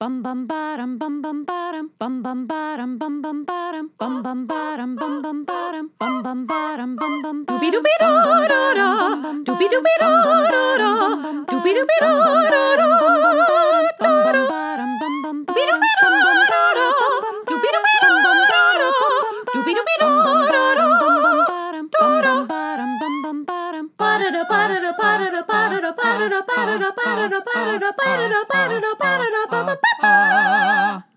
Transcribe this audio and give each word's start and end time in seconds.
Bum 0.00 0.22
bum 0.22 0.46
bottom 0.46 0.96
bum 0.96 1.20
bum 1.22 1.44
bottom 1.44 1.90
bum 1.98 2.22
bum 2.22 2.46
bottom 2.46 2.98
bum 2.98 3.20
bum 3.20 3.44
bottom 3.44 3.88
bum 3.98 4.22
bum 4.22 4.46
bottom 4.46 4.94
bum 4.94 5.22
bum 5.22 5.44
bottom 5.44 5.90
bum 5.98 6.22
bum 6.22 6.46
bottom 6.46 6.94
bum 6.96 7.22
bum 7.22 7.44
Doobie 7.46 7.72
doobie 7.72 7.96
da 7.98 8.10
da 8.52 8.74
da. 8.78 8.88
Doobie 9.42 9.68
doobie 9.72 9.96
da 9.98 10.10
da 10.22 10.62
da. 10.78 10.92
Doobie 11.50 11.74
doobie 11.74 11.98
da. 12.00 12.10
Da 12.14 12.46
da. 12.46 12.86
Doobie 15.48 15.66
doobie 15.66 15.94
da 15.98 16.30
da 16.52 16.62
da. 16.78 16.97
ba 26.46 26.58
da 26.66 26.76
da 26.78 26.90
ba 26.98 27.08
da 27.16 27.26
da 27.28 27.40
ba 27.40 27.56
da 27.64 27.78
da 27.78 27.90
ba 27.98 28.08
da 28.18 28.28
da 28.28 28.40
ba 28.50 28.60
da 28.68 28.78
da 28.80 28.92
ba 29.00 29.10
da 29.18 29.28
da 29.34 29.42
ba 29.50 29.60
da 29.66 29.74
da 30.02 31.07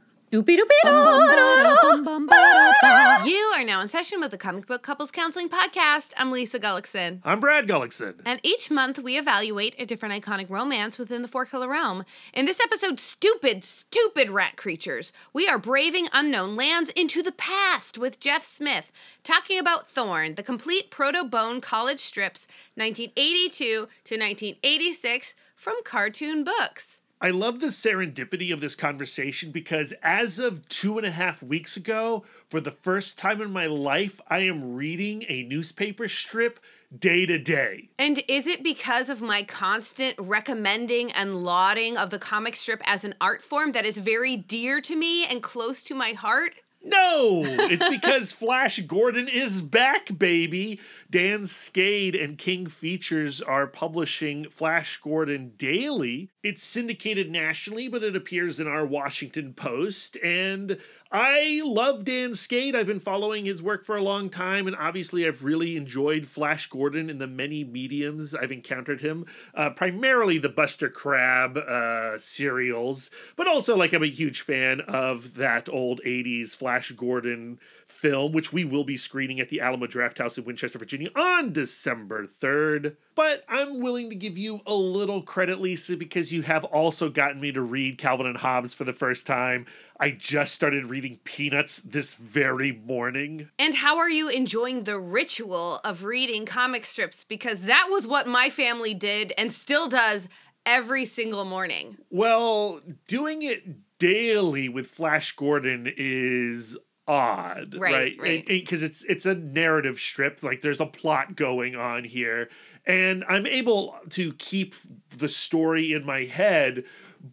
you 3.25 3.51
are 3.53 3.65
now 3.65 3.81
in 3.81 3.89
session 3.89 4.21
with 4.21 4.31
the 4.31 4.37
Comic 4.37 4.65
Book 4.65 4.81
Couples 4.81 5.11
Counseling 5.11 5.49
Podcast. 5.49 6.13
I'm 6.15 6.31
Lisa 6.31 6.57
Gullickson. 6.57 7.19
I'm 7.25 7.41
Brad 7.41 7.67
Gullickson. 7.67 8.21
And 8.25 8.39
each 8.41 8.71
month 8.71 8.97
we 8.97 9.17
evaluate 9.17 9.75
a 9.77 9.85
different 9.85 10.23
iconic 10.23 10.49
romance 10.49 10.97
within 10.97 11.21
the 11.21 11.27
Four 11.27 11.45
Color 11.45 11.67
Realm. 11.67 12.05
In 12.33 12.45
this 12.45 12.61
episode, 12.61 12.97
Stupid, 13.01 13.65
Stupid 13.65 14.29
Rat 14.29 14.55
Creatures, 14.55 15.11
we 15.33 15.49
are 15.49 15.59
braving 15.59 16.07
unknown 16.13 16.55
lands 16.55 16.91
into 16.91 17.21
the 17.21 17.33
past 17.33 17.97
with 17.97 18.21
Jeff 18.21 18.45
Smith, 18.45 18.93
talking 19.25 19.59
about 19.59 19.89
Thorn, 19.89 20.35
the 20.35 20.43
complete 20.43 20.89
proto 20.89 21.25
bone 21.25 21.59
college 21.59 21.99
strips, 21.99 22.47
1982 22.75 23.65
to 23.65 24.15
1986 24.15 25.35
from 25.57 25.83
Cartoon 25.83 26.45
Books. 26.45 27.00
I 27.23 27.29
love 27.29 27.59
the 27.59 27.67
serendipity 27.67 28.51
of 28.51 28.61
this 28.61 28.75
conversation 28.75 29.51
because 29.51 29.93
as 30.01 30.39
of 30.39 30.67
two 30.67 30.97
and 30.97 31.05
a 31.05 31.11
half 31.11 31.43
weeks 31.43 31.77
ago, 31.77 32.23
for 32.49 32.59
the 32.59 32.71
first 32.71 33.19
time 33.19 33.41
in 33.41 33.53
my 33.53 33.67
life, 33.67 34.19
I 34.27 34.39
am 34.39 34.73
reading 34.73 35.25
a 35.29 35.43
newspaper 35.43 36.07
strip 36.07 36.59
day 36.97 37.27
to 37.27 37.37
day. 37.37 37.89
And 37.99 38.23
is 38.27 38.47
it 38.47 38.63
because 38.63 39.07
of 39.07 39.21
my 39.21 39.43
constant 39.43 40.15
recommending 40.17 41.11
and 41.11 41.43
lauding 41.43 41.95
of 41.95 42.09
the 42.09 42.17
comic 42.17 42.55
strip 42.55 42.81
as 42.85 43.03
an 43.03 43.13
art 43.21 43.43
form 43.43 43.73
that 43.73 43.85
is 43.85 43.99
very 43.99 44.35
dear 44.35 44.81
to 44.81 44.95
me 44.95 45.23
and 45.23 45.43
close 45.43 45.83
to 45.83 45.93
my 45.93 46.13
heart? 46.13 46.55
No, 46.83 47.43
it's 47.45 47.87
because 47.87 48.33
Flash 48.33 48.79
Gordon 48.79 49.27
is 49.27 49.61
back, 49.61 50.17
baby. 50.17 50.79
Dan 51.07 51.41
Schkade 51.41 52.21
and 52.21 52.39
King 52.39 52.65
Features 52.65 53.41
are 53.41 53.67
publishing 53.67 54.49
Flash 54.49 54.99
Gordon 55.03 55.51
daily. 55.55 56.30
It's 56.43 56.63
syndicated 56.63 57.29
nationally, 57.29 57.87
but 57.87 58.01
it 58.01 58.15
appears 58.15 58.59
in 58.59 58.67
our 58.67 58.83
Washington 58.83 59.53
Post. 59.53 60.17
And 60.23 60.79
I 61.11 61.61
love 61.63 62.03
Dan 62.03 62.31
Schkade. 62.31 62.73
I've 62.73 62.87
been 62.87 62.99
following 62.99 63.45
his 63.45 63.61
work 63.61 63.83
for 63.83 63.95
a 63.95 64.01
long 64.01 64.31
time, 64.31 64.65
and 64.65 64.75
obviously, 64.75 65.27
I've 65.27 65.43
really 65.43 65.77
enjoyed 65.77 66.25
Flash 66.25 66.67
Gordon 66.67 67.11
in 67.11 67.19
the 67.19 67.27
many 67.27 67.63
mediums 67.63 68.33
I've 68.33 68.51
encountered 68.51 69.01
him. 69.01 69.27
Uh, 69.53 69.69
primarily 69.69 70.39
the 70.39 70.49
Buster 70.49 70.89
Crabbe 70.89 71.57
uh, 71.57 72.17
serials, 72.17 73.11
but 73.35 73.47
also, 73.47 73.77
like, 73.77 73.93
I'm 73.93 74.01
a 74.01 74.07
huge 74.07 74.41
fan 74.41 74.81
of 74.81 75.35
that 75.35 75.69
old 75.69 76.01
80s 76.03 76.55
Flash 76.55 76.91
Gordon 76.93 77.59
film, 77.91 78.31
which 78.31 78.51
we 78.51 78.63
will 78.63 78.83
be 78.83 78.97
screening 78.97 79.39
at 79.39 79.49
the 79.49 79.61
Alamo 79.61 79.85
Drafthouse 79.85 80.37
in 80.37 80.45
Winchester, 80.45 80.79
Virginia 80.79 81.09
on 81.15 81.53
December 81.53 82.25
3rd. 82.25 82.95
But 83.15 83.43
I'm 83.47 83.81
willing 83.81 84.09
to 84.09 84.15
give 84.15 84.37
you 84.37 84.61
a 84.65 84.73
little 84.73 85.21
credit, 85.21 85.61
Lisa, 85.61 85.97
because 85.97 86.31
you 86.31 86.41
have 86.43 86.63
also 86.65 87.09
gotten 87.09 87.39
me 87.41 87.51
to 87.51 87.61
read 87.61 87.97
Calvin 87.97 88.25
and 88.25 88.37
Hobbes 88.37 88.73
for 88.73 88.83
the 88.83 88.93
first 88.93 89.27
time. 89.27 89.65
I 89.99 90.11
just 90.11 90.55
started 90.55 90.89
reading 90.89 91.19
Peanuts 91.23 91.79
this 91.79 92.15
very 92.15 92.71
morning. 92.71 93.49
And 93.59 93.75
how 93.75 93.97
are 93.97 94.09
you 94.09 94.29
enjoying 94.29 94.85
the 94.85 94.99
ritual 94.99 95.79
of 95.83 96.03
reading 96.03 96.45
comic 96.45 96.85
strips? 96.85 97.23
Because 97.23 97.63
that 97.63 97.87
was 97.91 98.07
what 98.07 98.25
my 98.27 98.49
family 98.49 98.93
did 98.93 99.33
and 99.37 99.51
still 99.51 99.87
does 99.87 100.27
every 100.65 101.05
single 101.05 101.45
morning. 101.45 101.97
Well, 102.09 102.81
doing 103.07 103.43
it 103.43 103.63
daily 103.99 104.69
with 104.69 104.87
Flash 104.87 105.35
Gordon 105.35 105.91
is 105.95 106.77
odd, 107.07 107.75
Right, 107.77 107.91
right? 107.91 108.17
right. 108.19 108.47
Because 108.47 108.83
it's 108.83 109.03
it's 109.05 109.25
a 109.25 109.35
narrative 109.35 109.97
strip. 109.99 110.43
Like 110.43 110.61
there's 110.61 110.79
a 110.79 110.85
plot 110.85 111.35
going 111.35 111.75
on 111.75 112.03
here, 112.03 112.49
and 112.85 113.23
I'm 113.27 113.45
able 113.45 113.95
to 114.11 114.33
keep 114.33 114.75
the 115.17 115.29
story 115.29 115.93
in 115.93 116.05
my 116.05 116.23
head. 116.23 116.83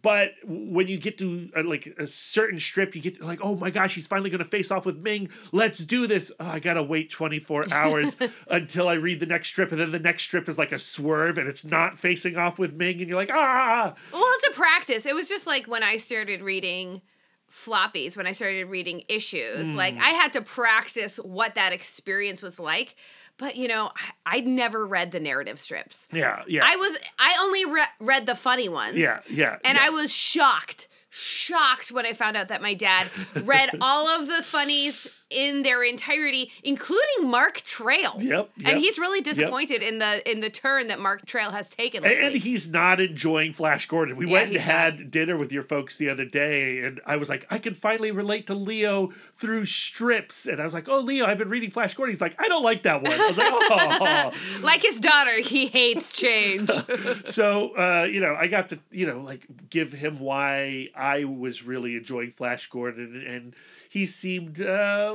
But 0.03 0.33
when 0.43 0.87
you 0.87 0.99
get 0.99 1.17
to 1.17 1.49
uh, 1.57 1.63
like 1.63 1.87
a 1.97 2.05
certain 2.05 2.59
strip, 2.59 2.93
you 2.95 3.01
get 3.01 3.19
like, 3.23 3.39
oh 3.41 3.55
my 3.55 3.71
gosh, 3.71 3.95
he's 3.95 4.05
finally 4.05 4.29
going 4.29 4.37
to 4.37 4.45
face 4.45 4.69
off 4.69 4.85
with 4.85 4.97
Ming. 4.97 5.29
Let's 5.51 5.79
do 5.83 6.05
this. 6.05 6.31
Oh, 6.39 6.45
I 6.45 6.59
gotta 6.59 6.83
wait 6.83 7.09
24 7.09 7.65
hours 7.73 8.15
until 8.47 8.87
I 8.87 8.93
read 8.93 9.19
the 9.19 9.25
next 9.25 9.47
strip, 9.47 9.71
and 9.71 9.81
then 9.81 9.91
the 9.91 9.97
next 9.97 10.23
strip 10.23 10.47
is 10.47 10.59
like 10.59 10.71
a 10.71 10.77
swerve, 10.77 11.39
and 11.39 11.47
it's 11.47 11.65
not 11.65 11.97
facing 11.97 12.37
off 12.37 12.59
with 12.59 12.73
Ming, 12.73 12.99
and 12.99 13.07
you're 13.09 13.17
like, 13.17 13.31
ah. 13.33 13.95
Well, 14.13 14.23
it's 14.35 14.47
a 14.49 14.51
practice. 14.51 15.07
It 15.07 15.15
was 15.15 15.27
just 15.27 15.47
like 15.47 15.65
when 15.65 15.81
I 15.81 15.97
started 15.97 16.41
reading 16.41 17.01
floppies, 17.49 18.15
when 18.15 18.27
I 18.27 18.31
started 18.31 18.65
reading 18.65 19.03
issues, 19.07 19.75
like 19.75 19.95
hmm. 19.95 20.01
I 20.01 20.09
had 20.09 20.33
to 20.33 20.41
practice 20.41 21.17
what 21.17 21.55
that 21.55 21.73
experience 21.73 22.41
was 22.41 22.59
like. 22.59 22.95
But, 23.37 23.55
you 23.55 23.67
know, 23.67 23.91
I, 23.95 24.37
I'd 24.37 24.47
never 24.47 24.85
read 24.85 25.11
the 25.11 25.19
narrative 25.19 25.59
strips. 25.59 26.07
Yeah, 26.11 26.43
yeah. 26.47 26.61
I 26.63 26.75
was, 26.75 26.97
I 27.17 27.37
only 27.41 27.65
re- 27.65 27.83
read 28.01 28.25
the 28.25 28.35
funny 28.35 28.67
ones. 28.67 28.97
Yeah, 28.97 29.19
yeah. 29.29 29.57
And 29.63 29.77
yeah. 29.77 29.85
I 29.85 29.89
was 29.89 30.13
shocked, 30.13 30.89
shocked 31.09 31.91
when 31.91 32.05
I 32.05 32.13
found 32.13 32.35
out 32.35 32.49
that 32.49 32.61
my 32.61 32.73
dad 32.73 33.07
read 33.43 33.69
all 33.81 34.07
of 34.09 34.27
the 34.27 34.43
funnies 34.43 35.07
in 35.29 35.63
their 35.63 35.83
entirety, 35.83 36.51
including 36.63 37.29
Mark 37.29 37.61
Trail. 37.61 38.15
Yep, 38.19 38.49
And 38.65 38.79
he's 38.79 38.97
really 38.97 39.21
disappointed 39.21 39.81
in 39.83 39.99
the 39.99 40.29
in 40.29 40.39
the 40.39 40.49
turn 40.49 40.87
that 40.87 40.99
Mark 40.99 41.25
Trail 41.25 41.51
has 41.51 41.69
taken. 41.69 42.03
And, 42.03 42.11
Lately. 42.13 42.27
and 42.27 42.35
he's 42.35 42.69
not 42.69 42.99
enjoying 42.99 43.53
Flash 43.53 43.85
Gordon. 43.87 44.15
We 44.15 44.25
Yeah, 44.27 44.33
went 44.33 44.49
and 44.51 44.57
had 44.59 45.11
dinner 45.11 45.37
with 45.37 45.51
your 45.51 45.61
folks 45.63 45.97
the 45.97 46.09
other 46.09 46.25
day, 46.25 46.79
and 46.79 46.99
I 47.05 47.17
was 47.17 47.29
like, 47.29 47.45
I 47.51 47.57
can 47.59 47.73
finally 47.73 48.11
relate 48.11 48.47
to 48.47 48.53
Leo 48.55 49.11
through 49.35 49.65
strips. 49.65 50.47
And 50.47 50.59
I 50.59 50.63
was 50.63 50.73
like, 50.73 50.89
Oh, 50.89 50.99
Leo, 50.99 51.25
I've 51.25 51.37
been 51.37 51.49
reading 51.49 51.69
Flash 51.69 51.93
Gordon. 51.93 52.13
He's 52.13 52.21
like, 52.21 52.35
I 52.41 52.47
don't 52.47 52.63
like 52.63 52.83
that 52.83 53.01
one. 53.03 53.11
I 53.11 53.27
was 53.27 53.37
like, 53.37 53.51
Oh. 53.51 54.31
like 54.63 54.81
his 54.81 54.99
daughter, 54.99 55.39
he 55.41 55.67
hates 55.67 56.11
change. 56.11 56.69
so, 57.25 57.69
uh, 57.77 58.03
you 58.11 58.19
know, 58.19 58.35
I 58.35 58.47
got 58.47 58.69
to, 58.69 58.79
you 58.91 59.05
know, 59.05 59.21
like 59.21 59.45
give 59.69 59.91
him 59.91 60.19
why 60.19 60.89
I 60.95 61.23
was 61.25 61.63
really 61.63 61.95
enjoying 61.95 62.31
Flash 62.31 62.67
Gordon, 62.69 63.23
and 63.27 63.55
he 63.89 64.05
seemed, 64.05 64.61
uh, 64.61 65.13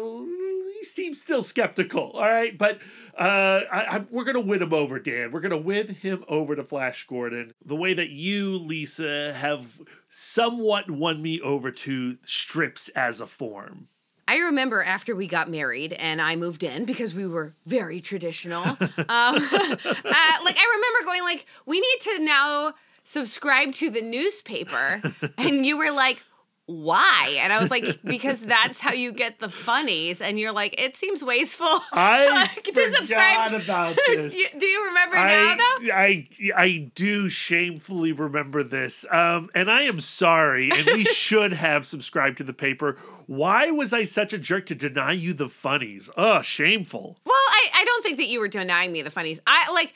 he 0.78 0.84
seemed 0.84 1.16
still 1.16 1.42
skeptical. 1.42 2.10
All 2.10 2.22
right, 2.22 2.56
but 2.56 2.80
uh, 3.18 3.60
I, 3.72 3.96
I, 3.96 4.04
we're 4.10 4.24
gonna 4.24 4.40
win 4.40 4.60
him 4.60 4.74
over, 4.74 4.98
Dan. 4.98 5.30
We're 5.32 5.40
gonna 5.40 5.56
win 5.56 5.94
him 5.94 6.24
over 6.28 6.54
to 6.54 6.64
Flash 6.64 7.06
Gordon 7.06 7.54
the 7.64 7.76
way 7.76 7.94
that 7.94 8.10
you, 8.10 8.58
Lisa, 8.58 9.32
have 9.32 9.80
somewhat 10.10 10.90
won 10.90 11.22
me 11.22 11.40
over 11.40 11.70
to 11.70 12.18
strips 12.24 12.88
as 12.90 13.20
a 13.20 13.26
form. 13.26 13.88
I 14.26 14.38
remember 14.38 14.82
after 14.82 15.14
we 15.14 15.26
got 15.26 15.50
married 15.50 15.92
and 15.92 16.20
I 16.20 16.36
moved 16.36 16.62
in 16.62 16.84
because 16.84 17.14
we 17.14 17.26
were 17.26 17.54
very 17.66 18.00
traditional. 18.00 18.64
um, 18.64 18.78
uh, 18.98 19.34
like 19.36 20.56
I 20.58 20.76
remember 20.76 21.04
going 21.04 21.22
like, 21.22 21.46
we 21.66 21.80
need 21.80 22.00
to 22.00 22.24
now 22.24 22.74
subscribe 23.04 23.72
to 23.74 23.90
the 23.90 24.00
newspaper, 24.00 25.02
and 25.38 25.64
you 25.64 25.76
were 25.76 25.90
like. 25.90 26.22
Why? 26.66 27.36
And 27.40 27.52
I 27.52 27.58
was 27.58 27.70
like, 27.70 28.00
because 28.04 28.40
that's 28.40 28.80
how 28.80 28.92
you 28.92 29.12
get 29.12 29.38
the 29.38 29.50
funnies. 29.50 30.22
And 30.22 30.38
you're 30.38 30.52
like, 30.52 30.80
it 30.80 30.96
seems 30.96 31.22
wasteful. 31.22 31.66
I 31.92 32.48
to, 32.54 32.72
to 32.72 32.90
forgot 32.90 33.52
about 33.52 33.96
this. 34.06 34.34
Do 34.58 34.66
you 34.66 34.86
remember 34.86 35.16
now, 35.16 35.56
though? 35.56 35.92
I, 35.92 36.26
I 36.56 36.64
I 36.64 36.90
do 36.94 37.28
shamefully 37.28 38.12
remember 38.12 38.62
this, 38.62 39.04
um, 39.10 39.50
and 39.54 39.70
I 39.70 39.82
am 39.82 40.00
sorry. 40.00 40.70
And 40.70 40.86
we 40.86 41.04
should 41.04 41.52
have 41.52 41.84
subscribed 41.84 42.38
to 42.38 42.44
the 42.44 42.54
paper. 42.54 42.96
Why 43.26 43.70
was 43.70 43.92
I 43.92 44.04
such 44.04 44.32
a 44.32 44.38
jerk 44.38 44.66
to 44.66 44.74
deny 44.74 45.12
you 45.12 45.34
the 45.34 45.48
funnies? 45.48 46.08
Oh, 46.16 46.40
shameful. 46.42 47.18
Well, 47.24 47.34
I, 47.34 47.68
I 47.74 47.84
don't 47.84 48.02
think 48.02 48.16
that 48.16 48.28
you 48.28 48.40
were 48.40 48.48
denying 48.48 48.92
me 48.92 49.02
the 49.02 49.10
funnies. 49.10 49.40
I 49.46 49.70
like 49.72 49.94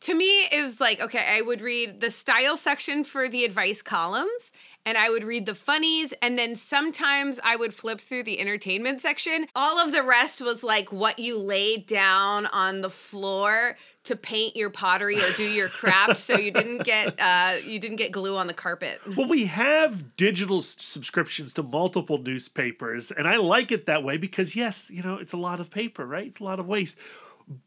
to 0.00 0.14
me 0.14 0.42
it 0.52 0.62
was 0.62 0.80
like 0.80 1.00
okay, 1.00 1.36
I 1.36 1.42
would 1.42 1.60
read 1.60 2.00
the 2.00 2.10
style 2.10 2.56
section 2.56 3.04
for 3.04 3.28
the 3.28 3.44
advice 3.44 3.82
columns 3.82 4.52
and 4.88 4.96
I 4.96 5.10
would 5.10 5.22
read 5.22 5.44
the 5.44 5.54
funnies 5.54 6.14
and 6.22 6.38
then 6.38 6.56
sometimes 6.56 7.38
I 7.44 7.56
would 7.56 7.74
flip 7.74 8.00
through 8.00 8.22
the 8.22 8.40
entertainment 8.40 9.02
section. 9.02 9.46
All 9.54 9.78
of 9.78 9.92
the 9.92 10.02
rest 10.02 10.40
was 10.40 10.64
like 10.64 10.90
what 10.90 11.18
you 11.18 11.38
laid 11.38 11.86
down 11.86 12.46
on 12.46 12.80
the 12.80 12.88
floor 12.88 13.76
to 14.04 14.16
paint 14.16 14.56
your 14.56 14.70
pottery 14.70 15.18
or 15.18 15.30
do 15.36 15.42
your 15.42 15.68
craft 15.68 16.16
so 16.16 16.38
you 16.38 16.50
didn't 16.50 16.84
get 16.84 17.20
uh 17.20 17.56
you 17.66 17.78
didn't 17.78 17.98
get 17.98 18.12
glue 18.12 18.38
on 18.38 18.46
the 18.46 18.54
carpet. 18.54 18.98
Well, 19.14 19.28
we 19.28 19.44
have 19.44 20.16
digital 20.16 20.58
s- 20.58 20.76
subscriptions 20.78 21.52
to 21.54 21.62
multiple 21.62 22.16
newspapers, 22.16 23.10
and 23.10 23.28
I 23.28 23.36
like 23.36 23.70
it 23.70 23.84
that 23.84 24.02
way 24.02 24.16
because, 24.16 24.56
yes, 24.56 24.90
you 24.90 25.02
know, 25.02 25.16
it's 25.16 25.34
a 25.34 25.36
lot 25.36 25.60
of 25.60 25.70
paper, 25.70 26.06
right? 26.06 26.26
It's 26.26 26.40
a 26.40 26.44
lot 26.44 26.60
of 26.60 26.66
waste. 26.66 26.96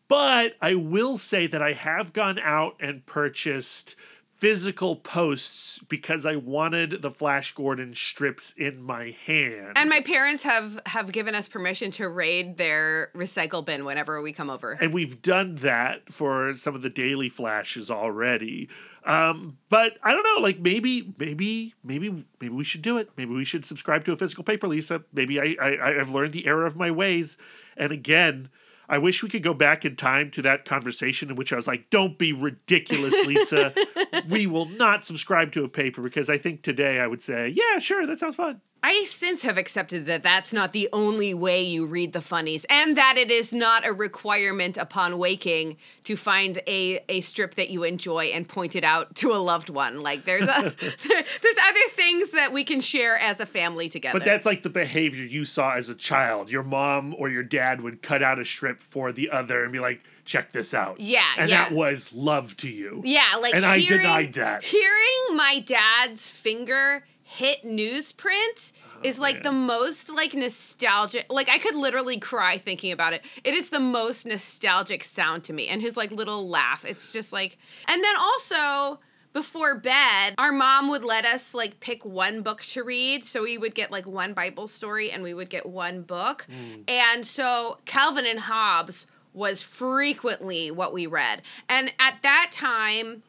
But 0.08 0.56
I 0.60 0.74
will 0.74 1.20
say 1.20 1.46
that 1.46 1.62
I 1.62 1.74
have 1.74 2.14
gone 2.14 2.40
out 2.40 2.78
and 2.80 3.06
purchased 3.06 3.96
physical 4.42 4.96
posts 4.96 5.80
because 5.88 6.26
I 6.26 6.36
wanted 6.36 7.04
the 7.04 7.12
Flash 7.12 7.54
Gordon 7.54 7.94
strips 7.94 8.56
in 8.58 8.82
my 8.82 9.16
hand. 9.26 9.74
And 9.78 9.88
my 9.88 10.02
parents 10.02 10.42
have 10.42 10.82
have 10.88 11.12
given 11.12 11.36
us 11.36 11.48
permission 11.48 11.92
to 11.92 12.10
raid 12.10 12.58
their 12.58 13.12
recycle 13.16 13.64
bin 13.64 13.86
whenever 13.86 14.20
we 14.20 14.34
come 14.34 14.50
over. 14.50 14.72
and 14.72 14.94
we've 14.94 15.22
done 15.22 15.56
that 15.58 16.12
for 16.12 16.56
some 16.56 16.74
of 16.74 16.82
the 16.82 16.90
daily 16.90 17.30
flashes 17.30 17.92
already. 17.92 18.68
Um, 19.06 19.58
but 19.70 19.98
I 20.04 20.12
don't 20.12 20.24
know, 20.24 20.42
like 20.42 20.60
maybe, 20.60 21.14
maybe, 21.20 21.76
maybe, 21.84 22.26
maybe 22.40 22.54
we 22.54 22.64
should 22.64 22.82
do 22.82 22.98
it. 22.98 23.12
Maybe 23.18 23.34
we 23.34 23.46
should 23.46 23.64
subscribe 23.64 24.06
to 24.06 24.12
a 24.12 24.16
physical 24.16 24.44
paper, 24.44 24.68
Lisa. 24.68 25.04
Maybe 25.14 25.40
I, 25.40 25.56
I 25.62 26.00
I've 26.00 26.10
learned 26.10 26.34
the 26.34 26.48
error 26.48 26.66
of 26.66 26.76
my 26.76 26.90
ways. 26.90 27.38
And 27.78 27.92
again, 27.92 28.50
I 28.92 28.98
wish 28.98 29.24
we 29.24 29.30
could 29.30 29.42
go 29.42 29.54
back 29.54 29.86
in 29.86 29.96
time 29.96 30.30
to 30.32 30.42
that 30.42 30.66
conversation 30.66 31.30
in 31.30 31.38
which 31.38 31.54
I 31.54 31.56
was 31.56 31.66
like, 31.66 31.90
"Don't 31.90 32.18
be 32.18 32.34
ridiculous, 32.34 33.14
Lisa. 33.26 33.74
we 34.30 34.46
will 34.46 34.68
not 34.68 35.06
subscribe 35.06 35.54
to 35.54 35.64
a 35.64 35.70
paper." 35.70 36.02
Because 36.02 36.30
I 36.30 36.38
think 36.38 36.62
today 36.62 37.00
I 37.00 37.08
would 37.08 37.22
say, 37.22 37.48
"Yeah, 37.48 37.80
sure, 37.80 38.06
that 38.06 38.20
sounds 38.20 38.36
fun." 38.36 38.60
I 38.84 39.06
since 39.10 39.44
have 39.44 39.60
accepted 39.60 40.08
that 40.08 40.24
that's 40.24 40.52
not 40.52 40.72
the 40.72 40.90
only 40.92 41.36
way 41.36 41.62
you 41.62 41.86
read 41.86 42.14
the 42.14 42.22
funnies, 42.22 42.66
and 42.68 42.98
that 42.98 43.16
it 43.16 43.30
is 43.30 43.54
not 43.54 43.86
a 43.86 43.94
requirement 43.94 44.76
upon 44.76 45.20
waking 45.20 45.78
to 46.06 46.16
find 46.16 46.60
a 46.66 47.04
a 47.08 47.22
strip 47.22 47.56
that 47.56 47.70
you 47.70 47.84
enjoy 47.84 48.26
and 48.26 48.48
point 48.48 48.76
it 48.76 48.84
out 48.84 49.14
to 49.16 49.34
a 49.34 49.38
loved 49.38 49.70
one. 49.70 50.02
Like 50.02 50.26
there's 50.26 50.48
a 50.48 50.48
there's 50.82 51.58
other 51.68 51.88
things 51.90 52.32
that 52.32 52.52
we 52.52 52.64
can 52.64 52.82
share 52.82 53.18
as 53.18 53.40
a 53.40 53.46
family 53.46 53.88
together. 53.88 54.18
But 54.18 54.26
that's 54.26 54.46
like 54.46 54.64
the 54.64 54.70
behavior 54.70 55.24
you 55.24 55.46
saw 55.46 55.74
as 55.74 55.90
a 55.90 55.96
child. 55.96 56.50
Your 56.50 56.64
mom 56.64 57.14
or 57.20 57.30
your 57.30 57.44
dad 57.44 57.82
would 57.82 58.02
cut 58.02 58.24
out 58.24 58.40
a 58.40 58.46
strip 58.46 58.82
for 58.82 59.12
the 59.12 59.30
other 59.30 59.64
and 59.64 59.72
be 59.72 59.80
like, 59.80 60.02
check 60.26 60.52
this 60.52 60.74
out. 60.74 61.00
Yeah, 61.00 61.24
And 61.38 61.50
yeah. 61.50 61.66
that 61.66 61.72
was 61.74 62.12
love 62.14 62.58
to 62.58 62.70
you. 62.70 63.02
yeah, 63.06 63.36
like 63.40 63.54
And 63.54 63.66
I 63.66 63.80
denied 63.80 64.34
that. 64.34 64.64
Hearing 64.64 65.36
my 65.36 65.60
dad's 65.66 66.28
finger 66.28 67.04
hit 67.38 67.64
newsprint 67.64 68.72
is 69.04 69.20
like 69.20 69.36
Oh, 69.38 69.38
man. 69.38 69.44
the 69.44 69.52
most 69.74 70.10
like 70.10 70.34
nostalgic 70.34 71.26
like 71.30 71.50
i 71.50 71.58
could 71.58 71.76
literally 71.76 72.18
cry 72.20 72.58
thinking 72.58 72.92
about 72.92 73.14
it. 73.14 73.24
It 73.44 73.54
is 73.54 73.70
the 73.70 73.80
most 73.80 74.26
nostalgic 74.26 75.04
sound 75.04 75.44
to 75.46 75.54
me 75.54 75.68
and 75.68 75.82
his 75.82 75.96
like 75.98 76.12
little 76.12 76.48
laugh. 76.50 76.84
It's 76.86 77.12
just 77.14 77.32
like 77.34 77.58
and 77.88 78.04
then 78.04 78.16
also 78.18 79.00
before 79.34 79.76
bed 79.80 80.36
our 80.38 80.52
mom 80.52 80.90
would 80.90 81.04
let 81.06 81.26
us 81.26 81.54
like 81.54 81.80
pick 81.80 82.04
one 82.04 82.42
book 82.42 82.62
to 82.64 82.84
read. 82.84 83.24
So 83.26 83.44
we 83.44 83.58
would 83.58 83.76
get 83.76 83.92
like 83.92 84.06
one 84.06 84.34
bible 84.34 84.68
story 84.68 85.10
and 85.10 85.24
we 85.24 85.34
would 85.34 85.50
get 85.50 85.66
one 85.66 86.02
book. 86.02 86.46
Hmm. 86.50 86.82
and 86.88 87.26
so 87.26 87.78
calvin 87.86 88.26
and 88.26 88.40
hobbes 88.42 89.08
was 89.34 89.62
frequently 89.64 90.70
what 90.72 90.92
we 90.92 91.08
read. 91.08 91.42
And 91.70 91.94
at 91.98 92.18
that 92.24 92.50
time 92.52 93.24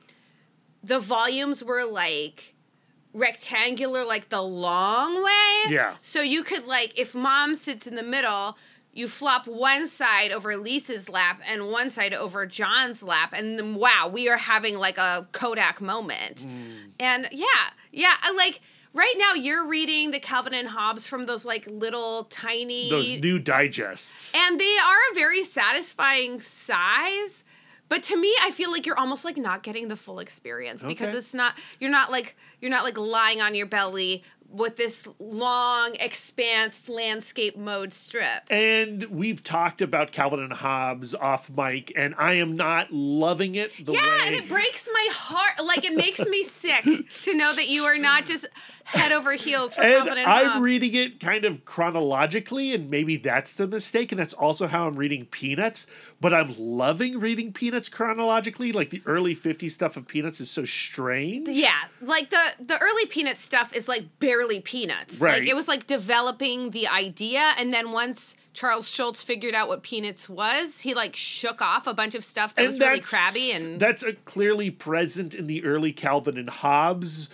the 0.82 0.98
volumes 0.98 1.62
were 1.62 1.84
like 1.84 2.51
rectangular 3.12 4.04
like 4.04 4.28
the 4.28 4.42
long 4.42 5.22
way. 5.22 5.72
Yeah. 5.72 5.94
So 6.02 6.20
you 6.22 6.42
could 6.42 6.66
like 6.66 6.98
if 6.98 7.14
mom 7.14 7.54
sits 7.54 7.86
in 7.86 7.94
the 7.94 8.02
middle, 8.02 8.56
you 8.92 9.08
flop 9.08 9.46
one 9.46 9.86
side 9.88 10.32
over 10.32 10.56
Lisa's 10.56 11.08
lap 11.08 11.40
and 11.48 11.68
one 11.68 11.90
side 11.90 12.14
over 12.14 12.46
John's 12.46 13.02
lap 13.02 13.32
and 13.36 13.58
then 13.58 13.74
wow, 13.74 14.10
we 14.12 14.28
are 14.28 14.38
having 14.38 14.76
like 14.78 14.98
a 14.98 15.26
Kodak 15.32 15.80
moment. 15.80 16.46
Mm. 16.46 16.92
And 17.00 17.28
yeah, 17.32 17.46
yeah, 17.90 18.14
I 18.22 18.32
like 18.32 18.60
right 18.94 19.14
now 19.16 19.34
you're 19.34 19.66
reading 19.66 20.10
the 20.10 20.18
Calvin 20.20 20.54
and 20.54 20.68
Hobbes 20.68 21.06
from 21.06 21.26
those 21.26 21.44
like 21.44 21.66
little 21.66 22.24
tiny 22.24 22.90
Those 22.90 23.12
new 23.12 23.38
digests. 23.38 24.34
and 24.34 24.58
they 24.60 24.76
are 24.78 24.98
a 25.10 25.14
very 25.14 25.44
satisfying 25.44 26.40
size 26.40 27.44
but 27.92 28.02
to 28.02 28.16
me 28.16 28.34
i 28.42 28.50
feel 28.50 28.70
like 28.72 28.86
you're 28.86 28.98
almost 28.98 29.22
like 29.22 29.36
not 29.36 29.62
getting 29.62 29.88
the 29.88 29.96
full 29.96 30.18
experience 30.18 30.82
because 30.82 31.08
Okay. 31.08 31.18
it's 31.18 31.34
not 31.34 31.58
you're 31.78 31.90
not 31.90 32.10
like 32.10 32.36
you're 32.62 32.70
not 32.70 32.84
like 32.84 32.96
lying 32.96 33.42
on 33.42 33.54
your 33.54 33.66
belly 33.66 34.22
with 34.48 34.76
this 34.76 35.08
long 35.18 35.94
expanse 35.98 36.86
landscape 36.88 37.56
mode 37.56 37.92
strip 37.92 38.42
and 38.50 39.04
we've 39.04 39.42
talked 39.42 39.80
about 39.80 40.12
Calvin 40.12 40.40
and 40.40 40.52
Hobbes 40.52 41.14
off 41.14 41.48
mic, 41.48 41.90
and 41.96 42.14
I 42.18 42.34
am 42.34 42.54
not 42.54 42.92
loving 42.92 43.54
it 43.54 43.72
the 43.82 43.92
yeah 43.92 44.00
way. 44.00 44.20
and 44.26 44.34
it 44.34 44.46
breaks 44.48 44.88
my 44.92 45.08
heart 45.10 45.64
like 45.64 45.86
it 45.86 45.94
makes 45.94 46.20
me 46.26 46.42
sick 46.44 46.84
to 47.22 47.34
know 47.34 47.54
that 47.54 47.68
you 47.68 47.84
are 47.84 47.96
not 47.96 48.26
just 48.26 48.44
head 48.84 49.10
over 49.10 49.32
heels 49.32 49.74
for 49.74 49.80
and 49.82 49.94
Calvin 50.04 50.18
and 50.18 50.26
I'm 50.30 50.46
Hobbes. 50.50 50.62
reading 50.62 50.94
it 50.94 51.18
kind 51.18 51.46
of 51.46 51.64
chronologically, 51.64 52.74
and 52.74 52.90
maybe 52.90 53.16
that's 53.16 53.54
the 53.54 53.66
mistake, 53.66 54.12
and 54.12 54.18
that's 54.20 54.34
also 54.34 54.66
how 54.66 54.86
I'm 54.86 54.96
reading 54.96 55.24
Peanuts. 55.26 55.86
But 56.22 56.32
I'm 56.32 56.54
loving 56.56 57.18
reading 57.18 57.52
Peanuts 57.52 57.88
chronologically. 57.88 58.70
Like 58.70 58.90
the 58.90 59.02
early 59.06 59.34
'50s 59.34 59.72
stuff 59.72 59.96
of 59.96 60.06
Peanuts 60.06 60.40
is 60.40 60.48
so 60.48 60.64
strange. 60.64 61.48
Yeah, 61.48 61.74
like 62.00 62.30
the 62.30 62.54
the 62.60 62.80
early 62.80 63.06
peanut 63.06 63.36
stuff 63.36 63.74
is 63.74 63.88
like 63.88 64.20
barely 64.20 64.60
peanuts. 64.60 65.20
Right. 65.20 65.40
Like 65.40 65.48
it 65.48 65.56
was 65.56 65.66
like 65.66 65.88
developing 65.88 66.70
the 66.70 66.86
idea, 66.86 67.54
and 67.58 67.74
then 67.74 67.90
once 67.90 68.36
Charles 68.54 68.88
Schulz 68.88 69.20
figured 69.20 69.54
out 69.54 69.66
what 69.66 69.82
peanuts 69.82 70.28
was, 70.28 70.80
he 70.80 70.94
like 70.94 71.16
shook 71.16 71.60
off 71.60 71.88
a 71.88 71.94
bunch 71.94 72.14
of 72.14 72.22
stuff 72.24 72.54
that 72.54 72.66
was 72.66 72.78
really 72.78 73.00
crabby 73.00 73.50
and 73.52 73.80
that's 73.80 74.04
clearly 74.24 74.70
present 74.70 75.34
in 75.34 75.48
the 75.48 75.64
early 75.64 75.92
Calvin 75.92 76.38
and 76.38 76.48
Hobbes, 76.48 77.28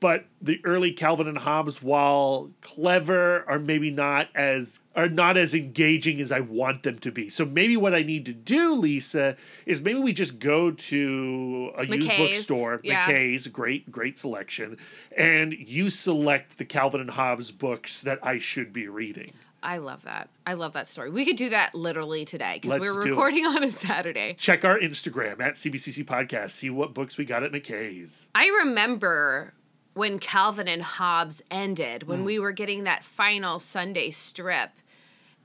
but 0.00 0.26
the 0.42 0.60
early 0.64 0.92
Calvin 0.92 1.28
and 1.28 1.38
Hobbes, 1.38 1.82
while 1.82 2.50
clever, 2.60 3.48
are 3.48 3.58
maybe 3.58 3.90
not 3.90 4.28
as 4.34 4.80
are 4.96 5.08
not 5.08 5.36
as 5.36 5.54
engaging 5.54 6.20
as 6.20 6.32
I 6.32 6.40
want 6.40 6.82
them 6.82 6.98
to 6.98 7.12
be. 7.12 7.28
So 7.28 7.44
maybe 7.44 7.76
what 7.76 7.94
I 7.94 8.02
need 8.02 8.26
to 8.26 8.32
do, 8.32 8.74
Lisa, 8.74 9.36
is 9.66 9.80
maybe 9.80 10.00
we 10.00 10.12
just 10.12 10.40
go 10.40 10.72
to 10.72 11.72
a 11.76 11.86
used 11.86 12.08
bookstore, 12.08 12.80
yeah. 12.82 13.06
McKay's, 13.06 13.46
great 13.46 13.90
great 13.90 14.18
selection, 14.18 14.78
and 15.16 15.52
you 15.52 15.90
select 15.90 16.58
the 16.58 16.64
Calvin 16.64 17.00
and 17.00 17.10
Hobbes 17.10 17.52
books 17.52 18.02
that 18.02 18.18
I 18.22 18.38
should 18.38 18.72
be 18.72 18.88
reading. 18.88 19.32
I 19.62 19.78
love 19.78 20.02
that. 20.02 20.28
I 20.46 20.54
love 20.54 20.72
that 20.74 20.86
story. 20.86 21.10
We 21.10 21.24
could 21.24 21.36
do 21.36 21.48
that 21.50 21.74
literally 21.74 22.24
today 22.24 22.60
because 22.62 22.78
we're 22.78 23.02
recording 23.02 23.44
on 23.44 23.64
a 23.64 23.72
Saturday. 23.72 24.34
Check 24.38 24.64
our 24.64 24.78
Instagram 24.78 25.40
at 25.40 25.54
CBCC 25.54 26.04
Podcast. 26.04 26.52
See 26.52 26.70
what 26.70 26.94
books 26.94 27.18
we 27.18 27.24
got 27.24 27.42
at 27.42 27.50
McKay's. 27.50 28.28
I 28.34 28.46
remember 28.62 29.54
when 29.98 30.20
Calvin 30.20 30.68
and 30.68 30.82
Hobbes 30.82 31.42
ended, 31.50 32.04
when 32.04 32.20
hmm. 32.20 32.24
we 32.24 32.38
were 32.38 32.52
getting 32.52 32.84
that 32.84 33.02
final 33.02 33.58
Sunday 33.58 34.10
strip. 34.10 34.70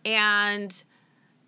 And 0.06 0.84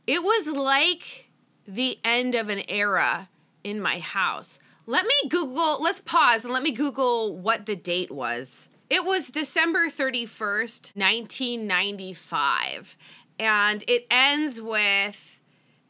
it 0.07 0.23
was 0.23 0.47
like 0.47 1.29
the 1.67 1.99
end 2.03 2.33
of 2.33 2.49
an 2.49 2.63
era 2.67 3.29
in 3.63 3.79
my 3.79 3.99
house. 3.99 4.57
Let 4.87 5.05
me 5.05 5.29
Google, 5.29 5.81
let's 5.81 6.01
pause 6.01 6.45
and 6.45 6.53
let 6.53 6.63
me 6.63 6.71
Google 6.71 7.37
what 7.37 7.67
the 7.67 7.75
date 7.75 8.11
was. 8.11 8.69
It 8.89 9.05
was 9.05 9.29
December 9.29 9.85
31st, 9.85 10.95
1995. 10.95 12.97
And 13.37 13.83
it 13.87 14.07
ends 14.09 14.59
with 14.59 15.39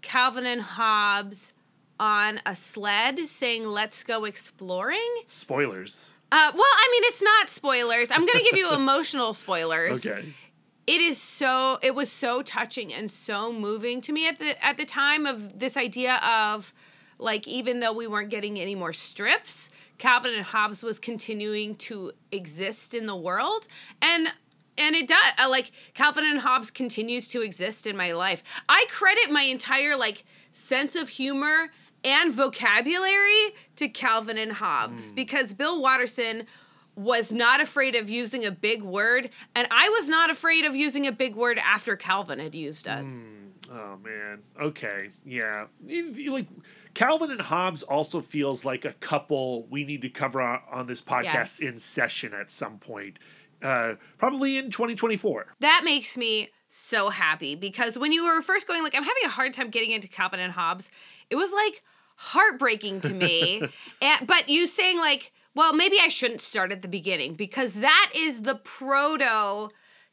Calvin 0.02 0.46
and 0.46 0.62
Hobbes 0.62 1.54
on 1.98 2.42
a 2.46 2.56
sled 2.56 3.28
saying, 3.28 3.64
Let's 3.64 4.04
go 4.04 4.26
exploring. 4.26 5.00
Spoilers. 5.28 6.12
Uh, 6.32 6.52
well, 6.54 6.64
I 6.64 6.90
mean, 6.92 7.04
it's 7.06 7.22
not 7.22 7.50
spoilers. 7.50 8.12
I'm 8.12 8.26
going 8.26 8.40
to 8.40 8.44
give 8.44 8.58
you 8.58 8.72
emotional 8.74 9.34
spoilers. 9.34 10.06
Okay. 10.06 10.26
It 10.88 11.02
is 11.02 11.20
so. 11.20 11.80
It 11.82 11.96
was 11.96 12.12
so 12.12 12.42
touching 12.42 12.94
and 12.94 13.10
so 13.10 13.52
moving 13.52 14.02
to 14.02 14.14
me 14.14 14.28
at 14.28 14.38
the 14.38 14.64
at 14.64 14.78
the 14.78 14.86
time 14.86 15.26
of 15.26 15.58
this 15.60 15.78
idea 15.78 16.16
of 16.18 16.74
like 17.18 17.48
even 17.48 17.80
though 17.80 17.94
we 17.94 18.06
weren't 18.06 18.30
getting 18.30 18.60
any 18.60 18.76
more 18.76 18.94
strips, 18.94 19.70
Calvin 19.98 20.34
and 20.34 20.44
Hobbes 20.44 20.84
was 20.84 21.00
continuing 21.00 21.76
to 21.78 22.12
exist 22.32 22.94
in 22.94 23.06
the 23.08 23.16
world 23.16 23.68
and. 24.02 24.30
And 24.78 24.94
it 24.94 25.08
does. 25.08 25.18
Uh, 25.42 25.48
like 25.50 25.72
Calvin 25.94 26.26
and 26.26 26.42
Hobbes 26.42 26.70
continues 26.70 27.30
to 27.30 27.42
exist 27.42 27.88
in 27.88 27.96
my 27.96 28.12
life. 28.12 28.44
I 28.68 28.86
credit 28.90 29.32
my 29.32 29.44
entire 29.44 29.96
like 29.96 30.26
sense 30.52 30.98
of 30.98 31.08
humor 31.08 31.72
and 32.06 32.32
vocabulary 32.32 33.54
to 33.76 33.90
Calvin 33.90 34.38
and 34.38 34.54
Hobbes 34.54 35.12
because 35.12 35.54
Bill 35.54 35.82
Watterson 35.82 36.44
was 36.96 37.34
not 37.34 37.60
afraid 37.60 37.96
of 37.96 38.10
using 38.10 38.46
a 38.46 38.52
big 38.52 38.82
word, 38.82 39.30
and 39.54 39.68
I 39.72 39.90
was 39.90 40.08
not 40.08 40.30
afraid 40.30 40.64
of 40.64 40.74
using 40.76 41.06
a 41.06 41.12
big 41.12 41.36
word 41.36 41.58
after 41.58 41.98
Calvin 41.98 42.40
had 42.40 42.56
used 42.56 42.88
it. 42.88 43.06
Oh 43.72 43.98
man. 44.04 44.44
Okay. 44.62 45.10
Yeah. 45.26 45.66
Like 46.30 46.48
Calvin 46.94 47.32
and 47.32 47.42
Hobbes 47.42 47.84
also 47.84 48.22
feels 48.22 48.64
like 48.64 48.86
a 48.86 48.94
couple 48.94 49.66
we 49.70 49.84
need 49.84 50.04
to 50.04 50.10
cover 50.10 50.40
on, 50.40 50.62
on 50.72 50.88
this 50.88 51.02
podcast 51.02 51.24
Yes. 51.34 51.60
in 51.60 51.78
session 51.80 52.34
at 52.34 52.52
some 52.52 52.78
point. 52.78 53.18
Uh, 53.64 53.96
probably 54.20 54.58
in 54.58 54.70
2024. 54.70 55.56
That 55.62 55.82
makes 55.84 56.16
me 56.16 56.50
so 56.68 57.10
happy 57.10 57.56
because 57.56 57.98
when 57.98 58.12
you 58.12 58.24
were 58.26 58.42
first 58.42 58.68
going, 58.68 58.84
like, 58.84 58.94
I'm 58.96 59.02
having 59.04 59.24
a 59.26 59.30
hard 59.30 59.54
time 59.54 59.70
getting 59.70 59.92
into 59.92 60.08
Calvin 60.08 60.40
and 60.40 60.52
Hobbes, 60.54 60.92
it 61.30 61.36
was 61.36 61.52
like 61.52 61.82
heartbreaking 62.16 63.02
to 63.02 63.14
me. 63.14 63.62
and, 64.02 64.28
but 64.28 64.50
you 64.50 64.68
saying, 64.68 64.98
like, 64.98 65.32
well, 65.54 65.74
maybe 65.74 65.98
I 66.02 66.08
shouldn't 66.10 66.42
start 66.42 66.72
at 66.72 66.82
the 66.82 66.88
beginning 66.88 67.34
because 67.36 67.76
that 67.76 68.12
is 68.16 68.42
the 68.42 68.56
proto 68.56 69.70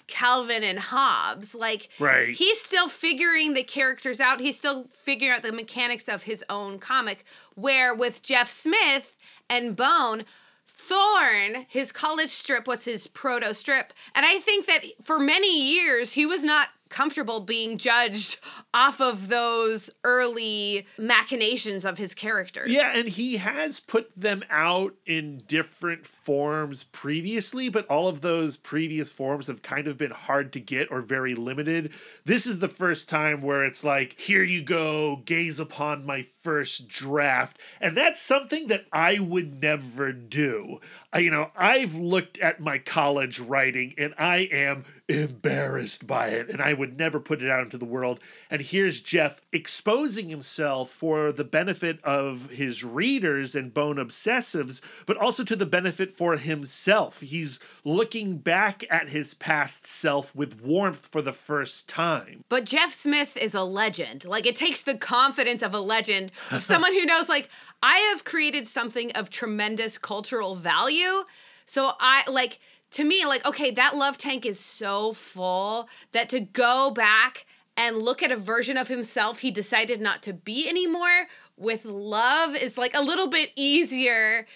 Calvin 0.07 0.63
and 0.63 0.79
Hobbes. 0.79 1.55
Like 1.55 1.89
Right. 1.99 2.35
he's 2.35 2.61
still 2.61 2.89
figuring 2.89 3.55
the 3.55 3.63
characters 3.65 4.21
out. 4.21 4.41
He's 4.41 4.57
still 4.57 4.85
figuring 4.89 5.33
out 5.35 5.43
the 5.43 5.53
mechanics 5.53 6.09
of 6.09 6.25
his 6.25 6.45
own 6.49 6.79
comic. 6.79 7.25
Where 7.55 7.95
with 7.95 8.23
Jeff 8.23 8.49
Smith 8.51 9.17
and 9.49 9.75
Bone, 9.75 10.25
Thorn, 10.67 11.67
his 11.69 11.93
college 11.93 12.31
strip 12.31 12.67
was 12.67 12.85
his 12.85 13.07
proto 13.07 13.55
strip. 13.55 13.93
And 14.15 14.27
I 14.27 14.39
think 14.39 14.67
that 14.67 14.85
for 15.03 15.19
many 15.19 15.73
years 15.75 16.13
he 16.13 16.27
was 16.27 16.45
not 16.45 16.69
comfortable 16.93 17.41
being 17.41 17.79
judged 17.79 18.39
off 18.75 19.01
of 19.01 19.29
those 19.29 19.91
early 20.05 20.87
machinations 20.99 21.85
of 21.85 21.97
his 21.97 22.15
characters. 22.15 22.71
Yeah, 22.71 22.93
and 22.95 23.09
he 23.09 23.39
has 23.39 23.81
put 23.81 24.15
them 24.15 24.45
out 24.51 24.95
in 25.07 25.43
different 25.49 26.07
forms 26.07 26.85
previously, 26.85 27.71
but 27.71 27.87
all 27.87 28.09
of 28.09 28.21
those 28.21 28.59
previous 28.59 29.11
forms 29.11 29.47
have 29.47 29.63
kind 29.63 29.89
of 29.89 29.97
been 29.97 30.11
hard 30.11 30.53
to 30.53 30.61
get 30.61 30.91
or 30.93 31.01
very 31.01 31.35
limited. 31.35 31.93
This 32.27 32.47
is 32.47 32.59
the 32.59 32.69
first 32.69 33.09
time 33.09 33.41
where 33.41 33.65
it's 33.65 33.83
like, 33.83 34.21
here 34.21 34.43
you 34.43 34.63
go, 34.63 35.23
gaze 35.25 35.59
upon 35.59 36.05
my 36.05 36.21
first 36.21 36.89
draft. 36.89 37.59
And 37.81 37.97
that's 37.97 38.21
something 38.21 38.67
that 38.67 38.85
I 38.93 39.19
would 39.19 39.63
never 39.63 40.13
do. 40.13 40.79
You 41.17 41.31
know, 41.31 41.51
I've 41.57 41.95
looked 41.95 42.39
at 42.39 42.61
my 42.61 42.77
college 42.79 43.41
writing 43.41 43.95
and 43.97 44.13
I 44.19 44.49
am 44.53 44.85
embarrassed 45.09 46.07
by 46.07 46.29
it 46.29 46.49
and 46.49 46.61
I 46.61 46.73
would 46.73 46.99
never 46.99 47.21
put 47.21 47.43
it 47.43 47.51
out 47.51 47.63
into 47.63 47.79
the 47.79 47.85
world. 47.85 48.21
And 48.51 48.63
here's 48.63 49.01
Jeff 49.01 49.41
exposing 49.53 50.29
himself 50.29 50.91
for 50.91 51.33
the 51.33 51.45
benefit 51.45 52.03
of 52.05 52.51
his 52.51 52.85
readers 52.85 53.55
and 53.55 53.75
bone 53.75 53.97
obsessives, 53.97 54.81
but 55.07 55.17
also 55.17 55.45
to 55.45 55.57
the 55.57 55.67
benefit 55.67 56.15
for 56.15 56.37
himself. 56.37 57.21
He's 57.21 57.59
looking 57.85 58.39
back 58.39 58.85
at 58.91 59.09
his 59.09 59.35
past 59.35 59.87
self 59.87 60.35
with 60.35 60.63
warmth 60.63 61.07
for 61.07 61.21
the 61.21 61.33
first 61.33 61.89
time. 61.89 62.45
But 62.49 62.65
Jeff 62.65 62.93
Smith 62.93 63.37
is 63.37 63.55
a 63.55 63.63
legend. 63.63 64.25
Like 64.25 64.47
it 64.47 64.57
takes 64.57 64.83
the 64.83 64.97
confidence 64.97 65.63
of 65.63 65.75
a 65.75 65.81
legend, 65.81 66.33
of 66.51 66.63
someone 66.63 66.93
who 66.93 67.05
knows 67.05 67.29
like 67.29 67.49
I 67.83 67.97
have 68.13 68.25
created 68.25 68.67
something 68.67 69.11
of 69.13 69.31
tremendous 69.31 69.99
cultural 69.99 70.55
value. 70.55 71.25
So 71.65 71.93
I 72.01 72.29
like 72.31 72.59
to 72.93 73.05
me 73.05 73.25
like 73.27 73.45
okay, 73.47 73.71
that 73.71 73.97
love 73.97 74.17
tank 74.19 74.47
is 74.47 74.59
so 74.61 75.13
full 75.13 75.89
that 76.13 76.29
to 76.31 76.41
go 76.41 76.91
back 76.91 77.47
and 77.77 78.03
look 78.03 78.23
at 78.23 78.31
a 78.31 78.37
version 78.37 78.77
of 78.77 78.89
himself 78.89 79.41
he 79.41 79.51
decided 79.51 80.01
not 80.01 80.23
to 80.23 80.33
be 80.33 80.69
anymore 80.69 81.27
with 81.57 81.85
love 81.85 82.55
is 82.55 82.77
like 82.77 82.95
a 82.95 83.01
little 83.01 83.29
bit 83.29 83.51
easier 83.57 84.47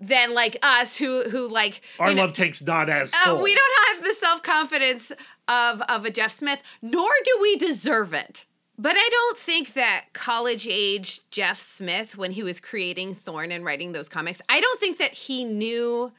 than 0.00 0.34
like 0.34 0.56
us 0.62 0.96
who 0.98 1.28
who 1.30 1.52
like 1.52 1.80
Our 2.00 2.08
you 2.10 2.14
know- 2.16 2.22
love 2.22 2.32
tank's 2.34 2.62
not 2.62 2.88
as 2.90 3.12
uh, 3.14 3.16
full. 3.34 3.42
we 3.42 3.54
don't 3.54 3.96
have 3.96 4.04
the 4.04 4.14
self 4.14 4.42
confidence 4.42 5.12
of 5.48 5.80
of 5.82 6.04
a 6.04 6.10
Jeff 6.10 6.32
Smith, 6.32 6.60
nor 6.80 7.10
do 7.24 7.38
we 7.40 7.56
deserve 7.56 8.12
it. 8.14 8.46
But 8.78 8.96
I 8.96 9.08
don't 9.12 9.36
think 9.36 9.74
that 9.74 10.06
college 10.12 10.66
age 10.68 11.20
Jeff 11.30 11.60
Smith, 11.60 12.16
when 12.16 12.32
he 12.32 12.42
was 12.42 12.58
creating 12.58 13.14
Thorn 13.14 13.52
and 13.52 13.64
writing 13.64 13.92
those 13.92 14.08
comics, 14.08 14.40
I 14.48 14.60
don't 14.60 14.80
think 14.80 14.98
that 14.98 15.12
he 15.12 15.44
knew 15.44 16.10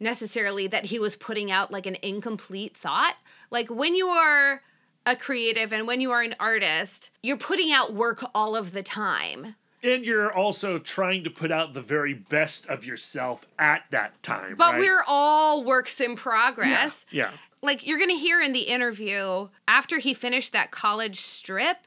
necessarily 0.00 0.66
that 0.66 0.86
he 0.86 0.98
was 0.98 1.16
putting 1.16 1.50
out 1.50 1.72
like 1.72 1.86
an 1.86 1.96
incomplete 2.02 2.76
thought. 2.76 3.16
Like 3.50 3.68
when 3.68 3.94
you 3.94 4.08
are 4.08 4.62
a 5.06 5.16
creative 5.16 5.72
and 5.72 5.86
when 5.86 6.00
you 6.00 6.10
are 6.10 6.22
an 6.22 6.34
artist, 6.38 7.10
you're 7.22 7.38
putting 7.38 7.72
out 7.72 7.94
work 7.94 8.24
all 8.34 8.56
of 8.56 8.72
the 8.72 8.82
time. 8.82 9.54
and 9.82 10.04
you're 10.04 10.32
also 10.32 10.78
trying 10.78 11.22
to 11.22 11.30
put 11.30 11.52
out 11.52 11.72
the 11.72 11.80
very 11.80 12.12
best 12.12 12.66
of 12.66 12.84
yourself 12.84 13.46
at 13.58 13.84
that 13.90 14.20
time. 14.24 14.56
But 14.56 14.72
right? 14.72 14.80
we're 14.80 15.04
all 15.06 15.62
works 15.62 16.00
in 16.00 16.16
progress. 16.16 17.06
yeah. 17.12 17.30
like 17.62 17.86
you're 17.86 17.98
going 17.98 18.10
to 18.10 18.16
hear 18.16 18.42
in 18.42 18.52
the 18.52 18.62
interview 18.62 19.48
after 19.68 19.98
he 19.98 20.14
finished 20.14 20.52
that 20.52 20.70
college 20.72 21.20
strip 21.20 21.78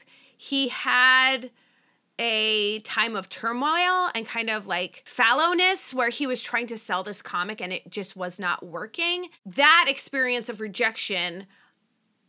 he 0.42 0.68
had 0.68 1.52
a 2.18 2.78
time 2.80 3.16
of 3.16 3.28
turmoil 3.28 4.10
and 4.14 4.26
kind 4.26 4.50
of 4.50 4.66
like 4.66 5.02
fallowness 5.06 5.94
where 5.94 6.10
he 6.10 6.26
was 6.26 6.42
trying 6.42 6.66
to 6.66 6.76
sell 6.76 7.02
this 7.02 7.22
comic 7.22 7.60
and 7.60 7.72
it 7.72 7.90
just 7.90 8.16
was 8.16 8.38
not 8.38 8.64
working. 8.64 9.28
That 9.46 9.86
experience 9.88 10.48
of 10.48 10.60
rejection 10.60 11.46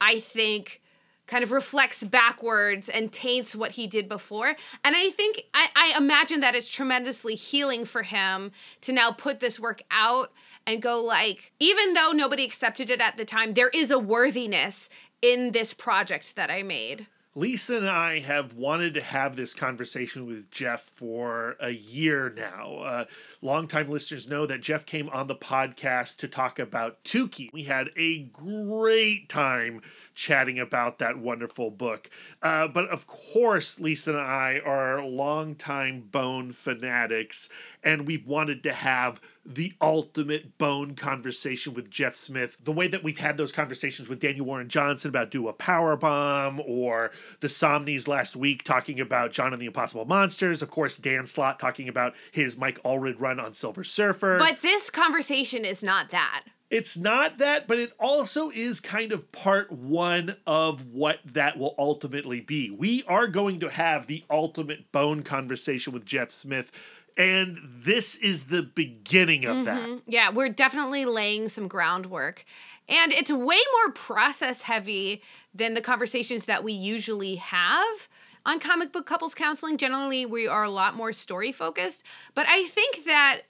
i 0.03 0.19
think 0.19 0.81
kind 1.25 1.43
of 1.43 1.51
reflects 1.51 2.03
backwards 2.03 2.89
and 2.89 3.09
taints 3.09 3.55
what 3.55 3.71
he 3.71 3.87
did 3.87 4.09
before. 4.09 4.55
And 4.83 4.95
i 4.95 5.09
think 5.09 5.43
i, 5.53 5.69
I 5.75 5.97
imagine 5.97 6.41
that 6.41 6.55
it's 6.55 6.69
tremendously 6.69 7.35
healing 7.35 7.85
for 7.85 8.03
him 8.03 8.51
to 8.81 8.91
now 8.91 9.11
put 9.11 9.39
this 9.39 9.59
work 9.59 9.81
out 9.89 10.31
and 10.67 10.81
go 10.81 11.01
like 11.01 11.53
even 11.59 11.93
though 11.93 12.11
nobody 12.11 12.43
accepted 12.43 12.89
it 12.89 13.01
at 13.01 13.17
the 13.17 13.25
time 13.25 13.53
there 13.53 13.69
is 13.69 13.89
a 13.89 13.99
worthiness 13.99 14.89
in 15.21 15.51
this 15.51 15.73
project 15.73 16.35
that 16.35 16.51
i 16.51 16.61
made 16.61 17.07
Lisa 17.35 17.77
and 17.77 17.89
I 17.89 18.19
have 18.19 18.53
wanted 18.53 18.93
to 18.93 19.01
have 19.01 19.35
this 19.35 19.55
conversation 19.55 20.27
with 20.27 20.51
Jeff 20.51 20.81
for 20.81 21.55
a 21.59 21.71
year 21.71 22.29
now. 22.29 22.75
Uh, 22.75 23.05
longtime 23.41 23.89
listeners 23.89 24.29
know 24.29 24.45
that 24.45 24.61
Jeff 24.61 24.85
came 24.85 25.09
on 25.09 25.25
the 25.25 25.35
podcast 25.35 26.17
to 26.17 26.27
talk 26.27 26.59
about 26.59 27.03
Tuki. 27.03 27.51
We 27.51 27.63
had 27.63 27.89
a 27.97 28.25
great 28.25 29.29
time 29.29 29.81
chatting 30.15 30.59
about 30.59 30.99
that 30.99 31.17
wonderful 31.17 31.71
book. 31.71 32.09
Uh, 32.41 32.67
but 32.67 32.87
of 32.89 33.07
course, 33.07 33.79
Lisa 33.79 34.11
and 34.11 34.19
I 34.19 34.59
are 34.65 35.03
longtime 35.03 36.01
Bone 36.11 36.51
fanatics, 36.51 37.49
and 37.83 38.07
we 38.07 38.17
wanted 38.17 38.63
to 38.63 38.73
have 38.73 39.19
the 39.45 39.73
ultimate 39.81 40.57
Bone 40.57 40.95
conversation 40.95 41.73
with 41.73 41.89
Jeff 41.89 42.15
Smith, 42.15 42.57
the 42.63 42.71
way 42.71 42.87
that 42.87 43.03
we've 43.03 43.17
had 43.17 43.37
those 43.37 43.51
conversations 43.51 44.07
with 44.07 44.19
Daniel 44.19 44.45
Warren 44.45 44.69
Johnson 44.69 45.09
about 45.09 45.31
Do 45.31 45.47
a 45.47 45.53
Power 45.53 45.97
Bomb, 45.97 46.61
or 46.65 47.11
the 47.41 47.47
Samnees 47.47 48.07
last 48.07 48.35
week 48.35 48.63
talking 48.63 48.99
about 48.99 49.31
John 49.31 49.51
and 49.51 49.61
the 49.61 49.65
Impossible 49.65 50.05
Monsters. 50.05 50.61
Of 50.61 50.69
course, 50.69 50.97
Dan 50.97 51.25
Slott 51.25 51.59
talking 51.59 51.89
about 51.89 52.13
his 52.31 52.57
Mike 52.57 52.81
Allred 52.83 53.19
run 53.19 53.39
on 53.39 53.53
Silver 53.53 53.83
Surfer. 53.83 54.37
but 54.37 54.61
this 54.61 54.89
conversation 54.89 55.65
is 55.65 55.83
not 55.83 56.09
that 56.09 56.43
It's 56.73 56.97
not 56.97 57.37
that, 57.37 57.67
but 57.67 57.77
it 57.77 57.93
also 57.99 58.49
is 58.49 58.79
kind 58.79 59.11
of 59.11 59.31
part 59.31 59.71
one 59.71 60.37
of 60.47 60.87
what 60.87 61.19
that 61.23 61.55
will 61.55 61.75
ultimately 61.77 62.41
be. 62.41 62.71
We 62.71 63.03
are 63.07 63.27
going 63.27 63.59
to 63.59 63.69
have 63.69 64.07
the 64.07 64.23
ultimate 64.27 64.91
bone 64.91 65.21
conversation 65.21 65.93
with 65.93 66.03
Jeff 66.03 66.31
Smith, 66.31 66.71
and 67.15 67.59
this 67.63 68.15
is 68.15 68.45
the 68.45 68.63
beginning 68.63 69.45
of 69.45 69.65
that. 69.65 69.83
Mm-hmm. 69.83 69.97
Yeah, 70.07 70.31
we're 70.31 70.49
definitely 70.49 71.05
laying 71.05 71.47
some 71.47 71.67
groundwork. 71.67 72.43
And 72.89 73.13
it's 73.13 73.31
way 73.31 73.59
more 73.71 73.93
process 73.93 74.63
heavy 74.63 75.21
than 75.53 75.75
the 75.75 75.81
conversations 75.81 76.45
that 76.45 76.63
we 76.63 76.73
usually 76.73 77.35
have 77.35 78.09
on 78.47 78.59
comic 78.59 78.91
book 78.91 79.05
couples 79.05 79.35
counseling. 79.35 79.77
Generally, 79.77 80.25
we 80.25 80.47
are 80.47 80.63
a 80.63 80.69
lot 80.69 80.95
more 80.95 81.13
story 81.13 81.51
focused. 81.51 82.03
But 82.33 82.47
I 82.47 82.63
think 82.63 83.05
that 83.05 83.43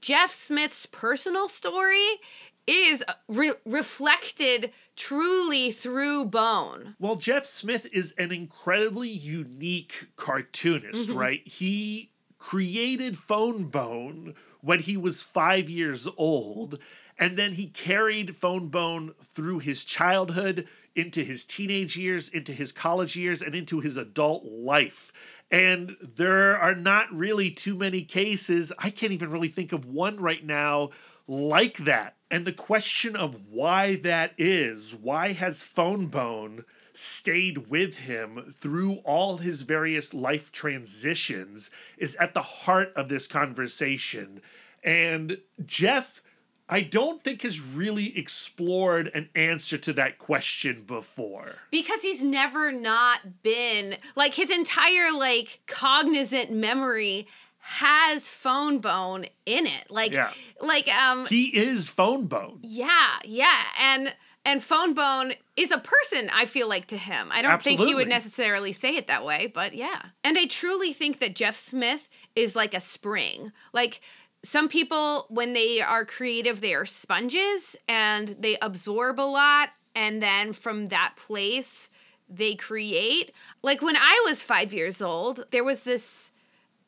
Jeff 0.00 0.32
Smith's 0.32 0.84
personal 0.86 1.48
story 1.48 2.20
is 2.66 3.04
uh, 3.06 3.14
re- 3.28 3.54
reflected 3.64 4.72
truly 4.96 5.70
through 5.70 6.26
Bone. 6.26 6.94
Well, 6.98 7.16
Jeff 7.16 7.44
Smith 7.44 7.88
is 7.92 8.12
an 8.18 8.32
incredibly 8.32 9.08
unique 9.08 10.08
cartoonist, 10.16 11.08
mm-hmm. 11.08 11.18
right? 11.18 11.46
He 11.46 12.10
created 12.38 13.16
Fone 13.16 13.64
Bone 13.64 14.34
when 14.60 14.80
he 14.80 14.96
was 14.96 15.22
five 15.22 15.70
years 15.70 16.08
old, 16.16 16.78
and 17.18 17.36
then 17.36 17.52
he 17.52 17.66
carried 17.66 18.36
Fone 18.36 18.68
Bone 18.68 19.14
through 19.22 19.60
his 19.60 19.84
childhood, 19.84 20.68
into 20.94 21.24
his 21.24 21.44
teenage 21.44 21.96
years, 21.96 22.28
into 22.28 22.52
his 22.52 22.70
college 22.70 23.16
years, 23.16 23.42
and 23.42 23.54
into 23.54 23.80
his 23.80 23.96
adult 23.96 24.44
life. 24.44 25.12
And 25.50 25.96
there 26.00 26.58
are 26.58 26.74
not 26.74 27.12
really 27.12 27.50
too 27.50 27.76
many 27.76 28.02
cases. 28.02 28.72
I 28.78 28.90
can't 28.90 29.12
even 29.12 29.30
really 29.30 29.48
think 29.48 29.72
of 29.72 29.84
one 29.84 30.18
right 30.18 30.44
now 30.44 30.90
like 31.26 31.78
that. 31.78 32.16
And 32.30 32.46
the 32.46 32.52
question 32.52 33.14
of 33.16 33.36
why 33.50 33.96
that 33.96 34.32
is, 34.38 34.94
why 34.94 35.32
has 35.32 35.62
Fone 35.62 36.06
Bone 36.06 36.64
stayed 36.94 37.68
with 37.68 37.94
him 38.00 38.42
through 38.54 38.96
all 39.04 39.38
his 39.38 39.62
various 39.62 40.12
life 40.12 40.52
transitions, 40.52 41.70
is 41.96 42.16
at 42.16 42.34
the 42.34 42.42
heart 42.42 42.92
of 42.94 43.08
this 43.08 43.26
conversation. 43.26 44.40
And 44.84 45.38
Jeff, 45.64 46.22
I 46.68 46.80
don't 46.80 47.22
think 47.22 47.42
has 47.42 47.60
really 47.60 48.16
explored 48.16 49.10
an 49.14 49.28
answer 49.34 49.76
to 49.78 49.92
that 49.94 50.18
question 50.18 50.84
before. 50.86 51.56
because 51.70 52.02
he's 52.02 52.24
never 52.24 52.72
not 52.72 53.42
been 53.42 53.96
like 54.16 54.34
his 54.34 54.50
entire 54.50 55.12
like 55.12 55.60
cognizant 55.66 56.50
memory 56.50 57.26
has 57.64 58.28
fone 58.28 58.78
bone 58.78 59.24
in 59.46 59.66
it 59.66 59.88
like 59.90 60.12
Yeah. 60.12 60.30
like 60.60 60.88
um 60.88 61.26
He 61.26 61.44
is 61.56 61.88
Fone 61.88 62.26
Bone. 62.26 62.58
yeah 62.62 63.18
yeah 63.24 63.62
and 63.80 64.14
and 64.44 64.60
fone 64.60 64.94
bone 64.94 65.34
is 65.56 65.70
a 65.70 65.78
person 65.78 66.28
i 66.34 66.44
feel 66.44 66.68
like 66.68 66.86
to 66.88 66.96
him 66.96 67.28
i 67.30 67.40
don't 67.40 67.62
think 67.62 67.78
he 67.80 67.94
would 67.94 68.08
necessarily 68.08 68.72
say 68.72 68.96
it 68.96 69.06
that 69.06 69.24
way 69.24 69.46
but 69.46 69.74
yeah 69.74 70.02
and 70.24 70.36
i 70.36 70.46
truly 70.46 70.92
think 70.92 71.20
that 71.20 71.36
jeff 71.36 71.56
smith 71.56 72.08
is 72.34 72.56
like 72.56 72.74
a 72.74 72.80
spring 72.80 73.52
like 73.72 74.00
some 74.42 74.68
people 74.68 75.26
when 75.28 75.52
they 75.52 75.80
are 75.80 76.04
creative 76.04 76.60
they 76.60 76.74
are 76.74 76.84
sponges 76.84 77.76
and 77.88 78.28
they 78.40 78.58
absorb 78.60 79.20
a 79.20 79.22
lot 79.22 79.68
and 79.94 80.20
then 80.20 80.52
from 80.52 80.86
that 80.86 81.14
place 81.16 81.88
they 82.34 82.54
create. 82.54 83.30
Like 83.62 83.82
when 83.82 83.94
I 83.94 84.24
was 84.26 84.42
5 84.42 84.72
years 84.72 85.02
old, 85.02 85.44
there 85.50 85.62
was 85.62 85.84
this 85.84 86.31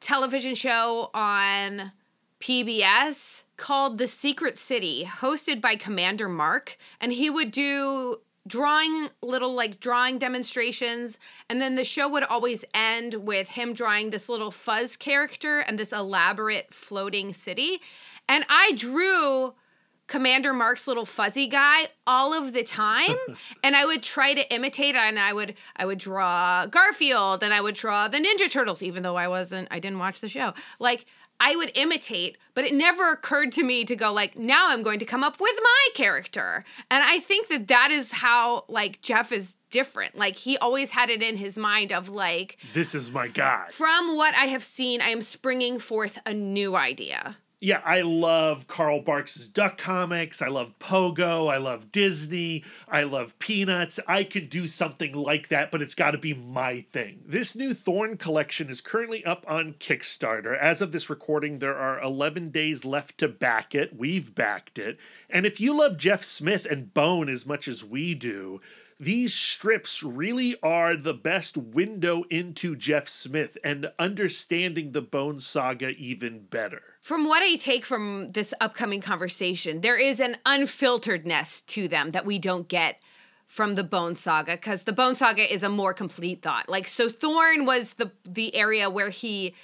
television 0.05 0.55
show 0.55 1.11
on 1.15 1.93
PBS 2.39 3.45
called 3.57 3.97
The 3.97 4.07
Secret 4.07 4.59
City, 4.59 5.09
hosted 5.11 5.63
by 5.63 5.77
Commander 5.77 6.29
Mark, 6.29 6.77
and 7.01 7.11
he 7.11 7.31
would 7.31 7.51
do 7.51 8.21
drawing 8.47 9.09
little 9.23 9.55
like 9.55 9.81
drawing 9.81 10.19
demonstrations. 10.19 11.19
And 11.49 11.59
then 11.59 11.75
the 11.75 11.85
show 11.85 12.07
would 12.07 12.23
always 12.23 12.67
end 12.75 13.15
with 13.15 13.49
him 13.51 13.73
drawing 13.73 14.11
this 14.11 14.29
little 14.29 14.51
fuzz 14.51 14.97
character 14.97 15.61
and 15.61 15.79
this 15.79 15.93
elaborate 15.93 16.75
floating 16.75 17.33
city. 17.33 17.81
And 18.29 18.45
i 18.51 18.73
drew 18.77 19.55
commander 20.07 20.53
mark's 20.53 20.87
little 20.87 21.07
fuzzy 21.07 21.47
guy 21.47 21.89
all 22.07 22.35
of 22.35 22.53
the 22.53 22.63
time 22.63 23.17
and 23.65 23.75
i 23.75 23.85
would 23.85 24.03
try 24.03 24.35
to 24.35 24.53
imitate 24.53 24.95
it 24.95 24.99
and 24.99 25.19
i 25.19 25.33
would 25.33 25.55
i 25.77 25.87
would 25.87 25.99
draw 25.99 26.67
garfield 26.67 27.43
and 27.43 27.55
i 27.55 27.61
would 27.61 27.75
draw 27.75 28.07
the 28.09 28.19
ninja 28.19 28.51
turtles 28.51 28.83
even 28.83 29.03
though 29.03 29.17
i 29.17 29.27
wasn't 29.27 29.67
i 29.71 29.79
didn't 29.79 29.99
watch 29.99 30.21
the 30.21 30.29
show 30.29 30.53
like 30.79 31.07
I 31.41 31.57
would 31.57 31.73
imitate, 31.75 32.39
but 32.55 32.65
it 32.65 32.75
never 32.75 33.11
occurred 33.11 33.53
to 33.53 33.65
me 33.65 33.85
to 33.85 33.97
go 33.97 34.13
like, 34.13 34.37
now 34.37 34.69
I'm 34.69 34.83
going 34.83 35.01
to 35.01 35.05
come 35.05 35.25
up 35.25 35.41
with 35.41 35.57
my 35.63 35.89
character. 35.95 36.65
And 36.91 37.03
I 37.05 37.19
think 37.19 37.49
that 37.49 37.69
that 37.69 37.91
is 37.91 38.13
how 38.13 38.65
like 38.69 39.03
Jeff 39.03 39.33
is 39.33 39.57
different. 39.71 40.17
Like 40.17 40.37
he 40.37 40.57
always 40.59 40.91
had 40.91 41.11
it 41.11 41.23
in 41.23 41.37
his 41.37 41.59
mind 41.59 41.93
of 41.93 42.09
like, 42.09 42.59
This 42.73 42.95
is 42.95 43.11
my 43.11 43.29
guy. 43.29 43.67
from 43.73 44.17
what 44.17 44.35
I 44.35 44.47
have 44.47 44.63
seen, 44.63 45.03
I 45.03 45.09
am 45.09 45.21
springing 45.21 45.79
forth 45.79 46.19
a 46.25 46.33
new 46.33 46.77
idea. 46.77 47.37
Yeah, 47.61 47.81
I 47.85 48.03
love 48.03 48.67
Carl 48.67 49.01
Barks's 49.01 49.49
Duck 49.49 49.79
Comics. 49.79 50.43
I 50.43 50.49
love 50.49 50.79
Pogo. 50.79 51.51
I 51.51 51.57
love 51.57 51.91
Disney. 51.93 52.63
I 52.87 53.05
love 53.05 53.39
Peanuts. 53.39 53.99
I 54.07 54.25
could 54.25 54.51
do 54.51 54.67
something 54.67 55.15
like 55.15 55.49
that, 55.49 55.71
but 55.71 55.81
it's 55.81 55.95
got 55.95 56.11
to 56.11 56.19
be 56.19 56.35
my 56.35 56.85
thing. 56.93 57.23
This 57.25 57.57
new 57.57 57.73
Thorn 57.73 58.19
collection 58.19 58.69
is 58.69 58.81
currently 58.83 59.25
up 59.25 59.47
on 59.49 59.75
Kickstarter. 59.75 60.59
As 60.59 60.83
of 60.83 60.93
this 60.93 61.09
recording, 61.09 61.59
there 61.59 61.77
are 61.77 62.03
11 62.03 62.51
days 62.51 62.85
left 62.85 63.17
to 63.19 63.29
back 63.29 63.75
it. 63.75 63.97
We've 63.97 64.35
backed 64.35 64.79
it. 64.79 64.99
And 65.31 65.47
if 65.47 65.59
you 65.59 65.75
love 65.75 65.97
Jeff 65.97 66.23
Smith 66.23 66.67
and 66.67 66.93
Bone 66.93 67.31
as 67.31 67.47
much 67.47 67.67
as 67.67 67.83
we 67.83 68.15
do, 68.15 68.61
these 69.01 69.35
strips 69.35 70.03
really 70.03 70.55
are 70.63 70.97
the 70.97 71.15
best 71.15 71.57
window 71.57 72.25
into 72.31 72.77
Jeff 72.77 73.09
Smith 73.09 73.57
and 73.65 73.91
understanding 73.99 74.93
the 74.93 75.03
Bone 75.03 75.41
Saga 75.41 75.91
even 75.91 76.41
better. 76.45 76.83
From 77.05 77.27
what 77.27 77.43
I 77.43 77.57
take 77.57 77.85
from 77.85 78.33
this 78.33 78.55
upcoming 78.63 79.03
conversation, 79.03 79.83
there 79.83 79.99
is 79.99 80.21
an 80.21 80.39
unfilteredness 80.47 81.67
to 81.67 81.87
them 81.87 82.13
that 82.13 82.25
we 82.25 82.39
don't 82.39 82.67
get 82.67 82.99
from 83.45 83.75
the 83.75 83.85
Bone 83.85 84.15
Saga 84.15 84.53
because 84.53 84.85
the 84.85 84.93
Bone 84.95 85.15
Saga 85.15 85.53
is 85.53 85.63
a 85.63 85.69
more 85.69 85.93
complete 85.93 86.41
thought. 86.41 86.67
Like 86.67 86.89
so 86.89 87.11
Thorn 87.11 87.67
was 87.67 87.95
the 87.95 88.11
the 88.25 88.55
area 88.55 88.89
where 88.89 89.11
he 89.11 89.55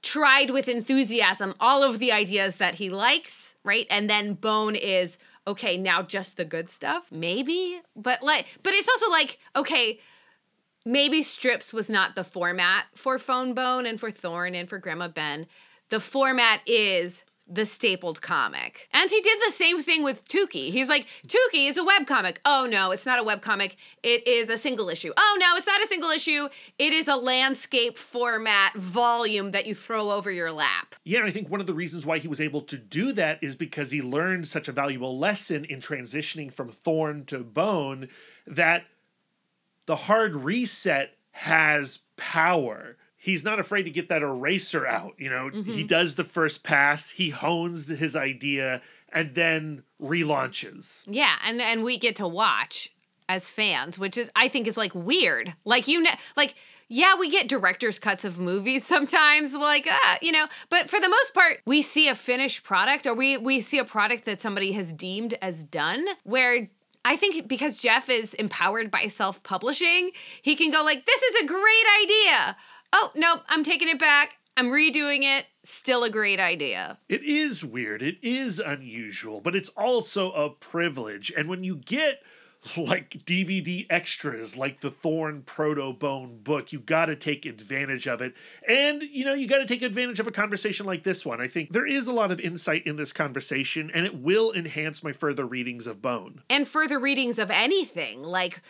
tried 0.00 0.48
with 0.48 0.66
enthusiasm 0.66 1.54
all 1.60 1.82
of 1.82 1.98
the 1.98 2.10
ideas 2.10 2.56
that 2.56 2.76
he 2.76 2.88
likes, 2.88 3.54
right? 3.62 3.86
And 3.90 4.08
then 4.08 4.32
Bone 4.32 4.74
is 4.74 5.18
okay, 5.46 5.76
now 5.76 6.00
just 6.00 6.38
the 6.38 6.46
good 6.46 6.70
stuff, 6.70 7.12
maybe. 7.12 7.82
But 7.96 8.22
like 8.22 8.46
but 8.62 8.72
it's 8.72 8.88
also 8.88 9.10
like 9.10 9.38
okay, 9.54 10.00
maybe 10.86 11.22
strips 11.22 11.74
was 11.74 11.90
not 11.90 12.16
the 12.16 12.24
format 12.24 12.86
for 12.94 13.18
Fone 13.18 13.52
Bone 13.52 13.84
and 13.84 14.00
for 14.00 14.10
Thorn 14.10 14.54
and 14.54 14.66
for 14.66 14.78
Grandma 14.78 15.08
Ben. 15.08 15.46
The 15.88 16.00
format 16.00 16.60
is 16.66 17.24
the 17.50 17.64
stapled 17.64 18.20
comic. 18.20 18.88
And 18.92 19.08
he 19.10 19.20
did 19.20 19.38
the 19.46 19.50
same 19.50 19.80
thing 19.80 20.02
with 20.02 20.28
Tuki. 20.28 20.70
He's 20.70 20.88
like, 20.88 21.06
Tuki 21.26 21.68
is 21.68 21.78
a 21.78 21.84
webcomic. 21.84 22.36
Oh 22.44 22.68
no, 22.70 22.90
it's 22.90 23.06
not 23.06 23.18
a 23.18 23.22
webcomic. 23.22 23.76
It 24.02 24.26
is 24.26 24.50
a 24.50 24.58
single 24.58 24.90
issue. 24.90 25.12
Oh 25.16 25.38
no, 25.40 25.56
it's 25.56 25.66
not 25.66 25.82
a 25.82 25.86
single 25.86 26.10
issue. 26.10 26.48
It 26.78 26.92
is 26.92 27.08
a 27.08 27.16
landscape 27.16 27.96
format 27.96 28.74
volume 28.74 29.52
that 29.52 29.66
you 29.66 29.74
throw 29.74 30.10
over 30.10 30.30
your 30.30 30.52
lap. 30.52 30.94
Yeah, 31.04 31.20
and 31.20 31.28
I 31.28 31.30
think 31.30 31.48
one 31.48 31.60
of 31.60 31.66
the 31.66 31.74
reasons 31.74 32.04
why 32.04 32.18
he 32.18 32.28
was 32.28 32.40
able 32.40 32.60
to 32.62 32.76
do 32.76 33.12
that 33.14 33.38
is 33.42 33.56
because 33.56 33.90
he 33.90 34.02
learned 34.02 34.46
such 34.46 34.68
a 34.68 34.72
valuable 34.72 35.18
lesson 35.18 35.64
in 35.64 35.80
transitioning 35.80 36.52
from 36.52 36.70
thorn 36.70 37.24
to 37.26 37.38
bone 37.38 38.08
that 38.46 38.84
the 39.86 39.96
hard 39.96 40.36
reset 40.36 41.14
has 41.30 42.00
power. 42.18 42.97
He's 43.20 43.42
not 43.42 43.58
afraid 43.58 43.82
to 43.82 43.90
get 43.90 44.08
that 44.08 44.22
eraser 44.22 44.86
out. 44.86 45.14
You 45.18 45.28
know, 45.28 45.50
he 45.50 45.82
does 45.82 46.14
the 46.14 46.24
first 46.24 46.62
pass, 46.62 47.10
he 47.10 47.30
hones 47.30 47.88
his 47.88 48.14
idea, 48.14 48.80
and 49.12 49.34
then 49.34 49.82
relaunches. 50.00 51.04
Yeah, 51.10 51.36
and 51.44 51.60
and 51.60 51.82
we 51.82 51.98
get 51.98 52.16
to 52.16 52.28
watch 52.28 52.92
as 53.28 53.50
fans, 53.50 53.98
which 53.98 54.16
is 54.16 54.30
I 54.34 54.48
think 54.48 54.66
is 54.66 54.76
like 54.76 54.94
weird. 54.94 55.54
Like 55.64 55.88
you 55.88 56.00
know, 56.00 56.10
like 56.36 56.54
yeah, 56.88 57.16
we 57.18 57.28
get 57.30 57.48
director's 57.48 57.98
cuts 57.98 58.24
of 58.24 58.38
movies 58.38 58.86
sometimes, 58.86 59.54
like 59.54 59.86
uh, 59.86 60.16
you 60.22 60.32
know, 60.32 60.46
but 60.70 60.88
for 60.88 61.00
the 61.00 61.08
most 61.08 61.34
part, 61.34 61.60
we 61.66 61.82
see 61.82 62.08
a 62.08 62.14
finished 62.14 62.64
product 62.64 63.06
or 63.06 63.14
we 63.14 63.36
we 63.36 63.60
see 63.60 63.78
a 63.78 63.84
product 63.84 64.24
that 64.24 64.40
somebody 64.40 64.72
has 64.72 64.92
deemed 64.92 65.34
as 65.42 65.64
done. 65.64 66.06
Where 66.24 66.68
I 67.04 67.16
think 67.16 67.48
because 67.48 67.78
Jeff 67.78 68.08
is 68.08 68.34
empowered 68.34 68.90
by 68.90 69.06
self-publishing, 69.06 70.10
he 70.42 70.56
can 70.56 70.70
go 70.70 70.82
like, 70.82 71.04
"This 71.04 71.22
is 71.22 71.42
a 71.42 71.46
great 71.46 71.86
idea." 72.02 72.56
Oh 72.92 73.10
nope, 73.14 73.42
I'm 73.48 73.64
taking 73.64 73.88
it 73.88 73.98
back. 73.98 74.36
I'm 74.56 74.70
redoing 74.70 75.20
it. 75.22 75.46
Still 75.62 76.02
a 76.02 76.10
great 76.10 76.40
idea. 76.40 76.98
It 77.08 77.22
is 77.22 77.64
weird. 77.64 78.02
It 78.02 78.16
is 78.22 78.58
unusual, 78.58 79.40
but 79.40 79.54
it's 79.54 79.68
also 79.70 80.32
a 80.32 80.50
privilege. 80.50 81.32
And 81.36 81.48
when 81.48 81.62
you 81.62 81.76
get 81.76 82.22
like 82.76 83.10
DVD 83.10 83.86
extras 83.88 84.56
like 84.56 84.80
the 84.80 84.90
Thorn 84.90 85.42
Proto 85.42 85.92
Bone 85.92 86.40
book, 86.42 86.72
you 86.72 86.80
got 86.80 87.06
to 87.06 87.14
take 87.14 87.46
advantage 87.46 88.08
of 88.08 88.20
it. 88.20 88.34
And, 88.68 89.00
you 89.02 89.24
know, 89.24 89.32
you 89.32 89.46
got 89.46 89.58
to 89.58 89.66
take 89.66 89.82
advantage 89.82 90.18
of 90.18 90.26
a 90.26 90.32
conversation 90.32 90.84
like 90.84 91.04
this 91.04 91.24
one. 91.24 91.40
I 91.40 91.46
think 91.46 91.72
there 91.72 91.86
is 91.86 92.08
a 92.08 92.12
lot 92.12 92.32
of 92.32 92.40
insight 92.40 92.84
in 92.84 92.96
this 92.96 93.12
conversation, 93.12 93.92
and 93.94 94.04
it 94.04 94.16
will 94.16 94.52
enhance 94.52 95.04
my 95.04 95.12
further 95.12 95.46
readings 95.46 95.86
of 95.86 96.02
Bone. 96.02 96.42
and 96.50 96.66
further 96.66 96.98
readings 96.98 97.38
of 97.38 97.50
anything. 97.52 98.24
Like 98.24 98.60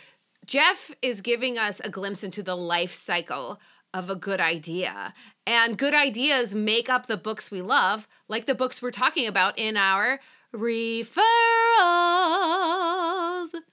Jeff 0.45 0.91
is 1.01 1.21
giving 1.21 1.57
us 1.57 1.79
a 1.83 1.89
glimpse 1.89 2.23
into 2.23 2.43
the 2.43 2.55
life 2.55 2.93
cycle 2.93 3.59
of 3.93 4.09
a 4.09 4.15
good 4.15 4.39
idea. 4.39 5.13
And 5.45 5.77
good 5.77 5.93
ideas 5.93 6.55
make 6.55 6.89
up 6.89 7.07
the 7.07 7.17
books 7.17 7.51
we 7.51 7.61
love, 7.61 8.07
like 8.27 8.45
the 8.45 8.55
books 8.55 8.81
we're 8.81 8.91
talking 8.91 9.27
about 9.27 9.57
in 9.57 9.77
our 9.77 10.19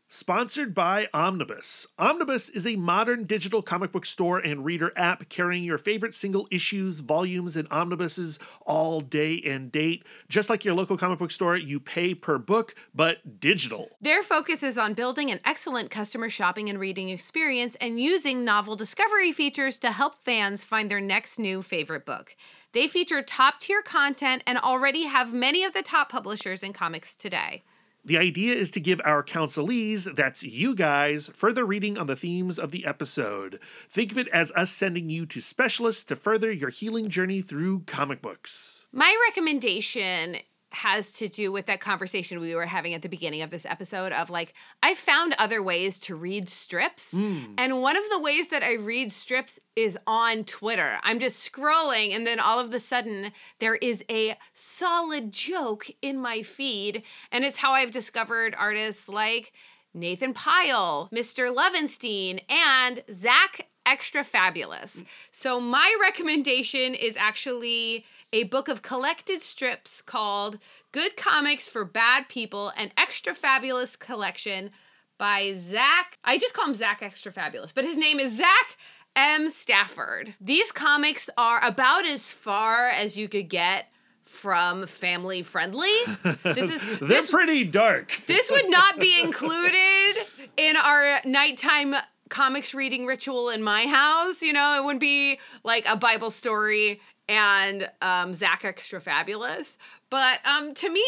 Sponsored 0.09 0.75
by 0.75 1.09
Omnibus. 1.13 1.89
Omnibus 1.99 2.49
is 2.51 2.67
a 2.67 2.77
modern 2.77 3.25
digital 3.25 3.63
comic 3.63 3.91
book 3.91 4.07
store 4.07 4.39
and 4.39 4.65
reader 4.65 4.93
app 4.97 5.29
carrying 5.29 5.65
your 5.65 5.79
favorite 5.79 6.15
single 6.15 6.47
issues, 6.51 7.01
volumes, 7.01 7.57
and 7.57 7.67
omnibuses 7.71 8.39
all 8.65 9.01
day 9.01 9.43
and 9.45 9.73
date. 9.73 10.05
Just 10.29 10.49
like 10.49 10.65
your 10.65 10.75
local 10.75 10.97
comic 10.97 11.19
book 11.19 11.33
store, 11.33 11.57
you 11.57 11.81
pay 11.81 12.15
per 12.15 12.39
book, 12.39 12.77
but 12.95 13.41
digital. 13.41 13.89
Their 14.01 14.23
focus 14.23 14.63
is 14.63 14.79
on 14.79 14.95
building 14.95 15.31
an 15.33 15.41
excellent 15.45 15.91
customer 15.91 16.31
shopping 16.31 16.71
and 16.71 16.79
reading 16.79 17.09
experience 17.09 17.75
and 17.81 17.99
using 18.01 18.45
novel 18.45 18.77
discovery 18.77 19.33
features 19.33 19.79
to 19.81 19.91
help 19.91 20.23
fans 20.23 20.63
find 20.65 20.89
their 20.89 21.01
next 21.01 21.39
new 21.41 21.61
favorite 21.61 22.07
book. 22.07 22.37
They 22.73 22.87
feature 22.87 23.21
top 23.21 23.59
tier 23.59 23.83
content 23.83 24.43
and 24.47 24.59
already 24.59 25.07
have 25.07 25.35
many 25.35 25.65
of 25.65 25.73
the 25.73 25.83
top 25.83 26.09
publishers 26.09 26.63
in 26.63 26.73
comics 26.73 27.17
today. 27.17 27.65
The 28.07 28.19
idea 28.19 28.55
is 28.55 28.71
to 28.71 28.81
give 28.81 29.01
our 29.05 29.25
counselees, 29.25 30.15
that's 30.15 30.45
you 30.45 30.77
guys, 30.77 31.27
further 31.35 31.65
reading 31.65 31.99
on 31.99 32.07
the 32.07 32.15
themes 32.15 32.57
of 32.57 32.71
the 32.71 32.87
episode. 32.87 33.59
Think 33.91 34.13
of 34.13 34.19
it 34.19 34.29
as 34.29 34.53
us 34.53 34.71
sending 34.71 35.11
you 35.11 35.27
to 35.27 35.41
specialists 35.41 36.05
to 36.05 36.15
further 36.15 36.53
your 36.53 36.71
healing 36.71 37.09
journey 37.09 37.43
through 37.43 37.81
comic 37.81 38.23
books. 38.23 38.87
My 38.93 39.13
recommendation 39.29 40.37
has 40.77 41.13
to 41.15 41.29
do 41.29 41.51
with 41.51 41.67
that 41.67 41.81
conversation 41.81 42.39
we 42.39 42.55
were 42.55 42.67
having 42.67 42.93
at 42.93 43.03
the 43.03 43.09
beginning 43.09 43.43
of 43.43 43.51
this 43.51 43.65
episode 43.65 44.13
of 44.13 44.29
like 44.29 44.53
I 44.83 44.95
found 44.95 45.35
other 45.39 45.63
ways 45.63 45.99
to 46.01 46.15
read 46.15 46.49
strips 46.49 47.13
hmm. 47.13 47.55
and 47.57 47.81
one 47.81 47.97
of 47.97 48.05
the 48.11 48.19
ways 48.19 48.49
that 48.49 48.63
I 48.63 48.75
read 48.75 49.11
strips 49.11 49.59
is 49.75 49.99
on 50.07 50.45
Twitter. 50.45 50.99
I'm 51.03 51.19
just 51.19 51.51
scrolling 51.51 52.15
and 52.15 52.27
then 52.27 52.39
all 52.39 52.61
of 52.61 52.73
a 52.75 52.79
sudden 52.81 53.33
there 53.59 53.77
is 53.77 54.05
a 54.11 54.37
solid 54.53 55.33
joke 55.33 55.87
in 56.03 56.19
my 56.19 56.43
feed 56.43 57.03
and 57.33 57.45
it's 57.45 57.59
how 57.59 57.73
I've 57.73 57.91
discovered 57.91 58.55
artists 58.59 59.09
like 59.09 59.53
Nathan 59.95 60.35
Pyle, 60.35 61.09
Mr. 61.13 61.55
Lovenstein, 61.55 62.43
and 62.51 63.03
Zach 63.11 63.67
Extra 63.87 64.25
Fabulous. 64.25 65.05
So, 65.31 65.61
my 65.61 65.97
recommendation 66.01 66.95
is 66.95 67.17
actually 67.17 68.05
a 68.33 68.45
book 68.45 68.69
of 68.69 68.83
collected 68.83 69.43
strips 69.43 70.03
called 70.03 70.59
Good 70.93 71.17
Comics 71.17 71.69
for 71.69 71.85
Bad 71.85 72.29
People, 72.29 72.73
an 72.77 72.93
Extra 72.97 73.35
Fabulous 73.35 73.97
collection 73.97 74.71
by 75.19 75.53
Zach. 75.55 76.19
I 76.25 76.39
just 76.39 76.55
call 76.55 76.67
him 76.67 76.75
Zach 76.75 77.03
Extra 77.03 77.33
Fabulous, 77.33 77.73
but 77.73 77.85
his 77.85 77.97
name 77.97 78.19
is 78.21 78.37
Zach 78.37 78.77
M. 79.15 79.49
Stafford. 79.49 80.35
These 80.41 80.73
comics 80.73 81.31
are 81.39 81.65
about 81.65 82.05
as 82.05 82.31
far 82.31 82.89
as 82.89 83.17
you 83.17 83.29
could 83.29 83.49
get 83.49 83.87
from 84.25 84.87
family 84.87 85.43
friendly. 85.43 85.89
This 86.43 86.71
is 86.71 86.99
They're 86.99 87.09
this 87.09 87.31
pretty 87.31 87.65
dark. 87.65 88.21
this 88.27 88.51
would 88.51 88.69
not 88.69 88.99
be 88.99 89.21
included 89.23 90.15
in 90.57 90.77
our 90.77 91.21
nighttime 91.25 91.95
comics 92.29 92.75
reading 92.75 93.07
ritual 93.07 93.49
in 93.51 93.63
my 93.63 93.87
house. 93.87 94.43
You 94.43 94.53
know, 94.53 94.77
it 94.77 94.85
wouldn't 94.85 95.01
be 95.01 95.39
like 95.65 95.87
a 95.89 95.97
Bible 95.97 96.31
story 96.31 97.01
and 97.29 97.91
um, 98.03 98.35
Zach 98.35 98.65
Extra 98.65 99.01
Fabulous. 99.01 99.79
But 100.11 100.39
um, 100.47 100.75
to 100.75 100.91
me, 100.91 101.05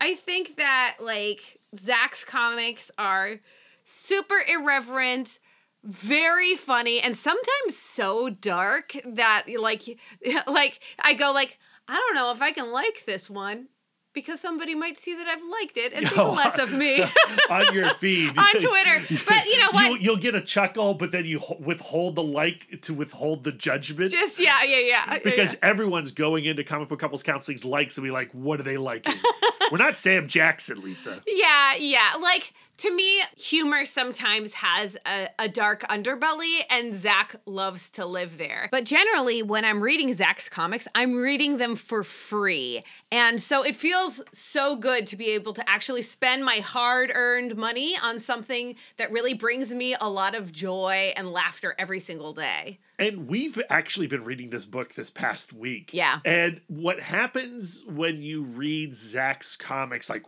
I 0.00 0.14
think 0.14 0.56
that 0.56 0.96
like 1.00 1.58
Zach's 1.76 2.24
comics 2.24 2.90
are 2.98 3.40
super 3.84 4.38
irreverent 4.48 5.38
very 5.84 6.56
funny 6.56 7.00
and 7.00 7.16
sometimes 7.16 7.76
so 7.76 8.28
dark 8.28 8.96
that 9.04 9.44
like 9.60 9.84
like 10.48 10.80
I 10.98 11.14
go 11.14 11.30
like 11.32 11.60
I 11.86 11.94
don't 11.94 12.16
know 12.16 12.32
if 12.32 12.42
I 12.42 12.50
can 12.50 12.72
like 12.72 13.04
this 13.04 13.30
one 13.30 13.68
because 14.16 14.40
somebody 14.40 14.74
might 14.74 14.96
see 14.96 15.14
that 15.14 15.28
I've 15.28 15.44
liked 15.44 15.76
it 15.76 15.92
and 15.92 16.08
think 16.08 16.18
Oh, 16.18 16.32
less 16.32 16.58
of 16.58 16.72
me 16.72 17.04
on 17.50 17.74
your 17.74 17.90
feed 17.90 18.36
on 18.38 18.50
Twitter. 18.52 19.04
But 19.28 19.44
you 19.44 19.60
know 19.60 19.68
what? 19.72 19.90
You'll, 19.90 19.98
you'll 19.98 20.16
get 20.16 20.34
a 20.34 20.40
chuckle, 20.40 20.94
but 20.94 21.12
then 21.12 21.26
you 21.26 21.38
withhold 21.60 22.14
the 22.14 22.22
like 22.22 22.80
to 22.80 22.94
withhold 22.94 23.44
the 23.44 23.52
judgment. 23.52 24.12
Just 24.12 24.40
yeah, 24.40 24.64
yeah, 24.64 24.78
yeah. 24.78 25.18
because 25.22 25.52
yeah. 25.52 25.58
everyone's 25.62 26.12
going 26.12 26.46
into 26.46 26.64
comic 26.64 26.88
book 26.88 26.98
couples 26.98 27.22
counseling's 27.22 27.66
likes 27.66 27.98
and 27.98 28.04
be 28.04 28.10
like, 28.10 28.32
what 28.32 28.58
are 28.58 28.62
they 28.62 28.78
liking? 28.78 29.14
We're 29.70 29.78
not 29.78 29.98
Sam 29.98 30.28
Jackson, 30.28 30.80
Lisa. 30.80 31.22
Yeah, 31.26 31.74
yeah. 31.74 32.12
Like 32.18 32.54
to 32.78 32.94
me, 32.94 33.20
humor 33.36 33.84
sometimes 33.84 34.54
has 34.54 34.96
a, 35.06 35.28
a 35.38 35.48
dark 35.48 35.82
underbelly, 35.88 36.60
and 36.68 36.94
Zach 36.94 37.36
loves 37.46 37.90
to 37.92 38.04
live 38.04 38.38
there. 38.38 38.68
But 38.70 38.84
generally, 38.84 39.42
when 39.42 39.64
I'm 39.64 39.82
reading 39.82 40.12
Zach's 40.12 40.48
comics, 40.48 40.86
I'm 40.94 41.14
reading 41.14 41.56
them 41.56 41.74
for 41.74 42.02
free. 42.02 42.82
And 43.10 43.40
so 43.40 43.62
it 43.62 43.74
feels 43.74 44.22
so 44.32 44.76
good 44.76 45.06
to 45.08 45.16
be 45.16 45.30
able 45.30 45.52
to 45.54 45.68
actually 45.68 46.02
spend 46.02 46.44
my 46.44 46.56
hard 46.56 47.10
earned 47.14 47.56
money 47.56 47.96
on 48.02 48.18
something 48.18 48.76
that 48.98 49.10
really 49.10 49.34
brings 49.34 49.74
me 49.74 49.96
a 50.00 50.08
lot 50.08 50.34
of 50.34 50.52
joy 50.52 51.12
and 51.16 51.30
laughter 51.30 51.74
every 51.78 52.00
single 52.00 52.32
day. 52.32 52.78
And 52.98 53.28
we've 53.28 53.60
actually 53.70 54.06
been 54.06 54.24
reading 54.24 54.50
this 54.50 54.66
book 54.66 54.94
this 54.94 55.10
past 55.10 55.52
week. 55.52 55.90
Yeah. 55.92 56.20
And 56.24 56.60
what 56.66 57.00
happens 57.00 57.82
when 57.86 58.22
you 58.22 58.42
read 58.42 58.94
Zach's 58.94 59.56
comics, 59.56 60.08
like 60.08 60.24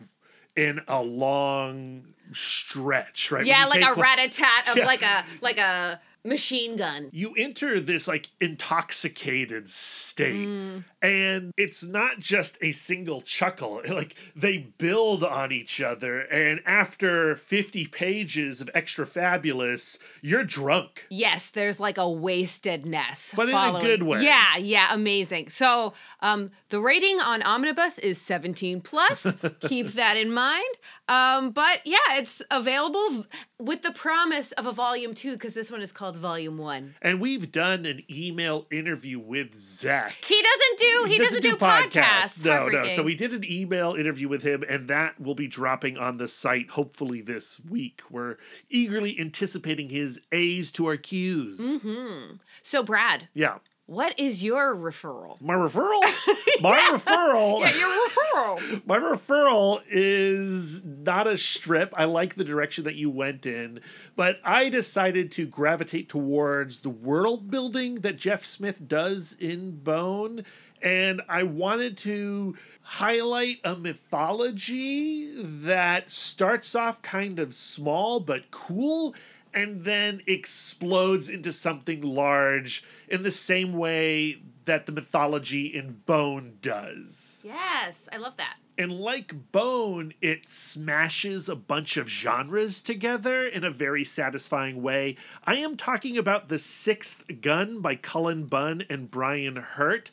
in 0.56 0.80
a 0.88 1.00
long 1.00 2.14
stretch, 2.32 3.30
right? 3.30 3.44
Yeah, 3.46 3.66
like 3.66 3.82
a 3.82 3.94
rat 3.94 4.18
a 4.18 4.28
tat 4.28 4.68
of 4.68 4.76
Yeah. 4.76 4.86
like 4.86 5.02
a 5.02 5.24
like 5.40 5.58
a 5.58 6.00
machine 6.28 6.76
gun. 6.76 7.08
you 7.12 7.34
enter 7.36 7.80
this 7.80 8.06
like 8.06 8.28
intoxicated 8.40 9.68
state 9.68 10.28
Mm. 10.48 10.84
and 11.02 11.52
it's 11.56 11.82
not 11.84 12.18
just 12.18 12.58
a 12.60 12.72
single 12.72 13.20
chuckle 13.22 13.80
like 13.88 14.14
they 14.36 14.58
build 14.78 15.24
on 15.24 15.52
each 15.52 15.80
other 15.80 16.20
and 16.20 16.60
after 16.66 17.34
50 17.34 17.86
pages 17.86 18.60
of 18.60 18.68
extra 18.74 19.06
fabulous 19.06 19.98
you're 20.22 20.44
drunk 20.44 21.06
Yes, 21.10 21.50
there's 21.50 21.80
like 21.80 21.98
a 21.98 22.08
wastedness. 22.08 23.32
But 23.34 23.48
in 23.48 23.54
a 23.54 23.80
good 23.80 24.02
way. 24.02 24.22
Yeah, 24.24 24.56
yeah, 24.58 24.88
amazing. 24.92 25.48
So 25.48 25.92
um, 26.20 26.48
the 26.68 26.80
rating 26.80 27.20
on 27.20 27.42
Omnibus 27.42 27.98
is 27.98 28.20
17 28.20 28.80
plus. 28.80 29.26
Keep 29.62 29.92
that 29.92 30.16
in 30.16 30.32
mind. 30.32 30.74
Um, 31.08 31.50
but 31.50 31.80
yeah, 31.84 31.96
it's 32.16 32.42
available 32.50 33.24
with 33.60 33.82
the 33.82 33.92
promise 33.92 34.52
of 34.52 34.66
a 34.66 34.72
volume 34.72 35.14
two 35.14 35.32
because 35.32 35.54
this 35.54 35.70
one 35.70 35.82
is 35.82 35.90
called 35.92 36.16
Volume 36.16 36.58
One. 36.58 36.94
and 37.02 37.20
we've 37.20 37.50
done 37.50 37.86
an 37.86 38.02
email 38.10 38.66
interview 38.70 39.18
with 39.18 39.54
zach 39.54 40.14
He 40.26 40.40
doesn't 40.40 40.78
do 40.78 41.04
he, 41.08 41.18
doesn't, 41.18 41.42
do, 41.42 41.56
podcasts. 41.56 42.44
No, 42.44 42.68
no. 42.68 42.88
So 42.88 43.02
we 43.02 43.14
did 43.14 43.32
an 43.32 43.44
email 43.50 43.94
interview 43.94 44.28
with 44.28 44.42
him, 44.42 44.62
and 44.68 44.88
that 44.88 45.20
will 45.20 45.34
be 45.34 45.48
dropping 45.48 45.96
on 45.98 46.18
the 46.18 46.28
site 46.28 46.70
hopefully 46.70 47.20
this 47.20 47.60
week. 47.68 48.02
We're 48.10 48.36
eagerly 48.70 49.18
anticipating 49.18 49.88
his 49.88 50.20
A's 50.32 50.70
to 50.72 50.86
our 50.86 50.96
Q's. 50.96 51.60
Mm-hmm. 51.60 52.34
So 52.62 52.82
Brad, 52.82 53.28
Yeah. 53.34 53.58
What 53.88 54.20
is 54.20 54.44
your 54.44 54.76
referral? 54.76 55.40
My 55.40 55.54
referral? 55.54 56.02
My 56.60 56.78
referral. 56.92 57.60
Yeah, 57.60 57.74
your 57.74 58.08
referral. 58.08 58.82
My 58.86 58.98
referral 58.98 59.80
is 59.88 60.84
not 60.84 61.26
a 61.26 61.38
strip. 61.38 61.94
I 61.96 62.04
like 62.04 62.34
the 62.34 62.44
direction 62.44 62.84
that 62.84 62.96
you 62.96 63.08
went 63.08 63.46
in, 63.46 63.80
but 64.14 64.40
I 64.44 64.68
decided 64.68 65.32
to 65.32 65.46
gravitate 65.46 66.10
towards 66.10 66.80
the 66.80 66.90
world 66.90 67.50
building 67.50 67.94
that 68.02 68.18
Jeff 68.18 68.44
Smith 68.44 68.86
does 68.86 69.34
in 69.40 69.78
Bone. 69.78 70.44
And 70.82 71.22
I 71.26 71.44
wanted 71.44 71.96
to 71.98 72.56
highlight 72.82 73.60
a 73.64 73.74
mythology 73.74 75.32
that 75.34 76.10
starts 76.10 76.74
off 76.74 77.00
kind 77.00 77.38
of 77.38 77.54
small 77.54 78.20
but 78.20 78.50
cool 78.50 79.14
and 79.54 79.84
then 79.84 80.20
explodes 80.26 81.28
into 81.28 81.52
something 81.52 82.02
large 82.02 82.84
in 83.08 83.22
the 83.22 83.30
same 83.30 83.72
way 83.72 84.40
that 84.64 84.86
the 84.86 84.92
mythology 84.92 85.66
in 85.66 86.02
Bone 86.06 86.58
does. 86.60 87.40
yes, 87.44 88.08
I 88.12 88.18
love 88.18 88.36
that. 88.36 88.56
And 88.78 88.92
like 88.92 89.50
Bone, 89.50 90.14
it 90.22 90.48
smashes 90.48 91.48
a 91.48 91.56
bunch 91.56 91.96
of 91.96 92.08
genres 92.08 92.80
together 92.80 93.44
in 93.44 93.64
a 93.64 93.72
very 93.72 94.04
satisfying 94.04 94.80
way. 94.80 95.16
I 95.44 95.56
am 95.56 95.76
talking 95.76 96.16
about 96.16 96.48
The 96.48 96.60
Sixth 96.60 97.24
Gun 97.40 97.80
by 97.80 97.96
Cullen 97.96 98.44
Bunn 98.44 98.84
and 98.88 99.10
Brian 99.10 99.56
Hurtt. 99.56 100.12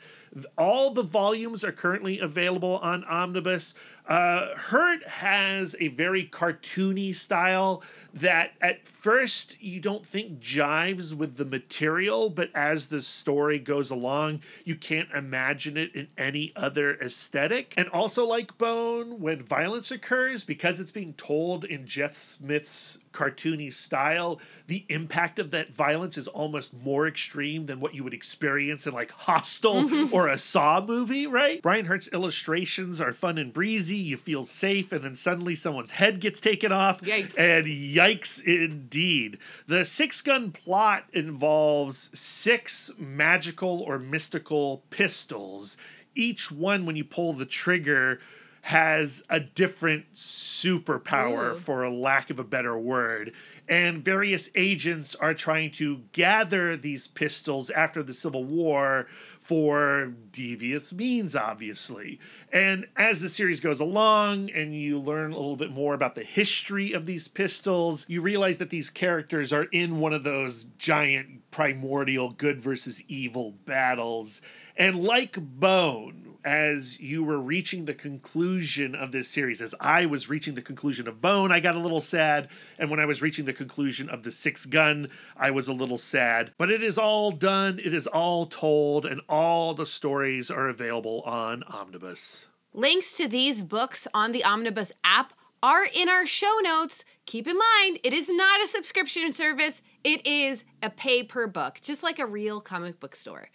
All 0.58 0.92
the 0.92 1.04
volumes 1.04 1.64
are 1.64 1.72
currently 1.72 2.20
available 2.20 2.78
on 2.80 3.06
Omnibus. 3.06 3.74
Uh, 4.06 4.48
Hurtt 4.56 5.08
has 5.08 5.76
a 5.80 5.88
very 5.88 6.26
cartoony 6.26 7.16
style 7.16 7.82
that 8.14 8.52
at 8.60 8.88
first 8.88 9.62
you 9.62 9.80
don't 9.80 10.06
think 10.06 10.40
jives 10.40 11.14
with 11.14 11.38
the 11.38 11.46
material, 11.46 12.30
but 12.30 12.50
as 12.54 12.88
the 12.88 13.02
story 13.02 13.60
goes 13.60 13.90
along, 13.90 14.42
you 14.66 14.76
can't 14.76 15.10
imagine 15.12 15.78
it 15.78 15.96
in 15.96 16.08
any 16.18 16.52
other 16.56 16.96
aesthetic. 16.96 17.74
And 17.78 17.88
also, 17.90 18.26
like 18.26 18.55
Bone, 18.58 19.20
when 19.20 19.42
violence 19.42 19.92
occurs, 19.92 20.44
because 20.44 20.80
it's 20.80 20.92
being 20.92 21.14
told 21.14 21.66
in 21.66 21.86
Jeff 21.86 22.14
Smith's 22.14 23.00
cartoony 23.14 23.72
style, 23.72 24.40
the 24.68 24.86
impact 24.90 25.40
of 25.40 25.52
that 25.52 25.74
violence 25.74 26.18
is 26.18 26.28
almost 26.28 26.74
more 26.74 27.08
extreme 27.08 27.66
than 27.66 27.80
what 27.80 27.96
you 27.96 28.04
would 28.04 28.14
experience 28.14 28.86
in 28.86 28.94
like 28.94 29.12
Hostel 29.12 29.84
mm-hmm. 29.84 30.14
or 30.14 30.28
a 30.28 30.38
Saw 30.38 30.84
movie, 30.86 31.28
right? 31.28 31.62
Brian 31.62 31.86
Hurtt's 31.86 32.10
illustrations 32.10 33.02
are 33.02 33.12
fun 33.12 33.38
and 33.38 33.54
breezy. 33.54 33.98
You 33.98 34.18
feel 34.18 34.46
safe, 34.46 34.92
and 34.92 35.04
then 35.04 35.16
suddenly 35.16 35.56
someone's 35.56 35.92
head 35.92 36.20
gets 36.20 36.40
taken 36.40 36.72
off. 36.72 37.02
Yikes. 37.02 37.38
And 37.38 37.66
yikes 37.68 38.44
indeed. 38.44 39.38
The 39.68 39.86
six 39.86 40.22
gun 40.22 40.52
plot 40.52 41.06
involves 41.14 42.10
six 42.18 42.92
magical 42.98 43.82
or 43.82 44.00
mystical 44.00 44.84
pistols. 44.90 45.78
Each 46.16 46.52
one, 46.52 46.86
when 46.86 46.96
you 46.96 47.04
pull 47.04 47.34
the 47.34 47.46
trigger, 47.46 48.20
has 48.66 49.22
a 49.30 49.40
different 49.40 50.12
superpower, 50.12 51.52
Ooh. 51.52 51.56
for 51.56 51.84
a 51.84 51.94
lack 51.94 52.32
of 52.32 52.40
a 52.40 52.44
better 52.44 52.76
word. 52.76 53.32
And 53.70 54.04
various 54.04 54.50
agents 54.56 55.14
are 55.14 55.36
trying 55.36 55.70
to 55.74 56.02
gather 56.14 56.76
these 56.76 57.08
pistols 57.08 57.70
after 57.70 58.02
the 58.02 58.16
Civil 58.16 58.44
War 58.44 59.06
for 59.40 60.16
devious 60.32 60.92
means, 60.92 61.36
obviously. 61.36 62.20
And 62.52 62.88
as 62.96 63.22
the 63.22 63.30
series 63.30 63.60
goes 63.60 63.80
along 63.80 64.50
and 64.50 64.76
you 64.76 64.98
learn 64.98 65.32
a 65.32 65.36
little 65.36 65.58
bit 65.58 65.72
more 65.72 65.94
about 65.94 66.16
the 66.16 66.24
history 66.24 66.92
of 66.92 67.06
these 67.06 67.28
pistols, 67.28 68.08
you 68.10 68.20
realize 68.20 68.58
that 68.58 68.72
these 68.72 68.90
characters 68.90 69.54
are 69.54 69.66
in 69.66 70.00
one 70.00 70.14
of 70.14 70.24
those 70.24 70.66
giant 70.80 71.52
primordial 71.52 72.32
good 72.32 72.60
versus 72.60 73.04
evil 73.08 73.52
battles. 73.66 74.42
And 74.76 75.04
like 75.04 75.38
Bone, 75.40 76.35
as 76.46 77.00
you 77.00 77.24
were 77.24 77.40
reaching 77.40 77.86
the 77.86 77.94
conclusion 77.94 78.94
of 78.94 79.12
this 79.12 79.28
series, 79.28 79.62
as 79.62 79.74
I 79.80 80.06
was 80.06 80.30
reaching 80.30 80.54
the 80.54 80.62
conclusion 80.62 81.08
of 81.08 81.20
Bone, 81.20 81.52
I 81.52 81.60
got 81.60 81.76
a 81.76 81.80
little 81.80 82.00
sad. 82.00 82.50
And 82.78 82.92
when 82.92 83.00
I 83.00 83.06
was 83.06 83.22
reaching 83.22 83.46
the 83.46 83.54
conclusion 83.54 84.10
of 84.10 84.22
The 84.22 84.32
Six 84.32 84.68
Gun, 84.68 85.10
I 85.36 85.50
was 85.50 85.68
a 85.68 85.74
little 85.74 85.98
sad. 85.98 86.54
But 86.60 86.70
it 86.70 86.84
is 86.84 87.00
all 87.00 87.32
done, 87.32 87.80
it 87.84 87.96
is 87.96 88.06
all 88.06 88.46
told, 88.46 89.08
and 89.08 89.22
all 89.28 89.74
the 89.74 89.88
stories 89.88 90.52
are 90.52 90.70
available 90.70 91.22
on 91.22 91.64
Omnibus. 91.64 92.48
Links 92.74 93.18
to 93.18 93.28
these 93.28 93.64
books 93.64 94.08
on 94.14 94.32
the 94.32 94.44
Omnibus 94.44 94.92
app 95.04 95.34
are 95.64 95.88
in 95.96 96.08
our 96.08 96.28
show 96.28 96.60
notes. 96.62 97.04
Keep 97.26 97.48
in 97.48 97.58
mind, 97.58 98.00
it 98.04 98.14
is 98.14 98.30
not 98.30 98.62
a 98.62 98.68
subscription 98.68 99.34
service, 99.34 99.82
it 100.04 100.28
is 100.28 100.64
a 100.84 100.92
pay 100.92 101.24
per 101.24 101.48
book, 101.48 101.80
just 101.82 102.04
like 102.04 102.20
a 102.20 102.26
real 102.26 102.62
comic 102.62 103.00
book 103.00 103.16
store. 103.16 103.50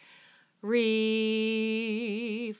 Referrals. 0.63 2.57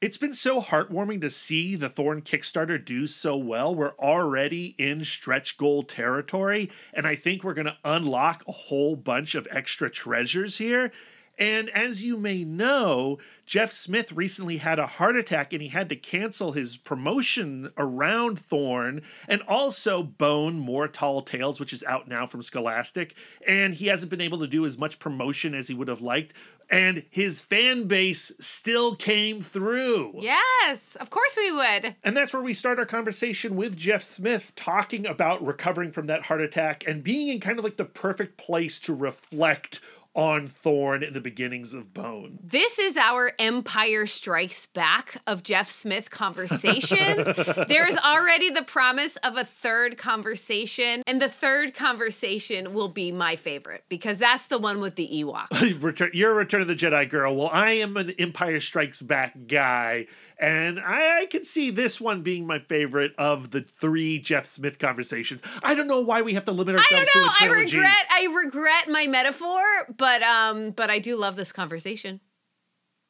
It's 0.00 0.16
been 0.16 0.34
so 0.34 0.62
heartwarming 0.62 1.20
to 1.22 1.30
see 1.30 1.74
the 1.74 1.88
Thorn 1.88 2.22
Kickstarter 2.22 2.82
do 2.82 3.08
so 3.08 3.36
well. 3.36 3.74
We're 3.74 3.96
already 3.96 4.76
in 4.78 5.04
stretch 5.04 5.56
goal 5.56 5.82
territory, 5.82 6.70
and 6.94 7.08
I 7.08 7.16
think 7.16 7.42
we're 7.42 7.54
going 7.54 7.66
to 7.66 7.76
unlock 7.84 8.44
a 8.46 8.52
whole 8.52 8.94
bunch 8.94 9.34
of 9.34 9.48
extra 9.50 9.90
treasures 9.90 10.58
here. 10.58 10.92
And 11.40 11.70
as 11.70 12.04
you 12.04 12.18
may 12.18 12.44
know, 12.44 13.18
Jeff 13.46 13.72
Smith 13.72 14.12
recently 14.12 14.58
had 14.58 14.78
a 14.78 14.86
heart 14.86 15.16
attack 15.16 15.54
and 15.54 15.62
he 15.62 15.68
had 15.68 15.88
to 15.88 15.96
cancel 15.96 16.52
his 16.52 16.76
promotion 16.76 17.72
around 17.78 18.38
Thorn 18.38 19.02
and 19.26 19.42
also 19.48 20.02
Bone 20.02 20.60
More 20.60 20.86
Tall 20.86 21.22
Tales, 21.22 21.58
which 21.58 21.72
is 21.72 21.82
out 21.84 22.06
now 22.06 22.26
from 22.26 22.42
Scholastic. 22.42 23.16
And 23.44 23.74
he 23.74 23.86
hasn't 23.86 24.10
been 24.10 24.20
able 24.20 24.38
to 24.40 24.46
do 24.46 24.66
as 24.66 24.76
much 24.76 24.98
promotion 24.98 25.54
as 25.54 25.66
he 25.66 25.74
would 25.74 25.88
have 25.88 26.02
liked. 26.02 26.34
And 26.70 27.04
his 27.10 27.40
fan 27.40 27.88
base 27.88 28.30
still 28.38 28.94
came 28.94 29.40
through. 29.40 30.20
Yes, 30.20 30.94
of 30.96 31.10
course 31.10 31.36
we 31.36 31.50
would. 31.50 31.96
And 32.04 32.16
that's 32.16 32.32
where 32.32 32.42
we 32.42 32.54
start 32.54 32.78
our 32.78 32.86
conversation 32.86 33.56
with 33.56 33.76
Jeff 33.76 34.04
Smith 34.04 34.54
talking 34.54 35.06
about 35.06 35.44
recovering 35.44 35.90
from 35.90 36.06
that 36.06 36.24
heart 36.24 36.42
attack 36.42 36.84
and 36.86 37.02
being 37.02 37.28
in 37.28 37.40
kind 37.40 37.58
of 37.58 37.64
like 37.64 37.78
the 37.78 37.84
perfect 37.84 38.36
place 38.36 38.78
to 38.80 38.94
reflect 38.94 39.80
on 40.14 40.48
Thorn 40.48 41.02
in 41.02 41.12
the 41.12 41.20
beginnings 41.20 41.72
of 41.72 41.94
Bone. 41.94 42.38
This 42.42 42.78
is 42.78 42.96
our 42.96 43.32
Empire 43.38 44.06
Strikes 44.06 44.66
Back 44.66 45.22
of 45.26 45.42
Jeff 45.42 45.70
Smith 45.70 46.10
conversations. 46.10 47.26
there 47.68 47.88
is 47.88 47.96
already 47.98 48.50
the 48.50 48.62
promise 48.62 49.16
of 49.18 49.36
a 49.36 49.44
third 49.44 49.96
conversation, 49.96 51.02
and 51.06 51.20
the 51.20 51.28
third 51.28 51.74
conversation 51.74 52.74
will 52.74 52.88
be 52.88 53.12
my 53.12 53.36
favorite 53.36 53.84
because 53.88 54.18
that's 54.18 54.48
the 54.48 54.58
one 54.58 54.80
with 54.80 54.96
the 54.96 55.08
Ewoks. 55.08 55.82
Return, 55.82 56.10
you're 56.12 56.32
a 56.32 56.34
Return 56.34 56.60
of 56.60 56.68
the 56.68 56.74
Jedi 56.74 57.08
girl. 57.08 57.36
Well, 57.36 57.50
I 57.52 57.72
am 57.72 57.96
an 57.96 58.10
Empire 58.18 58.60
Strikes 58.60 59.00
Back 59.00 59.34
guy. 59.46 60.06
And 60.40 60.80
I, 60.80 61.20
I 61.20 61.26
can 61.26 61.44
see 61.44 61.70
this 61.70 62.00
one 62.00 62.22
being 62.22 62.46
my 62.46 62.60
favorite 62.60 63.12
of 63.18 63.50
the 63.50 63.60
three 63.60 64.18
Jeff 64.18 64.46
Smith 64.46 64.78
conversations. 64.78 65.42
I 65.62 65.74
don't 65.74 65.86
know 65.86 66.00
why 66.00 66.22
we 66.22 66.32
have 66.32 66.46
to 66.46 66.52
limit 66.52 66.76
I 66.76 66.78
ourselves 66.78 67.10
don't 67.12 67.22
know. 67.22 67.28
to 67.28 67.34
a 67.34 67.48
trilogy. 67.48 67.76
I 67.76 67.80
regret. 67.80 68.06
I 68.10 68.34
regret 68.44 68.88
my 68.88 69.06
metaphor, 69.06 69.62
but 69.94 70.22
um, 70.22 70.70
but 70.70 70.88
I 70.88 70.98
do 70.98 71.16
love 71.18 71.36
this 71.36 71.52
conversation. 71.52 72.20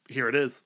Here 0.09 0.27
it 0.27 0.35
is. 0.35 0.63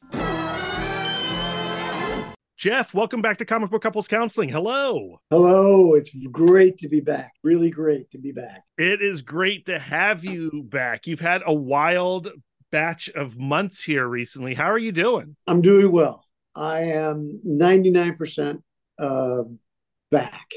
Jeff, 2.57 2.95
welcome 2.95 3.21
back 3.21 3.37
to 3.37 3.45
Comic 3.45 3.69
Book 3.69 3.83
Couples 3.83 4.07
Counseling. 4.07 4.49
Hello. 4.49 5.19
Hello, 5.29 5.93
it's 5.93 6.11
great 6.31 6.79
to 6.79 6.89
be 6.89 6.99
back. 6.99 7.33
Really 7.43 7.69
great 7.69 8.09
to 8.09 8.17
be 8.17 8.31
back. 8.31 8.63
It 8.79 9.03
is 9.03 9.21
great 9.21 9.67
to 9.67 9.77
have 9.77 10.25
you 10.25 10.63
back. 10.67 11.05
You've 11.05 11.19
had 11.19 11.43
a 11.45 11.53
wild 11.53 12.29
batch 12.71 13.07
of 13.09 13.37
months 13.37 13.83
here 13.83 14.07
recently. 14.07 14.55
How 14.55 14.71
are 14.71 14.79
you 14.79 14.91
doing? 14.91 15.35
I'm 15.45 15.61
doing 15.61 15.91
well. 15.91 16.24
I 16.55 16.81
am 16.81 17.41
99% 17.45 18.61
uh, 18.97 19.43
back. 20.11 20.49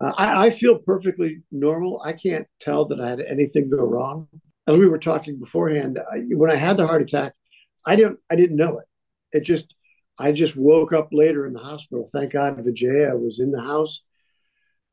Uh, 0.00 0.12
I, 0.16 0.46
I 0.46 0.50
feel 0.50 0.78
perfectly 0.78 1.42
normal. 1.50 2.02
I 2.04 2.12
can't 2.12 2.46
tell 2.60 2.86
that 2.86 3.00
I 3.00 3.08
had 3.08 3.20
anything 3.20 3.70
go 3.70 3.78
wrong. 3.78 4.28
As 4.66 4.76
we 4.76 4.88
were 4.88 4.98
talking 4.98 5.38
beforehand, 5.38 5.98
I, 6.12 6.18
when 6.30 6.50
I 6.50 6.56
had 6.56 6.76
the 6.76 6.86
heart 6.86 7.02
attack, 7.02 7.34
I 7.86 7.94
didn't. 7.94 8.18
I 8.28 8.34
didn't 8.34 8.56
know 8.56 8.78
it. 8.78 8.86
It 9.32 9.44
just. 9.44 9.72
I 10.18 10.32
just 10.32 10.56
woke 10.56 10.92
up 10.92 11.10
later 11.12 11.46
in 11.46 11.52
the 11.52 11.60
hospital. 11.60 12.08
Thank 12.10 12.32
God 12.32 12.58
Vijaya 12.64 13.16
was 13.16 13.38
in 13.38 13.50
the 13.50 13.60
house 13.60 14.02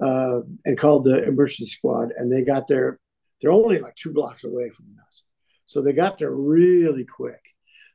uh, 0.03 0.41
and 0.65 0.77
called 0.77 1.05
the 1.05 1.23
emergency 1.23 1.65
squad, 1.65 2.11
and 2.15 2.31
they 2.31 2.43
got 2.43 2.67
there. 2.67 2.99
They're 3.41 3.51
only 3.51 3.79
like 3.79 3.95
two 3.95 4.13
blocks 4.13 4.43
away 4.43 4.69
from 4.69 4.85
us, 5.07 5.23
so 5.65 5.81
they 5.81 5.93
got 5.93 6.19
there 6.19 6.31
really 6.31 7.05
quick. 7.05 7.41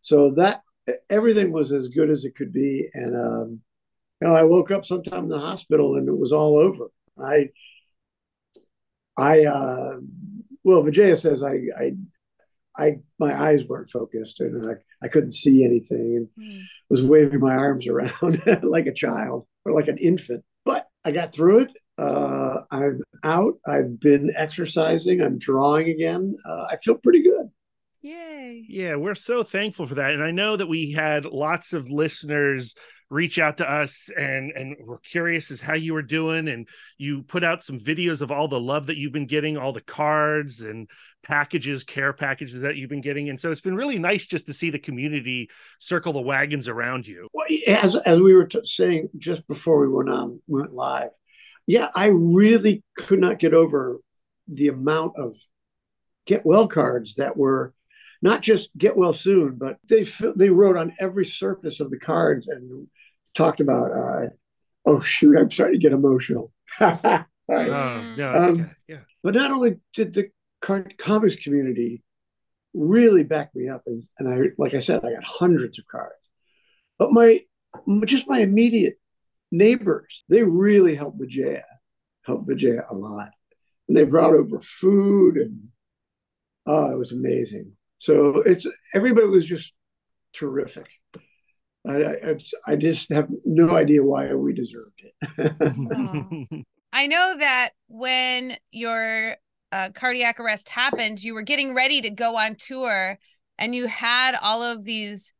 So 0.00 0.32
that 0.32 0.62
everything 1.10 1.52
was 1.52 1.72
as 1.72 1.88
good 1.88 2.10
as 2.10 2.24
it 2.24 2.36
could 2.36 2.52
be, 2.52 2.88
and 2.94 3.16
um, 3.16 3.60
you 4.20 4.28
know, 4.28 4.34
I 4.34 4.44
woke 4.44 4.70
up 4.70 4.84
sometime 4.84 5.24
in 5.24 5.28
the 5.28 5.38
hospital, 5.38 5.96
and 5.96 6.08
it 6.08 6.16
was 6.16 6.32
all 6.32 6.58
over. 6.58 6.90
I, 7.20 7.50
I, 9.16 9.44
uh, 9.44 9.96
well, 10.64 10.82
Vijaya 10.82 11.16
says 11.16 11.42
I, 11.42 11.60
I, 11.78 11.92
I, 12.76 12.98
my 13.18 13.40
eyes 13.40 13.64
weren't 13.66 13.90
focused, 13.90 14.40
and 14.40 14.66
I, 14.66 15.04
I 15.04 15.08
couldn't 15.08 15.32
see 15.32 15.64
anything, 15.64 16.28
and 16.36 16.52
was 16.88 17.04
waving 17.04 17.40
my 17.40 17.54
arms 17.54 17.86
around 17.86 18.42
like 18.62 18.86
a 18.86 18.94
child 18.94 19.46
or 19.64 19.72
like 19.72 19.88
an 19.88 19.98
infant. 19.98 20.44
But 20.64 20.86
I 21.04 21.12
got 21.12 21.32
through 21.32 21.60
it. 21.60 21.72
Uh, 21.96 22.60
I'm 22.70 23.00
out. 23.24 23.54
I've 23.66 23.98
been 24.00 24.32
exercising. 24.36 25.20
I'm 25.20 25.38
drawing 25.38 25.88
again. 25.88 26.36
Uh, 26.44 26.64
I 26.70 26.76
feel 26.82 26.96
pretty 26.96 27.22
good. 27.22 27.50
Yay! 28.08 28.64
Yeah, 28.66 28.94
we're 28.94 29.14
so 29.14 29.42
thankful 29.42 29.86
for 29.86 29.96
that. 29.96 30.14
And 30.14 30.24
I 30.24 30.30
know 30.30 30.56
that 30.56 30.66
we 30.66 30.92
had 30.92 31.26
lots 31.26 31.74
of 31.74 31.90
listeners 31.90 32.74
reach 33.10 33.38
out 33.38 33.58
to 33.58 33.70
us 33.70 34.08
and 34.18 34.50
and 34.52 34.76
we're 34.80 34.98
curious 34.98 35.50
as 35.50 35.60
how 35.60 35.74
you 35.74 35.92
were 35.92 36.02
doing 36.02 36.48
and 36.48 36.68
you 36.96 37.22
put 37.22 37.44
out 37.44 37.62
some 37.62 37.78
videos 37.78 38.22
of 38.22 38.30
all 38.30 38.48
the 38.48 38.58
love 38.60 38.86
that 38.86 38.96
you've 38.96 39.12
been 39.12 39.26
getting 39.26 39.58
all 39.58 39.72
the 39.74 39.80
cards 39.80 40.62
and 40.62 40.88
packages 41.22 41.84
care 41.84 42.12
packages 42.12 42.60
that 42.60 42.76
you've 42.76 42.90
been 42.90 43.00
getting 43.00 43.30
and 43.30 43.40
so 43.40 43.50
it's 43.50 43.62
been 43.62 43.74
really 43.74 43.98
nice 43.98 44.26
just 44.26 44.44
to 44.44 44.52
see 44.52 44.68
the 44.68 44.78
community 44.78 45.48
circle 45.78 46.12
the 46.12 46.20
wagons 46.20 46.68
around 46.68 47.06
you 47.06 47.28
Well, 47.32 47.46
as 47.66 47.96
as 47.96 48.20
we 48.20 48.34
were 48.34 48.46
t- 48.46 48.60
saying 48.64 49.08
just 49.16 49.46
before 49.48 49.80
we 49.80 49.88
went 49.88 50.10
on 50.10 50.40
went 50.46 50.74
live, 50.74 51.10
yeah, 51.66 51.88
I 51.94 52.08
really 52.08 52.82
could 52.94 53.20
not 53.20 53.38
get 53.38 53.54
over 53.54 54.00
the 54.48 54.68
amount 54.68 55.14
of 55.16 55.34
get 56.26 56.44
well 56.44 56.68
cards 56.68 57.14
that 57.14 57.34
were 57.34 57.72
not 58.22 58.42
just 58.42 58.70
get 58.76 58.96
well 58.96 59.12
soon, 59.12 59.56
but 59.56 59.78
they 59.88 60.04
they 60.36 60.50
wrote 60.50 60.76
on 60.76 60.92
every 61.00 61.24
surface 61.24 61.80
of 61.80 61.90
the 61.90 61.98
cards 61.98 62.48
and 62.48 62.88
talked 63.34 63.60
about. 63.60 63.92
Uh, 63.92 64.28
oh 64.86 65.00
shoot, 65.00 65.36
I'm 65.38 65.50
starting 65.50 65.80
to 65.80 65.82
get 65.82 65.92
emotional. 65.92 66.52
Sorry. 66.78 67.70
oh 67.70 68.02
no 68.16 68.32
that's 68.32 68.48
Um, 68.48 68.60
okay 68.60 68.70
yeah 68.88 68.98
But 69.22 69.34
not 69.34 69.50
only 69.50 69.76
did 69.94 70.12
the 70.14 70.30
card 70.60 70.98
comics 70.98 71.36
community 71.36 72.02
really 72.74 73.24
back 73.24 73.54
me 73.54 73.68
up, 73.68 73.82
and, 73.86 74.02
and 74.18 74.28
I, 74.28 74.48
like 74.58 74.74
I 74.74 74.80
said, 74.80 75.04
I 75.04 75.12
got 75.14 75.24
hundreds 75.24 75.78
of 75.78 75.86
cards. 75.90 76.14
But 76.98 77.12
my, 77.12 77.40
just 78.04 78.28
my 78.28 78.40
immediate 78.40 78.98
neighbors, 79.50 80.24
they 80.28 80.42
really 80.42 80.94
helped 80.94 81.18
Vijaya, 81.20 81.64
helped 82.26 82.48
Vijaya 82.48 82.84
a 82.90 82.94
lot. 82.94 83.30
And 83.88 83.96
they 83.96 84.04
brought 84.04 84.34
over 84.34 84.60
food, 84.60 85.38
and 85.38 85.68
oh, 86.66 86.92
it 86.92 86.98
was 86.98 87.12
amazing. 87.12 87.72
So 87.98 88.40
it's 88.42 88.66
everybody 88.94 89.26
was 89.28 89.46
just 89.46 89.72
terrific. 90.32 90.88
I, 91.86 92.04
I, 92.04 92.38
I 92.66 92.76
just 92.76 93.10
have 93.12 93.28
no 93.44 93.70
idea 93.70 94.04
why 94.04 94.32
we 94.34 94.52
deserved 94.52 95.02
it. 95.02 96.64
I 96.92 97.06
know 97.06 97.36
that 97.38 97.70
when 97.88 98.56
your 98.70 99.36
uh, 99.72 99.90
cardiac 99.94 100.40
arrest 100.40 100.68
happened, 100.68 101.22
you 101.22 101.34
were 101.34 101.42
getting 101.42 101.74
ready 101.74 102.00
to 102.02 102.10
go 102.10 102.36
on 102.36 102.56
tour 102.56 103.18
and 103.58 103.74
you 103.74 103.86
had 103.86 104.34
all 104.34 104.62
of 104.62 104.84
these 104.84 105.34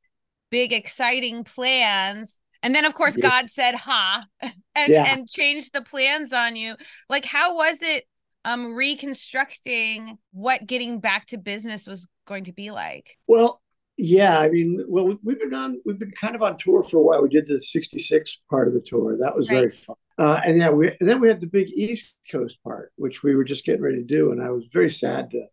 big, 0.51 0.73
exciting 0.73 1.45
plans. 1.45 2.41
And 2.63 2.75
then, 2.75 2.85
of 2.85 2.95
course, 2.95 3.17
Yeah. 3.17 3.29
God 3.29 3.51
said, 3.51 3.75
ha, 3.75 4.25
and, 4.41 4.55
Yeah. 4.93 5.05
and 5.15 5.29
changed 5.29 5.73
the 5.73 5.83
plans 5.83 6.33
on 6.33 6.57
you. 6.57 6.77
Like, 7.09 7.25
how 7.25 7.57
was 7.57 7.83
it 7.83 8.07
um, 8.45 8.75
reconstructing 8.75 10.19
what 10.33 10.67
getting 10.67 11.01
back 11.01 11.27
to 11.27 11.39
business 11.39 11.87
was 11.87 12.09
going 12.29 12.45
to 12.45 12.53
be 12.53 12.71
like? 12.71 13.19
Well, 13.27 13.61
yeah, 13.97 14.39
I 14.39 14.49
mean, 14.49 14.85
well, 14.87 15.07
we- 15.09 15.19
we've 15.25 15.41
been 15.41 15.55
on, 15.55 15.81
we've 15.85 15.99
been 15.99 16.13
kind 16.13 16.37
of 16.37 16.43
on 16.43 16.57
tour 16.59 16.83
for 16.85 16.99
a 16.99 17.03
while. 17.03 17.23
We 17.23 17.29
did 17.31 17.49
the 17.49 17.61
'66 17.61 18.41
part 18.49 18.69
of 18.69 18.75
the 18.75 18.81
tour. 18.81 19.17
That 19.19 19.37
was 19.37 19.49
very 19.49 19.71
fun. 19.71 19.97
Uh, 20.19 20.41
and 20.45 20.59
yeah, 20.59 20.71
we 20.71 20.89
and 21.01 21.09
then 21.09 21.21
we 21.21 21.29
had 21.29 21.41
the 21.41 21.47
big 21.47 21.69
East 21.71 22.15
Coast 22.31 22.59
part, 22.63 22.93
which 22.97 23.23
we 23.25 23.35
were 23.35 23.45
just 23.45 23.65
getting 23.65 23.83
ready 23.83 23.99
to 23.99 24.05
do, 24.05 24.31
and 24.33 24.41
I 24.43 24.51
was 24.51 24.65
very 24.73 24.91
sad 24.91 25.31
to 25.33 25.47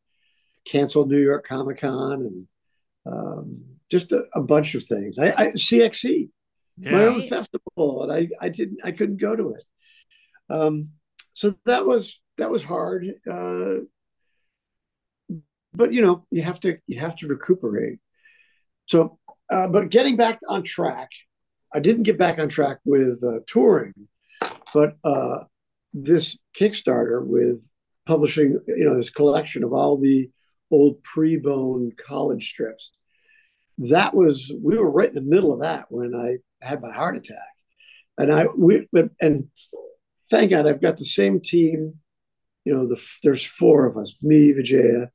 cancel 0.65 1.05
New 1.07 1.19
York 1.21 1.45
Comic 1.47 1.79
Con 1.81 2.21
and 2.21 2.47
um, 3.05 3.63
just 3.91 4.11
a, 4.11 4.25
a 4.33 4.41
bunch 4.41 4.75
of 4.75 4.83
things. 4.83 5.17
I, 5.19 5.27
I 5.29 5.45
CXC, 5.47 6.29
my 6.77 7.05
own 7.05 7.21
festival, 7.29 8.03
and 8.03 8.11
I 8.11 8.27
I 8.41 8.49
didn't 8.49 8.81
I 8.83 8.91
couldn't 8.91 9.17
go 9.17 9.35
to 9.35 9.53
it. 9.53 9.63
Um, 10.49 10.89
so 11.33 11.53
that 11.65 11.85
was 11.85 12.19
that 12.37 12.49
was 12.51 12.63
hard. 12.63 13.05
Uh, 13.29 13.85
but 15.75 15.93
you 15.93 16.01
know 16.01 16.25
you 16.31 16.41
have 16.41 16.59
to 16.61 16.77
you 16.87 16.99
have 16.99 17.15
to 17.17 17.27
recuperate. 17.27 17.99
So, 18.87 19.17
uh, 19.51 19.67
but 19.67 19.89
getting 19.89 20.15
back 20.15 20.39
on 20.49 20.63
track, 20.63 21.09
I 21.73 21.79
didn't 21.79 22.03
get 22.03 22.17
back 22.17 22.39
on 22.39 22.49
track 22.49 22.77
with 22.85 23.23
uh, 23.23 23.39
touring, 23.47 23.93
but 24.73 24.97
uh, 25.03 25.39
this 25.93 26.37
Kickstarter 26.59 27.25
with 27.25 27.67
publishing 28.05 28.59
you 28.67 28.85
know 28.85 28.95
this 28.95 29.09
collection 29.09 29.63
of 29.63 29.73
all 29.73 29.97
the 29.97 30.29
old 30.71 31.01
pre-bone 31.03 31.91
college 31.97 32.49
strips. 32.49 32.91
That 33.77 34.13
was 34.13 34.51
we 34.61 34.77
were 34.77 34.89
right 34.89 35.09
in 35.09 35.15
the 35.15 35.21
middle 35.21 35.53
of 35.53 35.61
that 35.61 35.85
when 35.89 36.15
I 36.15 36.37
had 36.65 36.81
my 36.81 36.93
heart 36.93 37.17
attack, 37.17 37.37
and 38.17 38.31
I 38.31 38.47
we 38.57 38.87
and 39.19 39.49
thank 40.29 40.51
God 40.51 40.67
I've 40.67 40.81
got 40.81 40.97
the 40.97 41.05
same 41.05 41.41
team. 41.41 41.95
You 42.63 42.73
know, 42.73 42.87
the 42.87 43.01
there's 43.23 43.45
four 43.45 43.85
of 43.85 43.97
us: 43.97 44.15
me, 44.21 44.51
Vijaya, 44.53 45.09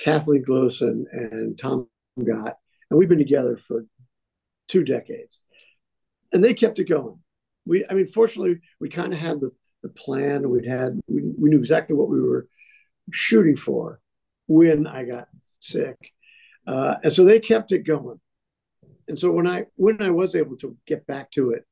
Kathleen 0.00 0.44
Glosan, 0.44 1.04
and 1.12 1.58
Tom 1.58 1.88
Gaadt, 2.18 2.54
and 2.90 2.98
we've 2.98 3.08
been 3.08 3.18
together 3.18 3.56
for 3.56 3.84
two 4.68 4.84
decades, 4.84 5.40
and 6.32 6.42
they 6.42 6.54
kept 6.54 6.78
it 6.78 6.88
going. 6.88 7.18
We, 7.66 7.84
I 7.90 7.94
mean, 7.94 8.06
fortunately, 8.06 8.60
we 8.80 8.88
kind 8.88 9.12
of 9.12 9.18
had 9.18 9.40
the 9.40 9.52
the 9.82 9.88
plan. 9.88 10.48
We'd 10.48 10.66
had 10.66 11.00
we, 11.08 11.22
we 11.38 11.50
knew 11.50 11.58
exactly 11.58 11.96
what 11.96 12.08
we 12.08 12.20
were 12.20 12.48
shooting 13.12 13.56
for 13.56 14.00
when 14.46 14.86
I 14.86 15.04
got 15.04 15.28
sick. 15.60 15.96
Uh, 16.66 16.96
and 17.02 17.12
so 17.12 17.24
they 17.24 17.40
kept 17.40 17.72
it 17.72 17.84
going. 17.84 18.20
And 19.08 19.18
so 19.18 19.30
when 19.30 19.46
I 19.46 19.66
when 19.76 20.00
I 20.02 20.10
was 20.10 20.34
able 20.34 20.56
to 20.58 20.76
get 20.86 21.06
back 21.06 21.30
to 21.32 21.50
it, 21.50 21.64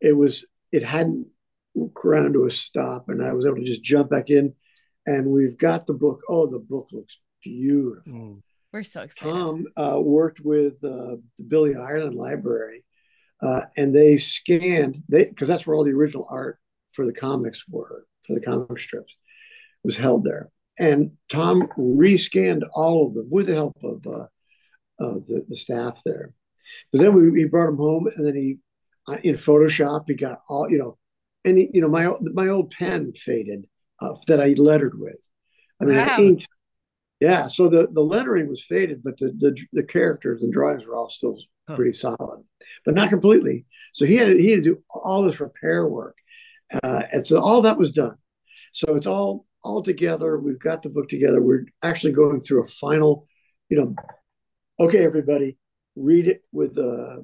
it 0.00 0.12
was 0.12 0.44
it 0.72 0.84
hadn't 0.84 1.30
ground 1.92 2.34
to 2.34 2.46
a 2.46 2.50
stop, 2.50 3.08
and 3.08 3.22
I 3.22 3.32
was 3.32 3.46
able 3.46 3.56
to 3.56 3.64
just 3.64 3.82
jump 3.82 4.10
back 4.10 4.30
in. 4.30 4.54
And 5.04 5.26
we've 5.26 5.56
got 5.56 5.86
the 5.86 5.94
book. 5.94 6.20
Oh, 6.28 6.46
the 6.46 6.58
book 6.58 6.88
looks 6.92 7.18
beautiful. 7.46 8.12
Mm. 8.12 8.42
We're 8.72 8.82
so 8.82 9.02
excited. 9.02 9.32
Tom 9.32 9.66
uh, 9.76 10.00
worked 10.00 10.40
with 10.40 10.74
uh, 10.84 11.16
the 11.38 11.44
Billy 11.46 11.74
Ireland 11.74 12.16
Library, 12.16 12.84
uh, 13.42 13.62
and 13.76 13.94
they 13.94 14.18
scanned 14.18 15.02
they 15.08 15.24
because 15.24 15.48
that's 15.48 15.66
where 15.66 15.76
all 15.76 15.84
the 15.84 15.92
original 15.92 16.26
art 16.30 16.58
for 16.92 17.06
the 17.06 17.12
comics 17.12 17.64
were 17.68 18.04
for 18.26 18.34
the 18.34 18.40
comic 18.40 18.78
strips 18.80 19.14
was 19.84 19.96
held 19.96 20.24
there. 20.24 20.50
And 20.78 21.12
Tom 21.30 21.68
rescanned 21.78 22.62
all 22.74 23.06
of 23.06 23.14
them 23.14 23.28
with 23.30 23.46
the 23.46 23.54
help 23.54 23.76
of, 23.82 24.06
uh, 24.06 24.26
of 24.98 25.24
the, 25.26 25.44
the 25.48 25.56
staff 25.56 26.02
there. 26.04 26.34
But 26.92 27.00
then 27.00 27.14
we, 27.14 27.30
we 27.30 27.44
brought 27.44 27.70
him 27.70 27.78
home, 27.78 28.08
and 28.14 28.26
then 28.26 28.34
he 28.34 28.58
uh, 29.08 29.18
in 29.22 29.36
Photoshop 29.36 30.04
he 30.08 30.14
got 30.14 30.40
all 30.48 30.68
you 30.70 30.78
know, 30.78 30.98
and 31.44 31.56
he, 31.56 31.70
you 31.72 31.80
know 31.80 31.88
my 31.88 32.12
my 32.34 32.48
old 32.48 32.72
pen 32.72 33.12
faded 33.14 33.66
uh, 34.00 34.14
that 34.26 34.40
I 34.40 34.48
lettered 34.58 34.98
with. 34.98 35.16
I 35.80 35.84
mean, 35.84 35.96
Wow. 35.96 36.14
I 36.16 36.20
inked. 36.20 36.48
Yeah, 37.20 37.46
so 37.46 37.68
the, 37.68 37.86
the 37.90 38.02
lettering 38.02 38.48
was 38.48 38.62
faded, 38.62 39.02
but 39.02 39.16
the, 39.18 39.32
the 39.38 39.56
the 39.72 39.82
characters 39.82 40.42
and 40.42 40.52
drawings 40.52 40.86
were 40.86 40.94
all 40.96 41.10
still 41.10 41.38
Huh. 41.68 41.74
pretty 41.74 41.94
solid, 41.94 42.44
but 42.84 42.94
not 42.94 43.08
completely. 43.10 43.66
So 43.92 44.06
he 44.06 44.14
had 44.16 44.26
to, 44.26 44.40
he 44.40 44.52
had 44.52 44.62
to 44.62 44.70
do 44.74 44.82
all 44.94 45.22
this 45.24 45.40
repair 45.40 45.84
work, 45.88 46.16
uh, 46.72 47.02
and 47.10 47.26
so 47.26 47.40
all 47.40 47.62
that 47.62 47.76
was 47.76 47.90
done. 47.90 48.14
So 48.72 48.94
it's 48.94 49.08
all 49.08 49.46
all 49.64 49.82
together. 49.82 50.38
We've 50.38 50.60
got 50.60 50.82
the 50.82 50.90
book 50.90 51.08
together. 51.08 51.42
We're 51.42 51.64
actually 51.82 52.12
going 52.12 52.40
through 52.40 52.62
a 52.62 52.68
final, 52.68 53.26
you 53.68 53.78
know, 53.78 53.96
okay, 54.78 55.04
everybody, 55.04 55.58
read 55.96 56.28
it 56.28 56.44
with 56.52 56.78
uh, 56.78 57.16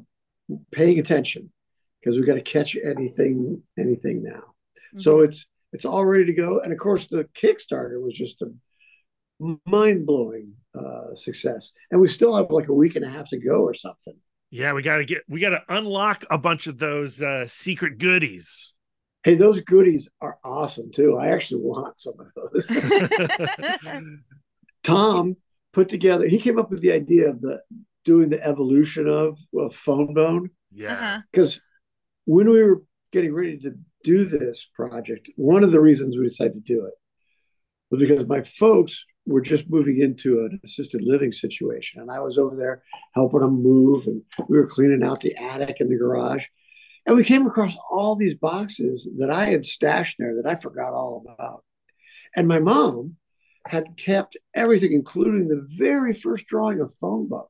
paying 0.72 0.98
attention 0.98 1.52
because 2.00 2.16
we've 2.16 2.26
got 2.26 2.34
to 2.34 2.40
catch 2.42 2.76
anything 2.76 3.62
anything 3.78 4.24
now. 4.24 4.42
So 4.96 5.20
it's 5.20 5.46
it's 5.72 5.84
all 5.84 6.04
ready 6.04 6.26
to 6.26 6.34
go. 6.34 6.58
And 6.58 6.72
of 6.72 6.78
course, 6.80 7.06
the 7.06 7.28
Kickstarter 7.32 8.02
was 8.02 8.14
just 8.14 8.42
a 8.42 8.52
mind 9.66 10.06
blowing 10.06 10.54
uh, 10.78 11.14
success, 11.14 11.72
and 11.90 12.00
we 12.00 12.08
still 12.08 12.36
have 12.36 12.50
like 12.50 12.68
a 12.68 12.74
week 12.74 12.96
and 12.96 13.04
a 13.04 13.08
half 13.08 13.28
to 13.30 13.38
go 13.38 13.62
or 13.62 13.74
something. 13.74 14.14
Yeah, 14.50 14.72
we 14.74 14.82
gotta 14.82 15.04
get 15.04 15.22
we 15.28 15.40
gotta 15.40 15.62
unlock 15.68 16.24
a 16.30 16.38
bunch 16.38 16.66
of 16.66 16.78
those 16.78 17.22
uh 17.22 17.46
secret 17.48 17.98
goodies. 17.98 18.74
Hey, 19.24 19.34
those 19.34 19.60
goodies 19.60 20.08
are 20.20 20.38
awesome 20.44 20.90
too. 20.92 21.16
I 21.16 21.28
actually 21.28 21.62
want 21.62 21.98
some 21.98 22.14
of 22.18 22.26
those. 22.36 22.66
Tom 24.82 25.36
put 25.72 25.88
together. 25.88 26.26
He 26.26 26.38
came 26.38 26.58
up 26.58 26.70
with 26.70 26.80
the 26.80 26.92
idea 26.92 27.30
of 27.30 27.40
the 27.40 27.60
doing 28.04 28.30
the 28.30 28.44
evolution 28.44 29.08
of, 29.08 29.38
of 29.56 29.74
fone 29.74 30.12
bone 30.12 30.50
yeah. 30.72 30.92
Uh-huh. 30.92 31.20
because 31.30 31.60
when 32.24 32.50
we 32.50 32.62
were 32.62 32.82
getting 33.12 33.32
ready 33.32 33.58
to 33.58 33.72
do 34.04 34.24
this 34.24 34.68
project, 34.74 35.30
one 35.36 35.62
of 35.62 35.70
the 35.70 35.80
reasons 35.80 36.16
we 36.16 36.24
decided 36.24 36.54
to 36.54 36.60
do 36.60 36.86
it 36.86 36.94
was 37.90 38.00
because 38.00 38.26
my 38.26 38.42
folks 38.42 39.04
were 39.26 39.40
just 39.40 39.70
moving 39.70 40.00
into 40.00 40.40
an 40.40 40.60
assisted 40.64 41.02
living 41.02 41.32
situation, 41.32 42.00
and 42.00 42.10
I 42.10 42.20
was 42.20 42.38
over 42.38 42.56
there 42.56 42.82
helping 43.14 43.40
them 43.40 43.62
move, 43.62 44.06
and 44.06 44.22
we 44.48 44.58
were 44.58 44.66
cleaning 44.66 45.04
out 45.04 45.20
the 45.20 45.36
attic 45.36 45.80
and 45.80 45.90
the 45.90 45.96
garage, 45.96 46.44
and 47.06 47.16
we 47.16 47.24
came 47.24 47.46
across 47.46 47.76
all 47.90 48.16
these 48.16 48.34
boxes 48.34 49.08
that 49.18 49.30
I 49.30 49.46
had 49.46 49.64
stashed 49.64 50.16
there 50.18 50.36
that 50.36 50.46
I 50.46 50.56
forgot 50.56 50.92
all 50.92 51.24
about, 51.28 51.64
and 52.34 52.48
my 52.48 52.58
mom 52.58 53.16
had 53.66 53.96
kept 53.96 54.36
everything, 54.54 54.92
including 54.92 55.46
the 55.46 55.66
very 55.68 56.14
first 56.14 56.46
drawing 56.46 56.80
of 56.80 56.92
fone 56.94 57.28
bone, 57.28 57.44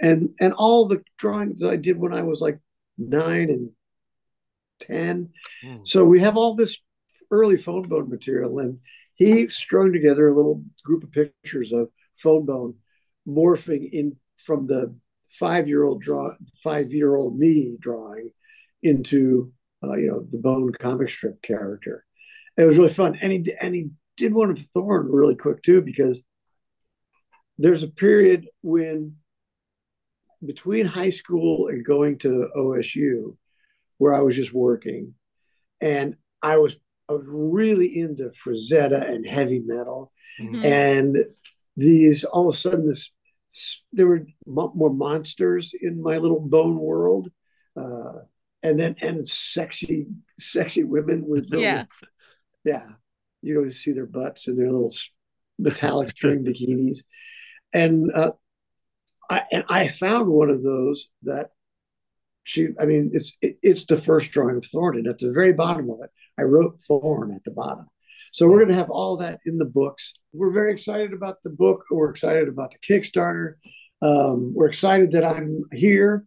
and 0.00 0.30
and 0.40 0.54
all 0.54 0.86
the 0.86 1.02
drawings 1.18 1.62
I 1.62 1.76
did 1.76 1.98
when 1.98 2.14
I 2.14 2.22
was 2.22 2.40
like 2.40 2.58
nine 2.96 3.50
and 3.50 3.70
10. 4.80 5.30
Mm. 5.64 5.86
So 5.86 6.04
we 6.04 6.20
have 6.20 6.36
all 6.36 6.54
this 6.54 6.78
early 7.30 7.56
fone 7.56 7.82
bone 7.82 8.08
material, 8.08 8.58
and 8.58 8.78
he 9.14 9.48
strung 9.48 9.92
together 9.92 10.28
a 10.28 10.34
little 10.34 10.62
group 10.84 11.04
of 11.04 11.12
pictures 11.12 11.72
of 11.72 11.88
fone 12.14 12.46
bone 12.46 12.74
morphing 13.26 13.90
in 13.90 14.16
from 14.36 14.66
the 14.66 14.94
five 15.30 15.68
year 15.68 15.84
old 15.84 16.00
draw 16.00 16.30
five 16.62 16.92
year 16.92 17.16
old 17.16 17.38
me 17.38 17.76
drawing 17.80 18.30
into 18.82 19.52
uh, 19.82 19.94
you 19.94 20.08
know 20.08 20.26
the 20.30 20.38
bone 20.38 20.72
comic 20.72 21.10
strip 21.10 21.42
character. 21.42 22.04
It 22.56 22.64
was 22.64 22.78
really 22.78 22.92
fun, 22.92 23.18
and 23.20 23.32
he 23.32 23.54
and 23.60 23.74
he 23.74 23.90
did 24.16 24.32
one 24.32 24.50
of 24.50 24.58
Thorn 24.58 25.10
really 25.10 25.34
quick 25.34 25.62
too 25.62 25.82
because 25.82 26.22
there's 27.58 27.82
a 27.82 27.88
period 27.88 28.46
when 28.62 29.16
between 30.44 30.86
high 30.86 31.10
school 31.10 31.68
and 31.68 31.84
going 31.84 32.18
to 32.18 32.48
OSU 32.56 33.36
where 33.98 34.14
I 34.14 34.20
was 34.20 34.36
just 34.36 34.52
working, 34.52 35.14
and 35.80 36.16
I 36.42 36.58
was 36.58 36.76
I 37.08 37.12
was 37.12 37.26
really 37.28 37.98
into 37.98 38.30
Frazetta 38.30 39.08
and 39.10 39.26
heavy 39.26 39.60
metal, 39.60 40.10
Mhm. 40.40 40.64
and 40.64 41.24
these 41.76 42.24
all 42.24 42.48
of 42.48 42.54
a 42.54 42.58
sudden 42.58 42.86
this 42.86 43.10
there 43.92 44.08
were 44.08 44.26
mo- 44.46 44.72
more 44.74 44.92
monsters 44.92 45.74
in 45.80 46.02
my 46.02 46.16
little 46.16 46.40
bone 46.40 46.76
world, 46.76 47.30
uh, 47.76 48.20
and 48.62 48.78
then 48.78 48.96
and 49.00 49.28
sexy 49.28 50.06
sexy 50.38 50.82
women 50.82 51.26
with 51.26 51.44
little, 51.50 51.60
Yeah. 51.62 51.84
yeah, 52.64 52.88
you 53.42 53.54
know, 53.54 53.68
see 53.68 53.92
their 53.92 54.06
butts 54.06 54.48
and 54.48 54.58
their 54.58 54.72
little 54.72 54.92
metallic 55.58 56.10
string 56.10 56.42
bikinis, 56.44 57.04
and 57.72 58.10
uh, 58.12 58.32
I 59.30 59.44
and 59.52 59.64
I 59.68 59.88
found 59.88 60.28
one 60.28 60.50
of 60.50 60.62
those 60.62 61.08
that 61.22 61.50
she. 62.44 62.68
I 62.80 62.86
mean, 62.86 63.10
it's 63.12 63.32
it, 63.40 63.58
it's 63.62 63.84
the 63.84 63.96
first 63.96 64.30
drawing 64.32 64.56
of 64.56 64.66
Thorn, 64.66 64.96
and 64.96 65.06
at 65.06 65.18
the 65.18 65.32
very 65.32 65.52
bottom 65.52 65.90
of 65.90 65.98
it, 66.02 66.10
I 66.38 66.42
wrote 66.42 66.82
Thorn 66.84 67.32
at 67.34 67.44
the 67.44 67.50
bottom. 67.50 67.86
So 68.32 68.48
we're 68.48 68.58
going 68.58 68.68
to 68.68 68.74
have 68.74 68.90
all 68.90 69.16
that 69.18 69.40
in 69.46 69.58
the 69.58 69.64
books. 69.64 70.12
We're 70.32 70.50
very 70.52 70.72
excited 70.72 71.12
about 71.12 71.42
the 71.44 71.50
book. 71.50 71.84
We're 71.90 72.10
excited 72.10 72.48
about 72.48 72.72
the 72.72 72.78
Kickstarter. 72.78 73.54
Um, 74.02 74.52
we're 74.54 74.66
excited 74.66 75.12
that 75.12 75.24
I'm 75.24 75.62
here. 75.72 76.26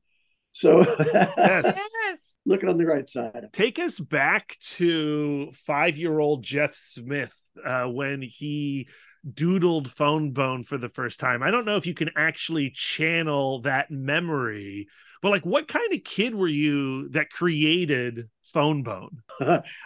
So 0.53 0.85
Yes. 0.99 1.33
Yes. 1.37 2.37
looking 2.45 2.69
on 2.69 2.77
the 2.77 2.85
right 2.85 3.07
side. 3.07 3.49
Take 3.51 3.77
us 3.77 3.99
back 3.99 4.57
to 4.61 5.51
five 5.51 5.97
year 5.97 6.17
old 6.17 6.43
Jeff 6.43 6.73
Smith 6.73 7.33
uh, 7.63 7.85
when 7.85 8.21
he 8.21 8.87
doodled 9.29 9.89
fone 9.89 10.31
bone 10.31 10.63
for 10.63 10.77
the 10.77 10.89
first 10.89 11.19
time. 11.19 11.43
I 11.43 11.51
don't 11.51 11.65
know 11.65 11.75
if 11.75 11.85
you 11.85 11.93
can 11.93 12.09
actually 12.15 12.71
channel 12.71 13.61
that 13.61 13.91
memory, 13.91 14.87
but 15.21 15.29
like 15.29 15.45
what 15.45 15.67
kind 15.67 15.93
of 15.93 16.03
kid 16.03 16.35
were 16.35 16.47
you 16.47 17.09
that 17.09 17.29
created 17.31 18.29
fone 18.43 18.83
bone? 18.83 19.21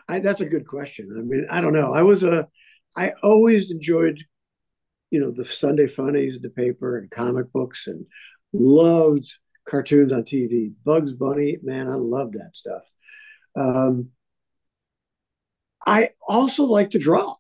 I, 0.07 0.19
that's 0.19 0.41
a 0.41 0.45
good 0.45 0.67
question. 0.67 1.15
I 1.17 1.21
mean, 1.21 1.45
I 1.49 1.61
don't 1.61 1.73
know. 1.73 1.93
I 1.93 2.01
was 2.01 2.23
a, 2.23 2.47
I 2.95 3.13
always 3.23 3.71
enjoyed, 3.71 4.19
you 5.11 5.19
know, 5.19 5.31
the 5.31 5.45
Sunday 5.45 5.87
funnies, 5.87 6.39
the 6.39 6.49
paper, 6.49 6.97
and 6.97 7.11
comic 7.11 7.51
books, 7.53 7.87
and 7.87 8.05
loved 8.53 9.31
cartoons 9.67 10.13
on 10.13 10.23
TV. 10.25 10.71
Bugs 10.85 11.13
Bunny, 11.13 11.57
man, 11.63 11.87
I 11.87 11.95
love 11.95 12.33
that 12.33 12.55
stuff. 12.55 12.83
Um, 13.55 14.09
I 15.85 16.11
also 16.27 16.65
like 16.65 16.91
to 16.91 16.99
draw. 16.99 17.35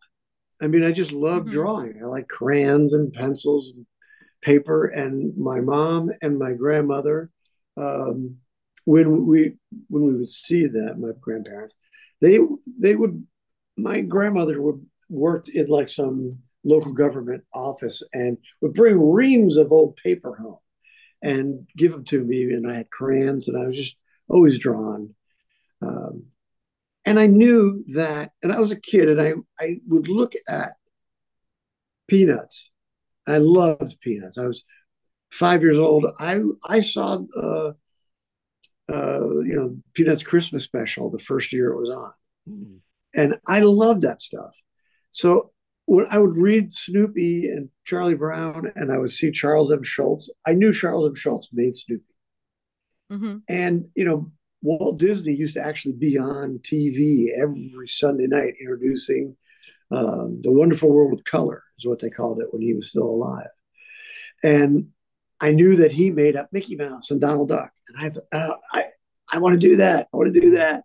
I 0.61 0.67
mean, 0.67 0.83
I 0.83 0.91
just 0.91 1.11
love 1.11 1.45
Mhm. 1.45 1.51
drawing. 1.51 2.03
I 2.03 2.07
like 2.07 2.27
crayons 2.27 2.93
and 2.93 3.13
pencils 3.13 3.69
and 3.69 3.85
paper. 4.41 4.87
And 4.87 5.37
my 5.37 5.61
mom 5.61 6.11
and 6.21 6.39
my 6.39 6.53
grandmother, 6.53 7.31
um, 7.77 8.37
when 8.85 9.25
we 9.25 9.53
when 9.87 10.03
we 10.03 10.15
would 10.15 10.29
see 10.29 10.67
that, 10.67 10.99
my 10.99 11.09
grandparents, 11.19 11.75
they 12.19 12.39
they 12.79 12.95
would. 12.95 13.25
My 13.77 14.01
grandmother 14.01 14.61
would 14.61 14.85
worked 15.09 15.49
in 15.49 15.67
like 15.67 15.89
some 15.89 16.31
local 16.63 16.93
government 16.93 17.43
office 17.53 18.03
and 18.13 18.37
would 18.61 18.73
bring 18.73 19.11
reams 19.11 19.57
of 19.57 19.71
old 19.71 19.95
paper 19.97 20.35
home 20.35 20.59
and 21.21 21.67
give 21.77 21.91
them 21.91 22.05
to 22.05 22.23
me. 22.23 22.43
And 22.43 22.69
I 22.69 22.75
had 22.77 22.89
crayons, 22.89 23.47
and 23.47 23.61
I 23.61 23.65
was 23.65 23.77
just 23.77 23.97
always 24.27 24.57
drawn. 24.57 25.13
Um, 25.81 26.25
and 27.05 27.19
I 27.19 27.27
knew 27.27 27.83
that, 27.93 28.31
and 28.43 28.51
I 28.51 28.59
was 28.59 28.71
a 28.71 28.79
kid, 28.79 29.09
and 29.09 29.21
I 29.21 29.33
I 29.59 29.79
would 29.87 30.07
look 30.07 30.33
at 30.47 30.73
Peanuts. 32.07 32.69
I 33.27 33.37
loved 33.37 33.99
Peanuts. 34.01 34.37
I 34.37 34.45
was 34.45 34.63
five 35.31 35.61
years 35.61 35.79
old. 35.79 36.05
I 36.19 36.41
I 36.63 36.81
saw 36.81 37.19
uh, 37.35 37.71
uh, 38.91 39.29
you 39.41 39.55
know 39.55 39.77
Peanuts 39.93 40.23
Christmas 40.23 40.63
special 40.63 41.09
the 41.09 41.19
first 41.19 41.53
year 41.53 41.71
it 41.71 41.79
was 41.79 41.89
on, 41.89 42.81
and 43.15 43.35
I 43.47 43.61
loved 43.61 44.01
that 44.01 44.21
stuff. 44.21 44.53
So 45.09 45.51
when 45.85 46.05
I 46.09 46.19
would 46.19 46.37
read 46.37 46.71
Snoopy 46.71 47.47
and 47.49 47.69
Charlie 47.85 48.15
Brown, 48.15 48.71
and 48.75 48.91
I 48.91 48.97
would 48.97 49.11
see 49.11 49.31
Charles 49.31 49.71
M. 49.71 49.83
Schulz, 49.83 50.31
I 50.45 50.53
knew 50.53 50.73
Charles 50.73 51.09
M. 51.09 51.15
Schulz 51.15 51.49
made 51.51 51.75
Snoopy. 51.75 52.03
mm-hmm. 53.11 53.37
And 53.49 53.89
you 53.95 54.05
know, 54.05 54.31
Walt 54.61 54.99
Disney 54.99 55.33
used 55.33 55.55
to 55.55 55.65
actually 55.65 55.93
be 55.93 56.17
on 56.17 56.59
TV 56.59 57.27
every 57.37 57.87
Sunday 57.87 58.27
night 58.27 58.55
introducing 58.59 59.35
um, 59.91 60.39
the 60.41 60.51
Wonderful 60.51 60.89
World 60.89 61.13
of 61.13 61.23
Color, 61.23 61.63
is 61.77 61.85
what 61.85 61.99
they 61.99 62.09
called 62.09 62.39
it 62.39 62.47
when 62.51 62.61
he 62.61 62.73
was 62.73 62.89
still 62.89 63.09
alive. 63.09 63.47
And 64.43 64.91
I 65.41 65.51
knew 65.51 65.77
that 65.77 65.91
he 65.91 66.11
made 66.11 66.35
up 66.35 66.49
Mickey 66.51 66.75
Mouse 66.75 67.11
and 67.11 67.19
Donald 67.19 67.49
Duck, 67.49 67.71
and 67.89 68.05
I 68.05 68.09
thought, 68.09 68.23
uh, 68.31 68.55
I 68.71 68.83
I 69.33 69.39
want 69.39 69.59
to 69.59 69.67
do 69.67 69.77
that. 69.77 70.07
I 70.13 70.17
want 70.17 70.33
to 70.33 70.39
do 70.39 70.51
that, 70.51 70.83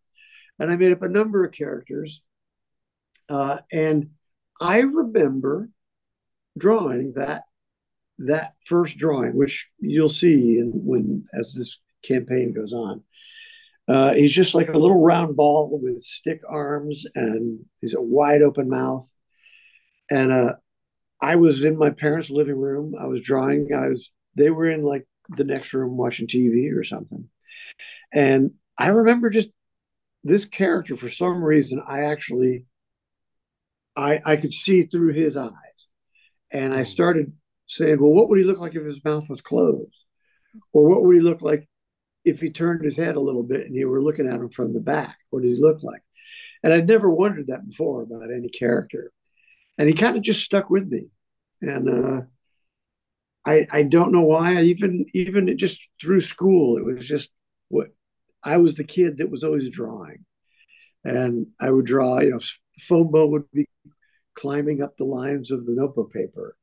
and 0.58 0.72
I 0.72 0.76
made 0.76 0.92
up 0.92 1.02
a 1.02 1.08
number 1.08 1.44
of 1.44 1.52
characters, 1.52 2.22
uh, 3.28 3.58
and 3.70 4.10
I 4.60 4.80
remember 4.80 5.68
drawing 6.58 7.12
that 7.14 7.44
that 8.18 8.54
first 8.64 8.96
drawing, 8.96 9.36
which 9.36 9.68
you'll 9.78 10.08
see 10.08 10.58
in, 10.58 10.72
when 10.72 11.26
as 11.38 11.52
this 11.52 11.78
campaign 12.02 12.54
goes 12.54 12.72
on. 12.72 13.02
Uh, 13.88 14.14
he's 14.14 14.32
just 14.32 14.54
like 14.54 14.68
a 14.68 14.78
little 14.78 15.00
round 15.00 15.36
ball 15.36 15.78
with 15.80 16.02
stick 16.02 16.40
arms, 16.48 17.04
and 17.14 17.60
he's 17.80 17.94
a 17.94 18.00
wide 18.00 18.42
open 18.42 18.68
mouth. 18.68 19.08
And 20.10 20.32
uh, 20.32 20.54
I 21.20 21.36
was 21.36 21.62
in 21.62 21.76
my 21.76 21.90
parents' 21.90 22.30
living 22.30 22.56
room. 22.56 22.94
I 22.98 23.06
was 23.06 23.20
drawing. 23.20 23.68
I 23.74 23.88
was. 23.88 24.10
They 24.36 24.50
were 24.50 24.70
in 24.70 24.82
like 24.82 25.06
the 25.28 25.44
next 25.44 25.72
room 25.72 25.96
watching 25.96 26.26
TV 26.26 26.70
or 26.76 26.84
something. 26.84 27.28
And 28.12 28.52
I 28.78 28.88
remember 28.88 29.30
just 29.30 29.48
this 30.24 30.44
character 30.44 30.96
for 30.96 31.08
some 31.08 31.42
reason. 31.42 31.82
I 31.86 32.02
actually, 32.04 32.66
I 33.96 34.20
I 34.24 34.36
could 34.36 34.52
see 34.52 34.82
through 34.82 35.12
his 35.12 35.36
eyes, 35.36 35.88
and 36.50 36.74
I 36.74 36.82
started 36.82 37.32
saying, 37.66 38.00
"Well, 38.00 38.12
what 38.12 38.28
would 38.28 38.38
he 38.38 38.44
look 38.44 38.58
like 38.58 38.74
if 38.74 38.84
his 38.84 39.04
mouth 39.04 39.28
was 39.28 39.40
closed, 39.40 40.04
or 40.72 40.88
what 40.88 41.02
would 41.04 41.16
he 41.16 41.22
look 41.22 41.42
like 41.42 41.68
if 42.24 42.40
he 42.40 42.50
turned 42.50 42.84
his 42.84 42.96
head 42.96 43.16
a 43.16 43.20
little 43.20 43.42
bit 43.42 43.66
and 43.66 43.74
you 43.74 43.88
were 43.88 44.02
looking 44.02 44.26
at 44.26 44.34
him 44.40 44.50
from 44.50 44.72
the 44.72 44.80
back? 44.80 45.18
What 45.30 45.42
does 45.42 45.56
he 45.56 45.62
look 45.62 45.82
like?" 45.82 46.02
And 46.62 46.72
I'd 46.72 46.88
never 46.88 47.10
wondered 47.10 47.48
that 47.48 47.66
before 47.66 48.02
about 48.02 48.32
any 48.32 48.48
character, 48.48 49.12
and 49.78 49.88
he 49.88 49.94
kind 49.94 50.16
of 50.16 50.22
just 50.22 50.42
stuck 50.42 50.70
with 50.70 50.88
me, 50.88 51.06
and 51.62 51.88
uh, 51.88 52.20
I 53.46 53.66
I 53.70 53.82
don't 53.84 54.12
know 54.12 54.24
why. 54.24 54.58
I 54.58 54.62
even 54.62 55.06
even 55.14 55.56
just 55.56 55.80
through 56.00 56.20
school, 56.20 56.76
it 56.76 56.84
was 56.84 57.06
just 57.06 57.30
what 57.68 57.88
I 58.42 58.58
was 58.58 58.74
the 58.74 58.84
kid 58.84 59.18
that 59.18 59.30
was 59.30 59.44
always 59.44 59.70
drawing, 59.70 60.24
and 61.04 61.46
I 61.60 61.70
would 61.70 61.86
draw. 61.86 62.20
You 62.20 62.32
know, 62.32 62.40
Fone 62.80 63.10
Bone 63.10 63.30
would 63.30 63.50
be 63.52 63.66
climbing 64.34 64.82
up 64.82 64.96
the 64.96 65.04
lines 65.04 65.50
of 65.50 65.64
the 65.64 65.72
notebook 65.72 66.12
paper 66.12 66.56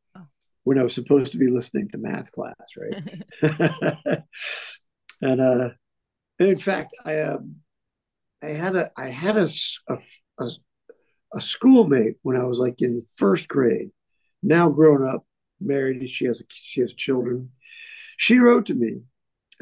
when 0.63 0.77
I 0.77 0.83
was 0.83 0.93
supposed 0.93 1.31
to 1.31 1.37
be 1.37 1.49
listening 1.49 1.89
to 1.89 1.97
math 1.97 2.31
class, 2.31 2.53
right? 2.77 3.03
and 5.21 5.41
uh, 5.41 5.69
in 6.39 6.57
fact, 6.57 6.95
I 7.05 7.21
um, 7.21 7.57
I 8.41 8.47
had 8.47 8.75
a 8.75 8.89
I 8.97 9.09
had 9.09 9.37
a, 9.37 9.49
a, 9.87 9.97
a 10.39 10.49
a 11.35 11.41
schoolmate 11.41 12.15
when 12.21 12.37
I 12.37 12.43
was 12.43 12.59
like 12.59 12.81
in 12.81 13.03
first 13.17 13.47
grade. 13.47 13.89
Now 14.41 14.69
grown 14.69 15.07
up, 15.07 15.25
married, 15.59 16.09
she 16.09 16.25
has 16.25 16.41
a, 16.41 16.43
she 16.49 16.81
has 16.81 16.93
children. 16.93 17.49
She 18.17 18.39
wrote 18.39 18.67
to 18.67 18.73
me. 18.73 19.01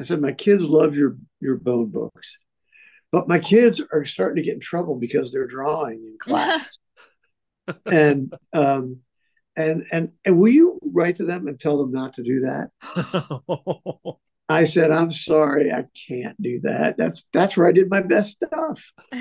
I 0.00 0.04
said, 0.04 0.20
"My 0.20 0.32
kids 0.32 0.62
love 0.62 0.94
your 0.94 1.16
your 1.40 1.56
bone 1.56 1.90
books, 1.90 2.38
but 3.10 3.28
my 3.28 3.38
kids 3.38 3.82
are 3.92 4.04
starting 4.04 4.36
to 4.36 4.42
get 4.42 4.54
in 4.54 4.60
trouble 4.60 4.96
because 4.96 5.32
they're 5.32 5.46
drawing 5.46 6.04
in 6.04 6.16
class." 6.18 6.78
and 7.86 8.34
um, 8.52 8.98
and 9.56 9.84
and 9.92 10.12
and 10.24 10.38
will 10.38 10.48
you 10.48 10.78
write 10.82 11.16
to 11.16 11.24
them 11.24 11.46
and 11.46 11.58
tell 11.58 11.78
them 11.78 11.92
not 11.92 12.14
to 12.14 12.22
do 12.22 12.40
that? 12.40 12.70
I 14.52 14.66
said, 14.66 14.90
I'm 14.90 15.10
sorry, 15.10 15.72
I 15.72 15.86
can't 16.08 16.40
do 16.40 16.60
that. 16.64 16.96
That's 16.98 17.26
that's 17.32 17.56
where 17.56 17.66
I 17.68 17.72
did 17.72 17.88
my 17.88 18.02
best 18.02 18.36
stuff. 18.36 18.92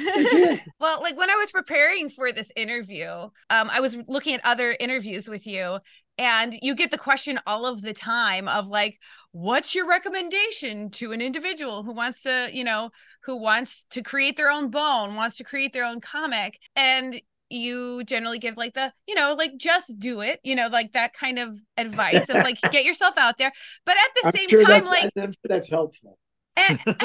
well, 0.80 1.01
like 1.01 1.17
when 1.17 1.30
I 1.30 1.36
was 1.36 1.51
preparing 1.51 2.09
for 2.09 2.34
this 2.34 2.51
interview, 2.55 3.07
um, 3.49 3.69
I 3.72 3.80
was 3.80 3.97
looking 4.07 4.34
at 4.34 4.45
other 4.45 4.76
interviews 4.78 5.30
with 5.30 5.47
you, 5.47 5.80
and 6.22 6.55
you 6.61 6.76
get 6.76 6.91
the 6.91 6.99
question 6.99 7.39
all 7.47 7.65
of 7.65 7.82
the 7.82 7.93
time 7.93 8.47
of 8.47 8.67
like, 8.67 8.99
what's 9.32 9.74
your 9.74 9.89
recommendation 9.89 10.91
to 10.91 11.11
an 11.13 11.19
individual 11.19 11.82
who 11.82 11.93
wants 11.93 12.22
to, 12.22 12.49
you 12.53 12.63
know, 12.63 12.91
who 13.24 13.38
wants 13.38 13.86
to 13.89 14.03
create 14.03 14.38
their 14.38 14.51
own 14.51 14.69
bone, 14.69 15.15
wants 15.15 15.38
to 15.38 15.43
create 15.43 15.74
their 15.74 15.84
own 15.84 15.99
comic, 15.99 16.59
and 16.76 17.19
you 17.49 18.03
generally 18.05 18.38
give 18.38 18.55
like 18.55 18.76
the 18.76 18.93
you 19.07 19.13
know 19.13 19.36
like 19.38 19.57
just 19.57 19.99
do 19.99 20.22
it 20.22 20.39
you 20.41 20.55
know 20.55 20.67
like 20.67 20.93
that 20.93 21.11
kind 21.11 21.38
of 21.38 21.61
advice 21.76 22.30
of 22.30 22.36
like 22.36 22.57
get 22.72 22.86
yourself 22.86 23.17
out 23.17 23.38
there 23.38 23.51
but 23.86 23.93
at 23.97 24.09
the 24.15 24.28
I'm 24.28 24.32
same 24.32 24.47
sure 24.47 24.63
time 24.63 24.86
like 24.86 25.11
sure 25.13 25.28
that's 25.43 25.69
helpful. 25.69 26.17
and, 26.55 26.80
and- 26.86 26.97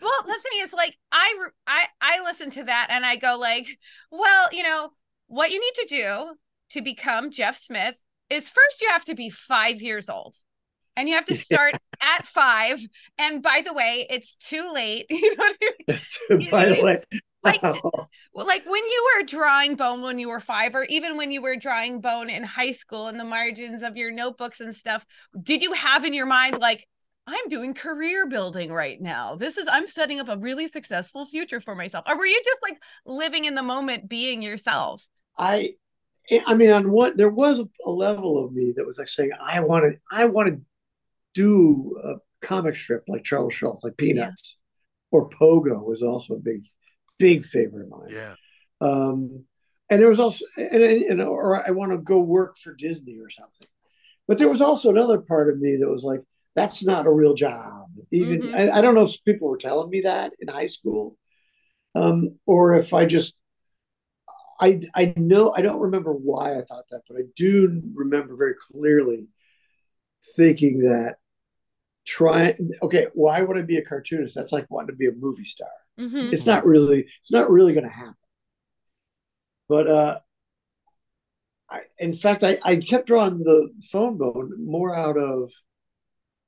well 0.00 0.22
the 0.24 0.40
thing 0.40 0.60
is 0.60 0.72
like 0.72 0.96
I 1.10 1.34
I 1.66 1.86
I 2.00 2.22
listen 2.22 2.48
to 2.50 2.62
that 2.62 2.86
and 2.90 3.04
I 3.04 3.16
go 3.16 3.38
like 3.40 3.66
well 4.12 4.46
you 4.52 4.62
know 4.62 4.90
what 5.26 5.50
you 5.50 5.58
need 5.58 5.74
to 5.74 5.86
do 5.88 6.36
to 6.70 6.80
become 6.80 7.32
Jeff 7.32 7.58
Smith 7.58 8.00
is 8.30 8.48
first 8.48 8.80
you 8.80 8.88
have 8.90 9.04
to 9.04 9.14
be 9.14 9.30
5 9.30 9.80
years 9.82 10.08
old 10.08 10.34
and 10.96 11.08
you 11.08 11.14
have 11.14 11.24
to 11.26 11.36
start 11.36 11.76
at 12.02 12.26
5 12.26 12.80
and 13.18 13.42
by 13.42 13.62
the 13.64 13.72
way 13.72 14.06
it's 14.10 14.34
too 14.34 14.70
late 14.72 15.06
you 15.10 15.34
know 15.36 15.44
what 15.44 15.56
I 16.30 16.34
mean? 16.36 16.50
By 16.50 16.64
the 16.66 16.82
way, 16.82 17.02
like 17.42 17.60
oh. 17.62 18.06
well, 18.32 18.46
like 18.46 18.64
when 18.66 18.84
you 18.84 19.10
were 19.16 19.24
drawing 19.24 19.76
bone 19.76 20.02
when 20.02 20.18
you 20.18 20.28
were 20.28 20.40
five 20.40 20.74
or 20.74 20.84
even 20.84 21.16
when 21.16 21.30
you 21.30 21.40
were 21.40 21.56
drawing 21.56 22.00
bone 22.00 22.28
in 22.28 22.42
high 22.42 22.72
school 22.72 23.08
in 23.08 23.18
the 23.18 23.24
margins 23.24 23.82
of 23.82 23.96
your 23.96 24.10
notebooks 24.10 24.60
and 24.60 24.74
stuff 24.74 25.06
did 25.42 25.62
you 25.62 25.72
have 25.72 26.04
in 26.04 26.14
your 26.14 26.26
mind 26.26 26.58
like 26.58 26.86
i'm 27.26 27.48
doing 27.48 27.74
career 27.74 28.26
building 28.26 28.72
right 28.72 29.00
now. 29.00 29.34
This 29.34 29.56
is 29.56 29.68
i'm 29.70 29.86
setting 29.86 30.20
up 30.20 30.28
a 30.28 30.38
really 30.38 30.68
successful 30.68 31.26
future 31.26 31.60
for 31.60 31.74
myself 31.74 32.04
or 32.08 32.16
were 32.16 32.26
you 32.26 32.40
just 32.44 32.62
like 32.62 32.80
living 33.06 33.44
in 33.44 33.54
the 33.54 33.62
moment 33.62 34.08
being 34.08 34.42
yourself? 34.42 35.06
I, 35.36 35.74
I 36.46 36.54
mean, 36.54 36.70
on 36.70 36.90
what 36.90 37.16
there 37.16 37.30
was 37.30 37.60
a 37.86 37.90
level 37.90 38.44
of 38.44 38.52
me 38.52 38.72
that 38.76 38.86
was 38.86 38.98
like 38.98 39.08
saying, 39.08 39.30
I 39.40 39.60
want 39.60 39.84
to, 39.84 39.98
I 40.10 40.26
want 40.26 40.48
to 40.48 40.60
do 41.34 41.98
a 42.04 42.46
comic 42.46 42.76
strip 42.76 43.04
like 43.08 43.24
Charles 43.24 43.54
Schulz, 43.54 43.82
like 43.82 43.96
Peanuts, 43.96 44.56
or 45.10 45.30
Pogo 45.30 45.84
was 45.84 46.02
also 46.02 46.34
a 46.34 46.38
big, 46.38 46.66
big 47.18 47.44
favorite 47.44 47.84
of 47.84 47.88
mine. 47.90 48.10
yeah. 48.10 48.34
Um, 48.80 49.44
and 49.90 50.00
there 50.00 50.10
was 50.10 50.20
also, 50.20 50.44
and, 50.58 50.82
and 50.82 51.22
or 51.22 51.66
I 51.66 51.70
want 51.70 51.92
to 51.92 51.98
go 51.98 52.20
work 52.20 52.58
for 52.58 52.74
Disney 52.74 53.18
or 53.18 53.30
something. 53.30 53.68
But 54.26 54.36
there 54.36 54.50
was 54.50 54.60
also 54.60 54.90
another 54.90 55.18
part 55.18 55.48
of 55.48 55.58
me 55.58 55.76
that 55.76 55.88
was 55.88 56.02
like, 56.02 56.20
that's 56.54 56.84
not 56.84 57.06
a 57.06 57.10
real 57.10 57.32
job. 57.34 57.86
Even 58.10 58.42
Mhm. 58.42 58.54
I, 58.54 58.78
I 58.78 58.80
don't 58.82 58.94
know 58.94 59.04
if 59.04 59.24
people 59.24 59.48
were 59.48 59.56
telling 59.56 59.88
me 59.88 60.02
that 60.02 60.32
in 60.40 60.48
high 60.48 60.66
school, 60.68 61.16
um, 61.94 62.38
or 62.44 62.74
if 62.74 62.92
I 62.92 63.06
just 63.06 63.34
I 64.60 64.80
I 64.94 65.14
know 65.16 65.54
I 65.56 65.62
don't 65.62 65.80
remember 65.80 66.12
why 66.12 66.58
I 66.58 66.62
thought 66.64 66.88
that, 66.90 67.02
but 67.08 67.18
I 67.18 67.22
do 67.36 67.82
remember 67.94 68.36
very 68.36 68.54
clearly 68.54 69.28
thinking 70.36 70.80
that 70.80 71.16
try 72.06 72.54
okay, 72.82 73.08
why 73.14 73.40
would 73.42 73.58
I 73.58 73.62
be 73.62 73.76
a 73.76 73.84
cartoonist? 73.84 74.34
That's 74.34 74.52
like 74.52 74.66
wanting 74.70 74.88
to 74.88 74.96
be 74.96 75.08
a 75.08 75.12
movie 75.12 75.44
star. 75.44 75.68
Mhm. 75.98 76.32
It's 76.32 76.46
not 76.46 76.66
really 76.66 77.08
it's 77.20 77.32
not 77.32 77.50
really 77.50 77.72
going 77.72 77.84
to 77.84 77.90
happen. 77.90 78.14
But 79.68 79.86
uh 79.88 80.18
I, 81.70 81.80
in 81.98 82.14
fact, 82.14 82.44
I, 82.44 82.58
I 82.64 82.76
kept 82.76 83.06
drawing 83.06 83.40
the 83.40 83.68
fone 83.90 84.16
bone 84.16 84.52
more 84.64 84.94
out 84.94 85.18
of, 85.18 85.52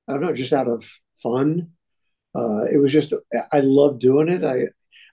I 0.09 0.13
don't 0.13 0.23
know, 0.23 0.33
just 0.33 0.53
out 0.53 0.67
of 0.67 0.83
fun. 1.23 1.73
Uh, 2.35 2.63
it 2.73 2.79
was 2.79 2.93
just, 2.93 3.13
I 3.53 3.61
love 3.61 3.99
doing 3.99 4.29
it. 4.29 4.45
I, 4.45 4.69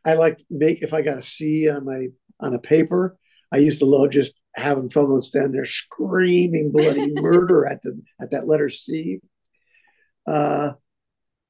I 0.10 0.14
like 0.14 0.42
make, 0.50 0.82
if 0.82 0.94
I 0.94 1.02
got 1.02 1.18
a 1.18 1.22
C 1.22 1.70
on 1.70 1.86
my, 1.86 2.08
on 2.40 2.54
a 2.54 2.60
paper, 2.60 3.18
I 3.52 3.58
used 3.58 3.80
to 3.80 3.86
love 3.86 4.12
just 4.12 4.34
having 4.56 4.90
fone 4.90 5.10
bone 5.10 5.22
stand 5.22 5.54
there 5.54 5.66
screaming 5.66 6.72
bloody 6.72 7.14
murder 7.22 7.66
at 7.66 7.82
the, 7.82 8.02
at 8.22 8.32
that 8.32 8.48
letter 8.48 8.70
C. 8.70 9.20
Uh, 10.26 10.72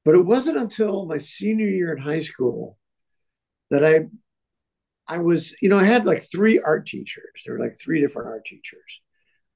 but 0.04 0.14
it 0.14 0.24
wasn't 0.24 0.58
until 0.58 1.06
my 1.06 1.18
senior 1.18 1.68
year 1.68 1.92
in 1.92 2.02
high 2.02 2.22
school 2.22 2.78
that 3.70 3.84
I 3.84 4.06
I 5.08 5.18
was, 5.18 5.56
you 5.62 5.70
know, 5.70 5.78
I 5.78 5.84
had 5.84 6.04
like 6.04 6.30
three 6.30 6.60
art 6.64 6.86
teachers. 6.86 7.42
There 7.44 7.54
were 7.54 7.64
like 7.64 7.78
three 7.80 8.00
different 8.00 8.28
art 8.28 8.44
teachers. 8.44 9.00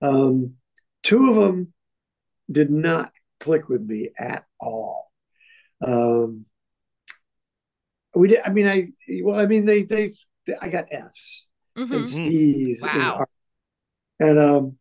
Um, 0.00 0.54
two 1.02 1.28
of 1.28 1.36
them 1.36 1.74
did 2.50 2.70
not 2.70 3.12
click 3.38 3.68
with 3.68 3.82
me 3.82 4.10
at 4.18 4.44
all. 4.58 5.12
Um, 5.84 6.46
we 8.14 8.28
did. 8.28 8.40
I 8.44 8.50
mean, 8.50 8.66
I 8.66 8.88
well, 9.22 9.38
I 9.38 9.46
mean, 9.46 9.66
they 9.66 9.82
they, 9.82 10.12
I 10.60 10.68
got 10.68 10.92
Fs 10.92 11.46
Mhm. 11.76 11.94
and 11.94 12.06
C's. 12.06 12.82
Wow. 12.82 13.14
art. 13.18 13.30
And 14.20 14.38
um, 14.38 14.78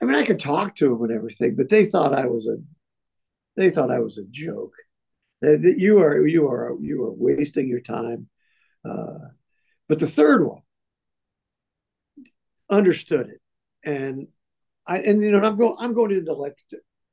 I 0.00 0.04
mean, 0.04 0.14
I 0.14 0.24
could 0.24 0.40
talk 0.40 0.76
to 0.76 0.88
them 0.88 1.02
and 1.02 1.12
everything, 1.12 1.56
but 1.56 1.68
they 1.68 1.86
thought 1.86 2.14
I 2.14 2.26
was 2.26 2.46
a, 2.46 2.56
they 3.56 3.70
thought 3.70 3.90
I 3.90 3.98
was 4.00 4.18
a 4.18 4.24
joke. 4.30 4.74
That 5.40 5.62
that 5.62 5.78
you 5.78 5.98
are 6.00 6.26
you 6.26 6.48
are 6.48 6.76
you 6.80 7.04
are 7.04 7.12
wasting 7.12 7.68
your 7.68 7.80
time. 7.80 8.28
Uh, 8.84 9.18
but 9.88 9.98
the 9.98 10.06
third 10.06 10.46
one 10.46 10.62
understood 12.70 13.28
it, 13.28 13.40
and 13.84 14.28
I 14.86 14.98
and 14.98 15.22
you 15.22 15.30
know 15.30 15.40
I'm 15.40 15.56
going 15.56 15.76
I'm 15.78 15.94
going 15.94 16.12
into 16.12 16.32
like 16.32 16.56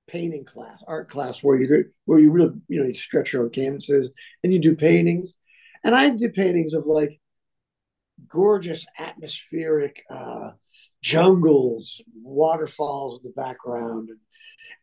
painting 0.08 0.46
class, 0.46 0.84
art 0.88 1.10
class 1.10 1.43
where 1.43 1.60
you 1.60 1.86
where 2.06 2.20
you 2.20 2.32
really 2.32 2.54
you 2.68 2.80
know 2.82 2.88
you 2.88 2.96
stretch 2.96 3.34
your 3.34 3.43
own 3.43 3.50
canvases 3.50 4.12
and 4.43 4.54
you 4.54 4.60
do 4.60 4.76
paintings, 4.76 5.36
and 5.84 5.96
I 5.96 6.10
did 6.10 6.34
paintings 6.34 6.74
of 6.74 6.86
like 6.86 7.20
gorgeous 8.28 8.86
atmospheric 8.97 10.03
uh, 10.09 10.51
jungles, 11.01 12.01
waterfalls 12.22 13.20
in 13.20 13.30
the 13.30 13.41
background, 13.41 14.09
and, 14.09 14.20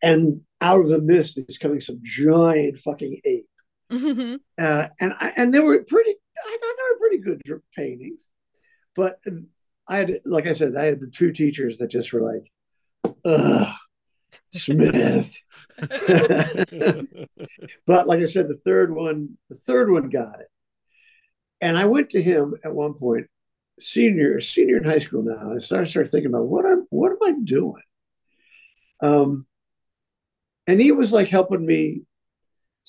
and 0.02 0.40
out 0.60 0.80
of 0.80 0.88
the 0.88 1.00
mist 1.00 1.38
is 1.48 1.58
coming 1.58 1.80
some 1.80 2.00
giant 2.02 2.78
fucking 2.78 3.20
ape. 3.24 3.48
Mhm. 3.90 4.40
Uh, 4.58 4.88
and 5.00 5.12
I, 5.20 5.32
and 5.36 5.52
they 5.52 5.60
were 5.60 5.82
pretty. 5.84 6.10
I 6.10 6.58
thought 6.60 6.76
they 6.76 6.82
were 6.92 6.98
pretty 6.98 7.18
good 7.18 7.42
paintings, 7.76 8.28
but 8.96 9.20
I 9.86 9.98
had, 9.98 10.18
like 10.24 10.46
I 10.46 10.54
said, 10.54 10.76
I 10.76 10.84
had 10.84 11.00
the 11.00 11.08
two 11.08 11.32
teachers 11.32 11.78
that 11.78 11.88
just 11.88 12.12
were 12.12 12.22
like, 12.22 13.14
"Ugh, 13.24 13.74
Smith." 14.50 15.36
but 17.86 18.06
like 18.06 18.20
I 18.20 18.26
said, 18.26 18.48
the 18.48 18.60
third 18.64 18.94
one, 18.94 19.36
the 19.50 19.56
third 19.56 19.90
one 19.90 20.08
got 20.08 20.40
it. 20.40 20.48
And 21.62 21.78
I 21.78 21.86
went 21.86 22.10
to 22.10 22.22
him 22.22 22.54
at 22.64 22.74
one 22.74 22.94
point, 22.94 23.28
senior, 23.78 24.40
senior 24.40 24.78
in 24.78 24.84
high 24.84 24.98
school 24.98 25.22
now. 25.22 25.38
And 25.38 25.54
I 25.54 25.58
started, 25.58 25.88
started 25.88 26.10
thinking 26.10 26.30
about 26.30 26.48
what 26.48 26.66
I'm, 26.66 26.86
what 26.90 27.12
am 27.12 27.18
I 27.22 27.32
doing? 27.44 27.82
Um, 29.00 29.46
and 30.66 30.80
he 30.80 30.90
was 30.90 31.12
like 31.12 31.28
helping 31.28 31.64
me 31.64 32.02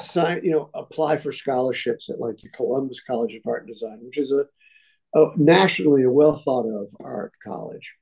sign, 0.01 0.41
you 0.43 0.51
know, 0.51 0.71
apply 0.73 1.17
for 1.17 1.31
scholarships 1.31 2.09
at 2.09 2.19
like 2.19 2.37
the 2.37 2.49
Columbus 2.49 2.99
College 2.99 3.35
of 3.35 3.41
Art 3.45 3.65
and 3.65 3.73
Design, 3.73 3.99
which 4.01 4.17
is 4.17 4.31
a, 4.31 4.45
a 5.13 5.31
nationally 5.37 6.03
a 6.03 6.09
well 6.09 6.35
thought 6.35 6.65
of 6.67 6.87
art 6.99 7.33
college. 7.43 7.93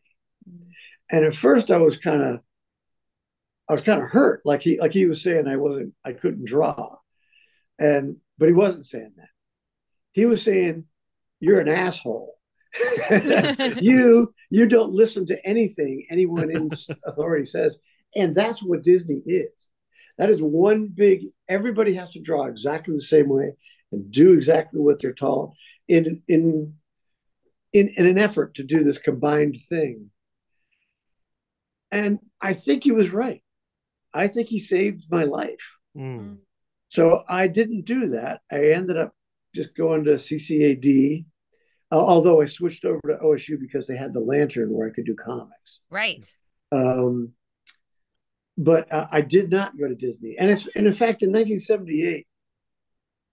And 1.11 1.25
at 1.25 1.35
first, 1.35 1.71
I 1.71 1.79
was 1.79 1.97
kind 1.97 2.23
of, 2.23 2.41
I 3.69 3.73
was 3.73 3.83
kind 3.83 4.03
of 4.03 4.11
hurt, 4.11 4.43
like 4.45 4.63
he, 4.63 4.79
like 4.79 4.93
he 4.93 5.07
was 5.07 5.23
saying 5.23 5.49
I 5.49 5.57
wasn't, 5.57 5.95
I 6.05 6.13
couldn't 6.13 6.45
draw, 6.45 6.97
and 7.79 8.17
but 8.39 8.49
he 8.49 8.55
wasn't 8.55 8.87
saying 8.87 9.13
that. 9.17 9.29
He 10.13 10.27
was 10.27 10.43
saying, 10.43 10.85
"You're 11.41 11.61
an 11.61 11.69
asshole. 11.69 12.35
you 13.81 14.35
you 14.51 14.69
don't 14.69 14.93
listen 14.93 15.27
to 15.27 15.47
anything 15.47 16.07
anyone 16.11 16.51
in 16.51 16.71
authority 17.07 17.47
says, 17.47 17.79
and 18.17 18.35
that's 18.35 18.63
what 18.63 18.83
Disney 18.83 19.23
is. 19.27 19.51
That 20.19 20.31
is 20.31 20.41
one 20.41 20.89
big. 20.89 21.27
Everybody 21.49 21.95
has 21.95 22.11
to 22.11 22.21
draw 22.21 22.47
exactly 22.47 22.95
the 22.95 23.01
same 23.01 23.29
way 23.29 23.53
and 23.91 24.11
do 24.11 24.33
exactly 24.35 24.81
what 24.81 25.01
they're 25.01 25.13
taught 25.13 25.53
in 25.89 26.23
in 26.29 26.75
in, 27.73 27.89
in 27.97 28.07
an 28.07 28.19
effort 28.19 28.55
to 28.55 28.63
do 28.63 28.85
this 28.85 28.99
combined 28.99 29.57
thing. 29.69 30.11
And 31.91 32.21
I 32.41 32.53
think 32.53 32.85
he 32.85 32.93
was 32.93 33.11
right. 33.11 33.43
I 34.13 34.29
think 34.29 34.49
he 34.49 34.61
saved 34.61 35.07
my 35.11 35.25
life. 35.25 35.79
Mm. 35.97 36.39
So 36.89 37.25
I 37.29 37.49
didn't 37.49 37.85
do 37.85 38.11
that. 38.11 38.41
I 38.51 38.71
ended 38.71 38.97
up 38.97 39.13
just 39.55 39.75
going 39.75 40.05
to 40.05 40.13
CCAD, 40.13 41.25
although 41.91 42.41
I 42.41 42.47
switched 42.47 42.85
over 42.85 43.01
to 43.09 43.19
OSU 43.23 43.59
because 43.61 43.87
they 43.87 43.97
had 43.97 44.15
the 44.15 44.21
lantern 44.21 44.73
where 44.73 44.89
I 44.89 44.93
could 44.93 45.07
do 45.07 45.17
comics. 45.17 45.81
Right. 45.91 46.25
Um, 46.71 47.33
but 48.57 48.93
uh, 48.93 49.07
I 49.11 49.21
did 49.21 49.51
not 49.51 49.77
go 49.79 49.89
to 49.89 49.95
Disney. 49.95 50.37
And, 50.39 50.51
it's, 50.51 50.67
and 50.75 50.87
in 50.87 50.93
fact, 50.93 51.23
in 51.23 51.31
1978, 51.31 52.27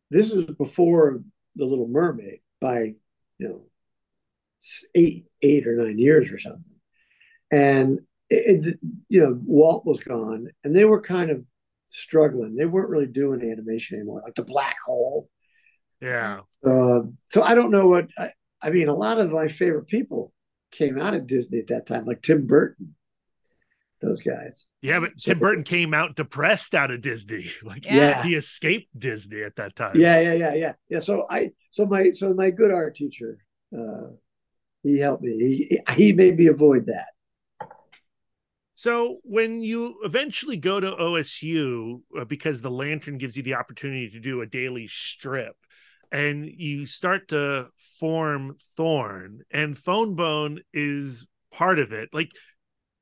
this 0.10 0.32
was 0.32 0.46
before 0.46 1.22
The 1.56 1.66
Little 1.66 1.88
Mermaid 1.88 2.40
by, 2.60 2.96
you 3.38 3.48
know, 3.48 3.62
eight, 4.96 5.26
eight 5.42 5.68
or 5.68 5.76
nine 5.76 5.98
years 6.00 6.32
or 6.32 6.40
something. 6.40 6.76
And, 7.52 8.00
it, 8.30 8.66
it- 8.66 8.80
you 9.10 9.22
know, 9.22 9.40
Walt 9.46 9.86
was 9.86 10.00
gone 10.00 10.50
and 10.64 10.76
they 10.76 10.86
were 10.86 11.02
kind 11.02 11.32
of 11.32 11.44
struggling. 11.90 12.56
They 12.56 12.66
weren't 12.66 12.90
really 12.90 13.08
doing 13.08 13.42
animation 13.42 13.98
anymore, 13.98 14.22
like 14.24 14.36
The 14.36 14.44
Black 14.44 14.78
Hole. 14.86 15.30
Yeah. 16.02 16.40
Uh, 16.66 17.02
so 17.28 17.44
I 17.44 17.54
don't 17.56 17.72
know 17.72 17.88
what, 17.88 18.10
I, 18.18 18.32
I 18.62 18.70
mean, 18.70 18.88
a 18.88 18.96
lot 18.96 19.20
of 19.20 19.32
my 19.32 19.48
favorite 19.48 19.88
people 19.88 20.34
came 20.72 21.00
out 21.00 21.14
of 21.14 21.28
Disney 21.28 21.60
at 21.60 21.68
that 21.68 21.86
time, 21.86 22.06
like 22.06 22.22
Tim 22.22 22.48
Burton, 22.48 22.96
those 24.02 24.22
guys. 24.22 24.66
Yeah, 24.82 25.00
but 25.00 25.18
Tim 25.18 25.40
Burton 25.40 25.64
came 25.64 25.94
out 25.94 26.16
depressed 26.16 26.74
out 26.76 26.92
of 26.92 27.02
Disney. 27.02 27.46
Like 27.64 27.86
Yeah. 27.86 28.24
he 28.24 28.36
escaped 28.36 28.88
Disney 28.98 29.44
at 29.44 29.56
that 29.58 29.76
time. 29.76 29.94
Yeah, 29.96 30.20
yeah, 30.20 30.34
yeah, 30.34 30.54
yeah, 30.56 30.74
yeah. 30.90 31.00
So 31.00 31.26
I, 31.30 31.52
so 31.70 31.86
my, 31.86 32.12
so 32.12 32.34
my 32.34 32.50
good 32.50 32.72
art 32.72 32.96
teacher, 32.96 33.38
uh, 33.78 34.08
he 34.84 34.98
helped 35.00 35.24
me. 35.24 35.38
He, 35.38 35.80
he 35.96 36.14
made 36.14 36.38
me 36.38 36.48
avoid 36.48 36.88
that. 36.88 37.08
So 38.74 39.20
when 39.24 39.62
you 39.62 40.00
eventually 40.04 40.58
go 40.58 40.80
to 40.80 40.92
OSU, 40.92 42.02
uh, 42.20 42.26
because 42.26 42.62
the 42.64 42.72
Lantern 42.72 43.20
gives 43.20 43.38
you 43.38 43.44
the 43.44 43.54
opportunity 43.54 44.10
to 44.10 44.20
do 44.20 44.42
a 44.42 44.48
daily 44.48 44.88
strip, 44.88 45.56
and 46.12 46.46
you 46.46 46.88
start 46.88 47.28
to 47.28 47.68
form 48.00 48.58
Thorn, 48.76 49.42
and 49.52 49.78
Fone 49.78 50.16
Bone 50.16 50.62
is 50.74 51.28
part 51.52 51.78
of 51.78 51.92
it. 51.92 52.10
Like, 52.12 52.32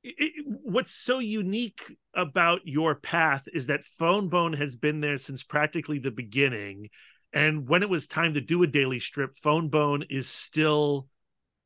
it, 0.02 0.44
what's 0.46 0.92
so 0.92 1.18
unique 1.18 1.96
about 2.14 2.60
your 2.64 2.94
path 2.94 3.46
is 3.52 3.66
that 3.68 3.84
Fone 3.84 4.28
Bone 4.28 4.52
has 4.54 4.76
been 4.76 5.00
there 5.00 5.18
since 5.18 5.42
practically 5.42 5.98
the 5.98 6.10
beginning, 6.10 6.90
and 7.32 7.68
when 7.68 7.82
it 7.82 7.88
was 7.90 8.06
time 8.06 8.34
to 8.34 8.40
do 8.40 8.62
a 8.62 8.66
daily 8.66 8.98
strip, 9.00 9.36
Fone 9.36 9.68
Bone 9.68 10.04
is 10.08 10.28
still 10.28 11.08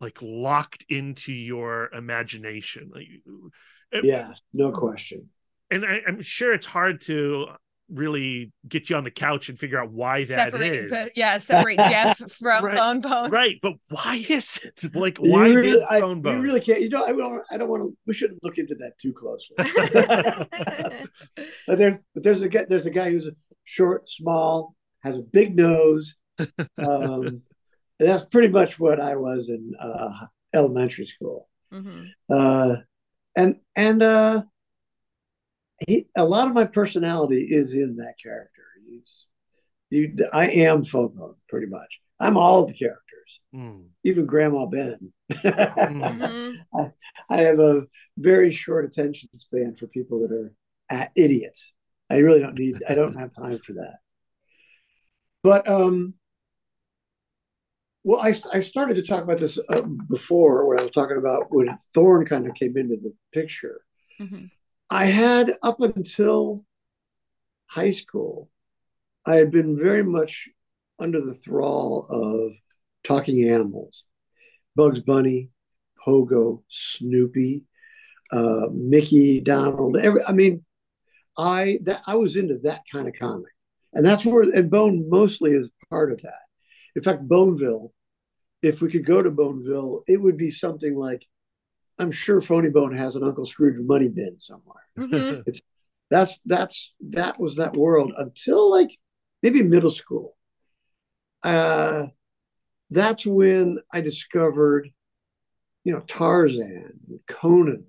like 0.00 0.18
locked 0.20 0.84
into 0.88 1.32
your 1.32 1.92
imagination. 1.92 2.90
Like, 2.92 3.06
it- 3.08 3.98
uh, 3.98 4.02
Yeah, 4.02 4.34
no 4.52 4.72
question. 4.72 5.30
and 5.70 5.84
I, 5.84 6.00
I'm 6.06 6.20
sure 6.20 6.52
it's 6.52 6.66
hard 6.66 7.00
to 7.02 7.48
really 7.90 8.52
get 8.68 8.88
you 8.88 8.96
on 8.96 9.04
the 9.04 9.10
couch 9.10 9.48
and 9.48 9.58
figure 9.58 9.78
out 9.80 9.90
why 9.92 10.24
that 10.24 10.52
separate, 10.52 10.72
is. 10.84 10.90
but 10.90 11.16
yeah, 11.16 11.38
separate 11.38 11.78
Jeff 11.78 12.18
from 12.32 12.64
Right. 12.64 12.76
Fone 12.76 13.00
Bone. 13.00 13.30
Right, 13.30 13.58
but 13.62 13.74
why 13.90 14.24
is 14.28 14.58
it? 14.64 14.94
Like, 14.94 15.18
why 15.18 15.48
you 15.48 15.62
did 15.62 15.72
really, 15.72 15.86
I, 15.90 16.00
Fone 16.00 16.22
Bone? 16.22 16.36
you 16.36 16.42
really 16.42 16.60
can't. 16.60 16.80
You 16.80 16.88
know, 16.88 17.04
I 17.04 17.12
don't. 17.12 17.44
I 17.50 17.56
don't 17.58 17.68
want 17.68 17.82
to. 17.82 17.96
We 18.06 18.14
shouldn't 18.14 18.42
look 18.42 18.58
into 18.58 18.74
that 18.76 18.98
too 18.98 19.12
closely. 19.12 19.56
but 21.66 21.78
there's, 21.78 21.98
but 22.14 22.22
there's 22.22 22.40
a 22.40 22.48
guy. 22.48 22.64
There's 22.68 22.86
a 22.86 22.90
guy 22.90 23.10
who's 23.10 23.28
short, 23.64 24.08
small, 24.08 24.74
has 25.02 25.16
a 25.18 25.22
big 25.22 25.56
nose. 25.56 26.14
Um, 26.78 27.42
and 27.98 28.08
that's 28.08 28.24
pretty 28.24 28.48
much 28.48 28.78
what 28.78 29.00
I 29.00 29.16
was 29.16 29.48
in 29.48 29.72
uh, 29.78 30.26
elementary 30.52 31.06
school. 31.06 31.48
Mhm. 31.72 32.08
uh, 32.30 32.76
and 33.36 33.56
and 33.74 34.02
uh, 34.02 34.42
he, 35.86 36.06
a 36.16 36.24
lot 36.24 36.48
of 36.48 36.54
my 36.54 36.64
personality 36.64 37.42
is 37.50 37.74
in 37.74 37.96
that 37.96 38.14
character. 38.22 38.62
He's, 38.88 39.26
you, 39.90 40.14
I 40.32 40.48
am 40.48 40.84
Fone 40.84 41.14
Bone, 41.16 41.34
pretty 41.48 41.66
much. 41.66 42.00
I'm 42.20 42.36
all 42.36 42.64
the 42.66 42.72
characters, 42.72 43.00
Mm. 43.54 43.86
even 44.04 44.26
Grandma 44.26 44.66
Ben. 44.66 45.12
Mhm. 45.32 46.54
I 47.30 47.40
have 47.40 47.58
a 47.58 47.82
very 48.18 48.52
short 48.52 48.84
attention 48.84 49.28
span 49.36 49.74
for 49.76 49.86
people 49.86 50.20
that 50.20 50.32
are 50.32 50.52
uh, 50.90 51.06
idiots. 51.16 51.72
I 52.10 52.16
really 52.18 52.40
don't 52.40 52.58
need. 52.58 52.82
I 52.88 52.94
don't 52.94 53.14
have 53.18 53.32
time 53.32 53.58
for 53.58 53.72
that. 53.74 53.96
But 55.42 55.66
um, 55.68 56.14
well, 58.04 58.20
I 58.20 58.34
I 58.52 58.60
started 58.60 58.94
to 58.96 59.02
talk 59.02 59.22
about 59.22 59.38
this 59.38 59.58
uh, 59.70 59.82
before 60.08 60.66
when 60.68 60.78
I 60.78 60.82
was 60.82 60.92
talking 60.92 61.16
about 61.16 61.46
when 61.50 61.76
Thorn 61.94 62.26
kind 62.26 62.46
of 62.46 62.54
came 62.54 62.76
into 62.76 62.96
the 62.96 63.12
picture. 63.32 63.80
Mhm. 64.20 64.50
I 64.94 65.06
had 65.06 65.50
up 65.60 65.80
until 65.80 66.64
high 67.66 67.90
school, 67.90 68.48
I 69.26 69.34
had 69.34 69.50
been 69.50 69.76
very 69.76 70.04
much 70.04 70.48
under 71.00 71.20
the 71.20 71.34
thrall 71.34 72.06
of 72.08 72.52
talking 73.02 73.48
animals, 73.48 74.04
Bugs 74.76 75.00
Bunny, 75.00 75.50
Pogo, 76.06 76.62
Snoopy, 76.68 77.64
uh, 78.30 78.68
Mickey, 78.70 79.40
Donald. 79.40 79.96
Every, 79.96 80.20
I 80.28 80.30
mean, 80.30 80.64
I 81.36 81.80
that 81.82 82.02
I 82.06 82.14
was 82.14 82.36
into 82.36 82.58
that 82.58 82.82
kind 82.92 83.08
of 83.08 83.14
comic, 83.18 83.50
and 83.94 84.06
that's 84.06 84.24
where 84.24 84.42
and 84.42 84.70
Bone 84.70 85.10
mostly 85.10 85.50
is 85.50 85.72
part 85.90 86.12
of 86.12 86.22
that. 86.22 86.44
In 86.94 87.02
fact, 87.02 87.26
Boneville, 87.26 87.92
if 88.62 88.80
we 88.80 88.88
could 88.90 89.04
go 89.04 89.20
to 89.20 89.30
Boneville, 89.32 90.04
it 90.06 90.22
would 90.22 90.36
be 90.36 90.52
something 90.52 90.94
like, 90.94 91.26
I'm 91.98 92.10
sure 92.10 92.40
Phony 92.40 92.70
Bone 92.70 92.94
has 92.94 93.16
an 93.16 93.22
Uncle 93.22 93.46
Scrooge 93.46 93.78
money 93.78 94.08
bin 94.08 94.38
somewhere. 94.38 94.82
Mhm. 94.98 95.44
That's 96.10 96.38
that's 96.44 96.92
that 97.08 97.38
was 97.40 97.56
that 97.56 97.76
world 97.76 98.12
until 98.16 98.70
like 98.70 98.90
maybe 99.42 99.62
middle 99.62 99.90
school. 99.90 100.36
Uh, 101.42 102.06
that's 102.90 103.26
when 103.26 103.78
I 103.92 104.00
discovered, 104.00 104.90
you 105.84 105.92
know, 105.92 106.00
Tarzan, 106.00 107.00
and 107.08 107.20
Conan, 107.26 107.86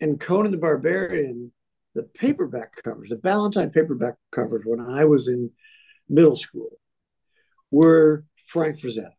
and 0.00 0.20
Conan 0.20 0.52
the 0.52 0.58
Barbarian. 0.58 1.52
The 1.94 2.04
paperback 2.04 2.82
covers, 2.82 3.10
the 3.10 3.16
Ballantine 3.16 3.68
paperback 3.68 4.14
covers, 4.30 4.62
when 4.64 4.80
I 4.80 5.04
was 5.04 5.28
in 5.28 5.50
middle 6.08 6.36
school, 6.36 6.78
were 7.70 8.24
Frank 8.46 8.78
Frazetta, 8.78 9.12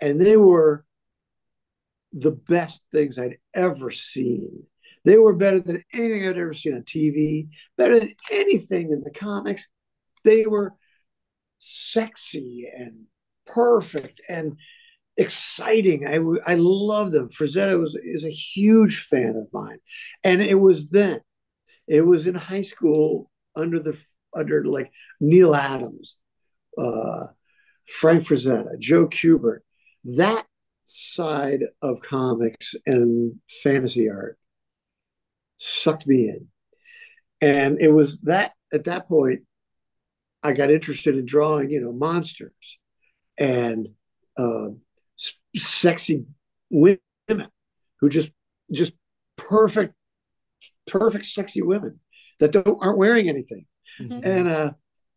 and 0.00 0.20
they 0.20 0.36
were 0.36 0.84
the 2.12 2.32
best 2.32 2.80
things 2.90 3.18
I'd 3.18 3.38
ever 3.54 3.90
seen. 3.90 4.64
They 5.04 5.16
were 5.16 5.34
better 5.34 5.60
than 5.60 5.84
anything 5.92 6.26
I'd 6.26 6.38
ever 6.38 6.52
seen 6.52 6.74
on 6.74 6.82
TV, 6.82 7.48
better 7.76 7.98
than 7.98 8.12
anything 8.30 8.92
in 8.92 9.02
the 9.02 9.10
comics. 9.10 9.66
They 10.24 10.46
were 10.46 10.74
sexy 11.58 12.68
and 12.76 13.04
perfect 13.46 14.20
and 14.28 14.56
exciting. 15.16 16.06
I 16.06 16.52
I 16.52 16.56
loved 16.56 17.12
them. 17.12 17.28
Frazetta 17.28 17.78
was 17.78 17.96
is 18.02 18.24
a 18.24 18.30
huge 18.30 19.06
fan 19.10 19.36
of 19.36 19.48
mine, 19.52 19.78
and 20.24 20.42
it 20.42 20.56
was 20.56 20.90
then. 20.90 21.20
It 21.86 22.02
was 22.02 22.26
in 22.26 22.34
high 22.34 22.62
school 22.62 23.30
under 23.56 23.78
the 23.80 24.00
under 24.34 24.64
like 24.64 24.90
Neal 25.20 25.54
Adams, 25.54 26.16
uh, 26.76 27.26
Frank 27.86 28.24
Frazetta, 28.24 28.78
Joe 28.78 29.08
Kubert. 29.08 29.60
That 30.04 30.46
side 30.88 31.64
of 31.82 32.00
comics 32.00 32.74
and 32.86 33.36
fantasy 33.62 34.08
art 34.08 34.38
sucked 35.58 36.06
me 36.06 36.28
in, 36.28 36.48
and 37.40 37.80
it 37.80 37.92
was 37.92 38.18
that 38.22 38.52
at 38.72 38.84
that 38.84 39.08
point 39.08 39.40
I 40.42 40.52
got 40.52 40.70
interested 40.70 41.16
in 41.16 41.26
drawing, 41.26 41.70
you 41.70 41.80
know, 41.80 41.92
monsters 41.92 42.78
and 43.36 43.88
uh, 44.36 44.68
sexy 45.56 46.26
women 46.70 47.48
who 48.00 48.08
just 48.08 48.30
just 48.72 48.92
perfect 49.36 49.94
perfect 50.86 51.26
sexy 51.26 51.62
women 51.62 52.00
that 52.40 52.52
don't 52.52 52.78
aren't 52.80 52.98
wearing 52.98 53.28
anything. 53.28 53.66
Mm-hmm. 54.00 54.20
and 54.22 54.48
uh 54.48 54.70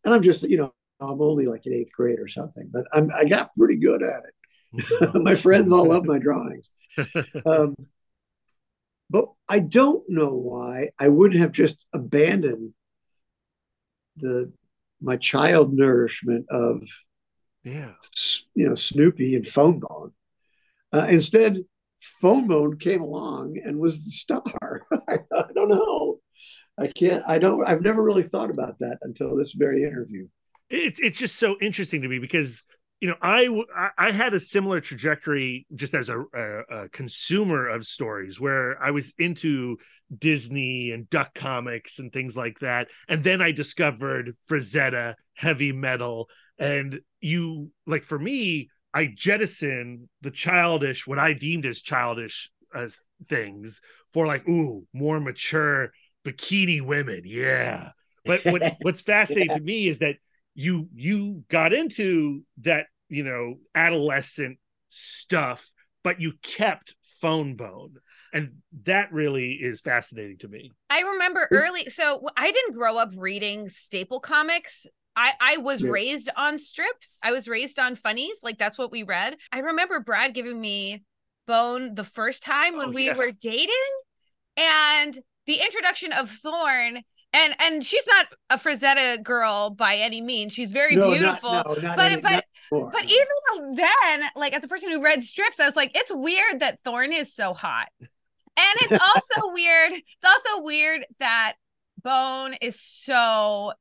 and 0.04 0.12
i'm 0.12 0.22
just 0.22 0.42
you 0.42 0.56
know 0.56 0.74
i'm 1.00 1.22
only 1.22 1.46
like 1.46 1.64
in 1.66 1.72
eighth 1.72 1.92
grade 1.92 2.18
or 2.18 2.26
something 2.26 2.68
but 2.72 2.84
i'm 2.92 3.12
i 3.14 3.24
got 3.24 3.54
pretty 3.54 3.76
good 3.76 4.02
at 4.02 4.24
it 4.24 4.34
my 5.14 5.34
friends 5.34 5.72
all 5.72 5.86
love 5.86 6.06
my 6.06 6.18
drawings 6.18 6.70
um 7.46 7.74
but 9.10 9.26
i 9.48 9.58
don't 9.58 10.04
know 10.08 10.34
why 10.34 10.88
i 10.98 11.08
wouldn't 11.08 11.40
have 11.40 11.52
just 11.52 11.84
abandoned 11.92 12.72
the 14.16 14.52
my 15.00 15.16
child 15.16 15.72
nourishment 15.72 16.46
of 16.50 16.82
yeah 17.64 17.92
you 18.54 18.68
know 18.68 18.74
snoopy 18.74 19.34
and 19.34 19.46
fone 19.46 19.80
bone 19.80 20.12
uh, 20.92 21.06
instead, 21.08 21.64
Fone 22.02 22.46
Bone 22.46 22.78
came 22.78 23.00
along 23.00 23.58
and 23.64 23.78
was 23.78 24.04
the 24.04 24.10
star. 24.10 24.42
I, 25.08 25.18
I 25.34 25.44
don't 25.54 25.68
know. 25.68 26.18
I 26.78 26.88
can't. 26.88 27.22
I 27.26 27.38
don't. 27.38 27.66
I've 27.66 27.82
never 27.82 28.02
really 28.02 28.22
thought 28.22 28.50
about 28.50 28.78
that 28.80 28.98
until 29.02 29.36
this 29.36 29.52
very 29.52 29.84
interview. 29.84 30.28
It's 30.68 30.98
it's 31.00 31.18
just 31.18 31.36
so 31.36 31.56
interesting 31.60 32.02
to 32.02 32.08
me 32.08 32.18
because 32.18 32.64
you 33.02 33.08
know 33.08 33.16
I 33.20 33.48
I 33.98 34.12
had 34.12 34.32
a 34.32 34.40
similar 34.40 34.80
trajectory 34.80 35.66
just 35.74 35.92
as 35.92 36.08
a, 36.08 36.20
a, 36.20 36.84
a 36.84 36.88
consumer 36.90 37.68
of 37.68 37.84
stories 37.84 38.40
where 38.40 38.80
I 38.80 38.92
was 38.92 39.12
into 39.18 39.78
Disney 40.16 40.92
and 40.92 41.10
Duck 41.10 41.34
comics 41.34 41.98
and 41.98 42.12
things 42.12 42.36
like 42.36 42.60
that, 42.60 42.86
and 43.08 43.24
then 43.24 43.42
I 43.42 43.50
discovered 43.50 44.36
Frazetta, 44.48 45.14
heavy 45.34 45.72
metal, 45.72 46.28
and 46.58 47.00
you 47.20 47.72
like 47.86 48.04
for 48.04 48.18
me 48.18 48.68
I 48.94 49.06
jettison 49.12 50.08
the 50.20 50.30
childish, 50.30 51.04
what 51.04 51.18
I 51.18 51.32
deemed 51.32 51.66
as 51.66 51.80
childish 51.80 52.50
uh, 52.74 52.88
things 53.28 53.80
for 54.12 54.26
like, 54.26 54.46
ooh, 54.48 54.86
more 54.92 55.18
mature 55.18 55.90
bikini 56.24 56.80
women. 56.82 57.22
Yeah. 57.24 57.90
But 58.24 58.44
what, 58.44 58.62
what's 58.82 59.00
fascinating 59.00 59.50
yeah. 59.50 59.56
to 59.56 59.62
me 59.62 59.88
is 59.88 59.98
that 60.00 60.16
you 60.54 60.88
you 60.94 61.44
got 61.48 61.72
into 61.72 62.42
that, 62.58 62.86
you 63.12 63.24
know, 63.24 63.56
adolescent 63.74 64.58
stuff, 64.88 65.70
but 66.02 66.20
you 66.20 66.32
kept 66.42 66.94
fone 67.20 67.56
bone. 67.56 67.94
And 68.34 68.62
that 68.84 69.12
really 69.12 69.52
is 69.52 69.80
fascinating 69.80 70.38
to 70.38 70.48
me. 70.48 70.72
I 70.88 71.00
remember 71.00 71.48
early, 71.50 71.84
so 71.90 72.26
I 72.36 72.50
didn't 72.50 72.74
grow 72.74 72.96
up 72.96 73.10
reading 73.14 73.68
staple 73.68 74.20
comics 74.20 74.86
I 75.16 75.32
I 75.40 75.56
was 75.58 75.82
yeah. 75.82 75.90
raised 75.90 76.30
on 76.36 76.58
strips. 76.58 77.18
I 77.22 77.32
was 77.32 77.48
raised 77.48 77.78
on 77.78 77.94
funnies. 77.94 78.40
Like 78.42 78.58
that's 78.58 78.78
what 78.78 78.90
we 78.90 79.02
read. 79.02 79.36
I 79.50 79.60
remember 79.60 80.00
Brad 80.00 80.34
giving 80.34 80.60
me 80.60 81.02
Bone 81.46 81.94
the 81.94 82.04
first 82.04 82.42
time 82.42 82.76
when 82.76 82.88
oh, 82.88 82.92
we 82.92 83.06
yeah. 83.06 83.16
were 83.16 83.32
dating 83.32 83.74
and 84.56 85.18
the 85.46 85.60
introduction 85.60 86.12
of 86.12 86.30
Thorn 86.30 87.02
and 87.32 87.54
and 87.60 87.84
she's 87.84 88.06
not 88.06 88.26
a 88.50 88.56
Frazetta 88.56 89.22
girl 89.22 89.70
by 89.70 89.96
any 89.96 90.20
means. 90.20 90.52
She's 90.52 90.70
very 90.70 90.96
no, 90.96 91.10
beautiful. 91.10 91.52
Not, 91.52 91.66
no, 91.66 91.74
not 91.74 91.96
but 91.96 92.12
any, 92.12 92.22
but 92.22 92.44
but 92.70 93.04
even 93.04 93.74
then, 93.74 94.24
like 94.36 94.54
as 94.54 94.64
a 94.64 94.68
person 94.68 94.90
who 94.90 95.02
read 95.02 95.22
strips, 95.22 95.60
I 95.60 95.66
was 95.66 95.76
like, 95.76 95.92
it's 95.94 96.12
weird 96.12 96.60
that 96.60 96.78
Thorn 96.84 97.12
is 97.12 97.34
so 97.34 97.54
hot. 97.54 97.88
And 98.00 98.10
it's 98.56 98.92
also 98.92 99.52
weird. 99.52 99.92
It's 99.92 100.24
also 100.24 100.62
weird 100.62 101.04
that 101.18 101.54
Bone 102.02 102.54
is 102.60 102.80
so 102.80 103.72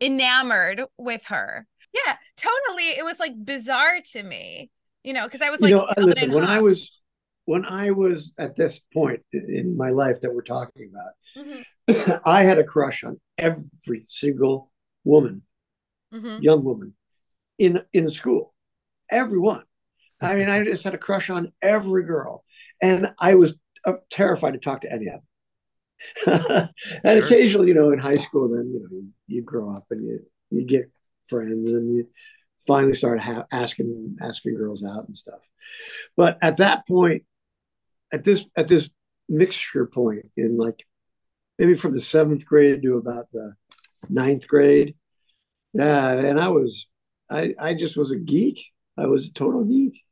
enamored 0.00 0.82
with 0.98 1.26
her. 1.26 1.66
Yeah, 1.92 2.16
tonally, 2.36 2.98
it 2.98 3.04
was 3.04 3.20
like 3.20 3.32
bizarre 3.44 4.00
to 4.12 4.22
me, 4.22 4.70
you 5.04 5.12
know, 5.12 5.24
because 5.24 5.42
I 5.42 5.50
was 5.50 5.60
like, 5.60 5.70
you 5.70 5.76
know, 5.76 5.86
listen, 5.96 6.32
when 6.32 6.44
I 6.44 6.60
was 6.60 6.90
when 7.44 7.64
I 7.64 7.90
was 7.90 8.32
at 8.38 8.56
this 8.56 8.80
point 8.92 9.20
in 9.32 9.76
my 9.76 9.90
life 9.90 10.20
that 10.22 10.34
we're 10.34 10.42
talking 10.42 10.90
about, 10.90 11.46
mm-hmm. 11.46 12.12
I 12.24 12.42
had 12.42 12.58
a 12.58 12.64
crush 12.64 13.04
on 13.04 13.20
every 13.38 14.02
single 14.06 14.72
woman, 15.04 15.42
mm-hmm. 16.12 16.42
young 16.42 16.64
woman 16.64 16.94
in 17.58 17.82
in 17.92 18.10
school, 18.10 18.54
everyone. 19.10 19.64
I 20.20 20.34
mean, 20.34 20.48
I 20.48 20.62
just 20.64 20.84
had 20.84 20.94
a 20.94 20.98
crush 20.98 21.30
on 21.30 21.52
every 21.62 22.04
girl, 22.04 22.44
and 22.82 23.12
I 23.18 23.34
was 23.34 23.54
uh, 23.84 23.94
terrified 24.10 24.52
to 24.52 24.58
talk 24.58 24.82
to 24.82 24.92
any 24.92 25.06
of 25.06 25.20
them. 25.20 25.22
and 27.04 27.18
sure. 27.18 27.24
occasionally, 27.24 27.68
you 27.68 27.74
know, 27.74 27.92
in 27.92 27.98
high 27.98 28.16
school, 28.16 28.48
then 28.48 28.70
you 28.72 28.80
know, 28.80 28.88
you, 28.90 29.08
you, 29.26 29.42
grow 29.42 29.74
up 29.74 29.86
and 29.90 30.04
you 30.04 30.20
you 30.50 30.64
get 30.64 30.90
friends 31.28 31.70
and 31.70 31.96
you 31.96 32.08
finally 32.66 32.94
start 32.94 33.20
ha- 33.20 33.46
asking 33.52 34.16
asking 34.20 34.56
girls 34.56 34.84
out 34.84 35.06
and 35.06 35.16
stuff. 35.16 35.40
But 36.16 36.38
at 36.42 36.58
that 36.58 36.86
point, 36.86 37.24
at 38.12 38.24
this 38.24 38.46
at 38.56 38.68
this 38.68 38.90
mixture 39.28 39.86
point 39.86 40.26
in 40.36 40.56
like 40.56 40.84
maybe 41.58 41.74
from 41.74 41.94
the 41.94 42.00
seventh 42.00 42.44
grade 42.44 42.82
to 42.82 42.96
about 42.96 43.30
the 43.32 43.54
ninth 44.08 44.46
grade, 44.46 44.96
yeah, 45.72 46.12
and 46.12 46.40
I 46.40 46.48
was 46.48 46.86
I 47.30 47.54
I 47.58 47.74
just 47.74 47.96
was 47.96 48.10
a 48.10 48.16
geek. 48.16 48.72
I 48.96 49.06
was 49.06 49.28
a 49.28 49.32
total 49.32 49.64
geek. 49.64 50.02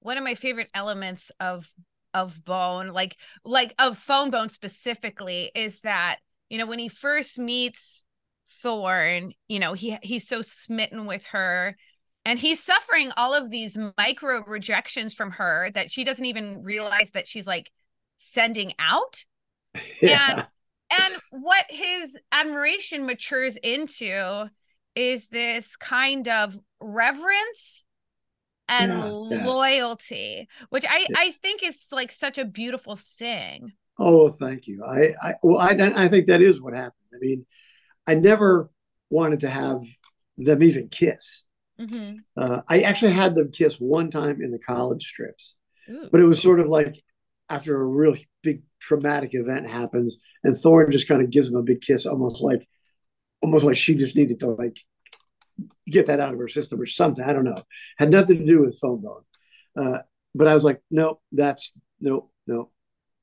One 0.00 0.16
of 0.16 0.24
my 0.24 0.34
favorite 0.34 0.70
elements 0.74 1.30
of 1.40 1.68
of 2.14 2.44
bone 2.44 2.88
like 2.88 3.16
like 3.44 3.74
of 3.78 3.96
fone 3.96 4.30
bone 4.30 4.48
specifically 4.48 5.50
is 5.54 5.80
that 5.80 6.16
you 6.48 6.58
know 6.58 6.66
when 6.66 6.78
he 6.78 6.88
first 6.88 7.38
meets 7.38 8.04
thorn 8.48 9.32
you 9.48 9.58
know 9.58 9.74
he 9.74 9.96
he's 10.02 10.26
so 10.26 10.42
smitten 10.42 11.06
with 11.06 11.24
her 11.26 11.76
and 12.24 12.38
he's 12.38 12.62
suffering 12.62 13.12
all 13.16 13.32
of 13.32 13.50
these 13.50 13.78
micro 13.96 14.44
rejections 14.46 15.14
from 15.14 15.30
her 15.30 15.70
that 15.72 15.90
she 15.90 16.04
doesn't 16.04 16.26
even 16.26 16.62
realize 16.62 17.12
that 17.12 17.28
she's 17.28 17.46
like 17.46 17.70
sending 18.18 18.72
out 18.78 19.24
yeah. 20.02 20.26
and 20.30 20.46
and 20.90 21.22
what 21.30 21.64
his 21.68 22.18
admiration 22.32 23.06
matures 23.06 23.56
into 23.56 24.50
is 24.94 25.28
this 25.28 25.76
kind 25.76 26.28
of 26.28 26.58
reverence 26.80 27.84
and 28.68 28.92
yeah, 28.92 29.44
loyalty, 29.44 30.46
yeah. 30.48 30.66
which 30.70 30.84
I 30.88 31.06
yeah. 31.08 31.16
I 31.16 31.30
think 31.32 31.62
is 31.62 31.88
like 31.92 32.12
such 32.12 32.38
a 32.38 32.44
beautiful 32.44 32.96
thing. 32.96 33.72
Oh, 33.98 34.28
thank 34.28 34.66
you. 34.66 34.84
I 34.84 35.14
I 35.22 35.34
well 35.42 35.58
I 35.58 35.70
I 35.72 36.08
think 36.08 36.26
that 36.26 36.40
is 36.40 36.60
what 36.60 36.74
happened. 36.74 36.94
I 37.14 37.18
mean, 37.18 37.46
I 38.06 38.14
never 38.14 38.70
wanted 39.10 39.40
to 39.40 39.50
have 39.50 39.82
them 40.38 40.62
even 40.62 40.88
kiss. 40.88 41.44
Mm-hmm. 41.80 42.18
Uh, 42.36 42.60
I 42.68 42.80
actually 42.82 43.12
had 43.12 43.34
them 43.34 43.50
kiss 43.50 43.76
one 43.76 44.10
time 44.10 44.40
in 44.42 44.50
the 44.50 44.58
college 44.58 45.04
strips, 45.04 45.56
Ooh. 45.90 46.08
but 46.10 46.20
it 46.20 46.24
was 46.24 46.40
sort 46.40 46.60
of 46.60 46.68
like 46.68 46.94
after 47.48 47.80
a 47.80 47.84
real 47.84 48.14
big 48.42 48.62
traumatic 48.78 49.30
event 49.32 49.68
happens, 49.68 50.16
and 50.44 50.56
Thorn 50.56 50.92
just 50.92 51.08
kind 51.08 51.22
of 51.22 51.30
gives 51.30 51.48
him 51.48 51.56
a 51.56 51.62
big 51.62 51.80
kiss, 51.80 52.06
almost 52.06 52.40
like 52.40 52.66
almost 53.42 53.64
like 53.64 53.76
she 53.76 53.94
just 53.94 54.16
needed 54.16 54.38
to 54.40 54.48
like 54.48 54.76
get 55.86 56.06
that 56.06 56.20
out 56.20 56.32
of 56.32 56.38
her 56.38 56.48
system 56.48 56.80
or 56.80 56.86
something. 56.86 57.24
I 57.24 57.32
don't 57.32 57.44
know. 57.44 57.62
Had 57.98 58.10
nothing 58.10 58.38
to 58.38 58.46
do 58.46 58.62
with 58.62 58.78
fone 58.78 59.02
bone. 59.02 59.22
Uh, 59.76 59.98
but 60.34 60.48
I 60.48 60.54
was 60.54 60.64
like, 60.64 60.80
no, 60.90 61.20
that's 61.32 61.72
no, 62.00 62.30
no. 62.46 62.70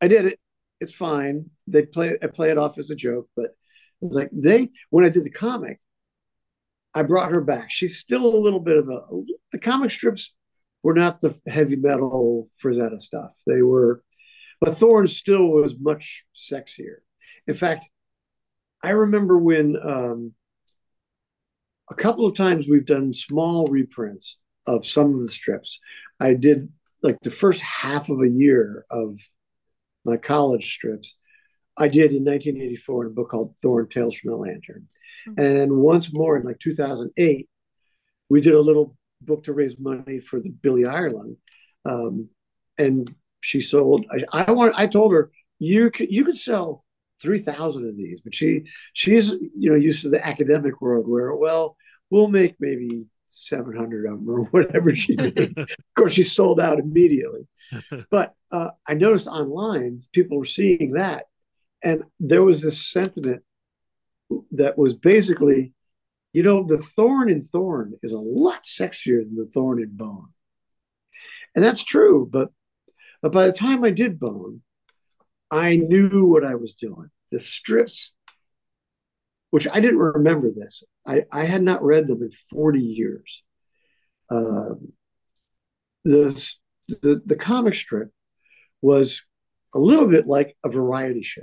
I 0.01 0.07
did 0.07 0.25
it. 0.25 0.39
It's 0.79 0.93
fine. 0.93 1.49
They 1.65 1.85
play 1.85 2.17
I 2.21 2.27
play 2.27 2.51
it 2.51 2.57
off 2.57 2.77
as 2.77 2.91
a 2.91 2.95
joke, 2.95 3.29
but 3.35 3.55
it's 4.01 4.15
like 4.15 4.29
they 4.31 4.69
when 4.89 5.05
I 5.05 5.09
did 5.09 5.23
the 5.23 5.31
comic, 5.31 5.79
I 6.93 7.03
brought 7.03 7.31
her 7.31 7.41
back. 7.41 7.71
She's 7.71 7.97
still 7.97 8.25
a 8.25 8.37
little 8.37 8.59
bit 8.59 8.77
of 8.77 8.89
a 8.89 9.01
the 9.51 9.59
comic 9.59 9.91
strips 9.91 10.33
were 10.83 10.93
not 10.93 11.19
the 11.19 11.37
heavy 11.47 11.75
metal 11.75 12.49
Frazetta 12.63 12.99
stuff. 12.99 13.31
They 13.45 13.61
were, 13.61 14.03
but 14.61 14.77
Thorn 14.77 15.07
still 15.07 15.47
was 15.47 15.75
much 15.79 16.25
sexier. 16.35 16.97
In 17.47 17.55
fact, 17.55 17.89
I 18.83 18.91
remember 18.91 19.37
when 19.37 19.75
um, 19.81 20.33
a 21.89 21.95
couple 21.95 22.25
of 22.25 22.35
times 22.35 22.67
we've 22.67 22.85
done 22.85 23.13
small 23.13 23.65
reprints 23.67 24.37
of 24.65 24.85
some 24.85 25.13
of 25.13 25.21
the 25.21 25.29
strips. 25.29 25.79
I 26.19 26.33
did 26.33 26.69
like 27.01 27.19
the 27.21 27.31
first 27.31 27.61
half 27.61 28.09
of 28.09 28.21
a 28.21 28.29
year 28.29 28.85
of 28.89 29.17
my 30.07 30.17
college 30.17 30.73
strips, 30.73 31.15
I 31.77 31.87
did 31.87 32.11
in 32.11 32.25
1984 32.25 33.05
in 33.05 33.11
a 33.11 33.13
book 33.13 33.29
called 33.29 33.53
Thorn 33.61 33.87
Tales 33.89 34.17
from 34.17 34.31
the 34.31 34.37
Lantern. 34.37 34.87
Mm-hmm. 35.27 35.41
And 35.41 35.77
once 35.77 36.11
more 36.11 36.37
in 36.37 36.43
like 36.43 36.59
2008, 36.59 37.47
we 38.29 38.41
did 38.41 38.55
a 38.55 38.61
little 38.61 38.95
book 39.21 39.43
to 39.43 39.53
raise 39.53 39.77
money 39.77 40.19
for 40.19 40.39
the 40.39 40.49
Billy 40.49 40.85
Ireland. 40.85 41.37
Um, 41.85 42.29
and 42.77 43.13
she 43.41 43.61
sold, 43.61 44.05
I, 44.11 44.45
I 44.45 44.51
want, 44.51 44.73
I 44.75 44.87
told 44.87 45.13
her, 45.13 45.31
you 45.59 45.91
could, 45.91 46.07
you 46.09 46.25
could 46.25 46.37
sell 46.37 46.83
3,000 47.21 47.87
of 47.87 47.97
these, 47.97 48.21
but 48.21 48.35
she, 48.35 48.63
she's, 48.93 49.29
you 49.29 49.69
know, 49.69 49.75
used 49.75 50.01
to 50.01 50.09
the 50.09 50.25
academic 50.25 50.81
world 50.81 51.07
where, 51.07 51.33
well, 51.33 51.75
we'll 52.09 52.27
make 52.27 52.55
maybe 52.59 53.05
700 53.27 54.05
of 54.05 54.19
them 54.19 54.29
or 54.29 54.43
whatever 54.51 54.95
she 54.95 55.15
made. 55.15 55.57
of 55.57 55.67
course, 55.95 56.13
she 56.13 56.23
sold 56.23 56.59
out 56.59 56.79
immediately. 56.79 57.47
But 58.09 58.33
uh, 58.51 58.69
I 58.87 58.93
noticed 58.93 59.27
online 59.27 60.01
people 60.13 60.37
were 60.37 60.45
seeing 60.45 60.93
that. 60.93 61.25
And 61.83 62.03
there 62.19 62.43
was 62.43 62.61
this 62.61 62.89
sentiment 62.89 63.43
that 64.51 64.77
was 64.77 64.93
basically, 64.93 65.73
you 66.33 66.43
know, 66.43 66.63
the 66.63 66.77
thorn 66.77 67.29
in 67.29 67.43
thorn 67.43 67.95
is 68.01 68.13
a 68.13 68.19
lot 68.19 68.63
sexier 68.63 69.23
than 69.23 69.35
the 69.35 69.49
thorn 69.53 69.81
in 69.81 69.89
bone. 69.95 70.29
And 71.55 71.63
that's 71.63 71.83
true. 71.83 72.27
But, 72.31 72.51
but 73.21 73.31
by 73.31 73.47
the 73.47 73.53
time 73.53 73.83
I 73.83 73.89
did 73.89 74.19
bone, 74.19 74.61
I 75.51 75.77
knew 75.77 76.25
what 76.25 76.45
I 76.45 76.55
was 76.55 76.73
doing. 76.73 77.09
The 77.31 77.39
strips, 77.39 78.13
which 79.51 79.67
I 79.67 79.79
didn't 79.79 79.99
remember 79.99 80.51
this, 80.51 80.83
I, 81.05 81.23
I 81.31 81.45
had 81.45 81.61
not 81.61 81.83
read 81.83 82.07
them 82.07 82.21
in 82.21 82.31
40 82.49 82.79
years. 82.79 83.43
Um, 84.29 84.93
the, 86.03 86.53
the, 86.87 87.21
the 87.25 87.35
comic 87.35 87.75
strip 87.75 88.09
was 88.81 89.23
a 89.73 89.79
little 89.79 90.07
bit 90.07 90.27
like 90.27 90.55
a 90.63 90.69
variety 90.69 91.23
show. 91.23 91.41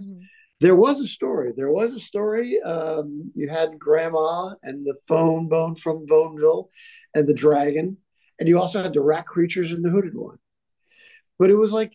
Mm-hmm. 0.00 0.22
There 0.60 0.76
was 0.76 1.00
a 1.00 1.06
story. 1.06 1.52
There 1.54 1.70
was 1.70 1.92
a 1.92 2.00
story. 2.00 2.60
Um, 2.62 3.30
you 3.34 3.48
had 3.48 3.78
Grandma 3.78 4.54
and 4.62 4.86
the 4.86 4.94
fone 5.06 5.48
bone 5.48 5.74
from 5.74 6.06
Boneville 6.06 6.70
and 7.14 7.26
the 7.26 7.34
dragon. 7.34 7.98
And 8.38 8.48
you 8.48 8.58
also 8.58 8.82
had 8.82 8.94
the 8.94 9.02
rat 9.02 9.26
creatures 9.26 9.72
and 9.72 9.84
the 9.84 9.90
hooded 9.90 10.14
one. 10.14 10.38
But 11.38 11.50
it 11.50 11.56
was 11.56 11.72
like, 11.72 11.92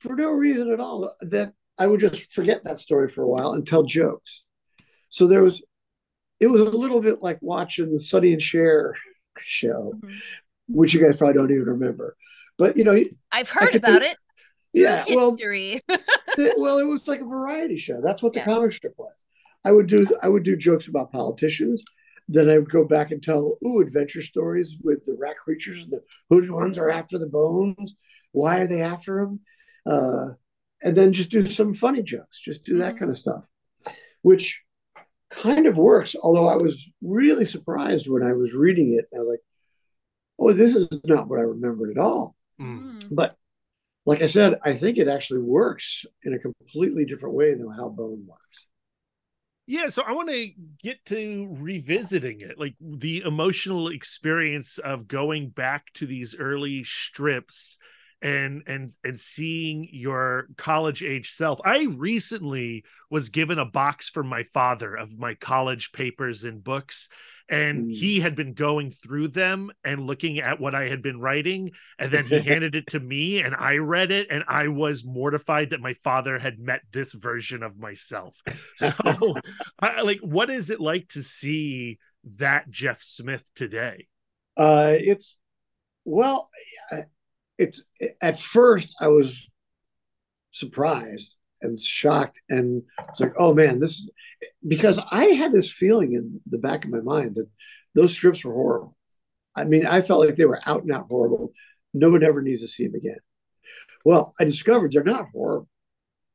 for 0.00 0.14
no 0.14 0.30
reason 0.30 0.70
at 0.72 0.80
all, 0.80 1.12
that 1.20 1.52
I 1.78 1.86
would 1.86 2.00
just 2.00 2.32
forget 2.32 2.64
that 2.64 2.80
story 2.80 3.08
for 3.08 3.22
a 3.22 3.28
while 3.28 3.52
and 3.52 3.66
tell 3.66 3.82
jokes. 3.82 4.42
So 5.08 5.26
there 5.26 5.42
was 5.42 5.62
it 6.40 6.46
was 6.46 6.60
a 6.60 6.64
little 6.64 7.00
bit 7.00 7.22
like 7.22 7.38
watching 7.40 7.92
the 7.92 7.98
Sonny 7.98 8.32
and 8.32 8.42
Cher 8.42 8.94
show, 9.38 9.94
mm-hmm. 9.96 10.16
which 10.68 10.94
you 10.94 11.00
guys 11.00 11.16
probably 11.16 11.34
don't 11.34 11.50
even 11.50 11.64
remember. 11.64 12.16
But 12.56 12.76
you 12.76 12.84
know, 12.84 13.02
I've 13.32 13.50
heard 13.50 13.74
about 13.74 14.02
it. 14.02 14.16
Yeah, 14.74 15.02
history. 15.04 15.82
well, 15.88 15.98
it, 16.36 16.58
well, 16.58 16.78
it 16.78 16.86
was 16.86 17.08
like 17.08 17.20
a 17.20 17.24
variety 17.24 17.78
show. 17.78 18.00
That's 18.02 18.22
what 18.22 18.34
the 18.34 18.40
yeah. 18.40 18.44
comic 18.44 18.74
strip 18.74 18.94
was. 18.98 19.12
I 19.64 19.72
would 19.72 19.86
do 19.86 20.06
I 20.22 20.28
would 20.28 20.42
do 20.42 20.56
jokes 20.56 20.88
about 20.88 21.10
politicians. 21.10 21.82
Then 22.28 22.50
I 22.50 22.58
would 22.58 22.70
go 22.70 22.84
back 22.84 23.10
and 23.10 23.22
tell 23.22 23.56
ooh 23.64 23.80
adventure 23.80 24.20
stories 24.20 24.76
with 24.82 25.06
the 25.06 25.16
rat 25.18 25.36
creatures 25.38 25.80
and 25.82 25.90
the 25.90 26.02
hooded 26.28 26.50
ones 26.50 26.76
are 26.76 26.90
after 26.90 27.18
the 27.18 27.26
bones. 27.26 27.94
Why 28.32 28.60
are 28.60 28.66
they 28.66 28.82
after 28.82 29.24
them? 29.24 29.40
Uh, 29.88 30.34
and 30.82 30.96
then 30.96 31.12
just 31.12 31.30
do 31.30 31.46
some 31.46 31.74
funny 31.74 32.02
jokes. 32.02 32.40
Just 32.40 32.64
do 32.64 32.78
that 32.78 32.90
mm-hmm. 32.90 32.98
kind 32.98 33.10
of 33.10 33.16
stuff, 33.16 33.48
which 34.22 34.62
kind 35.30 35.66
of 35.66 35.78
works. 35.78 36.14
Although 36.22 36.48
I 36.48 36.56
was 36.56 36.88
really 37.02 37.44
surprised 37.44 38.08
when 38.08 38.22
I 38.22 38.32
was 38.32 38.52
reading 38.52 38.94
it. 38.98 39.06
I 39.14 39.18
was 39.18 39.28
like, 39.28 39.40
oh, 40.38 40.52
this 40.52 40.74
is 40.76 40.88
not 41.04 41.28
what 41.28 41.38
I 41.38 41.42
remembered 41.42 41.90
at 41.90 42.02
all. 42.02 42.36
Mm. 42.60 43.02
But 43.10 43.36
like 44.06 44.22
I 44.22 44.26
said, 44.26 44.58
I 44.64 44.74
think 44.74 44.98
it 44.98 45.08
actually 45.08 45.40
works 45.40 46.04
in 46.22 46.32
a 46.32 46.38
completely 46.38 47.04
different 47.04 47.34
way 47.34 47.54
than 47.54 47.70
how 47.70 47.88
Bone 47.88 48.24
works. 48.26 48.42
Yeah, 49.66 49.90
so 49.90 50.02
I 50.02 50.12
want 50.12 50.30
to 50.30 50.50
get 50.82 51.04
to 51.06 51.46
revisiting 51.50 52.40
it, 52.40 52.58
like 52.58 52.74
the 52.80 53.20
emotional 53.20 53.88
experience 53.88 54.78
of 54.78 55.06
going 55.06 55.50
back 55.50 55.92
to 55.94 56.06
these 56.06 56.34
early 56.34 56.84
strips 56.84 57.76
and 58.20 58.62
and 58.66 58.92
and 59.04 59.18
seeing 59.18 59.88
your 59.90 60.48
college 60.56 61.02
age 61.02 61.32
self. 61.32 61.60
I 61.64 61.84
recently 61.84 62.84
was 63.10 63.28
given 63.28 63.58
a 63.58 63.64
box 63.64 64.10
from 64.10 64.26
my 64.28 64.42
father 64.42 64.94
of 64.94 65.18
my 65.18 65.34
college 65.34 65.92
papers 65.92 66.44
and 66.44 66.62
books 66.62 67.08
and 67.48 67.86
mm. 67.86 67.94
he 67.94 68.20
had 68.20 68.34
been 68.34 68.52
going 68.52 68.90
through 68.90 69.28
them 69.28 69.70
and 69.84 70.06
looking 70.06 70.38
at 70.38 70.60
what 70.60 70.74
i 70.74 70.88
had 70.88 71.02
been 71.02 71.20
writing 71.20 71.70
and 71.98 72.12
then 72.12 72.24
he 72.24 72.40
handed 72.46 72.74
it 72.74 72.86
to 72.86 73.00
me 73.00 73.40
and 73.40 73.54
i 73.54 73.76
read 73.76 74.10
it 74.10 74.26
and 74.30 74.44
i 74.48 74.68
was 74.68 75.04
mortified 75.04 75.70
that 75.70 75.80
my 75.80 75.94
father 75.94 76.38
had 76.38 76.58
met 76.58 76.82
this 76.92 77.12
version 77.14 77.62
of 77.62 77.78
myself. 77.78 78.40
So 78.76 78.92
I, 79.80 80.02
like 80.02 80.20
what 80.20 80.50
is 80.50 80.70
it 80.70 80.80
like 80.80 81.08
to 81.08 81.22
see 81.22 81.98
that 82.36 82.70
jeff 82.70 83.00
smith 83.00 83.42
today? 83.54 84.06
Uh 84.56 84.94
it's 84.94 85.36
well 86.04 86.50
it's 87.58 87.82
at 88.22 88.38
first 88.38 88.94
I 89.00 89.08
was 89.08 89.48
surprised 90.50 91.34
and 91.60 91.78
shocked 91.78 92.40
and 92.48 92.82
it's 93.08 93.20
like, 93.20 93.34
oh 93.38 93.52
man, 93.52 93.80
this 93.80 94.08
because 94.66 95.00
I 95.10 95.26
had 95.26 95.52
this 95.52 95.70
feeling 95.70 96.12
in 96.12 96.40
the 96.48 96.58
back 96.58 96.84
of 96.84 96.90
my 96.90 97.00
mind 97.00 97.34
that 97.34 97.48
those 97.94 98.12
strips 98.12 98.44
were 98.44 98.54
horrible. 98.54 98.96
I 99.56 99.64
mean, 99.64 99.86
I 99.86 100.00
felt 100.00 100.24
like 100.24 100.36
they 100.36 100.44
were 100.44 100.60
out 100.66 100.82
and 100.82 100.92
out 100.92 101.06
horrible. 101.10 101.52
No 101.92 102.10
one 102.10 102.22
ever 102.22 102.40
needs 102.42 102.60
to 102.60 102.68
see 102.68 102.86
them 102.86 102.94
again. 102.94 103.18
Well, 104.04 104.32
I 104.38 104.44
discovered 104.44 104.92
they're 104.92 105.02
not 105.02 105.30
horrible. 105.32 105.68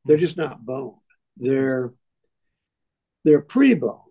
They're 0.05 0.17
just 0.17 0.35
not 0.37 0.65
bone. 0.65 0.97
They're 1.37 1.93
they're 3.23 3.41
pre-bone. 3.41 4.01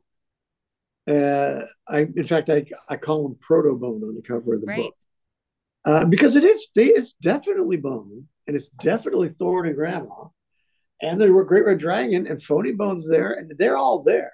Uh, 1.07 1.63
I, 1.87 1.99
in 2.17 2.25
fact, 2.25 2.49
I, 2.49 2.65
I 2.89 2.97
call 2.97 3.25
them 3.25 3.37
proto 3.39 3.77
bone 3.77 4.03
on 4.03 4.15
the 4.15 4.23
cover 4.23 4.55
of 4.55 4.63
the 4.63 4.67
right. 4.69 4.79
book 4.79 4.95
uh, 5.85 6.05
because 6.05 6.37
it 6.37 6.45
is 6.45 6.69
it's 6.75 7.13
definitely 7.23 7.77
Bone 7.77 8.29
and 8.47 8.57
it's 8.57 8.69
definitely 8.81 9.29
Thorn 9.29 9.67
and 9.67 9.77
Grandma, 9.77 10.27
and 11.01 11.21
there 11.21 11.33
were 11.33 11.45
Great 11.45 11.67
Red 11.67 11.79
Dragon 11.79 12.27
and 12.27 12.43
Phony 12.43 12.73
Bones 12.73 13.09
there, 13.09 13.33
and 13.33 13.53
they're 13.59 13.77
all 13.77 14.03
there. 14.03 14.33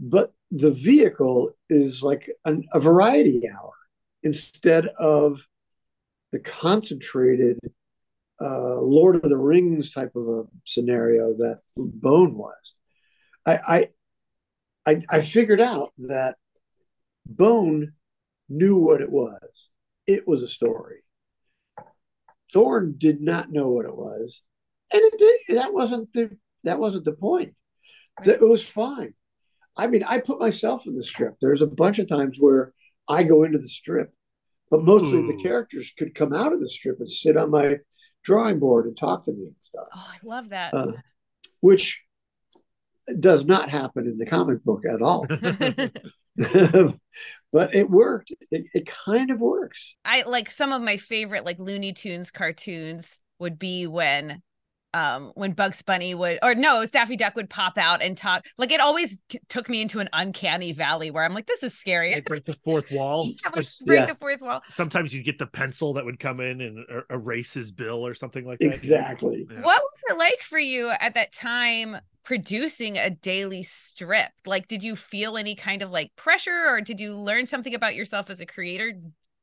But 0.00 0.32
the 0.50 0.72
vehicle 0.72 1.50
is 1.70 2.02
like 2.02 2.28
an, 2.44 2.64
a 2.72 2.80
variety 2.80 3.42
hour 3.48 3.72
instead 4.22 4.86
of 4.98 5.46
the 6.32 6.40
concentrated 6.40 7.58
uh, 8.40 8.80
Lord 8.80 9.16
of 9.16 9.28
the 9.30 9.38
Rings 9.38 9.90
type 9.90 10.16
of 10.16 10.28
a 10.28 10.44
scenario 10.64 11.34
that 11.34 11.60
Bone 11.76 12.36
was. 12.36 12.74
I, 13.46 13.58
I 13.66 13.88
I, 14.86 15.02
I 15.08 15.20
figured 15.22 15.60
out 15.60 15.92
that 15.98 16.36
Bone 17.26 17.92
knew 18.48 18.78
what 18.78 19.00
it 19.00 19.10
was 19.10 19.68
it 20.06 20.26
was 20.26 20.42
a 20.42 20.48
story. 20.48 21.04
Thorn 22.52 22.94
did 22.98 23.20
not 23.20 23.50
know 23.50 23.70
what 23.70 23.86
it 23.86 23.96
was, 23.96 24.42
and 24.92 25.00
it 25.02 25.18
did, 25.18 25.56
that 25.56 25.72
wasn't 25.72 26.12
the 26.12 26.36
that 26.64 26.78
wasn't 26.78 27.04
the 27.04 27.12
point. 27.12 27.54
It 28.24 28.40
was 28.40 28.66
fine. 28.66 29.14
I 29.76 29.86
mean, 29.86 30.04
I 30.04 30.18
put 30.18 30.38
myself 30.38 30.86
in 30.86 30.94
the 30.94 31.02
strip. 31.02 31.36
There's 31.40 31.62
a 31.62 31.66
bunch 31.66 31.98
of 31.98 32.06
times 32.06 32.36
where 32.38 32.74
I 33.08 33.22
go 33.22 33.42
into 33.44 33.58
the 33.58 33.68
strip, 33.68 34.12
but 34.70 34.84
mostly 34.84 35.18
Ooh. 35.18 35.26
the 35.26 35.42
characters 35.42 35.92
could 35.96 36.14
come 36.14 36.34
out 36.34 36.52
of 36.52 36.60
the 36.60 36.68
strip 36.68 37.00
and 37.00 37.10
sit 37.10 37.38
on 37.38 37.50
my 37.50 37.78
drawing 38.22 38.58
board 38.58 38.86
and 38.86 38.96
talk 38.96 39.24
to 39.24 39.32
me 39.32 39.44
and 39.44 39.54
stuff. 39.60 39.88
Oh, 39.94 40.10
I 40.12 40.18
love 40.24 40.50
that. 40.50 40.74
Uh, 40.74 40.92
which 41.60 42.04
does 43.18 43.44
not 43.44 43.70
happen 43.70 44.06
in 44.06 44.18
the 44.18 44.26
comic 44.26 44.62
book 44.62 44.84
at 44.84 45.00
all. 45.02 45.26
but 47.52 47.74
it 47.74 47.90
worked. 47.90 48.32
It, 48.50 48.68
it 48.72 48.86
kind 48.86 49.30
of 49.30 49.40
works. 49.40 49.94
I 50.04 50.22
like 50.22 50.50
some 50.50 50.72
of 50.72 50.82
my 50.82 50.96
favorite 50.96 51.44
like 51.44 51.58
Looney 51.58 51.92
Tunes 51.92 52.30
cartoons 52.30 53.18
would 53.38 53.58
be 53.58 53.86
when 53.86 54.42
um 54.94 55.32
when 55.34 55.52
Bugs 55.52 55.82
Bunny 55.82 56.14
would 56.14 56.38
or 56.42 56.54
no, 56.54 56.84
Daffy 56.86 57.16
Duck 57.16 57.36
would 57.36 57.50
pop 57.50 57.76
out 57.76 58.02
and 58.02 58.16
talk. 58.16 58.46
Like 58.56 58.72
it 58.72 58.80
always 58.80 59.20
took 59.48 59.68
me 59.68 59.82
into 59.82 60.00
an 60.00 60.08
uncanny 60.12 60.72
valley 60.72 61.10
where 61.10 61.24
I'm 61.24 61.34
like, 61.34 61.46
this 61.46 61.62
is 61.62 61.74
scary. 61.74 62.14
Like 62.14 62.24
break 62.24 62.44
the 62.44 62.56
fourth 62.64 62.90
wall. 62.90 63.30
yeah, 63.44 63.50
break 63.50 64.00
yeah. 64.00 64.06
the 64.06 64.16
fourth 64.16 64.40
wall. 64.40 64.62
Sometimes 64.68 65.14
you'd 65.14 65.24
get 65.24 65.38
the 65.38 65.46
pencil 65.46 65.92
that 65.94 66.04
would 66.04 66.18
come 66.18 66.40
in 66.40 66.60
and 66.60 66.78
er- 66.90 67.06
erase 67.10 67.52
his 67.52 67.70
bill 67.70 68.06
or 68.06 68.14
something 68.14 68.46
like 68.46 68.58
that. 68.60 68.66
Exactly. 68.66 69.46
Yeah. 69.50 69.60
What 69.60 69.82
was 69.82 70.02
it 70.08 70.18
like 70.18 70.40
for 70.40 70.58
you 70.58 70.90
at 70.90 71.14
that 71.14 71.32
time 71.32 71.98
producing 72.24 72.98
a 72.98 73.10
daily 73.10 73.62
strip? 73.62 74.30
Like 74.46 74.68
did 74.68 74.82
you 74.82 74.96
feel 74.96 75.36
any 75.36 75.54
kind 75.54 75.82
of 75.82 75.90
like 75.90 76.14
pressure 76.16 76.66
or 76.68 76.80
did 76.80 77.00
you 77.00 77.14
learn 77.14 77.46
something 77.46 77.74
about 77.74 77.94
yourself 77.94 78.30
as 78.30 78.40
a 78.40 78.46
creator 78.46 78.92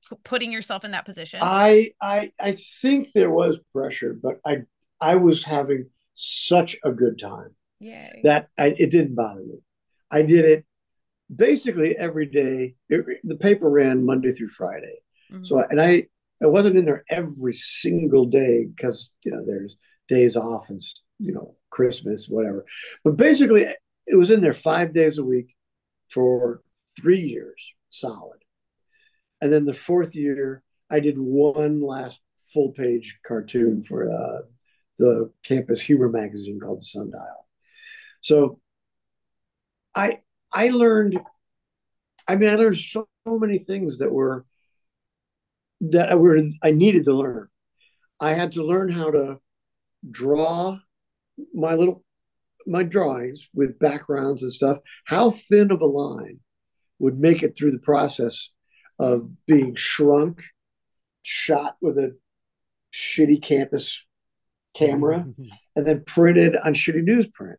p- 0.10 0.16
putting 0.24 0.52
yourself 0.52 0.86
in 0.86 0.92
that 0.92 1.06
position? 1.06 1.40
I 1.44 1.92
i 2.02 2.32
i 2.40 2.54
think 2.54 3.12
there 3.12 3.32
was 3.32 3.60
pressure 3.74 4.18
but 4.22 4.40
i 4.46 4.60
i 5.02 5.16
was 5.16 5.44
having 5.44 5.88
such 6.16 6.78
a 6.84 6.92
good 6.92 7.20
time 7.20 7.56
yeah 7.80 8.12
that 8.24 8.50
I, 8.58 8.76
it 8.78 8.92
didn't 8.92 9.16
bother 9.16 9.42
me. 9.42 9.60
I 10.12 10.24
did 10.24 10.46
it 10.46 10.66
basically 11.34 11.96
every 11.96 12.26
day. 12.26 12.76
It, 12.90 13.06
the 13.24 13.36
paper 13.36 13.70
ran 13.70 14.06
monday 14.06 14.32
through 14.32 14.50
friday. 14.50 14.98
Mm-hmm. 15.32 15.44
so 15.44 15.60
and 15.60 15.80
i 15.80 16.08
i 16.42 16.48
wasn't 16.48 16.78
in 16.78 16.86
there 16.86 17.04
every 17.10 17.54
single 17.54 18.26
day 18.26 18.66
because 18.66 19.12
you 19.24 19.32
know 19.32 19.46
there's 19.46 19.78
days 20.08 20.36
off 20.36 20.70
and 20.70 20.82
you 21.20 21.34
know 21.34 21.56
Christmas, 21.70 22.28
whatever. 22.28 22.66
But 23.04 23.18
basically, 23.18 23.64
it 24.06 24.18
was 24.18 24.32
in 24.32 24.42
there 24.42 24.54
five 24.54 24.94
days 24.94 25.18
a 25.18 25.24
week 25.24 25.56
for 26.10 26.62
three 27.00 27.22
years 27.22 27.74
solid. 27.90 28.40
And 29.42 29.52
then 29.52 29.66
the 29.66 29.74
fourth 29.74 30.16
year, 30.16 30.64
I 30.90 31.00
did 31.00 31.18
one 31.18 31.82
last 31.82 32.20
full 32.54 32.72
page 32.72 33.20
cartoon 33.26 33.84
for 33.84 34.12
uh, 34.12 34.42
the 34.98 35.32
campus 35.44 35.82
humor 35.82 36.10
magazine 36.10 36.60
called 36.60 36.84
Sundial. 36.84 37.48
So 38.22 38.60
I 39.96 40.22
I 40.52 40.70
learned, 40.70 41.20
I 42.28 42.36
mean, 42.36 42.50
I 42.50 42.56
learned 42.56 42.78
so 42.78 43.08
many 43.26 43.60
things 43.60 44.00
that 44.00 44.12
were 44.12 44.46
that 45.82 46.10
I 46.10 46.16
were 46.16 46.42
I 46.62 46.72
needed 46.72 47.06
to 47.06 47.14
learn. 47.14 47.48
I 48.20 48.34
had 48.34 48.54
to 48.54 48.66
learn 48.66 48.90
how 48.90 49.12
to 49.12 49.40
draw 50.10 50.80
my 51.54 51.74
little 51.74 52.04
my 52.68 52.84
drawings 52.84 53.48
with 53.54 53.80
backgrounds 53.80 54.44
and 54.44 54.52
stuff. 54.52 54.80
How 55.06 55.32
thin 55.32 55.72
of 55.72 55.82
a 55.82 55.86
line 55.86 56.40
would 57.00 57.18
make 57.18 57.42
it 57.42 57.58
through 57.58 57.72
the 57.72 57.80
process 57.80 58.50
of 59.00 59.30
being 59.46 59.76
shrunk, 59.76 60.44
shot 61.24 61.78
with 61.82 61.98
a 61.98 62.16
shitty 62.94 63.42
campus 63.42 64.04
camera, 64.76 65.26
and 65.76 65.88
then 65.88 66.04
printed 66.06 66.56
on 66.58 66.74
shitty 66.74 67.08
newsprint. 67.08 67.56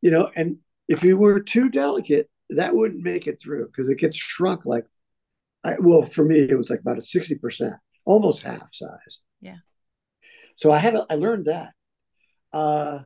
You 0.00 0.10
know, 0.10 0.30
and 0.36 0.58
if 0.88 1.02
you 1.02 1.16
were 1.16 1.40
too 1.40 1.68
delicate, 1.68 2.30
that 2.50 2.74
wouldn't 2.74 3.02
make 3.02 3.26
it 3.26 3.40
through 3.40 3.66
because 3.66 3.88
it 3.88 3.98
gets 3.98 4.16
shrunk 4.16 4.64
like, 4.64 4.86
I, 5.64 5.74
well, 5.80 6.02
for 6.02 6.24
me, 6.24 6.38
it 6.38 6.56
was 6.56 6.70
like 6.70 6.80
about 6.80 6.98
a 6.98 7.00
60%, 7.00 7.76
almost 8.04 8.42
half 8.42 8.72
size. 8.72 9.18
Yeah. 9.40 9.56
So 10.54 10.70
I 10.70 10.78
had, 10.78 10.94
to, 10.94 11.04
I 11.10 11.16
learned 11.16 11.46
that. 11.46 11.72
Uh, 12.52 13.00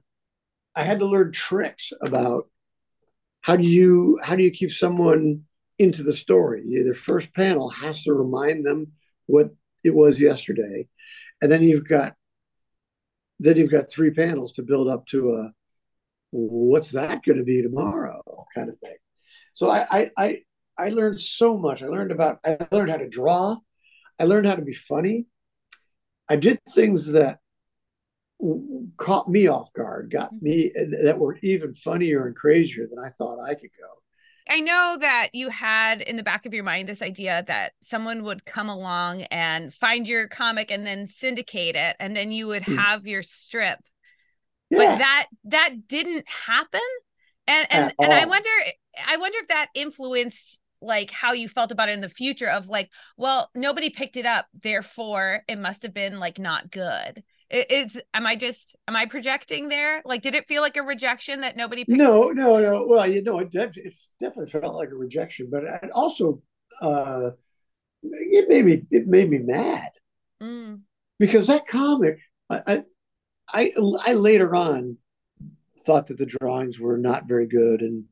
I 0.75 0.85
had 0.85 1.01
to 1.01 1.07
learn 1.07 1.33
tricks 1.33 1.93
about 2.01 2.49
how 3.43 3.57
do 3.57 3.67
you 3.67 4.17
how 4.23 4.37
do 4.37 4.43
you 4.43 4.51
keep 4.51 4.71
someone 4.71 5.45
into 5.79 6.03
the 6.03 6.13
story? 6.13 6.63
The 6.67 6.95
first 6.95 7.35
panel 7.35 7.71
has 7.71 8.03
to 8.05 8.13
remind 8.13 8.67
them 8.67 8.93
what 9.27 9.51
it 9.83 9.95
was 9.95 10.21
yesterday, 10.21 10.89
and 11.41 11.51
then 11.51 11.63
you've 11.63 11.89
got 11.89 12.15
then 13.39 13.57
you've 13.57 13.71
got 13.71 13.91
three 13.91 14.11
panels 14.11 14.53
to 14.53 14.63
build 14.63 14.89
up 14.89 15.07
to 15.07 15.33
a 15.35 15.53
what's 16.31 16.93
that 16.93 17.25
going 17.25 17.39
to 17.39 17.45
be 17.45 17.63
tomorrow 17.63 18.23
kind 18.55 18.69
of 18.69 18.79
thing. 18.79 18.97
So 19.53 19.71
I, 19.71 19.87
I 19.91 20.11
I 20.17 20.39
I 20.79 20.89
learned 20.91 21.21
so 21.21 21.57
much. 21.57 21.83
I 21.83 21.87
learned 21.87 22.13
about 22.13 22.39
I 22.45 22.59
learned 22.71 22.91
how 22.91 22.99
to 22.99 23.09
draw. 23.09 23.57
I 24.19 24.25
learned 24.25 24.47
how 24.47 24.55
to 24.55 24.63
be 24.63 24.75
funny. 24.75 25.27
I 26.29 26.37
did 26.37 26.61
things 26.75 27.13
that 27.13 27.40
caught 28.97 29.29
me 29.29 29.49
off 29.49 29.73
guard, 29.73 30.11
got 30.11 30.31
me 30.41 30.73
that 31.03 31.19
were 31.19 31.39
even 31.43 31.75
funnier 31.75 32.27
and 32.27 32.37
crazier 32.37 32.87
than 32.89 32.99
I 32.99 33.11
thought 33.11 33.43
I 33.43 33.55
could 33.55 33.71
go. 33.79 34.01
I 34.49 34.61
know 34.61 34.97
that 35.01 35.29
you 35.33 35.49
had 35.49 36.03
in 36.03 36.17
the 36.17 36.23
back 36.23 36.45
of 36.45 36.55
your 36.55 36.65
mind 36.65 36.89
this 36.89 37.03
idea 37.03 37.45
that 37.47 37.73
someone 37.81 38.25
would 38.25 38.45
come 38.45 38.69
along 38.69 39.23
and 39.25 39.73
find 39.73 40.09
your 40.09 40.29
comic 40.29 40.71
and 40.71 40.87
then 40.87 41.07
syndicate 41.07 41.77
it, 41.77 41.97
and 42.01 42.17
then 42.17 42.33
you 42.33 42.47
would 42.49 42.65
hmm. 42.65 42.77
have 42.77 43.07
your 43.07 43.23
strip. 43.23 43.79
Yeah. 44.71 44.79
But 44.79 44.99
that 44.99 45.27
that 45.45 45.71
didn't 45.87 46.27
happen, 46.29 46.81
and 47.47 47.67
and 47.71 47.95
and 48.01 48.13
I 48.13 48.25
wonder, 48.25 48.49
I 49.07 49.17
wonder 49.19 49.39
if 49.41 49.49
that 49.49 49.69
influenced 49.75 50.59
like 50.83 51.11
how 51.11 51.33
you 51.33 51.49
felt 51.49 51.71
about 51.71 51.91
it 51.91 51.93
in 51.93 52.01
the 52.01 52.09
future 52.09 52.49
of 52.49 52.69
like, 52.69 52.91
well, 53.17 53.51
nobody 53.55 53.91
picked 53.91 54.17
it 54.17 54.27
up, 54.27 54.47
therefore 54.55 55.43
it 55.47 55.59
must 55.59 55.83
have 55.83 55.93
been 55.93 56.19
like 56.19 56.39
not 56.39 56.71
good 56.71 57.23
is 57.51 58.01
am 58.15 58.27
i 58.27 58.37
just 58.37 58.77
am 58.89 58.97
i 58.97 59.07
projecting 59.07 59.69
there? 59.69 60.03
Like 60.05 60.23
did 60.23 60.35
it 60.35 60.47
feel 60.49 60.63
like 60.63 60.77
a 60.77 60.83
rejection 60.83 61.41
that 61.43 61.57
nobody 61.57 61.85
no 61.89 62.31
no 62.31 62.59
no. 62.61 62.87
Well 62.87 63.07
you 63.07 63.23
know 63.23 63.41
it, 63.41 63.51
def- 63.51 63.77
it 63.77 63.93
definitely 64.19 64.51
felt 64.51 64.75
like 64.75 64.91
a 64.91 64.95
rejection 64.97 65.49
but 65.51 65.65
it 65.65 65.91
also 65.93 66.43
uh 66.81 67.31
it 68.03 68.49
made 68.49 68.65
me 68.65 68.83
it 68.91 69.07
made 69.07 69.31
me 69.31 69.39
mad. 69.39 69.91
Mm. 70.43 70.81
because 71.19 71.49
that 71.49 71.67
comic 71.67 72.19
I, 72.49 72.83
I 73.53 73.73
i 74.07 74.15
later 74.15 74.55
on 74.55 74.97
thought 75.85 76.07
that 76.07 76.17
the 76.17 76.25
drawings 76.25 76.81
were 76.81 76.97
not 76.97 77.29
very 77.29 77.47
good 77.47 77.83
and 77.83 78.05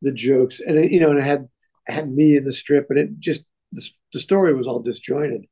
the 0.00 0.12
jokes 0.12 0.60
and 0.60 0.78
it, 0.78 0.90
you 0.90 1.00
know 1.00 1.10
and 1.10 1.18
it 1.18 1.24
had 1.24 1.48
had 1.86 2.10
me 2.10 2.36
in 2.36 2.44
the 2.44 2.52
strip 2.52 2.86
and 2.88 2.98
it 2.98 3.20
just 3.20 3.42
the, 3.72 3.82
the 4.14 4.20
story 4.20 4.54
was 4.54 4.66
all 4.66 4.80
disjointed 4.80 5.46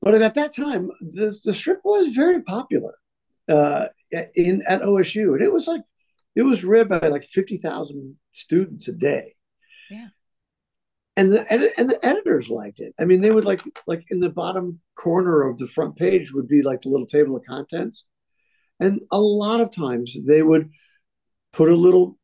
but 0.00 0.14
at 0.14 0.34
that 0.34 0.54
time, 0.54 0.90
the, 1.00 1.36
the 1.44 1.54
strip 1.54 1.80
was 1.84 2.14
very 2.14 2.42
popular 2.42 2.94
uh, 3.48 3.86
in 4.34 4.62
at 4.66 4.82
OSU, 4.82 5.34
and 5.34 5.42
it 5.42 5.52
was 5.52 5.66
like 5.66 5.82
it 6.34 6.42
was 6.42 6.64
read 6.64 6.88
by 6.88 6.98
like 6.98 7.24
fifty 7.24 7.58
thousand 7.58 8.16
students 8.32 8.88
a 8.88 8.92
day. 8.92 9.34
Yeah. 9.90 10.08
And 11.16 11.30
the 11.32 11.46
and 11.78 11.88
the 11.88 12.04
editors 12.04 12.48
liked 12.48 12.80
it. 12.80 12.92
I 12.98 13.04
mean, 13.04 13.20
they 13.20 13.30
would 13.30 13.44
like 13.44 13.62
like 13.86 14.04
in 14.10 14.20
the 14.20 14.30
bottom 14.30 14.80
corner 14.96 15.42
of 15.42 15.58
the 15.58 15.68
front 15.68 15.96
page 15.96 16.32
would 16.32 16.48
be 16.48 16.62
like 16.62 16.82
the 16.82 16.88
little 16.88 17.06
table 17.06 17.36
of 17.36 17.44
contents, 17.44 18.04
and 18.80 19.00
a 19.12 19.20
lot 19.20 19.60
of 19.60 19.74
times 19.74 20.16
they 20.26 20.42
would 20.42 20.70
put 21.52 21.68
a 21.68 21.76
little 21.76 22.18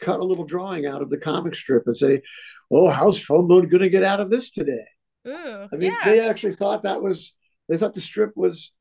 cut 0.00 0.20
a 0.20 0.24
little 0.24 0.44
drawing 0.44 0.86
out 0.86 1.02
of 1.02 1.10
the 1.10 1.18
comic 1.18 1.56
strip 1.56 1.86
and 1.86 1.96
say, 1.96 2.22
"Oh, 2.70 2.90
how's 2.90 3.20
Fone 3.20 3.48
Bone 3.48 3.68
going 3.68 3.82
to 3.82 3.90
get 3.90 4.04
out 4.04 4.20
of 4.20 4.30
this 4.30 4.50
today?" 4.50 4.84
Ooh, 5.26 5.68
I 5.72 5.76
mean, 5.76 5.92
yeah. 5.92 6.04
they 6.04 6.20
actually 6.20 6.54
thought 6.54 6.82
that 6.82 7.02
was 7.02 7.32
they 7.68 7.76
thought 7.76 7.94
the 7.94 8.00
strip 8.00 8.32
was, 8.36 8.72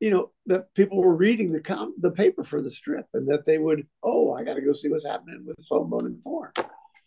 you 0.00 0.10
know, 0.10 0.30
that 0.46 0.72
people 0.74 1.00
were 1.00 1.14
reading 1.14 1.52
the 1.52 1.60
com 1.60 1.94
the 1.98 2.12
paper 2.12 2.42
for 2.42 2.62
the 2.62 2.70
strip, 2.70 3.06
and 3.14 3.28
that 3.28 3.46
they 3.46 3.58
would, 3.58 3.86
oh, 4.02 4.32
I 4.34 4.44
got 4.44 4.54
to 4.54 4.62
go 4.62 4.72
see 4.72 4.88
what's 4.88 5.06
happening 5.06 5.44
with 5.46 5.64
Fone 5.68 5.90
Bone 5.90 6.06
and 6.06 6.22
Thorn. 6.22 6.52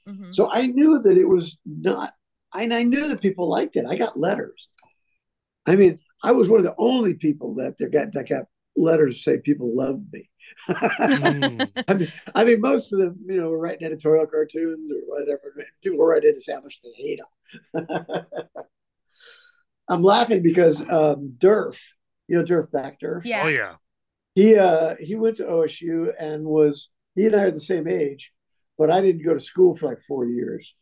Mm-hmm. 0.07 0.31
So 0.31 0.49
I 0.51 0.67
knew 0.67 0.99
that 0.99 1.17
it 1.17 1.27
was 1.27 1.57
not, 1.65 2.13
and 2.53 2.73
I 2.73 2.83
knew 2.83 3.07
that 3.09 3.21
people 3.21 3.49
liked 3.49 3.75
it. 3.75 3.85
I 3.87 3.95
got 3.95 4.19
letters. 4.19 4.69
I 5.65 5.75
mean, 5.75 5.97
I 6.23 6.31
was 6.31 6.49
one 6.49 6.59
of 6.59 6.65
the 6.65 6.75
only 6.77 7.15
people 7.15 7.55
that 7.55 7.77
they 7.77 7.85
got 7.87 8.13
that 8.13 8.29
got 8.29 8.45
letters 8.75 9.23
say 9.23 9.37
people 9.37 9.75
loved 9.75 10.11
me. 10.11 10.29
Mm. 10.69 11.69
I 11.87 11.93
mean, 11.93 12.11
I 12.35 12.43
mean, 12.43 12.61
most 12.61 12.93
of 12.93 12.99
them, 12.99 13.17
you 13.27 13.39
know, 13.39 13.49
were 13.49 13.59
writing 13.59 13.85
editorial 13.85 14.27
cartoons 14.27 14.91
or 14.91 14.97
whatever. 15.05 15.53
People 15.81 15.99
were 15.99 16.09
writing 16.09 16.33
established 16.35 16.83
they 16.83 17.01
hate 17.01 17.19
them. 17.73 17.87
I'm 19.87 20.03
laughing 20.03 20.43
because 20.43 20.81
um, 20.81 21.33
Derf, 21.37 21.79
you 22.27 22.37
know, 22.37 22.43
Derf 22.43 22.69
Backderf. 22.71 23.21
Yeah. 23.25 23.43
Oh 23.45 23.47
yeah. 23.47 23.75
He 24.35 24.57
uh 24.57 24.95
he 24.99 25.15
went 25.15 25.37
to 25.37 25.43
OSU 25.43 26.11
and 26.19 26.45
was 26.45 26.89
he 27.15 27.25
and 27.25 27.35
I 27.35 27.43
are 27.45 27.51
the 27.51 27.59
same 27.59 27.87
age, 27.87 28.31
but 28.77 28.91
I 28.91 29.01
didn't 29.01 29.25
go 29.25 29.33
to 29.33 29.39
school 29.39 29.75
for 29.75 29.89
like 29.89 29.99
four 30.07 30.25
years. 30.25 30.73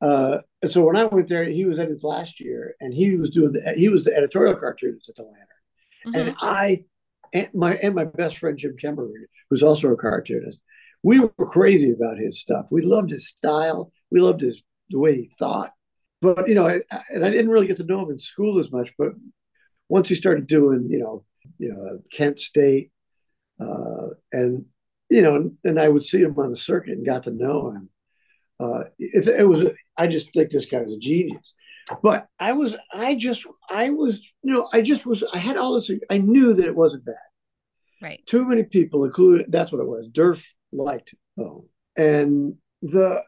Uh, 0.00 0.38
and 0.60 0.70
so 0.70 0.82
when 0.82 0.96
I 0.96 1.04
went 1.04 1.28
there, 1.28 1.44
he 1.44 1.64
was 1.64 1.78
at 1.78 1.88
his 1.88 2.02
last 2.04 2.40
year, 2.40 2.74
and 2.80 2.92
he 2.92 3.16
was 3.16 3.30
doing 3.30 3.52
the 3.52 3.74
he 3.76 3.88
was 3.88 4.04
the 4.04 4.14
editorial 4.14 4.56
cartoonist 4.56 5.08
at 5.08 5.14
the 5.14 5.22
Lantern, 5.22 5.46
mm-hmm. 6.06 6.14
and 6.14 6.36
I 6.40 6.84
and 7.34 7.48
my 7.52 7.74
and 7.74 7.94
my 7.94 8.04
best 8.04 8.38
friend 8.38 8.56
Jim 8.56 8.76
Kammerud, 8.82 9.12
who's 9.50 9.62
also 9.62 9.90
a 9.90 9.96
cartoonist, 9.96 10.58
we 11.02 11.20
were 11.20 11.28
crazy 11.28 11.90
about 11.90 12.18
his 12.18 12.40
stuff. 12.40 12.66
We 12.70 12.82
loved 12.82 13.10
his 13.10 13.28
style. 13.28 13.92
We 14.10 14.20
loved 14.20 14.40
his 14.40 14.62
the 14.88 14.98
way 14.98 15.14
he 15.14 15.30
thought. 15.38 15.72
But 16.22 16.48
you 16.48 16.54
know, 16.54 16.66
I, 16.68 16.80
and 17.10 17.24
I 17.24 17.30
didn't 17.30 17.50
really 17.50 17.66
get 17.66 17.76
to 17.78 17.84
know 17.84 18.04
him 18.04 18.12
in 18.12 18.18
school 18.18 18.58
as 18.58 18.70
much. 18.72 18.92
But 18.96 19.10
once 19.88 20.08
he 20.08 20.14
started 20.14 20.46
doing, 20.46 20.88
you 20.88 21.00
know, 21.00 21.24
you 21.58 21.68
know, 21.74 22.00
Kent 22.10 22.38
State, 22.38 22.90
uh, 23.60 24.08
and 24.32 24.64
you 25.10 25.22
know, 25.22 25.50
and 25.64 25.78
I 25.78 25.88
would 25.88 26.04
see 26.04 26.22
him 26.22 26.38
on 26.38 26.50
the 26.50 26.56
circuit 26.56 26.96
and 26.96 27.04
got 27.04 27.24
to 27.24 27.30
know 27.30 27.70
him. 27.70 27.90
Uh, 28.60 28.84
it, 28.98 29.26
it 29.26 29.48
was, 29.48 29.68
I 29.96 30.06
just 30.06 30.32
think 30.32 30.50
this 30.50 30.66
guy's 30.66 30.90
a 30.90 30.98
genius. 30.98 31.54
But 32.02 32.28
I 32.38 32.52
was, 32.52 32.76
I 32.92 33.14
just, 33.14 33.46
I 33.68 33.90
was, 33.90 34.20
you 34.42 34.54
know, 34.54 34.68
I 34.72 34.80
just 34.80 35.04
was, 35.04 35.22
I 35.34 35.38
had 35.38 35.56
all 35.56 35.74
this, 35.74 35.90
I 36.10 36.18
knew 36.18 36.54
that 36.54 36.66
it 36.66 36.76
wasn't 36.76 37.04
bad. 37.04 37.14
Right. 38.00 38.24
Too 38.26 38.44
many 38.44 38.64
people, 38.64 39.04
included, 39.04 39.52
that's 39.52 39.70
what 39.70 39.80
it 39.80 39.86
was. 39.86 40.08
Derf 40.08 40.42
liked 40.72 41.14
Bone. 41.36 41.66
And 41.96 42.54
the, 42.80 43.22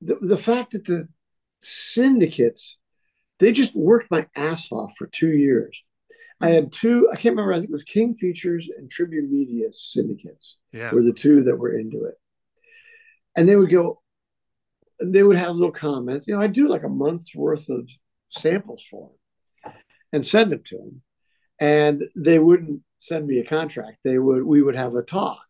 the, 0.00 0.16
the 0.20 0.36
fact 0.36 0.72
that 0.72 0.84
the 0.84 1.08
syndicates, 1.60 2.78
they 3.40 3.52
just 3.52 3.74
worked 3.74 4.10
my 4.10 4.26
ass 4.36 4.70
off 4.70 4.92
for 4.96 5.08
two 5.08 5.30
years. 5.30 5.76
I 6.40 6.50
had 6.50 6.72
two, 6.72 7.08
I 7.12 7.16
can't 7.16 7.32
remember, 7.32 7.52
I 7.52 7.56
think 7.56 7.70
it 7.70 7.72
was 7.72 7.82
King 7.82 8.14
Features 8.14 8.68
and 8.78 8.88
Tribune 8.88 9.28
Media 9.32 9.66
syndicates 9.72 10.56
yeah. 10.72 10.92
were 10.92 11.02
the 11.02 11.12
two 11.12 11.42
that 11.42 11.56
were 11.56 11.76
into 11.76 12.04
it. 12.04 12.14
And 13.36 13.48
they 13.48 13.56
would 13.56 13.70
go, 13.70 14.00
they 15.02 15.22
would 15.22 15.36
have 15.36 15.54
little 15.54 15.72
comments. 15.72 16.26
You 16.26 16.34
know, 16.34 16.42
I'd 16.42 16.52
do 16.52 16.68
like 16.68 16.82
a 16.82 16.88
month's 16.88 17.34
worth 17.34 17.68
of 17.68 17.88
samples 18.30 18.84
for 18.90 19.10
them 19.64 19.72
and 20.12 20.26
send 20.26 20.52
them 20.52 20.62
to 20.66 20.76
them. 20.76 21.02
And 21.60 22.04
they 22.16 22.38
wouldn't 22.38 22.82
send 23.00 23.26
me 23.26 23.38
a 23.38 23.44
contract. 23.44 23.98
They 24.04 24.18
would 24.18 24.44
we 24.44 24.62
would 24.62 24.76
have 24.76 24.94
a 24.94 25.02
talk. 25.02 25.44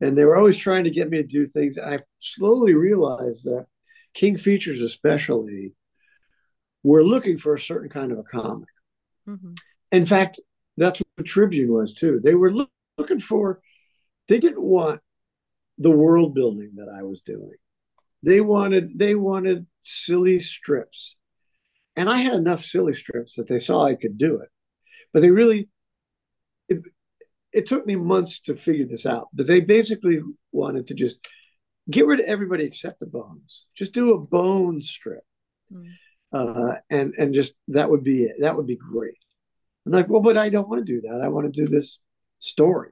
And 0.00 0.16
they 0.16 0.24
were 0.24 0.36
always 0.36 0.56
trying 0.56 0.84
to 0.84 0.90
get 0.90 1.10
me 1.10 1.18
to 1.18 1.22
do 1.22 1.46
things. 1.46 1.76
And 1.76 1.94
I 1.94 1.98
slowly 2.18 2.74
realized 2.74 3.44
that 3.44 3.66
King 4.14 4.36
Features 4.36 4.80
especially 4.80 5.74
were 6.82 7.04
looking 7.04 7.38
for 7.38 7.54
a 7.54 7.60
certain 7.60 7.88
kind 7.88 8.10
of 8.12 8.18
a 8.18 8.24
comic. 8.24 8.68
Mhm. 9.28 9.56
In 9.92 10.04
fact, 10.04 10.40
that's 10.76 11.00
what 11.00 11.08
the 11.16 11.22
Tribune 11.22 11.72
was 11.72 11.94
too. 11.94 12.20
They 12.20 12.34
were 12.34 12.52
loo- 12.52 12.66
looking 12.98 13.20
for, 13.20 13.60
they 14.26 14.38
didn't 14.38 14.62
want 14.62 15.00
the 15.78 15.90
world 15.90 16.34
building 16.34 16.72
that 16.76 16.88
I 16.88 17.02
was 17.02 17.22
doing. 17.22 17.56
They 18.22 18.40
wanted 18.40 18.98
they 18.98 19.14
wanted 19.14 19.66
silly 19.82 20.40
strips. 20.40 21.16
And 21.96 22.08
I 22.08 22.18
had 22.18 22.34
enough 22.34 22.64
silly 22.64 22.94
strips 22.94 23.34
that 23.34 23.48
they 23.48 23.58
saw 23.58 23.84
I 23.84 23.94
could 23.94 24.16
do 24.16 24.38
it. 24.38 24.48
But 25.12 25.20
they 25.20 25.30
really 25.30 25.68
it, 26.68 26.82
it 27.52 27.66
took 27.66 27.86
me 27.86 27.96
months 27.96 28.40
to 28.40 28.56
figure 28.56 28.86
this 28.86 29.06
out. 29.06 29.28
But 29.32 29.46
they 29.46 29.60
basically 29.60 30.20
wanted 30.52 30.86
to 30.88 30.94
just 30.94 31.16
get 31.90 32.06
rid 32.06 32.20
of 32.20 32.26
everybody 32.26 32.64
except 32.64 33.00
the 33.00 33.06
bones. 33.06 33.66
Just 33.74 33.92
do 33.92 34.14
a 34.14 34.18
bone 34.18 34.80
strip. 34.82 35.24
Mm. 35.72 35.92
Uh, 36.32 36.76
and 36.88 37.14
and 37.18 37.34
just 37.34 37.52
that 37.68 37.90
would 37.90 38.02
be 38.02 38.24
it. 38.24 38.36
That 38.40 38.56
would 38.56 38.66
be 38.66 38.76
great. 38.76 39.18
I'm 39.84 39.92
like, 39.92 40.08
well, 40.08 40.22
but 40.22 40.38
I 40.38 40.48
don't 40.48 40.68
want 40.68 40.84
to 40.86 40.92
do 40.92 41.00
that. 41.02 41.20
I 41.22 41.28
want 41.28 41.52
to 41.52 41.60
do 41.60 41.68
this 41.68 41.98
story. 42.38 42.90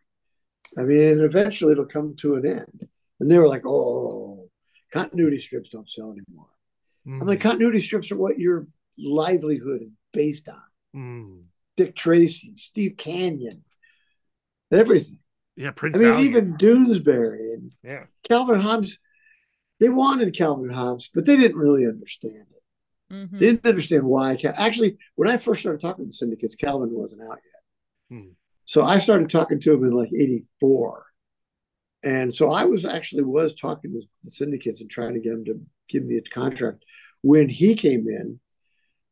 I 0.76 0.82
mean, 0.82 1.00
and 1.00 1.20
eventually 1.22 1.72
it'll 1.72 1.86
come 1.86 2.14
to 2.16 2.34
an 2.34 2.46
end. 2.46 2.88
And 3.18 3.30
they 3.30 3.38
were 3.38 3.48
like, 3.48 3.62
oh, 3.66 4.39
continuity 4.92 5.38
strips 5.38 5.70
don't 5.70 5.88
sell 5.88 6.12
anymore. 6.12 6.46
I'm 7.06 7.26
like, 7.26 7.40
continuity 7.40 7.80
strips 7.80 8.12
are 8.12 8.16
what 8.16 8.38
your 8.38 8.66
livelihood 8.98 9.82
is 9.82 9.88
based 10.12 10.48
on. 10.48 10.60
Mm. 10.94 11.42
Dick 11.76 11.96
Tracy, 11.96 12.52
Steve 12.56 12.96
Canyon, 12.96 13.64
everything. 14.70 15.18
Yeah, 15.56 15.70
Prince. 15.72 15.96
I 15.96 16.00
mean, 16.00 16.08
Valiant. 16.12 16.28
even 16.30 16.56
Doonesbury 16.56 17.54
and 17.54 17.72
yeah. 17.82 18.04
Calvin 18.28 18.60
Hobbes. 18.60 18.98
They 19.78 19.88
wanted 19.88 20.36
Calvin 20.36 20.70
Hobbes, 20.70 21.10
but 21.12 21.24
they 21.24 21.36
didn't 21.36 21.56
really 21.58 21.86
understand 21.86 22.46
it. 22.50 23.14
Mhm. 23.14 23.30
They 23.32 23.38
didn't 23.46 23.66
understand 23.66 24.04
why. 24.04 24.36
Cal- 24.36 24.54
Actually, 24.56 24.98
when 25.16 25.28
I 25.28 25.36
first 25.38 25.60
started 25.62 25.80
talking 25.80 26.06
to 26.06 26.12
syndicates, 26.12 26.54
Calvin 26.54 26.90
wasn't 26.92 27.22
out 27.22 27.38
yet. 28.10 28.18
Hmm. 28.18 28.28
So 28.66 28.82
I 28.82 28.98
started 28.98 29.30
talking 29.30 29.58
to 29.60 29.72
him 29.72 29.84
in 29.84 29.90
like 29.90 30.12
'84, 30.12 31.06
and 32.02 32.34
so 32.34 32.50
I 32.50 32.64
was 32.64 32.84
actually 32.84 33.24
was 33.24 33.54
talking 33.54 33.92
to 33.92 34.00
the 34.22 34.30
syndicates 34.30 34.80
and 34.80 34.90
trying 34.90 35.14
to 35.14 35.20
get 35.20 35.32
him 35.32 35.44
to 35.46 35.60
give 35.88 36.04
me 36.04 36.16
a 36.16 36.22
contract 36.22 36.84
when 37.22 37.48
he 37.48 37.74
came 37.74 38.08
in. 38.08 38.40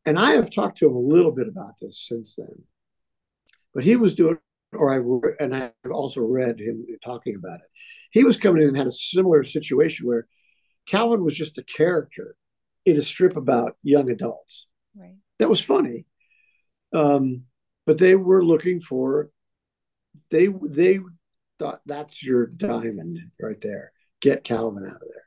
And 0.05 0.17
I 0.17 0.31
have 0.31 0.49
talked 0.49 0.79
to 0.79 0.87
him 0.87 0.95
a 0.95 0.99
little 0.99 1.31
bit 1.31 1.47
about 1.47 1.73
this 1.79 2.03
since 2.07 2.35
then, 2.35 2.63
but 3.73 3.83
he 3.83 3.95
was 3.95 4.15
doing, 4.15 4.37
or 4.73 4.91
I 4.91 5.43
and 5.43 5.55
I 5.55 5.71
have 5.83 5.91
also 5.91 6.21
read 6.21 6.59
him 6.59 6.85
talking 7.03 7.35
about 7.35 7.59
it. 7.59 7.67
He 8.11 8.23
was 8.23 8.37
coming 8.37 8.63
in 8.63 8.69
and 8.69 8.77
had 8.77 8.87
a 8.87 8.91
similar 8.91 9.43
situation 9.43 10.07
where 10.07 10.27
Calvin 10.87 11.23
was 11.23 11.35
just 11.35 11.57
a 11.59 11.63
character 11.63 12.35
in 12.85 12.97
a 12.97 13.03
strip 13.03 13.37
about 13.37 13.77
young 13.83 14.09
adults. 14.09 14.65
Right. 14.95 15.17
That 15.37 15.49
was 15.49 15.61
funny. 15.61 16.05
Um, 16.93 17.43
but 17.85 17.99
they 17.99 18.15
were 18.15 18.43
looking 18.43 18.81
for 18.81 19.29
they 20.31 20.47
they 20.47 20.99
that's 21.85 22.23
your 22.23 22.47
diamond 22.47 23.19
right 23.41 23.59
there. 23.61 23.91
Get 24.21 24.43
Calvin 24.43 24.85
out 24.85 24.95
of 24.95 25.01
there. 25.01 25.25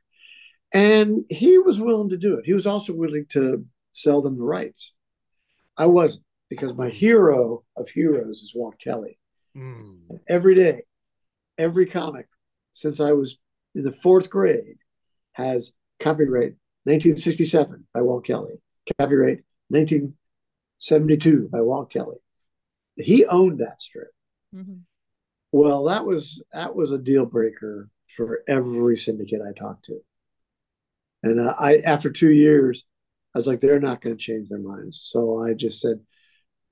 And 0.75 1.25
he 1.29 1.59
was 1.59 1.79
willing 1.79 2.11
to 2.11 2.17
do 2.17 2.35
it. 2.35 2.47
He 2.47 2.55
was 2.55 2.67
also 2.67 2.93
willing 2.95 3.27
to 3.31 3.67
sell 3.93 4.23
them 4.23 4.39
the 4.39 4.45
rights. 4.45 4.93
I 5.77 5.87
wasn't 5.87 6.25
because 6.49 6.75
my 6.75 6.89
hero 6.89 7.65
of 7.77 7.89
heroes 7.89 8.43
is 8.43 8.53
Walt 8.55 8.77
Kelly. 8.83 9.19
Mm. 9.57 10.01
Every 10.29 10.55
day, 10.55 10.83
every 11.59 11.87
comic 11.87 12.27
since 12.73 13.01
I 13.01 13.13
was 13.13 13.39
in 13.75 13.85
the 13.85 13.93
fourth 13.93 14.31
grade 14.31 14.77
has 15.33 15.73
copyright 15.99 16.57
1967 16.85 17.87
by 17.95 18.01
Walt 18.01 18.25
Kelly, 18.25 18.55
copyright 18.99 19.45
1972 19.69 21.49
by 21.51 21.61
Walt 21.61 21.91
Kelly. 21.91 22.19
He 22.97 23.25
owned 23.27 23.59
that 23.59 23.81
strip. 23.81 24.11
Mhm. 24.55 24.81
Well, 25.53 25.85
that 25.85 26.05
was 26.05 26.43
that 26.53 26.75
was 26.75 26.93
a 26.93 26.99
deal 26.99 27.27
breaker 27.27 27.91
for 28.17 28.43
every 28.49 28.97
syndicate 28.97 29.41
I 29.47 29.59
talked 29.59 29.85
to. 29.87 30.01
And 31.23 31.41
uh, 31.41 31.55
I, 31.59 31.79
after 31.79 32.11
two 32.11 32.31
years, 32.31 32.85
I 33.35 33.39
was 33.39 33.47
like, 33.47 33.61
they're 33.61 33.81
not 33.81 34.01
going 34.01 34.17
to 34.17 34.23
change 34.23 34.49
their 34.49 34.59
minds. 34.59 35.01
So 35.05 35.43
I 35.43 35.55
just 35.55 35.81
said, 35.81 36.01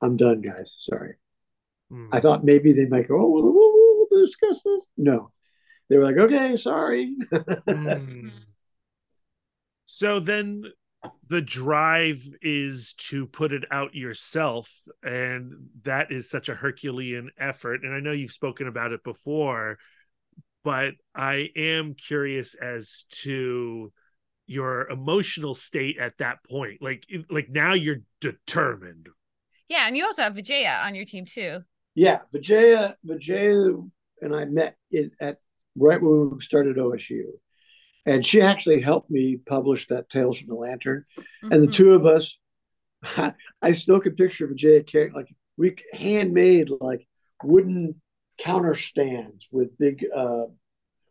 I'm 0.03 0.17
done, 0.17 0.41
guys. 0.41 0.77
Sorry. 0.81 1.15
Mm. 1.93 2.09
I 2.13 2.21
thought 2.21 2.45
maybe 2.45 2.73
they 2.73 2.87
might 2.87 3.09
go, 3.09 3.17
oh, 3.21 3.29
we'll, 3.29 3.45
we'll, 3.45 4.07
we'll 4.11 4.27
discuss 4.27 4.63
this. 4.63 4.87
No, 4.97 5.31
they 5.89 5.97
were 5.97 6.05
like, 6.05 6.17
okay, 6.17 6.57
sorry. 6.57 7.15
Mm. 7.31 8.31
So 9.85 10.21
then 10.21 10.63
the 11.29 11.41
drive 11.41 12.21
is 12.43 12.95
to 12.95 13.27
put 13.27 13.53
it 13.53 13.65
out 13.71 13.95
yourself. 13.95 14.71
And 15.03 15.69
that 15.83 16.11
is 16.11 16.29
such 16.29 16.49
a 16.49 16.55
Herculean 16.55 17.31
effort. 17.39 17.85
And 17.85 17.95
I 17.95 18.01
know 18.01 18.13
you've 18.13 18.33
spoken 18.33 18.67
about 18.67 18.93
it 18.93 19.03
before, 19.05 19.79
but 20.65 20.95
I 21.15 21.49
am 21.57 21.95
curious 21.95 22.55
as 22.55 23.07
to 23.23 23.93
your 24.47 24.89
emotional 24.89 25.55
state 25.55 25.99
at 25.99 26.19
that 26.19 26.39
point. 26.45 26.83
Like, 26.83 27.05
like 27.31 27.49
now 27.49 27.75
you're 27.75 28.03
determined. 28.21 29.09
Yeah, 29.69 29.87
and 29.87 29.97
you 29.97 30.05
also 30.05 30.23
have 30.23 30.35
Vijaya 30.35 30.83
on 30.85 30.97
your 30.97 31.05
team 31.05 31.25
too. 31.25 31.61
yeah, 31.95 32.19
Vijaya, 32.33 32.97
Vijaya 33.05 33.75
and 34.21 34.35
I 34.35 34.45
met 34.45 34.77
it 34.91 35.13
at 35.21 35.39
right 35.77 36.03
when 36.03 36.31
we 36.31 36.41
started 36.41 36.77
OSU. 36.77 37.23
And 38.07 38.25
she 38.25 38.41
actually 38.41 38.81
helped 38.81 39.11
me 39.11 39.37
publish 39.37 39.87
that 39.89 40.09
Tales 40.09 40.39
from 40.39 40.49
the 40.49 40.55
Lantern. 40.55 41.05
and 41.43 41.63
the 41.63 41.69
Mhm. 41.69 41.75
two 41.75 41.93
of 41.95 42.07
us 42.07 42.39
i 43.63 43.73
still 43.73 43.99
can 43.99 44.15
picture 44.15 44.47
vijaya 44.47 44.83
carrying 44.83 45.15
like 45.15 45.33
we 45.57 45.75
handmade 45.95 46.69
like 46.83 47.07
wooden 47.43 47.99
counter 48.37 48.75
stands 48.75 49.49
with 49.51 49.77
big 49.79 50.05
uh 50.15 50.45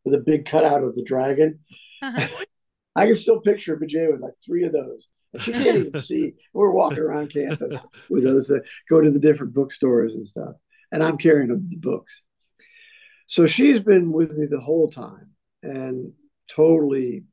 with 0.06 0.14
a 0.14 0.20
big 0.20 0.46
cutout 0.46 0.84
of 0.84 0.94
the 0.94 1.02
dragon 1.04 1.60
Uh-huh. 2.04 2.28
i 2.96 3.08
can 3.08 3.16
still 3.16 3.40
picture 3.42 3.76
vijaya 3.76 4.12
with 4.12 4.22
like 4.22 4.36
three 4.46 4.66
of 4.66 4.72
those 4.72 5.08
and 5.34 5.42
she 5.42 5.52
can't 5.52 5.78
even 5.78 6.00
see 6.10 6.34
we're 6.54 6.72
walking 6.72 7.00
around 7.00 7.34
campus 7.34 7.76
with 8.08 8.24
those 8.24 8.48
that 8.48 8.64
go 8.88 9.02
to 9.02 9.10
the 9.10 9.20
different 9.20 9.54
bookstores 9.56 10.14
and 10.14 10.28
stuff 10.28 10.54
and 10.92 11.04
i'm 11.04 11.18
carrying 11.18 11.50
the 11.50 11.76
books 11.78 12.22
so 13.26 13.48
she's 13.48 13.82
been 13.82 14.12
with 14.12 14.32
me 14.34 14.46
the 14.46 14.60
whole 14.60 14.90
time 14.92 15.32
and 15.64 16.14
totally 16.50 17.24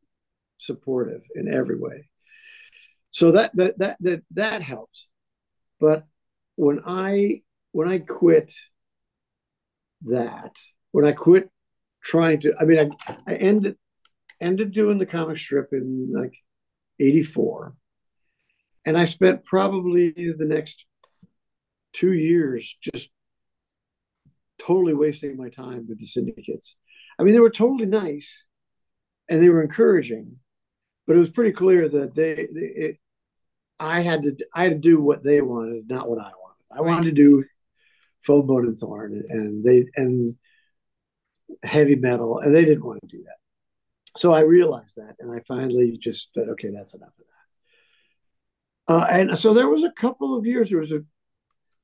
supportive 0.58 1.22
in 1.34 1.52
every 1.52 1.78
way. 1.78 2.08
So 3.10 3.32
that 3.32 3.56
that 3.56 3.78
that 3.78 3.96
that 4.00 4.22
that 4.32 4.62
helps. 4.62 5.08
But 5.80 6.06
when 6.56 6.80
i 6.86 7.42
when 7.72 7.86
i 7.86 7.98
quit 7.98 8.52
that 10.02 10.56
when 10.90 11.04
i 11.04 11.12
quit 11.12 11.50
trying 12.02 12.40
to 12.40 12.52
i 12.58 12.64
mean 12.64 12.92
i, 13.06 13.16
I 13.26 13.36
ended 13.36 13.76
ended 14.40 14.72
doing 14.72 14.98
the 14.98 15.06
comic 15.06 15.38
strip 15.38 15.68
in 15.72 16.12
like 16.12 16.34
84 16.98 17.74
and 18.86 18.98
i 18.98 19.04
spent 19.04 19.44
probably 19.44 20.10
the 20.12 20.46
next 20.46 20.86
two 21.92 22.12
years 22.12 22.76
just 22.80 23.10
totally 24.58 24.94
wasting 24.94 25.36
my 25.36 25.48
time 25.48 25.86
with 25.88 25.98
the 25.98 26.06
syndicates. 26.06 26.76
I 27.18 27.22
mean 27.22 27.34
they 27.34 27.40
were 27.40 27.50
totally 27.50 27.86
nice 27.86 28.44
and 29.28 29.42
they 29.42 29.48
were 29.48 29.62
encouraging 29.62 30.38
but 31.06 31.16
it 31.16 31.20
was 31.20 31.30
pretty 31.30 31.52
clear 31.52 31.88
that 31.88 32.14
they, 32.14 32.34
they 32.34 32.66
it, 32.66 32.98
I 33.78 34.00
had 34.00 34.22
to 34.24 34.36
I 34.54 34.64
had 34.64 34.72
to 34.72 34.78
do 34.78 35.00
what 35.00 35.22
they 35.22 35.40
wanted, 35.40 35.88
not 35.88 36.08
what 36.08 36.18
I 36.18 36.30
wanted. 36.30 36.64
I 36.70 36.80
wanted 36.80 37.04
to 37.04 37.12
do 37.12 37.44
fone 38.22 38.46
bone 38.46 38.66
and 38.66 38.78
thorn 38.78 39.22
and 39.28 39.62
they 39.64 39.86
and 39.94 40.36
heavy 41.62 41.96
metal, 41.96 42.40
and 42.40 42.54
they 42.54 42.64
didn't 42.64 42.84
want 42.84 43.00
to 43.02 43.16
do 43.16 43.22
that. 43.24 44.18
So 44.18 44.32
I 44.32 44.40
realized 44.40 44.94
that, 44.96 45.16
and 45.20 45.30
I 45.30 45.40
finally 45.46 45.96
just 45.98 46.32
said, 46.34 46.48
okay, 46.50 46.70
that's 46.74 46.94
enough 46.94 47.12
of 47.18 47.24
that. 48.88 48.94
Uh, 48.94 49.06
and 49.10 49.38
so 49.38 49.52
there 49.52 49.68
was 49.68 49.84
a 49.84 49.92
couple 49.92 50.36
of 50.36 50.46
years. 50.46 50.70
There 50.70 50.80
was 50.80 50.92
a 50.92 51.04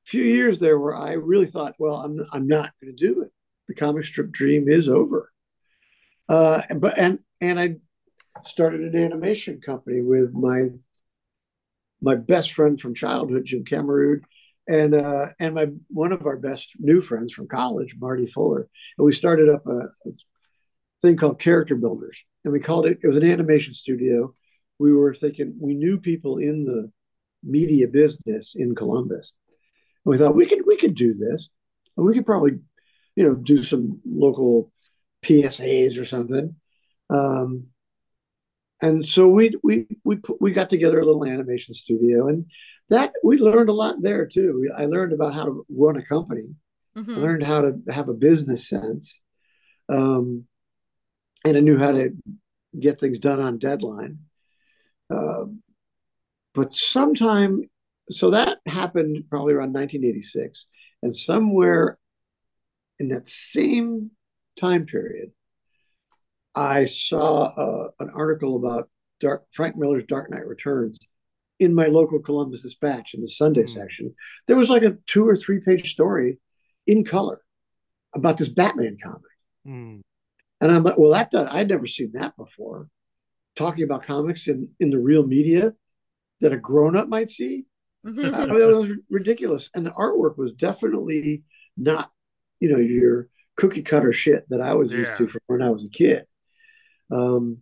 few 0.05 0.23
years 0.23 0.59
there 0.59 0.79
where 0.79 0.95
I 0.95 1.13
really 1.13 1.45
thought, 1.45 1.75
well, 1.79 1.97
I'm 1.97 2.19
I'm 2.33 2.47
not 2.47 2.73
going 2.81 2.95
to 2.95 3.07
do 3.07 3.21
it. 3.21 3.31
The 3.67 3.75
comic 3.75 4.05
strip 4.05 4.31
dream 4.31 4.67
is 4.67 4.89
over. 4.89 5.32
Uh, 6.33 6.63
but 6.77 6.97
and 6.97 7.19
and 7.41 7.59
I 7.59 7.75
started 8.43 8.81
an 8.81 9.03
animation 9.03 9.61
company 9.61 10.01
with 10.01 10.33
my 10.33 10.69
my 12.01 12.15
best 12.15 12.53
friend 12.53 12.81
from 12.81 12.95
childhood, 12.95 13.45
Jim 13.45 13.63
Cameron, 13.63 14.21
and 14.67 14.95
uh, 14.95 15.27
and 15.39 15.53
my 15.53 15.67
one 15.89 16.11
of 16.11 16.25
our 16.25 16.37
best 16.37 16.71
new 16.79 17.01
friends 17.01 17.33
from 17.33 17.47
college, 17.47 17.95
Marty 17.99 18.25
Fuller. 18.25 18.67
And 18.97 19.05
we 19.05 19.13
started 19.13 19.47
up 19.47 19.67
a, 19.67 19.81
a 19.81 20.11
thing 21.03 21.17
called 21.17 21.39
Character 21.39 21.75
Builders, 21.75 22.23
and 22.43 22.51
we 22.51 22.59
called 22.59 22.87
it. 22.87 22.97
It 23.03 23.07
was 23.07 23.17
an 23.17 23.29
animation 23.29 23.75
studio. 23.75 24.33
We 24.79 24.91
were 24.91 25.13
thinking 25.13 25.55
we 25.61 25.75
knew 25.75 25.99
people 25.99 26.39
in 26.39 26.65
the 26.65 26.91
media 27.43 27.87
business 27.87 28.55
in 28.55 28.73
Columbus. 28.73 29.33
And 30.03 30.11
we 30.11 30.17
thought 30.17 30.35
we 30.35 30.47
could 30.47 30.63
we 30.65 30.77
could 30.77 30.95
do 30.95 31.13
this, 31.13 31.51
and 31.95 32.07
we 32.07 32.15
could 32.15 32.25
probably, 32.25 32.53
you 33.15 33.23
know, 33.23 33.35
do 33.35 33.61
some 33.61 34.01
local 34.03 34.72
PSAs 35.23 35.99
or 35.99 36.05
something. 36.05 36.55
Um, 37.09 37.67
and 38.81 39.05
so 39.05 39.27
we 39.27 39.55
we 39.63 39.87
we 40.03 40.17
put, 40.17 40.41
we 40.41 40.51
got 40.51 40.69
together 40.69 40.99
a 40.99 41.05
little 41.05 41.25
animation 41.25 41.73
studio, 41.73 42.27
and 42.27 42.45
that 42.89 43.13
we 43.23 43.37
learned 43.37 43.69
a 43.69 43.73
lot 43.73 44.01
there 44.01 44.25
too. 44.25 44.69
I 44.75 44.85
learned 44.85 45.13
about 45.13 45.33
how 45.33 45.45
to 45.45 45.65
run 45.69 45.97
a 45.97 46.05
company. 46.05 46.55
Mhm. 46.97 47.17
I 47.17 47.19
learned 47.19 47.43
how 47.43 47.61
to 47.61 47.81
have 47.89 48.09
a 48.09 48.13
business 48.13 48.67
sense, 48.67 49.21
um, 49.89 50.45
and 51.45 51.57
I 51.57 51.61
knew 51.61 51.77
how 51.77 51.91
to 51.91 52.11
get 52.77 52.99
things 52.99 53.19
done 53.19 53.39
on 53.39 53.57
deadline. 53.57 54.19
Uh, 55.09 55.45
but 56.53 56.75
sometime, 56.75 57.69
so 58.09 58.31
that 58.31 58.59
happened 58.65 59.25
probably 59.29 59.53
around 59.53 59.73
1986, 59.73 60.67
and 61.01 61.15
somewhere 61.15 61.97
in 62.99 63.07
that 63.09 63.27
same 63.27 64.11
time 64.59 64.85
period, 64.85 65.31
I 66.55 66.85
saw 66.85 67.45
uh, 67.45 67.89
an 67.99 68.09
article 68.13 68.55
about 68.57 68.89
Dark, 69.19 69.45
Frank 69.51 69.75
Miller's 69.75 70.03
Dark 70.05 70.29
Knight 70.29 70.45
Returns 70.47 70.99
in 71.59 71.73
my 71.73 71.85
local 71.87 72.19
Columbus 72.19 72.61
Dispatch 72.61 73.13
in 73.13 73.21
the 73.21 73.29
Sunday 73.29 73.63
Mm. 73.63 73.69
section. 73.69 74.15
There 74.47 74.55
was 74.57 74.69
like 74.69 74.83
a 74.83 74.97
two 75.07 75.27
or 75.27 75.37
three 75.37 75.61
page 75.61 75.91
story 75.91 76.39
in 76.85 77.03
color 77.03 77.41
about 78.13 78.37
this 78.37 78.49
Batman 78.49 78.97
comic. 79.01 79.21
Mm. 79.65 80.01
And 80.61 80.71
I'm 80.71 80.83
like, 80.83 80.97
well, 80.97 81.11
that 81.11 81.31
does, 81.31 81.47
I'd 81.51 81.69
never 81.69 81.87
seen 81.87 82.11
that 82.13 82.35
before. 82.37 82.87
Talking 83.55 83.83
about 83.83 84.03
comics 84.03 84.47
in, 84.47 84.69
in 84.79 84.89
the 84.89 84.99
real 84.99 85.25
media 85.25 85.73
that 86.41 86.53
a 86.53 86.57
grown 86.57 86.95
up 86.95 87.07
might 87.07 87.29
see. 87.29 87.65
I 88.05 88.09
mean, 88.09 88.33
it 88.33 88.51
was 88.77 88.91
ridiculous. 89.09 89.69
And 89.73 89.85
the 89.85 89.91
artwork 89.91 90.37
was 90.37 90.51
definitely 90.53 91.43
not, 91.77 92.11
you 92.59 92.69
know, 92.69 92.77
your 92.79 93.29
cookie 93.55 93.81
cutter 93.83 94.13
shit 94.13 94.45
that 94.49 94.61
I 94.61 94.73
was 94.73 94.91
Yeah. 94.91 94.99
used 94.99 95.17
to 95.17 95.27
from 95.27 95.41
when 95.47 95.61
I 95.61 95.69
was 95.69 95.83
a 95.83 95.89
kid. 95.89 96.25
Um, 97.11 97.59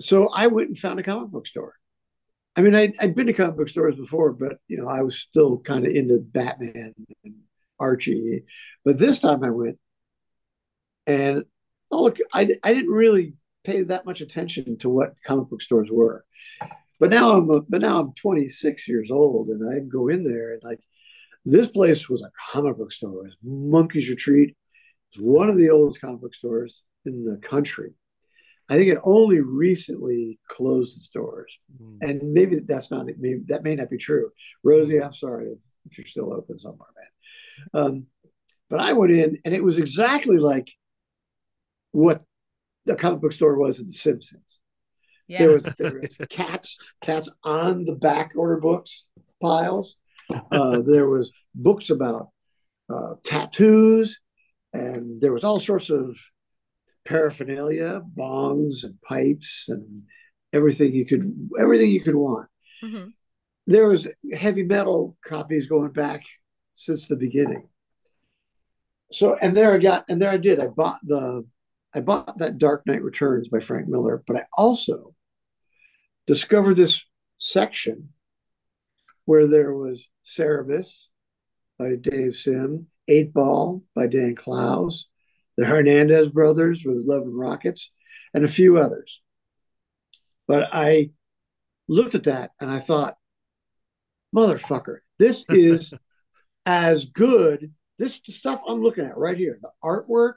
so 0.00 0.28
I 0.32 0.48
went 0.48 0.68
and 0.68 0.78
found 0.78 0.98
a 0.98 1.02
comic 1.02 1.30
book 1.30 1.46
store. 1.46 1.74
I 2.56 2.62
mean, 2.62 2.74
I'd, 2.74 2.92
I'd 3.00 3.14
been 3.14 3.26
to 3.28 3.32
comic 3.32 3.56
book 3.56 3.68
stores 3.68 3.96
before, 3.96 4.32
but 4.32 4.58
you 4.68 4.76
know, 4.76 4.88
I 4.88 5.02
was 5.02 5.18
still 5.18 5.58
kind 5.58 5.86
of 5.86 5.92
into 5.94 6.18
Batman 6.20 6.94
and 7.24 7.34
Archie. 7.80 8.44
But 8.84 8.98
this 8.98 9.18
time 9.18 9.42
I 9.44 9.50
went, 9.50 9.78
and 11.06 11.44
oh 11.90 12.02
look, 12.04 12.18
I, 12.32 12.48
I 12.62 12.74
didn't 12.74 12.90
really 12.90 13.34
pay 13.64 13.82
that 13.82 14.04
much 14.06 14.20
attention 14.20 14.76
to 14.78 14.88
what 14.88 15.14
comic 15.24 15.48
book 15.48 15.62
stores 15.62 15.88
were. 15.90 16.24
But 17.00 17.10
now 17.10 17.32
I'm 17.32 17.50
a, 17.50 17.62
but 17.62 17.80
now 17.80 18.00
I'm 18.00 18.12
26 18.14 18.88
years 18.88 19.10
old, 19.10 19.48
and 19.48 19.68
I 19.68 19.80
go 19.80 20.08
in 20.08 20.24
there 20.24 20.52
and 20.52 20.62
like 20.62 20.80
this 21.44 21.70
place 21.70 22.08
was 22.08 22.22
a 22.22 22.30
comic 22.52 22.76
book 22.76 22.92
store. 22.92 23.26
It 23.26 23.28
was 23.28 23.36
Monkey's 23.42 24.08
Retreat. 24.08 24.56
It's 25.10 25.20
one 25.20 25.48
of 25.48 25.56
the 25.56 25.70
oldest 25.70 26.00
comic 26.00 26.20
book 26.20 26.34
stores 26.34 26.84
in 27.04 27.24
the 27.24 27.36
country. 27.38 27.92
I 28.68 28.76
think 28.76 28.92
it 28.92 28.98
only 29.02 29.40
recently 29.40 30.38
closed 30.48 30.96
its 30.96 31.08
doors, 31.08 31.52
Mm. 31.82 31.98
and 32.00 32.32
maybe 32.32 32.60
that's 32.60 32.90
not 32.90 33.06
maybe 33.06 33.42
that 33.48 33.64
may 33.64 33.74
not 33.76 33.90
be 33.90 33.98
true. 33.98 34.30
Rosie, 34.62 35.02
I'm 35.02 35.12
sorry 35.12 35.52
if 35.90 35.98
you're 35.98 36.06
still 36.06 36.32
open 36.32 36.58
somewhere, 36.58 36.88
man. 36.96 37.68
Um, 37.74 38.06
but 38.70 38.80
I 38.80 38.92
went 38.94 39.12
in, 39.12 39.38
and 39.44 39.52
it 39.54 39.62
was 39.64 39.78
exactly 39.78 40.38
like 40.38 40.70
what 41.90 42.22
the 42.86 42.96
comic 42.96 43.20
book 43.20 43.32
store 43.32 43.58
was 43.58 43.80
in 43.80 43.86
The 43.88 43.92
Simpsons. 43.92 44.58
Yeah. 45.28 45.38
There 45.38 45.54
was 45.54 45.62
there 45.78 46.00
was 46.00 46.16
cats 46.30 46.78
cats 47.00 47.28
on 47.44 47.84
the 47.84 47.94
back 47.94 48.32
order 48.36 48.58
books 48.58 49.06
piles. 49.40 49.96
Uh, 50.50 50.82
there 50.82 51.08
was 51.08 51.32
books 51.54 51.90
about 51.90 52.30
uh, 52.92 53.14
tattoos, 53.24 54.18
and 54.72 55.20
there 55.20 55.32
was 55.32 55.44
all 55.44 55.60
sorts 55.60 55.90
of 55.90 56.18
paraphernalia, 57.04 58.02
bongs 58.16 58.84
and 58.84 59.00
pipes, 59.02 59.66
and 59.68 60.02
everything 60.52 60.92
you 60.94 61.06
could 61.06 61.50
everything 61.58 61.90
you 61.90 62.02
could 62.02 62.14
want. 62.14 62.48
Mhm. 62.82 63.12
There 63.66 63.88
was 63.88 64.08
heavy 64.32 64.64
metal 64.64 65.16
copies 65.24 65.66
going 65.66 65.92
back 65.92 66.22
since 66.74 67.06
the 67.06 67.16
beginning. 67.16 67.68
So 69.10 69.34
and 69.34 69.56
there 69.56 69.74
I 69.74 69.78
got 69.78 70.04
and 70.08 70.20
there 70.20 70.30
I 70.30 70.36
did. 70.38 70.60
I 70.60 70.68
bought 70.68 71.00
the 71.02 71.46
I 71.94 72.00
bought 72.00 72.38
that 72.38 72.58
Dark 72.58 72.86
Knight 72.86 73.02
Returns 73.02 73.48
by 73.48 73.60
Frank 73.60 73.88
Miller, 73.88 74.22
but 74.26 74.36
I 74.36 74.44
also 74.56 75.14
discovered 76.26 76.74
this 76.76 77.02
section 77.38 78.10
where 79.24 79.46
there 79.46 79.72
was 79.74 80.06
Cerebus 80.24 81.06
by 81.78 81.96
Dave 81.96 82.34
Sim, 82.34 82.86
Eight 83.08 83.32
Ball 83.32 83.82
by 83.94 84.06
Dan 84.06 84.34
Clowes, 84.34 85.08
the 85.56 85.66
Hernandez 85.66 86.28
brothers 86.28 86.82
with 86.84 87.04
Love 87.04 87.22
and 87.22 87.38
Rockets, 87.38 87.90
and 88.34 88.44
a 88.44 88.48
few 88.48 88.78
others. 88.78 89.20
But 90.46 90.68
I 90.72 91.10
looked 91.88 92.14
at 92.14 92.24
that 92.24 92.52
and 92.60 92.70
I 92.70 92.78
thought, 92.78 93.16
motherfucker, 94.34 94.98
this 95.18 95.44
is 95.48 95.92
as 96.66 97.06
good. 97.06 97.72
This 97.98 98.20
the 98.26 98.32
stuff 98.32 98.62
I'm 98.66 98.82
looking 98.82 99.04
at 99.04 99.16
right 99.16 99.36
here, 99.36 99.58
the 99.60 99.70
artwork, 99.84 100.34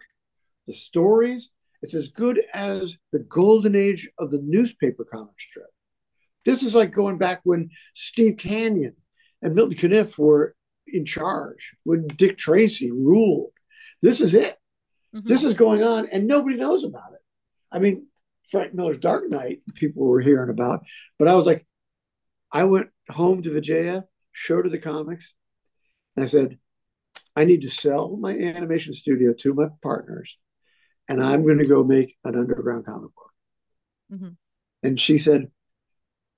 the 0.68 0.74
stories, 0.74 1.50
it's 1.82 1.94
as 1.94 2.10
good 2.10 2.42
as 2.54 2.98
the 3.12 3.20
golden 3.20 3.76
age 3.76 4.10
of 4.18 4.32
the 4.32 4.42
newspaper 4.44 5.06
comic 5.06 5.40
strip. 5.40 5.68
This 6.46 6.64
is 6.64 6.76
like 6.76 6.92
going 6.92 7.18
back 7.18 7.42
when 7.44 7.70
Steve 7.96 8.38
Canyon 8.38 8.96
and 9.42 9.56
Milton 9.56 9.78
Caniff 9.78 10.18
were 10.18 10.56
in 10.88 11.06
charge, 11.06 11.76
when 11.84 12.08
Dick 12.08 12.38
Tracy 12.38 12.92
ruled. 12.92 13.52
This 14.02 14.22
is 14.22 14.34
it. 14.34 14.58
Mhm. 15.14 15.28
This 15.28 15.44
is 15.44 15.54
going 15.54 15.84
on, 15.84 16.08
and 16.12 16.28
nobody 16.28 16.58
knows 16.58 16.84
about 16.84 17.14
it. 17.14 17.22
I 17.72 17.80
mean, 17.80 18.08
Frank 18.50 18.74
Miller's 18.74 19.00
Dark 19.00 19.30
Knight, 19.30 19.62
people 19.74 20.04
were 20.06 20.22
hearing 20.22 20.50
about, 20.50 20.86
but 21.18 21.28
I 21.28 21.36
was 21.36 21.46
like, 21.46 21.66
I 22.52 22.64
went 22.66 22.90
home 23.10 23.42
to 23.42 23.52
Vijaya, 23.52 24.06
showed 24.32 24.66
her 24.66 24.70
the 24.70 24.78
comics, 24.78 25.34
and 26.16 26.24
I 26.24 26.28
said, 26.28 26.60
I 27.36 27.44
need 27.44 27.62
to 27.64 27.70
sell 27.70 28.16
my 28.16 28.38
animation 28.38 28.94
studio 28.94 29.34
to 29.40 29.54
my 29.54 29.68
partners, 29.82 30.38
and 31.08 31.24
I'm 31.24 31.44
going 31.44 31.58
to 31.58 31.66
go 31.66 31.84
make 31.84 32.16
an 32.24 32.36
underground 32.36 32.86
comic 32.86 33.14
book. 33.16 33.32
Mm-hmm. 34.14 34.30
And 34.84 35.00
she 35.00 35.18
said, 35.18 35.52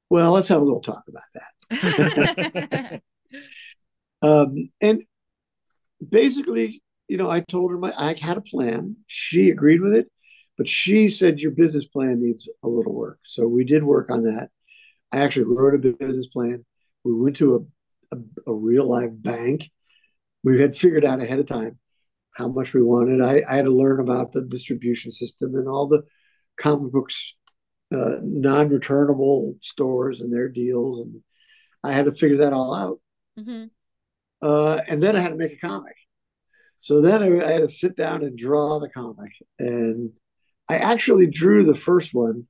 Well, 0.10 0.32
let's 0.32 0.48
have 0.48 0.62
a 0.62 0.64
little 0.64 0.82
talk 0.82 1.04
about 1.08 1.24
that. 1.34 3.02
Um, 4.22 4.70
and 4.82 5.04
basically, 6.08 6.82
you 7.08 7.18
know, 7.18 7.30
I 7.30 7.42
told 7.42 7.72
her 7.72 7.78
my 7.78 7.94
I 7.98 8.14
had 8.20 8.38
a 8.38 8.42
plan. 8.42 8.98
She 9.08 9.50
agreed 9.50 9.82
with 9.82 9.94
it, 9.94 10.12
but 10.58 10.68
she 10.68 11.10
said 11.10 11.40
your 11.40 11.52
business 11.52 11.86
plan 11.86 12.22
needs 12.22 12.50
a 12.64 12.68
little 12.68 12.94
work. 12.94 13.20
So 13.24 13.48
we 13.48 13.64
did 13.64 13.84
work 13.84 14.10
on 14.10 14.24
that. 14.24 14.50
I 15.12 15.20
actually 15.20 15.46
wrote 15.46 15.76
a 15.76 15.78
business 15.94 16.28
plan. 16.28 16.66
We 17.04 17.14
went 17.14 17.38
to 17.38 17.70
a, 18.12 18.18
a, 18.18 18.20
a 18.48 18.54
real 18.54 18.88
live 18.90 19.22
bank. 19.22 19.70
We 20.44 20.62
had 20.62 20.76
figured 20.78 21.06
out 21.06 21.22
ahead 21.22 21.40
of 21.40 21.48
time 21.48 21.80
how 22.36 22.50
much 22.50 22.74
we 22.74 22.84
wanted. 22.84 23.22
I, 23.22 23.44
I 23.50 23.58
had 23.58 23.66
to 23.66 23.72
learn 23.72 24.00
about 24.00 24.34
the 24.34 24.42
distribution 24.44 25.12
system 25.12 25.56
and 25.56 25.68
all 25.68 25.88
the 25.88 26.04
comic 26.58 26.92
books, 26.92 27.36
uh, 27.94 28.18
non-returnable 28.22 29.56
stores 29.62 30.22
and 30.22 30.34
their 30.34 30.50
deals, 30.50 31.00
and 31.00 31.22
I 31.84 31.92
had 31.92 32.06
to 32.06 32.12
figure 32.12 32.38
that 32.38 32.54
all 32.54 32.74
out. 32.74 33.00
Mhm. 33.40 33.70
Uh, 34.42 34.82
and 34.88 35.02
then 35.02 35.16
I 35.16 35.20
had 35.20 35.30
to 35.30 35.36
make 35.36 35.54
a 35.54 35.68
comic. 35.68 35.96
So 36.80 37.02
then 37.02 37.24
I, 37.24 37.46
I 37.46 37.52
had 37.54 37.62
to 37.62 37.68
sit 37.68 37.96
down 37.96 38.24
and 38.24 38.38
draw 38.38 38.80
the 38.80 38.90
comic. 38.90 39.32
And 39.58 40.12
I 40.70 40.78
actually 40.78 41.28
drew 41.28 41.66
the 41.66 41.80
first 41.80 42.14
one 42.14 42.48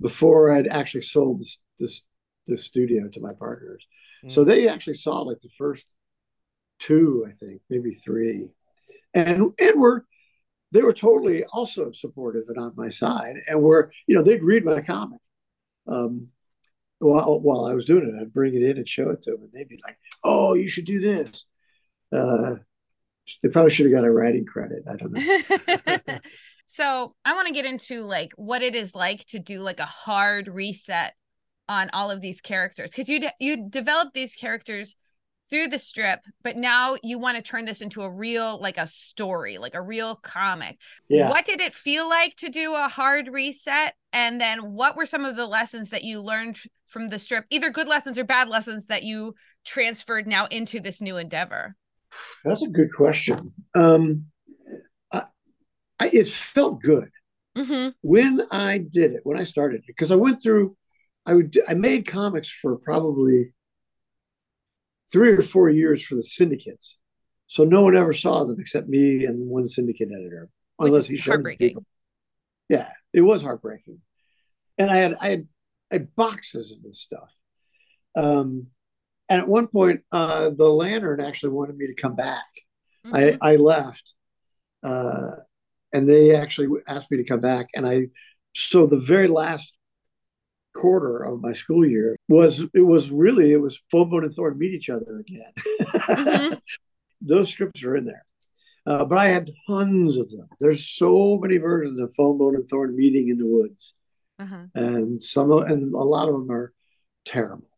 before 0.00 0.52
I'd 0.52 0.68
actually 0.68 1.02
sold 1.02 1.40
this, 1.40 1.58
this, 1.78 2.02
this 2.46 2.64
studio 2.64 3.08
to 3.08 3.20
my 3.20 3.32
partners. 3.32 3.84
So 4.28 4.44
they 4.44 4.68
actually 4.68 4.94
saw 4.94 5.20
like 5.22 5.40
the 5.40 5.50
first 5.56 5.84
two, 6.78 7.24
I 7.28 7.32
think, 7.32 7.60
maybe 7.70 7.94
three. 7.94 8.48
And 9.14 9.52
and 9.60 9.80
were 9.80 10.04
they 10.72 10.82
were 10.82 10.92
totally 10.92 11.44
also 11.52 11.92
supportive 11.92 12.44
and 12.48 12.58
on 12.58 12.72
my 12.76 12.88
side. 12.88 13.36
And 13.48 13.62
were, 13.62 13.92
you 14.06 14.14
know, 14.14 14.22
they'd 14.22 14.42
read 14.42 14.64
my 14.64 14.80
comic. 14.80 15.20
Um, 15.86 16.28
while 16.98 17.40
while 17.40 17.66
I 17.66 17.74
was 17.74 17.84
doing 17.84 18.04
it, 18.08 18.20
I'd 18.20 18.32
bring 18.32 18.54
it 18.54 18.62
in 18.62 18.78
and 18.78 18.88
show 18.88 19.10
it 19.10 19.22
to 19.22 19.32
them, 19.32 19.42
and 19.42 19.52
they'd 19.52 19.68
be 19.68 19.78
like, 19.86 19.98
"Oh, 20.24 20.54
you 20.54 20.68
should 20.68 20.86
do 20.86 20.98
this." 21.00 21.44
Uh, 22.10 22.56
they 23.42 23.48
probably 23.48 23.70
should 23.70 23.86
have 23.86 23.94
got 23.94 24.04
a 24.04 24.10
writing 24.10 24.46
credit. 24.46 24.84
I 24.90 24.96
don't 24.96 25.12
know. 25.12 26.18
so 26.66 27.14
I 27.24 27.34
want 27.34 27.48
to 27.48 27.54
get 27.54 27.66
into 27.66 28.02
like 28.02 28.32
what 28.36 28.62
it 28.62 28.74
is 28.74 28.94
like 28.94 29.24
to 29.26 29.38
do 29.38 29.60
like 29.60 29.80
a 29.80 29.86
hard 29.86 30.48
reset 30.48 31.14
on 31.68 31.90
all 31.92 32.10
of 32.10 32.20
these 32.20 32.40
characters 32.40 32.90
because 32.90 33.08
you 33.08 33.28
you 33.40 33.68
develop 33.68 34.14
these 34.14 34.34
characters 34.34 34.94
through 35.48 35.68
the 35.68 35.78
strip, 35.78 36.20
but 36.42 36.56
now 36.56 36.96
you 37.02 37.18
want 37.18 37.36
to 37.36 37.42
turn 37.42 37.64
this 37.64 37.80
into 37.80 38.02
a 38.02 38.10
real 38.10 38.60
like 38.60 38.78
a 38.78 38.86
story, 38.86 39.58
like 39.58 39.74
a 39.74 39.82
real 39.82 40.16
comic. 40.16 40.78
Yeah. 41.08 41.30
What 41.30 41.44
did 41.44 41.60
it 41.60 41.72
feel 41.72 42.08
like 42.08 42.36
to 42.36 42.48
do 42.48 42.74
a 42.74 42.88
hard 42.88 43.28
reset? 43.28 43.94
And 44.12 44.40
then 44.40 44.72
what 44.72 44.96
were 44.96 45.06
some 45.06 45.24
of 45.24 45.36
the 45.36 45.46
lessons 45.46 45.90
that 45.90 46.04
you 46.04 46.20
learned 46.20 46.58
from 46.86 47.08
the 47.08 47.18
strip, 47.18 47.44
either 47.50 47.70
good 47.70 47.88
lessons 47.88 48.18
or 48.18 48.24
bad 48.24 48.48
lessons 48.48 48.86
that 48.86 49.02
you 49.02 49.34
transferred 49.64 50.26
now 50.26 50.46
into 50.46 50.80
this 50.80 51.00
new 51.00 51.16
endeavor? 51.16 51.76
That's 52.44 52.62
a 52.62 52.68
good 52.68 52.92
question. 52.92 53.52
Um, 53.74 54.26
I, 55.12 55.24
I, 56.00 56.10
it 56.12 56.28
felt 56.28 56.80
good. 56.80 57.10
Mm-hmm. 57.56 57.88
when 58.02 58.42
I 58.50 58.76
did 58.76 59.12
it, 59.12 59.20
when 59.24 59.40
I 59.40 59.44
started, 59.44 59.80
because 59.86 60.12
I 60.12 60.14
went 60.14 60.42
through, 60.42 60.76
I 61.24 61.32
would, 61.32 61.58
I 61.66 61.72
made 61.72 62.06
comics 62.06 62.50
for 62.50 62.76
probably 62.76 63.54
three 65.12 65.30
or 65.30 65.42
four 65.42 65.68
years 65.70 66.04
for 66.04 66.14
the 66.14 66.22
syndicates. 66.22 66.98
So 67.46 67.64
no 67.64 67.82
one 67.82 67.96
ever 67.96 68.12
saw 68.12 68.44
them 68.44 68.58
except 68.58 68.88
me 68.88 69.24
and 69.24 69.48
one 69.48 69.66
syndicate 69.66 70.08
editor, 70.12 70.48
Which 70.76 70.88
unless 70.88 71.04
is 71.04 71.10
he 71.10 71.16
showed 71.18 71.32
heartbreaking. 71.32 71.68
people. 71.68 71.84
Yeah, 72.68 72.88
it 73.12 73.20
was 73.20 73.42
heartbreaking, 73.42 74.00
and 74.78 74.90
I 74.90 74.96
had 74.96 75.14
I 75.20 75.28
had, 75.28 75.48
I 75.90 75.94
had 75.94 76.16
boxes 76.16 76.72
of 76.72 76.82
this 76.82 77.00
stuff. 77.00 77.32
Um, 78.16 78.68
and 79.28 79.40
at 79.40 79.48
one 79.48 79.68
point, 79.68 80.00
uh, 80.10 80.50
the 80.50 80.68
Lantern 80.68 81.20
actually 81.20 81.52
wanted 81.52 81.76
me 81.76 81.86
to 81.86 81.94
come 81.94 82.16
back. 82.16 82.46
Mm-hmm. 83.06 83.40
I 83.42 83.52
I 83.52 83.56
left, 83.56 84.14
uh, 84.82 85.36
and 85.92 86.08
they 86.08 86.34
actually 86.34 86.80
asked 86.88 87.10
me 87.12 87.18
to 87.18 87.24
come 87.24 87.40
back. 87.40 87.68
And 87.74 87.86
I, 87.86 88.08
so 88.54 88.86
the 88.86 88.98
very 88.98 89.28
last 89.28 89.72
quarter 90.82 91.22
of 91.28 91.40
my 91.40 91.52
school 91.62 91.84
year 91.86 92.16
was 92.28 92.52
it 92.80 92.86
was 92.94 93.10
really 93.10 93.52
it 93.52 93.60
was 93.66 93.82
Fone 93.90 94.10
Bone 94.10 94.24
and 94.24 94.34
Thorn 94.34 94.58
meet 94.58 94.74
each 94.78 94.90
other 94.90 95.12
again. 95.24 95.52
Mhm. 95.58 96.60
Those 97.22 97.48
strips 97.48 97.82
are 97.82 97.96
in 97.96 98.04
there, 98.04 98.24
uh, 98.90 99.04
but 99.10 99.18
I 99.18 99.28
had 99.28 99.50
tons 99.68 100.16
of 100.18 100.30
them. 100.30 100.48
There's 100.60 100.86
so 100.86 101.38
many 101.42 101.56
versions 101.56 101.98
of 102.00 102.14
Fone 102.14 102.36
Bone 102.38 102.54
and 102.56 102.66
Thorn 102.68 102.94
meeting 102.94 103.28
in 103.30 103.38
the 103.38 103.46
woods, 103.46 103.94
Uh-huh. 104.38 104.64
and 104.74 105.22
some 105.22 105.50
of, 105.50 105.62
and 105.70 105.94
a 105.94 106.08
lot 106.16 106.28
of 106.28 106.34
them 106.34 106.50
are 106.50 106.72
terrible. 107.24 107.70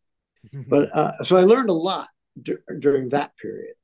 But 0.73 0.83
uh, 0.95 1.23
so 1.23 1.37
I 1.37 1.41
learned 1.43 1.69
a 1.69 1.73
lot 1.91 2.07
dur- 2.41 2.63
during 2.79 3.09
that 3.09 3.31
period. 3.37 3.75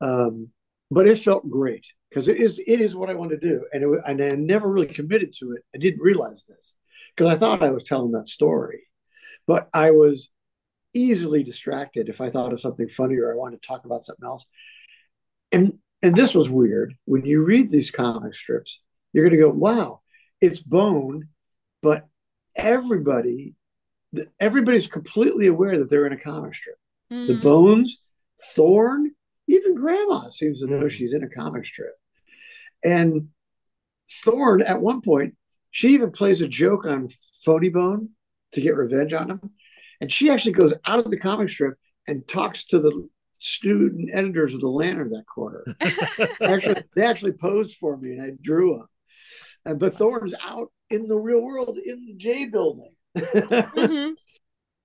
Um, 0.00 0.48
but 0.90 1.06
it 1.06 1.18
felt 1.18 1.48
great 1.50 1.86
because 2.08 2.28
it 2.28 2.38
is 2.38 2.58
it 2.58 2.80
is 2.80 2.94
what 2.96 3.10
I 3.10 3.14
want 3.14 3.30
to 3.32 3.36
do, 3.50 3.56
and 3.72 3.80
it, 3.84 4.00
and 4.06 4.18
I 4.22 4.30
never 4.54 4.68
really 4.74 4.86
committed 5.00 5.30
to 5.38 5.52
it. 5.52 5.62
I 5.74 5.78
didn't 5.78 6.00
realize 6.10 6.44
this 6.44 6.74
because 7.16 7.32
I 7.32 7.36
thought 7.36 7.62
I 7.62 7.70
was 7.70 7.84
telling 7.84 8.12
that 8.12 8.28
story, 8.28 8.84
but 9.46 9.68
I 9.72 9.90
was 9.90 10.30
easily 10.94 11.42
distracted 11.42 12.08
if 12.08 12.20
I 12.20 12.30
thought 12.30 12.52
of 12.52 12.60
something 12.60 12.88
funny 12.88 13.16
or 13.16 13.32
I 13.32 13.36
wanted 13.36 13.62
to 13.62 13.68
talk 13.68 13.84
about 13.84 14.04
something 14.04 14.26
else. 14.26 14.46
And 15.52 15.78
and 16.02 16.14
this 16.14 16.34
was 16.34 16.48
weird. 16.48 16.94
When 17.06 17.24
you 17.24 17.42
read 17.42 17.70
these 17.70 17.90
comic 17.90 18.34
strips, 18.34 18.82
you're 19.12 19.24
going 19.24 19.36
to 19.38 19.44
go, 19.44 19.50
"Wow, 19.50 20.00
it's 20.40 20.62
Bone," 20.62 21.28
but 21.82 22.06
everybody 22.56 23.54
everybody's 24.40 24.86
completely 24.86 25.46
aware 25.46 25.78
that 25.78 25.90
they're 25.90 26.06
in 26.06 26.12
a 26.12 26.18
comic 26.18 26.54
strip. 26.54 26.78
The 27.10 27.34
Mhm. 27.34 27.42
Bones, 27.42 27.98
Thorn, 28.54 29.14
even 29.46 29.74
Grandma 29.74 30.28
seems 30.28 30.60
to 30.60 30.66
know 30.66 30.84
Mhm. 30.84 30.90
she's 30.90 31.12
in 31.12 31.22
a 31.22 31.28
comic 31.28 31.66
strip. 31.66 31.94
And 32.82 33.30
Thorn, 34.24 34.62
at 34.62 34.80
one 34.80 35.02
point, 35.02 35.36
she 35.70 35.88
even 35.88 36.10
plays 36.10 36.40
a 36.40 36.48
joke 36.48 36.84
on 36.84 37.08
Phony 37.44 37.68
Bone 37.68 38.10
to 38.52 38.60
get 38.60 38.76
revenge 38.76 39.12
on 39.12 39.30
him. 39.30 39.40
And 40.00 40.12
she 40.12 40.30
actually 40.30 40.52
goes 40.52 40.74
out 40.86 40.98
of 41.00 41.10
the 41.10 41.18
comic 41.18 41.48
strip 41.48 41.76
and 42.06 42.26
talks 42.26 42.64
to 42.66 42.78
the 42.78 43.08
student 43.40 44.10
editors 44.12 44.54
of 44.54 44.60
the 44.60 44.68
Lantern 44.68 45.10
that 45.10 45.26
quarter. 45.26 45.64
actually, 46.40 46.82
they 46.94 47.04
actually 47.04 47.32
posed 47.32 47.76
for 47.76 47.96
me, 47.96 48.12
and 48.12 48.22
I 48.22 48.30
drew 48.40 48.78
them. 48.78 48.86
And 49.64 49.78
but 49.78 49.96
Thorn's 49.96 50.34
out 50.42 50.72
in 50.90 51.08
the 51.08 51.16
real 51.16 51.40
world 51.42 51.78
in 51.78 52.06
the 52.06 52.14
J 52.14 52.46
building. 52.46 52.92
Mhm. 53.16 54.14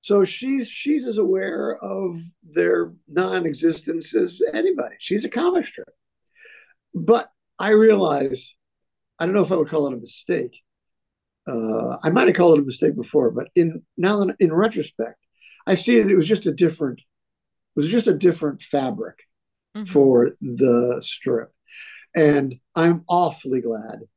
So 0.02 0.26
she's 0.26 0.68
she's 0.68 1.08
as 1.08 1.18
aware 1.18 1.78
of 1.82 2.20
their 2.44 2.92
non-existence 3.08 4.14
as 4.14 4.42
anybody. 4.54 4.96
She's 5.00 5.24
a 5.24 5.30
comic 5.30 5.66
strip. 5.66 5.88
But 6.94 7.30
I 7.58 7.70
realize, 7.70 8.54
I 9.18 9.26
don't 9.26 9.34
know 9.34 9.44
if 9.44 9.52
I 9.54 9.56
would 9.56 9.70
call 9.70 9.88
it 9.88 9.94
a 9.94 9.98
mistake. 9.98 10.62
Uh, 11.45 11.98
I 12.02 12.10
might 12.10 12.28
have 12.28 12.36
called 12.38 12.57
it 12.57 12.61
a 12.61 12.65
mistake 12.65 12.95
before, 12.95 13.30
but 13.32 13.49
in 13.56 13.84
now 13.98 14.24
that 14.24 14.36
in 14.40 14.53
retrospect, 14.53 15.20
I 15.68 15.76
see 15.76 15.99
that 15.99 16.10
it 16.11 16.15
was 16.15 16.28
just 16.28 16.45
a 16.45 16.53
different, 16.53 16.99
it 16.99 17.80
was 17.80 17.90
just 17.91 18.07
a 18.07 18.14
different 18.14 18.61
fabric 18.61 19.18
Mhm. 19.76 19.88
for 19.88 20.36
the 20.41 21.02
strip, 21.02 21.53
and 22.15 22.56
I'm 22.76 23.03
awfully 23.07 23.61
glad 23.61 24.07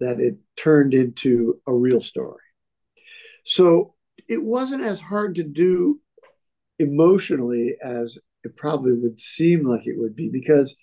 that 0.00 0.20
it 0.20 0.38
turned 0.56 0.92
into 0.92 1.60
a 1.66 1.72
real 1.72 2.00
story. 2.00 2.42
So 3.44 3.94
it 4.28 4.42
wasn't 4.42 4.82
as 4.82 5.00
hard 5.00 5.36
to 5.36 5.44
do 5.44 6.00
emotionally 6.78 7.76
as 7.80 8.18
it 8.42 8.56
probably 8.56 8.92
would 8.92 9.20
seem 9.20 9.62
like 9.62 9.86
it 9.86 9.96
would 9.98 10.16
be 10.16 10.28
because 10.28 10.76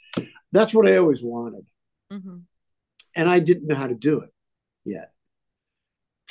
that's 0.51 0.73
what 0.73 0.87
I 0.87 0.97
always 0.97 1.21
wanted. 1.21 1.65
Mhm. 2.11 2.43
And 3.15 3.29
I 3.29 3.39
didn't 3.39 3.67
know 3.67 3.75
how 3.75 3.87
to 3.87 3.95
do 3.95 4.21
it 4.21 4.33
yet. 4.85 5.13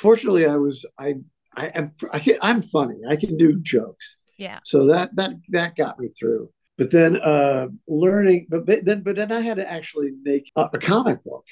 Fortunately, 0.01 0.47
I 0.47 0.57
was 0.57 0.83
I 0.97 1.15
I 1.55 1.67
am 1.67 1.91
I 2.11 2.19
can, 2.19 2.35
I'm 2.41 2.61
funny. 2.61 2.99
I 3.07 3.15
can 3.15 3.37
do 3.37 3.59
jokes. 3.59 4.17
Yeah. 4.37 4.59
So 4.63 4.87
that 4.87 5.15
that 5.17 5.31
that 5.49 5.75
got 5.75 5.99
me 5.99 6.07
through. 6.17 6.49
But 6.77 6.89
then 6.89 7.17
uh 7.17 7.67
learning 7.87 8.47
but, 8.49 8.65
but 8.65 8.83
then 8.83 9.03
but 9.03 9.15
then 9.15 9.31
I 9.31 9.41
had 9.41 9.57
to 9.57 9.71
actually 9.71 10.11
make 10.23 10.51
a, 10.55 10.69
a 10.73 10.79
comic 10.79 11.23
book. 11.23 11.45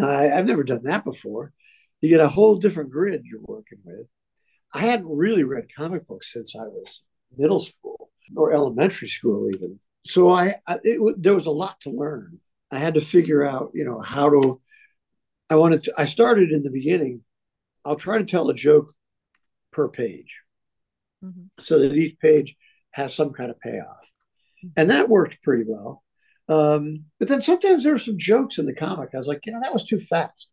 I, 0.00 0.32
I've 0.32 0.46
never 0.46 0.64
done 0.64 0.84
that 0.84 1.04
before. 1.04 1.52
You 2.00 2.08
get 2.08 2.20
a 2.20 2.28
whole 2.28 2.56
different 2.56 2.90
grid 2.90 3.22
you're 3.24 3.40
working 3.44 3.80
with. 3.84 4.06
I 4.72 4.80
hadn't 4.80 5.08
really 5.08 5.44
read 5.44 5.74
comic 5.76 6.06
books 6.06 6.32
since 6.32 6.56
I 6.56 6.64
was 6.64 7.02
middle 7.36 7.60
school 7.60 8.10
or 8.34 8.52
elementary 8.52 9.08
school, 9.08 9.50
even. 9.54 9.78
So 10.06 10.30
I, 10.30 10.56
I 10.66 10.78
it, 10.82 11.22
there 11.22 11.34
was 11.34 11.46
a 11.46 11.50
lot 11.50 11.80
to 11.82 11.90
learn. 11.90 12.40
I 12.70 12.78
had 12.78 12.94
to 12.94 13.00
figure 13.00 13.44
out, 13.44 13.72
you 13.74 13.84
know, 13.84 14.00
how 14.00 14.30
to. 14.30 14.60
I 15.50 15.56
wanted 15.56 15.84
to. 15.84 15.94
I 15.98 16.06
started 16.06 16.50
in 16.50 16.62
the 16.62 16.70
beginning. 16.70 17.20
I'll 17.84 17.96
try 17.96 18.18
to 18.18 18.24
tell 18.24 18.48
a 18.48 18.54
joke 18.54 18.94
per 19.70 19.88
page, 19.88 20.40
Mhm. 21.22 21.50
so 21.60 21.78
that 21.78 21.94
each 21.94 22.18
page 22.18 22.56
has 22.90 23.14
some 23.14 23.32
kind 23.32 23.50
of 23.50 23.60
payoff, 23.60 24.10
and 24.76 24.90
that 24.90 25.08
worked 25.08 25.42
pretty 25.42 25.64
well. 25.66 26.02
Um, 26.48 27.06
but 27.18 27.28
then 27.28 27.40
sometimes 27.40 27.82
there 27.84 27.92
were 27.92 27.98
some 27.98 28.18
jokes 28.18 28.58
in 28.58 28.66
the 28.66 28.74
comic. 28.74 29.10
I 29.14 29.16
was 29.16 29.26
like, 29.26 29.46
you 29.46 29.52
know, 29.52 29.60
that 29.60 29.72
was 29.72 29.84
too 29.84 30.00
fast. 30.00 30.48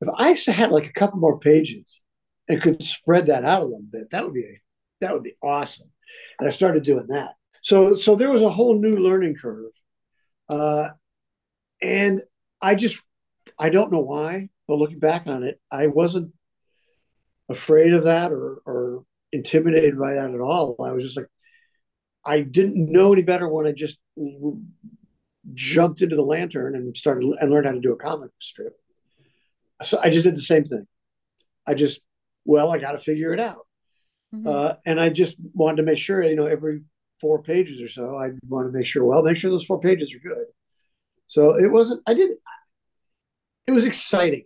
If 0.00 0.08
I 0.16 0.32
had 0.52 0.70
like 0.70 0.86
a 0.86 0.92
couple 0.92 1.18
more 1.18 1.38
pages 1.38 2.00
and 2.46 2.60
could 2.60 2.84
spread 2.84 3.26
that 3.26 3.44
out 3.44 3.62
a 3.62 3.64
little 3.64 3.80
bit, 3.80 4.10
that 4.10 4.24
would 4.24 4.34
be 4.34 4.60
that 5.00 5.12
would 5.12 5.22
be 5.22 5.36
awesome. 5.42 5.90
And 6.38 6.46
I 6.48 6.50
started 6.52 6.84
doing 6.84 7.06
that. 7.08 7.34
So 7.62 7.94
so 7.94 8.14
there 8.14 8.30
was 8.30 8.42
a 8.42 8.50
whole 8.50 8.78
new 8.78 8.96
learning 8.96 9.36
curve, 9.36 9.72
uh, 10.48 10.90
and 11.80 12.22
I 12.60 12.74
just 12.74 13.02
I 13.58 13.70
don't 13.70 13.92
know 13.92 14.00
why, 14.00 14.50
but 14.68 14.76
looking 14.76 14.98
back 14.98 15.26
on 15.26 15.42
it, 15.42 15.60
I 15.70 15.86
wasn't 15.86 16.34
afraid 17.48 17.92
of 17.92 18.04
that 18.04 18.32
or 18.32 18.62
or 18.66 19.04
intimidated 19.32 19.98
by 19.98 20.14
that 20.14 20.30
at 20.30 20.40
all. 20.40 20.76
I 20.80 20.92
was 20.92 21.04
just 21.04 21.16
like, 21.16 21.26
I 22.24 22.40
didn't 22.42 22.90
know 22.90 23.12
any 23.12 23.22
better 23.22 23.48
when 23.48 23.66
I 23.66 23.72
just 23.72 23.98
jumped 25.52 26.00
into 26.00 26.16
the 26.16 26.22
lantern 26.22 26.74
and 26.74 26.96
started 26.96 27.36
and 27.40 27.50
learned 27.50 27.66
how 27.66 27.72
to 27.72 27.80
do 27.80 27.92
a 27.92 27.96
comic 27.96 28.30
strip. 28.40 28.74
So 29.82 29.98
I 30.02 30.10
just 30.10 30.24
did 30.24 30.36
the 30.36 30.42
same 30.42 30.64
thing. 30.64 30.86
I 31.66 31.74
just, 31.74 32.00
well, 32.44 32.72
I 32.72 32.78
got 32.78 32.92
to 32.92 32.98
figure 32.98 33.32
it 33.32 33.40
out. 33.40 33.66
Mhm. 34.34 34.46
Uh, 34.46 34.76
and 34.86 35.00
I 35.00 35.10
just 35.10 35.36
wanted 35.52 35.78
to 35.78 35.82
make 35.82 35.98
sure, 35.98 36.22
you 36.22 36.36
know, 36.36 36.46
every 36.46 36.82
four 37.20 37.42
pages 37.42 37.82
or 37.82 37.88
so, 37.88 38.16
I 38.16 38.30
want 38.48 38.68
to 38.68 38.76
make 38.76 38.86
sure, 38.86 39.04
well, 39.04 39.22
make 39.22 39.36
sure 39.36 39.50
those 39.50 39.64
four 39.64 39.80
pages 39.80 40.14
are 40.14 40.28
good. 40.28 40.46
So 41.26 41.56
it 41.56 41.70
wasn't, 41.70 42.02
I 42.06 42.14
didn't, 42.14 42.38
it 43.66 43.72
was 43.72 43.86
exciting. 43.86 44.44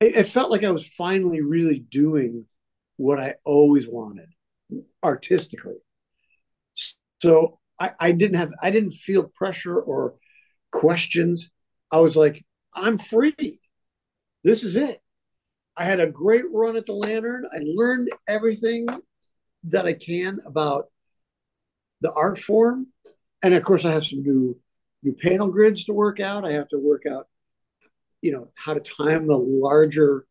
It, 0.00 0.16
it 0.16 0.28
felt 0.28 0.50
like 0.50 0.64
I 0.64 0.70
was 0.70 0.86
finally 0.86 1.40
really 1.40 1.78
doing 1.78 2.46
what 2.96 3.18
I 3.18 3.34
always 3.44 3.88
wanted 3.88 4.28
artistically. 5.02 5.76
So 7.22 7.58
I, 7.78 7.92
I 7.98 8.12
didn't 8.12 8.38
have, 8.38 8.52
I 8.60 8.70
didn't 8.70 8.92
feel 8.92 9.24
pressure 9.24 9.78
or 9.78 10.14
questions. 10.70 11.50
I 11.90 12.00
was 12.00 12.16
like, 12.16 12.44
I'm 12.74 12.98
free. 12.98 13.60
This 14.42 14.62
is 14.64 14.76
it. 14.76 15.00
I 15.76 15.84
had 15.84 16.00
a 16.00 16.06
great 16.06 16.44
run 16.52 16.76
at 16.76 16.86
the 16.86 16.92
Lantern. 16.92 17.46
I 17.52 17.60
learned 17.64 18.10
everything 18.28 18.86
that 19.64 19.86
I 19.86 19.92
can 19.94 20.38
about 20.46 20.86
the 22.00 22.12
art 22.12 22.38
form, 22.38 22.88
and 23.42 23.54
of 23.54 23.62
course, 23.62 23.84
I 23.84 23.92
have 23.92 24.04
some 24.04 24.22
new 24.22 24.58
new 25.02 25.14
panel 25.14 25.48
grids 25.48 25.84
to 25.86 25.92
work 25.92 26.20
out. 26.20 26.44
I 26.44 26.52
have 26.52 26.68
to 26.68 26.78
work 26.78 27.04
out, 27.10 27.28
you 28.24 28.32
know, 28.32 28.48
how 28.54 28.72
to 28.72 28.80
time 28.80 29.26
the 29.26 29.36
larger 29.36 30.24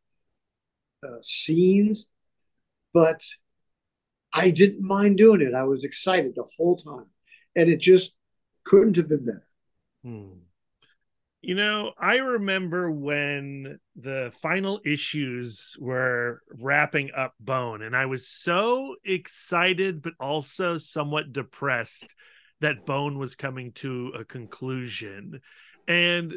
uh, 1.04 1.22
scenes, 1.22 2.08
but 2.92 3.24
I 4.34 4.50
didn't 4.50 4.82
mind 4.82 5.18
doing 5.18 5.42
it. 5.42 5.54
I 5.54 5.66
was 5.66 5.84
excited 5.84 6.34
the 6.34 6.50
whole 6.58 6.76
time, 6.76 7.06
and 7.56 7.70
it 7.70 7.80
just 7.80 8.14
couldn't 8.64 8.96
have 8.96 9.08
been 9.08 9.26
better. 9.26 9.48
Hmm. 10.04 10.40
You 11.44 11.54
know, 11.54 11.92
I 12.00 12.16
remember 12.16 12.90
when 12.90 13.78
the 13.96 14.34
final 14.42 14.82
issues 14.84 15.78
were 15.80 16.42
wrapping 16.50 17.12
up 17.16 17.36
Bone, 17.40 17.84
and 17.84 17.96
I 17.96 18.08
was 18.08 18.28
so 18.28 18.96
excited, 19.06 20.02
but 20.02 20.14
also 20.20 20.80
somewhat 20.80 21.32
depressed 21.32 22.16
that 22.60 22.88
Bone 22.88 23.20
was 23.20 23.36
coming 23.36 23.72
to 23.74 24.14
a 24.18 24.26
conclusion. 24.26 25.42
And 25.88 26.34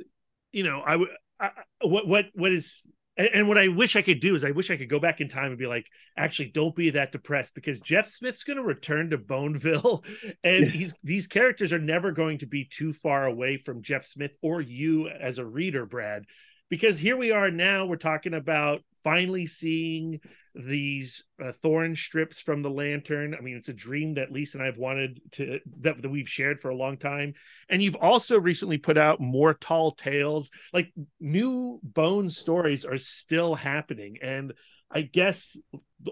you 0.53 0.63
know, 0.63 0.81
I 0.81 0.97
would, 0.97 1.09
I- 1.41 1.51
what 1.83 2.07
what 2.07 2.27
what 2.35 2.53
is 2.53 2.87
And, 3.17 3.29
and 3.33 3.49
what 3.49 3.59
I 3.59 3.69
wish 3.69 3.97
I 3.97 4.03
could 4.03 4.21
do 4.21 4.35
is 4.35 4.45
I 4.45 4.51
wish 4.51 4.71
I 4.71 4.77
could 4.77 4.91
go 4.91 5.01
back 5.01 5.21
in 5.21 5.29
time 5.29 5.47
and 5.51 5.59
be 5.59 5.67
like, 5.67 5.87
actually, 6.17 6.51
don't 6.51 6.75
be 6.77 6.91
that 6.91 7.13
depressed 7.13 7.55
because 7.55 7.81
Jeff 7.81 8.09
Smith's 8.09 8.45
going 8.45 8.59
to 8.59 8.63
return 8.63 9.11
to 9.11 9.19
Boneville, 9.19 10.05
and 10.45 10.65
he's 10.67 10.95
these 11.03 11.27
characters 11.27 11.73
are 11.73 11.79
never 11.79 12.13
going 12.13 12.39
to 12.39 12.47
be 12.47 12.65
too 12.65 12.93
far 12.93 13.27
away 13.27 13.57
from 13.59 13.83
Jeff 13.83 14.05
Smith 14.05 14.33
or 14.43 14.61
you 14.61 15.09
as 15.09 15.39
a 15.39 15.47
reader, 15.47 15.87
Brad, 15.87 16.25
because 16.69 16.99
here 16.99 17.17
we 17.17 17.31
are 17.31 17.51
now. 17.51 17.87
We're 17.87 17.97
talking 17.97 18.35
about 18.35 18.83
finally 19.07 19.47
seeing 19.47 20.19
these 20.53 21.23
uh, 21.41 21.53
thorn 21.63 21.95
strips 21.95 22.43
from 22.43 22.61
the 22.61 22.69
lantern. 22.69 23.37
I 23.39 23.41
mean, 23.41 23.57
it's 23.57 23.69
a 23.69 23.73
dream 23.73 24.15
that 24.15 24.33
Lisa 24.33 24.57
and 24.57 24.65
I 24.65 24.67
have 24.67 24.79
wanted 24.79 25.21
to 25.35 25.61
that, 25.83 26.03
that 26.03 26.09
we've 26.09 26.29
shared 26.29 26.59
for 26.59 26.71
a 26.71 26.75
long 26.75 26.97
time. 26.97 27.35
And 27.69 27.81
you've 27.81 27.95
also 27.95 28.41
recently 28.41 28.79
put 28.79 28.99
out 28.99 29.21
more 29.21 29.55
tall 29.55 29.93
tales. 29.93 30.51
Like 30.73 30.93
new 31.21 31.79
bone 31.85 32.29
stories 32.31 32.85
are 32.85 32.99
still 32.99 33.55
happening. 33.55 34.17
And 34.21 34.55
I 34.91 35.03
guess 35.03 35.57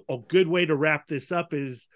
a 0.08 0.18
good 0.28 0.46
way 0.46 0.64
to 0.64 0.76
wrap 0.76 1.08
this 1.08 1.32
up 1.32 1.52
is 1.52 1.88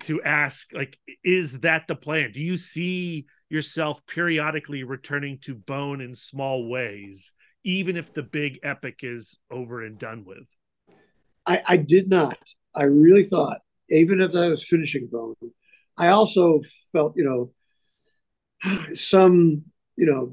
to 0.00 0.22
ask 0.22 0.70
like 0.74 0.98
is 1.24 1.60
that 1.60 1.86
the 1.86 1.96
plan? 1.96 2.30
Do 2.30 2.40
you 2.40 2.58
see 2.58 3.24
yourself 3.48 4.04
periodically 4.06 4.82
returning 4.82 5.38
to 5.44 5.54
bone 5.54 6.02
in 6.02 6.14
small 6.14 6.68
ways? 6.68 7.32
Even 7.64 7.96
if 7.96 8.12
the 8.12 8.22
big 8.22 8.60
epic 8.62 9.00
is 9.02 9.38
over 9.50 9.82
and 9.82 9.98
done 9.98 10.24
with? 10.24 10.46
I, 11.46 11.62
I 11.66 11.76
did 11.76 12.08
not. 12.08 12.38
I 12.74 12.84
really 12.84 13.24
thought, 13.24 13.58
even 13.90 14.20
if 14.20 14.34
I 14.34 14.48
was 14.48 14.66
finishing 14.66 15.08
Bone, 15.10 15.34
I 15.98 16.08
also 16.08 16.60
felt, 16.92 17.14
you 17.16 17.24
know, 17.24 17.52
some, 18.94 19.64
you 19.96 20.06
know, 20.06 20.32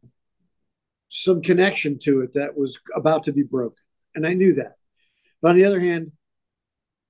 some 1.10 1.42
connection 1.42 1.98
to 2.04 2.22
it 2.22 2.34
that 2.34 2.56
was 2.56 2.78
about 2.96 3.24
to 3.26 3.32
be 3.32 3.44
broken. 3.44 3.78
And 4.16 4.26
I 4.26 4.34
knew 4.34 4.54
that. 4.56 4.76
But 5.42 5.50
on 5.50 5.56
the 5.56 5.66
other 5.66 5.80
hand, 5.80 6.12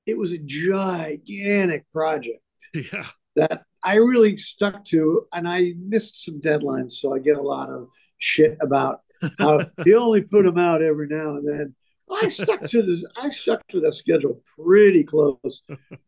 it 0.05 0.17
was 0.17 0.31
a 0.31 0.37
gigantic 0.37 1.85
project. 1.91 2.41
Yeah. 2.73 3.07
That 3.35 3.63
I 3.83 3.95
really 3.95 4.37
stuck 4.37 4.83
to, 4.85 5.21
and 5.31 5.47
I 5.47 5.73
missed 5.79 6.25
some 6.25 6.41
deadlines. 6.41 6.91
So 6.93 7.15
I 7.15 7.19
get 7.19 7.37
a 7.37 7.41
lot 7.41 7.69
of 7.69 7.87
shit 8.17 8.57
about 8.59 8.99
uh, 9.39 9.65
he 9.83 9.93
only 9.93 10.21
put 10.21 10.45
them 10.45 10.57
out 10.57 10.81
every 10.81 11.07
now 11.07 11.35
and 11.35 11.47
then. 11.47 11.75
I 12.11 12.29
stuck 12.29 12.67
to 12.69 12.81
this. 12.81 13.03
I 13.17 13.29
stuck 13.29 13.67
to 13.69 13.79
that 13.81 13.93
schedule 13.93 14.41
pretty 14.57 15.03
close 15.03 15.61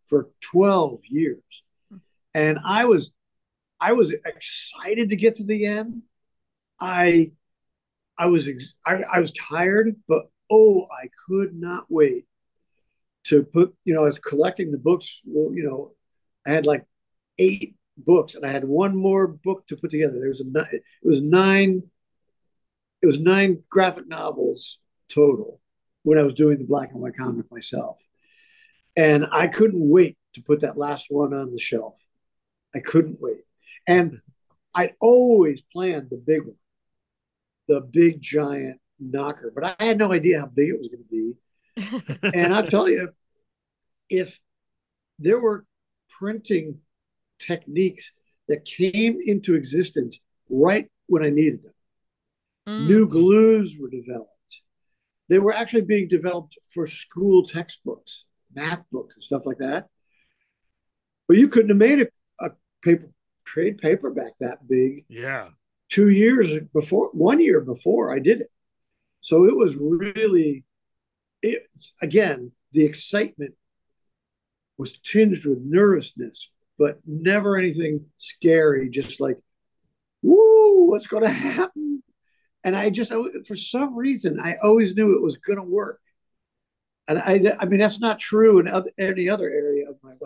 for 0.08 0.30
twelve 0.42 1.02
years, 1.08 1.44
and 2.34 2.58
I 2.66 2.86
was, 2.86 3.12
I 3.80 3.94
was 3.94 4.12
excited 4.26 5.10
to 5.10 5.16
get 5.16 5.38
to 5.38 5.44
the 5.44 5.66
end. 5.66 6.02
I, 6.80 7.32
I 8.18 8.28
was, 8.28 8.50
I, 8.86 9.04
I 9.14 9.20
was 9.20 9.32
tired, 9.32 9.96
but 10.08 10.24
oh, 10.50 10.88
I 10.92 11.10
could 11.28 11.54
not 11.54 11.86
wait 11.90 12.26
to 13.26 13.44
put. 13.44 13.76
You 13.86 13.94
know, 13.94 14.02
I 14.02 14.08
was 14.08 14.20
collecting 14.20 14.72
the 14.72 14.80
books. 14.80 15.22
Well, 15.26 15.54
you 15.54 15.64
know, 15.64 15.92
I 16.48 16.52
had 16.52 16.66
like 16.66 16.86
eight 17.38 17.76
books, 17.96 18.34
and 18.34 18.44
I 18.44 18.50
had 18.50 18.64
one 18.64 18.96
more 18.96 19.28
book 19.28 19.68
to 19.68 19.78
put 19.78 19.92
together. 19.92 20.18
There 20.18 20.30
was 20.30 20.42
a 20.42 20.62
it 20.74 20.84
was 21.04 21.22
nine 21.22 21.84
it 23.02 23.08
was 23.08 23.20
nine 23.20 23.64
graphic 23.70 24.08
novels 24.08 24.80
total 25.10 25.60
when 26.04 26.18
I 26.18 26.24
was 26.24 26.34
doing 26.34 26.58
the 26.58 26.66
black 26.66 26.92
and 26.92 27.02
white 27.02 27.18
comic 27.18 27.52
myself. 27.52 28.02
And 28.96 29.26
I 29.32 29.48
couldn't 29.48 29.88
wait 29.90 30.18
to 30.34 30.42
put 30.42 30.62
that 30.62 30.78
last 30.78 31.08
one 31.10 31.34
on 31.34 31.52
the 31.52 31.60
shelf. 31.60 31.96
I 32.76 32.80
couldn't 32.80 33.20
wait. 33.20 33.42
And 33.88 34.22
I'd 34.74 34.94
always 35.00 35.62
planned 35.62 36.10
the 36.10 36.18
big 36.18 36.42
one, 36.46 36.56
the 37.68 37.82
big 37.82 38.22
giant 38.22 38.80
knocker, 39.00 39.52
but 39.54 39.76
I 39.80 39.86
had 39.86 39.98
no 39.98 40.12
idea 40.12 40.40
how 40.40 40.46
big 40.46 40.70
it 40.70 40.80
was 40.80 40.90
going 40.90 41.04
to 41.04 41.10
be. 41.10 42.30
and 42.38 42.54
I'll 42.54 42.68
tell 42.68 42.90
you, 42.90 43.10
if 44.10 44.40
there 45.20 45.40
were 45.40 45.66
printing 46.10 46.80
techniques 47.40 48.12
that 48.48 48.66
came 48.66 49.20
into 49.26 49.56
existence 49.56 50.20
right 50.50 50.90
when 51.08 51.24
I 51.24 51.30
needed 51.30 51.64
them, 51.64 51.74
Mm. 52.68 52.88
New 52.88 53.08
glues 53.08 53.78
were 53.80 53.90
developed. 53.90 54.30
They 55.30 55.40
were 55.40 55.54
actually 55.54 55.84
being 55.84 56.08
developed 56.08 56.58
for 56.74 56.88
school 56.88 57.48
textbooks, 57.48 58.26
math 58.54 58.84
books, 58.92 59.16
and 59.16 59.24
stuff 59.24 59.44
like 59.46 59.60
that. 59.60 59.88
But 61.28 61.38
you 61.38 61.48
couldn't 61.48 61.70
have 61.70 61.78
made 61.78 62.02
a, 62.02 62.08
a 62.46 62.52
paper 62.84 63.10
trade 63.46 63.78
paperback 63.78 64.34
that 64.40 64.68
big. 64.68 65.06
Yeah. 65.10 65.50
Two 65.90 66.10
years 66.10 66.56
before, 66.74 67.10
one 67.14 67.40
year 67.40 67.62
before 67.62 68.14
I 68.14 68.20
did 68.20 68.42
it. 68.42 68.48
So 69.22 69.46
it 69.46 69.56
was 69.56 69.76
really, 69.76 70.66
it 71.42 71.64
again, 72.02 72.52
the 72.72 72.86
excitement 72.86 73.54
was 74.78 74.98
tinged 75.00 75.46
with 75.46 75.60
nervousness, 75.62 76.50
but 76.78 77.00
never 77.06 77.56
anything 77.56 78.06
scary, 78.18 78.90
just 78.90 79.22
like, 79.22 79.38
woo, 80.22 80.86
what's 80.86 81.08
going 81.08 81.24
to 81.24 81.30
happen? 81.30 82.04
And 82.64 82.76
I 82.76 82.90
just 82.90 83.12
for 83.48 83.56
some 83.56 83.96
reason 83.96 84.40
I 84.40 84.56
always 84.64 84.96
knew 84.96 85.16
it 85.16 85.24
was 85.24 85.38
going 85.38 85.58
to 85.58 85.64
work. 85.64 86.00
And 87.08 87.18
I, 87.18 87.42
I 87.60 87.66
mean, 87.66 87.80
that's 87.80 88.00
not 88.00 88.20
true 88.20 88.60
in 88.60 88.68
other, 88.68 88.92
any 88.98 89.28
other 89.28 89.50
area 89.50 89.90
of 89.90 89.98
my 90.04 90.14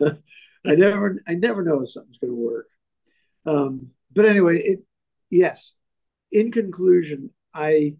life. 0.00 0.20
I 0.64 0.74
never, 0.74 1.18
I 1.26 1.34
never 1.34 1.64
know 1.64 1.80
if 1.80 1.90
something's 1.90 2.18
going 2.18 2.32
to 2.32 2.36
work. 2.36 2.66
Um, 3.46 3.88
but 4.12 4.26
anyway, 4.26 4.58
it, 4.58 4.80
yes. 5.30 5.72
In 6.30 6.52
conclusion, 6.52 7.30
I, 7.52 7.96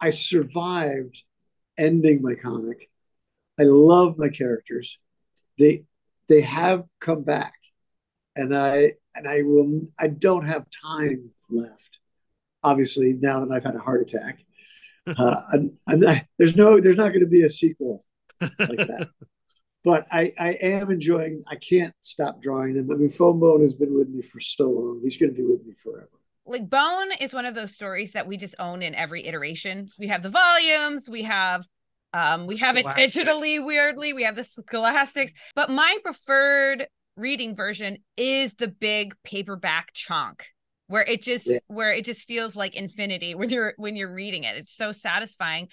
I 0.00 0.10
survived 0.10 1.22
ending 1.76 2.22
my 2.22 2.34
comic. 2.34 2.90
I 3.58 3.64
love 3.64 4.16
my 4.16 4.28
characters. 4.28 4.98
They, 5.58 5.84
they 6.28 6.42
have 6.42 6.84
come 7.00 7.22
back, 7.22 7.54
and 8.36 8.56
I, 8.56 8.92
and 9.14 9.26
I 9.26 9.42
will. 9.42 9.88
I 9.98 10.06
don't 10.06 10.46
have 10.46 10.66
time 10.82 11.30
left 11.50 11.89
obviously 12.62 13.14
now 13.18 13.44
that 13.44 13.52
I've 13.52 13.64
had 13.64 13.76
a 13.76 13.80
heart 13.80 14.02
attack. 14.02 14.40
Uh, 15.06 15.40
I'm, 15.52 15.76
I'm 15.88 15.98
not, 15.98 16.18
there's 16.38 16.54
no, 16.54 16.78
there's 16.78 16.98
not 16.98 17.08
going 17.08 17.22
to 17.22 17.26
be 17.26 17.42
a 17.42 17.50
sequel 17.50 18.04
like 18.40 18.58
that. 18.58 19.08
but 19.84 20.06
I, 20.10 20.32
I 20.38 20.50
am 20.60 20.90
enjoying. 20.90 21.42
I 21.48 21.56
can't 21.56 21.94
stop 22.00 22.40
drawing 22.40 22.74
them. 22.74 22.90
I 22.90 22.94
mean, 22.94 23.10
Fone 23.10 23.40
Bone 23.40 23.62
has 23.62 23.74
been 23.74 23.96
with 23.96 24.08
me 24.08 24.22
for 24.22 24.40
so 24.40 24.68
long. 24.70 25.00
He's 25.02 25.16
going 25.16 25.34
to 25.34 25.36
be 25.36 25.42
with 25.42 25.64
me 25.64 25.72
forever. 25.72 26.10
Like 26.46 26.68
Bone 26.68 27.12
is 27.18 27.32
one 27.32 27.46
of 27.46 27.54
those 27.54 27.74
stories 27.74 28.12
that 28.12 28.26
we 28.26 28.36
just 28.36 28.54
own 28.58 28.82
in 28.82 28.94
every 28.94 29.26
iteration. 29.26 29.88
We 29.98 30.08
have 30.08 30.22
the 30.22 30.28
volumes. 30.28 31.08
We 31.08 31.22
have 31.22 31.66
um, 32.12 32.46
we 32.46 32.56
have 32.58 32.76
it 32.76 32.86
digitally, 32.86 33.64
weirdly. 33.64 34.12
We 34.12 34.24
have 34.24 34.34
the 34.34 34.44
scholastics, 34.44 35.32
but 35.54 35.70
my 35.70 35.96
preferred 36.02 36.88
reading 37.16 37.54
version 37.54 37.98
is 38.16 38.54
the 38.54 38.68
big 38.68 39.14
paperback 39.22 39.92
chunk 39.92 40.46
where 40.90 41.04
it 41.04 41.22
just 41.22 41.46
yeah. 41.46 41.58
where 41.68 41.92
it 41.92 42.04
just 42.04 42.26
feels 42.26 42.56
like 42.56 42.74
infinity 42.74 43.36
when 43.36 43.48
you're 43.48 43.74
when 43.76 43.94
you're 43.94 44.12
reading 44.12 44.42
it. 44.42 44.56
It's 44.56 44.74
so 44.74 44.90
satisfying. 44.92 45.68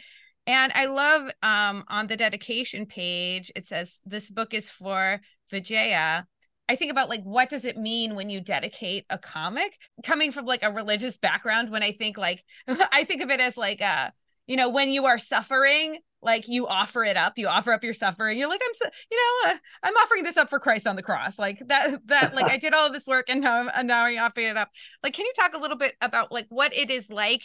And 0.45 0.72
i 0.76 0.85
love 0.85 1.30
um 1.41 1.84
on 1.89 2.07
the 2.07 2.15
dedication 2.15 2.85
page 2.85 3.52
it 3.56 3.65
says 3.65 3.99
this 4.06 4.30
book 4.30 4.53
is 4.53 4.69
for 4.69 5.19
vijaya. 5.49 6.26
I 6.69 6.76
think 6.76 6.91
about 6.91 7.10
like 7.10 7.23
what 7.23 7.49
does 7.49 7.65
it 7.65 7.77
mean 7.77 8.14
when 8.14 8.30
you 8.30 8.41
dedicate 8.41 9.06
a 9.10 9.18
comic? 9.18 9.77
Coming 10.03 10.31
from 10.31 10.45
like 10.45 10.61
a 10.61 10.72
religious 10.72 11.18
background 11.18 11.72
when 11.72 11.81
i 11.81 11.91
think 11.91 12.18
like 12.18 12.44
i 12.68 13.03
think 13.03 13.23
of 13.23 13.31
it 13.31 13.39
as 13.39 13.57
like 13.57 13.81
uh 13.81 14.11
you 14.47 14.55
know 14.55 14.69
when 14.69 14.89
you 14.89 15.05
are 15.05 15.19
suffering 15.19 15.99
like 16.21 16.47
you 16.47 16.67
offer 16.67 17.03
it 17.03 17.15
up 17.15 17.33
you 17.37 17.47
offer 17.47 17.71
up 17.71 17.83
your 17.83 17.93
suffering. 17.93 18.39
You're 18.39 18.49
like 18.49 18.61
i'm 18.63 18.73
so, 18.73 18.85
you 19.11 19.17
know 19.17 19.51
uh, 19.51 19.57
i'm 19.83 19.93
offering 19.95 20.23
this 20.23 20.37
up 20.37 20.49
for 20.49 20.59
christ 20.59 20.87
on 20.87 20.95
the 20.95 21.03
cross. 21.03 21.37
Like 21.37 21.61
that 21.67 21.99
that 22.07 22.33
like 22.33 22.51
i 22.51 22.57
did 22.57 22.73
all 22.73 22.91
this 22.91 23.07
work 23.07 23.29
and 23.29 23.41
now 23.41 23.67
and 23.67 23.87
now 23.87 24.05
i'm 24.05 24.17
offering 24.17 24.47
it 24.47 24.57
up. 24.57 24.69
Like 25.03 25.13
can 25.13 25.25
you 25.25 25.33
talk 25.35 25.53
a 25.53 25.59
little 25.59 25.77
bit 25.77 25.95
about 26.01 26.31
like 26.31 26.47
what 26.49 26.75
it 26.75 26.89
is 26.89 27.11
like 27.11 27.43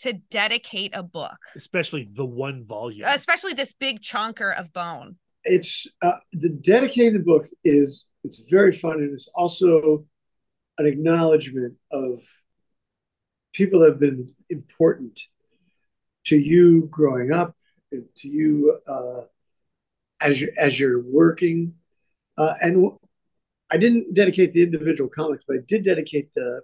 to 0.00 0.14
dedicate 0.30 0.92
a 0.94 1.02
book? 1.02 1.38
Especially 1.56 2.08
the 2.12 2.26
one 2.26 2.64
volume. 2.66 3.06
Especially 3.06 3.54
this 3.54 3.74
big 3.74 4.00
chunker 4.00 4.56
of 4.58 4.72
bone. 4.72 5.16
It's 5.44 5.86
uh, 6.02 6.18
the 6.32 6.48
dedicating 6.48 7.14
the 7.14 7.20
book 7.20 7.46
is 7.64 8.06
it's 8.24 8.44
very 8.50 8.72
fun 8.72 8.94
and 8.94 9.12
it's 9.12 9.28
also 9.34 10.04
an 10.78 10.86
acknowledgement 10.86 11.74
of 11.90 12.22
people 13.52 13.80
that 13.80 13.90
have 13.90 14.00
been 14.00 14.32
important 14.50 15.20
to 16.28 16.38
you 16.38 16.88
growing 16.90 17.32
up 17.32 17.54
to 17.90 18.28
you 18.28 18.78
uh, 18.86 19.22
as 20.20 20.40
you 20.40 20.52
as 20.56 20.78
you're 20.78 21.02
working. 21.02 21.74
Uh, 22.36 22.54
and 22.60 22.90
I 23.70 23.78
didn't 23.78 24.14
dedicate 24.14 24.52
the 24.52 24.62
individual 24.62 25.10
comics, 25.10 25.44
but 25.46 25.56
I 25.56 25.60
did 25.66 25.84
dedicate 25.84 26.32
the, 26.34 26.62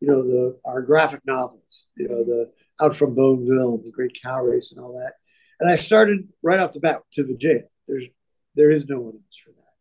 you 0.00 0.08
know, 0.08 0.22
the 0.22 0.58
our 0.64 0.82
graphic 0.82 1.20
novels. 1.26 1.86
You 1.96 2.08
know, 2.08 2.24
the 2.24 2.50
Out 2.80 2.94
from 2.94 3.14
Boneville 3.14 3.74
and 3.76 3.84
the 3.84 3.90
Great 3.90 4.18
Cow 4.22 4.42
Race 4.44 4.72
and 4.72 4.80
all 4.80 4.98
that. 4.98 5.14
And 5.60 5.68
I 5.68 5.74
started 5.74 6.28
right 6.42 6.60
off 6.60 6.72
the 6.72 6.80
bat 6.80 7.02
to 7.14 7.24
Vijaya. 7.24 7.64
There's 7.86 8.06
there 8.54 8.70
is 8.70 8.86
no 8.86 9.00
one 9.00 9.14
else 9.14 9.36
for 9.42 9.50
that. 9.50 9.74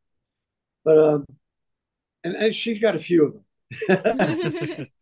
But 0.84 0.98
um, 0.98 1.26
and, 2.24 2.36
and 2.36 2.56
she 2.56 2.80
got 2.80 2.96
a 2.96 3.00
few 3.00 3.26
of 3.26 3.34
them. 3.34 4.88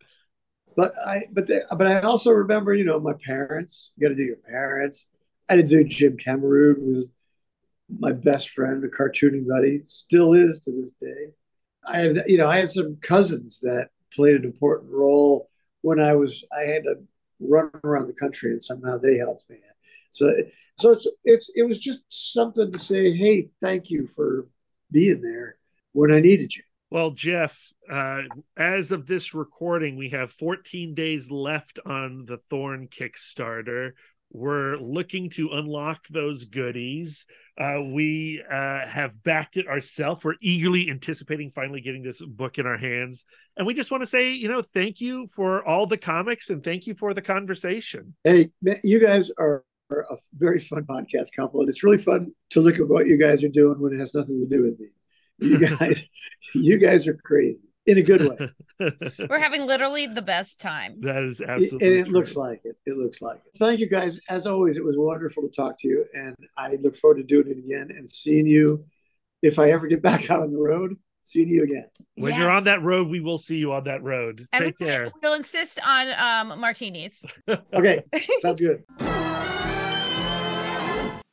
but 0.76 0.94
I 1.06 1.24
but 1.32 1.48
they, 1.48 1.62
but 1.78 1.88
I 1.88 2.02
also 2.02 2.32
remember, 2.32 2.74
you 2.74 2.86
know, 2.86 3.00
my 3.00 3.14
parents. 3.26 3.92
You 3.96 4.08
got 4.08 4.10
to 4.10 4.16
do 4.16 4.24
your 4.24 4.38
parents. 4.38 5.08
I 5.50 5.56
had 5.56 5.68
to 5.70 5.84
do 5.84 5.88
Jim 5.88 6.18
Cameron, 6.18 6.76
who 6.80 6.94
was 6.94 7.06
my 8.00 8.12
best 8.12 8.50
friend, 8.50 8.84
a 8.84 8.88
cartooning 8.88 9.48
buddy, 9.48 9.82
still 9.84 10.34
is 10.34 10.60
to 10.62 10.72
this 10.72 10.94
day. 11.02 11.34
I 11.88 12.00
had, 12.00 12.24
you 12.28 12.38
know, 12.38 12.50
I 12.50 12.58
had 12.58 12.72
some 12.72 12.98
cousins 13.02 13.60
that 13.62 13.90
played 14.14 14.36
an 14.36 14.44
important 14.44 14.92
role 14.92 15.50
when 15.82 16.00
I 16.00 16.14
was. 16.14 16.44
I 16.58 16.64
had 16.64 16.84
to 16.84 16.96
run 17.40 17.72
around 17.84 18.08
the 18.08 18.14
country, 18.14 18.52
and 18.52 18.62
somehow 18.62 18.98
they 18.98 19.18
helped 19.18 19.50
me. 19.50 19.58
So, 20.10 20.34
so 20.78 20.92
it's 20.92 21.08
it's 21.24 21.52
it 21.56 21.64
was 21.64 21.80
just 21.80 22.02
something 22.10 22.72
to 22.72 22.78
say. 22.80 23.16
Hey, 23.16 23.50
thank 23.62 23.90
you 23.90 24.08
for 24.16 24.48
being 24.92 25.22
there 25.22 25.58
when 25.92 26.12
I 26.12 26.20
needed 26.20 26.56
you. 26.56 26.64
Well, 26.90 27.12
Jeff, 27.12 27.72
uh, 27.90 28.22
as 28.58 28.92
of 28.92 29.06
this 29.06 29.34
recording, 29.34 29.98
we 29.98 30.10
have 30.10 30.32
14 30.32 30.94
days 30.94 31.30
left 31.30 31.80
on 31.86 32.26
the 32.26 32.38
Thorn 32.50 32.88
Kickstarter. 32.88 33.92
We're 34.32 34.78
looking 34.78 35.30
to 35.32 35.52
unlock 35.54 36.08
those 36.10 36.46
goodies. 36.46 37.26
Uh, 37.58 37.82
we 37.94 38.44
uh, 38.52 38.86
have 38.86 39.24
backed 39.24 39.56
it 39.56 39.68
ourselves. 39.68 40.26
We're 40.26 40.36
eagerly 40.42 40.90
anticipating 40.90 41.52
finally 41.52 41.80
getting 41.80 42.04
this 42.04 42.22
book 42.26 42.58
in 42.58 42.66
our 42.66 42.78
hands. 42.78 43.24
And 43.56 43.66
we 43.66 43.74
just 43.74 43.92
want 43.92 44.02
to 44.02 44.08
say, 44.08 44.34
you 44.34 44.50
know, 44.50 44.62
thank 44.62 45.00
you 45.00 45.28
for 45.28 45.66
all 45.66 45.86
the 45.86 45.98
comics 45.98 46.50
and 46.50 46.64
thank 46.64 46.88
you 46.88 46.96
for 46.96 47.14
the 47.14 47.22
conversation. 47.22 48.16
Hey, 48.24 48.50
you 48.84 49.00
guys 49.00 49.32
are 49.38 49.64
a 49.92 50.18
very 50.34 50.60
fun 50.60 50.84
podcast 50.84 51.28
couple, 51.36 51.62
and 51.62 51.70
it's 51.70 51.84
really 51.84 52.00
fun 52.00 52.34
to 52.50 52.60
look 52.60 52.80
at 52.80 52.88
what 52.88 53.08
you 53.08 53.18
guys 53.18 53.44
are 53.44 53.50
doing 53.50 53.80
when 53.80 53.94
it 53.94 54.00
has 54.00 54.14
nothing 54.14 54.40
to 54.40 54.48
do 54.48 54.64
with 54.64 54.80
me. 54.80 54.88
You 55.38 55.78
guys, 55.78 56.04
you 56.54 56.78
guys 56.80 57.08
are 57.08 57.14
crazy 57.24 57.65
in 57.86 57.98
a 57.98 58.02
good 58.02 58.22
way. 58.80 58.92
We're 59.30 59.40
having 59.40 59.66
literally 59.66 60.08
the 60.08 60.22
best 60.22 60.60
time. 60.62 61.00
That 61.02 61.24
is 61.24 61.42
absolutely, 61.42 61.88
and 61.88 61.96
it 61.98 62.04
true. 62.06 62.14
looks 62.14 62.36
like 62.36 62.62
it. 62.66 62.76
It 62.86 62.98
looks 62.98 63.22
like 63.22 63.38
it. 63.46 63.58
Thank 63.58 63.80
you 63.80 63.88
guys. 63.88 64.20
As 64.30 64.48
always, 64.48 64.78
it 64.78 64.84
was 64.84 64.96
wonderful 64.98 65.44
to 65.44 65.50
talk 65.50 65.78
to 65.80 65.88
you, 65.88 66.06
and 66.14 66.36
I 66.58 66.72
look 66.82 66.96
forward 66.96 67.18
to 67.18 67.24
doing 67.24 67.48
it 67.50 67.58
again 67.58 67.90
and 67.96 68.10
seeing 68.10 68.48
you. 68.48 68.86
If 69.42 69.60
I 69.60 69.70
ever 69.72 69.86
get 69.88 70.02
back 70.02 70.32
out 70.32 70.42
on 70.42 70.52
the 70.52 70.58
road, 70.58 70.96
seeing 71.24 71.50
you 71.50 71.64
again. 71.64 71.86
When 72.16 72.32
Yes. 72.32 72.40
you're 72.40 72.50
on 72.50 72.64
that 72.64 72.82
road, 72.82 73.08
we 73.10 73.20
will 73.20 73.38
see 73.38 73.58
you 73.58 73.74
on 73.74 73.84
that 73.84 74.02
road. 74.02 74.48
And 74.52 74.66
Take 74.66 74.80
we- 74.80 74.86
care. 74.88 75.12
We'll 75.22 75.34
insist 75.34 75.80
on 75.86 76.08
um, 76.52 76.60
martinis. 76.60 77.24
Okay, 77.74 78.02
sounds 78.42 78.60
good. 78.60 78.84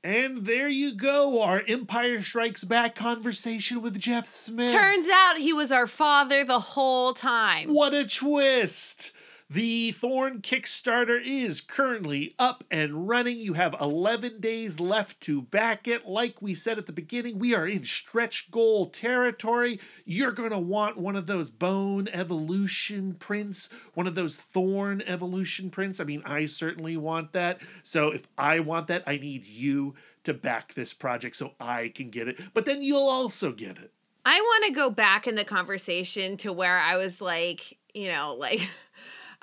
And 0.05 0.45
there 0.47 0.69
you 0.69 0.95
go, 0.95 1.43
our 1.43 1.63
Empire 1.69 2.23
Strikes 2.23 2.65
Back 2.65 2.97
conversation 2.97 3.81
with 3.81 4.01
Jeff 4.01 4.27
Smith. 4.27 4.73
Turns 4.73 5.09
out 5.09 5.37
he 5.39 5.53
was 5.53 5.71
our 5.71 5.87
father 5.87 6.45
the 6.45 6.59
whole 6.59 7.15
time. 7.15 7.73
What 7.73 7.95
a 7.95 8.05
twist! 8.05 9.13
The 9.53 9.93
Thorn 9.93 10.41
Kickstarter 10.41 11.21
is 11.23 11.61
currently 11.61 12.35
up 12.39 12.65
and 12.71 13.07
running. 13.07 13.37
You 13.37 13.53
have 13.53 13.77
11 13.79 14.41
days 14.41 14.81
left 14.81 15.21
to 15.23 15.43
back 15.43 15.87
it. 15.87 16.09
Like 16.09 16.41
we 16.41 16.55
said 16.55 16.79
at 16.79 16.87
the 16.87 16.93
beginning, 16.93 17.39
we 17.39 17.55
are 17.55 17.67
in 17.67 17.85
stretch 17.85 18.51
goal 18.51 18.87
territory. 18.87 19.79
You're 20.07 20.33
going 20.33 20.53
to 20.53 20.59
want 20.59 20.97
one 20.97 21.17
of 21.17 21.27
those 21.27 21.51
bone 21.51 22.09
evolution 22.15 23.13
prints, 23.13 23.69
one 23.93 24.07
of 24.07 24.15
those 24.15 24.39
thorn 24.39 25.03
evolution 25.03 25.69
prints. 25.69 26.01
I 26.01 26.05
mean, 26.05 26.23
I 26.25 26.47
certainly 26.47 26.97
want 26.97 27.33
that. 27.33 27.61
So 27.83 28.09
if 28.09 28.23
I 28.39 28.61
want 28.61 28.87
that, 28.87 29.03
I 29.07 29.19
need 29.19 29.45
you 29.45 29.95
to 30.25 30.33
back 30.33 30.73
this 30.73 30.95
project 30.95 31.37
so 31.37 31.53
I 31.61 31.93
can 31.95 32.09
get 32.09 32.27
it. 32.27 32.41
But 32.55 32.65
then 32.65 32.81
you'll 32.81 33.07
also 33.07 33.53
get 33.53 33.77
it. 33.77 33.93
I 34.25 34.41
want 34.41 34.65
to 34.65 34.73
go 34.73 34.89
back 34.89 35.27
in 35.27 35.35
the 35.35 35.45
conversation 35.45 36.39
to 36.39 36.55
where 36.55 36.79
I 36.79 36.97
was 36.97 37.21
like, 37.21 37.77
you 37.93 38.11
know, 38.11 38.35
like 38.39 38.67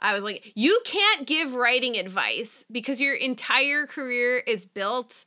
I 0.02 0.14
was 0.14 0.24
like, 0.24 0.52
you 0.56 0.80
can't 0.86 1.28
give 1.28 1.54
writing 1.54 1.98
advice 1.98 2.66
because 2.72 3.02
your 3.02 3.16
entire 3.16 3.86
career 3.86 4.38
is 4.38 4.66
built 4.66 5.26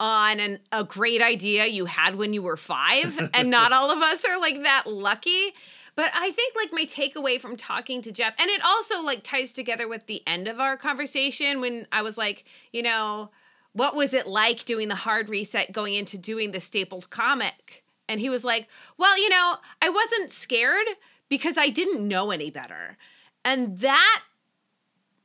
on 0.00 0.40
an, 0.40 0.58
a 0.72 0.84
great 0.84 1.22
idea 1.22 1.66
you 1.66 1.86
had 1.86 2.16
when 2.16 2.32
you 2.32 2.42
were 2.42 2.56
five, 2.56 3.30
and 3.34 3.50
not 3.50 3.72
all 3.72 3.90
of 3.90 3.98
us 3.98 4.24
are 4.24 4.40
like 4.40 4.62
that 4.62 4.84
lucky. 4.86 5.52
But 5.94 6.10
I 6.14 6.30
think 6.30 6.54
like 6.56 6.72
my 6.72 6.84
takeaway 6.84 7.40
from 7.40 7.56
talking 7.56 8.00
to 8.02 8.12
Jeff, 8.12 8.34
and 8.38 8.48
it 8.50 8.64
also 8.64 9.02
like 9.02 9.22
ties 9.22 9.52
together 9.52 9.86
with 9.86 10.06
the 10.06 10.22
end 10.26 10.48
of 10.48 10.58
our 10.58 10.76
conversation 10.76 11.60
when 11.60 11.86
I 11.92 12.02
was 12.02 12.16
like, 12.16 12.44
you 12.72 12.82
know, 12.82 13.30
what 13.74 13.94
was 13.94 14.14
it 14.14 14.26
like 14.26 14.64
doing 14.64 14.88
the 14.88 14.94
hard 14.94 15.28
reset 15.28 15.72
going 15.72 15.94
into 15.94 16.18
doing 16.18 16.52
the 16.52 16.60
stapled 16.60 17.10
comic? 17.10 17.84
And 18.08 18.20
he 18.20 18.28
was 18.28 18.44
like, 18.44 18.68
well, 18.98 19.18
you 19.18 19.28
know, 19.28 19.56
I 19.80 19.88
wasn't 19.88 20.30
scared 20.30 20.86
because 21.28 21.56
I 21.56 21.68
didn't 21.68 22.06
know 22.06 22.30
any 22.30 22.50
better. 22.50 22.98
And 23.44 23.78
that 23.78 24.22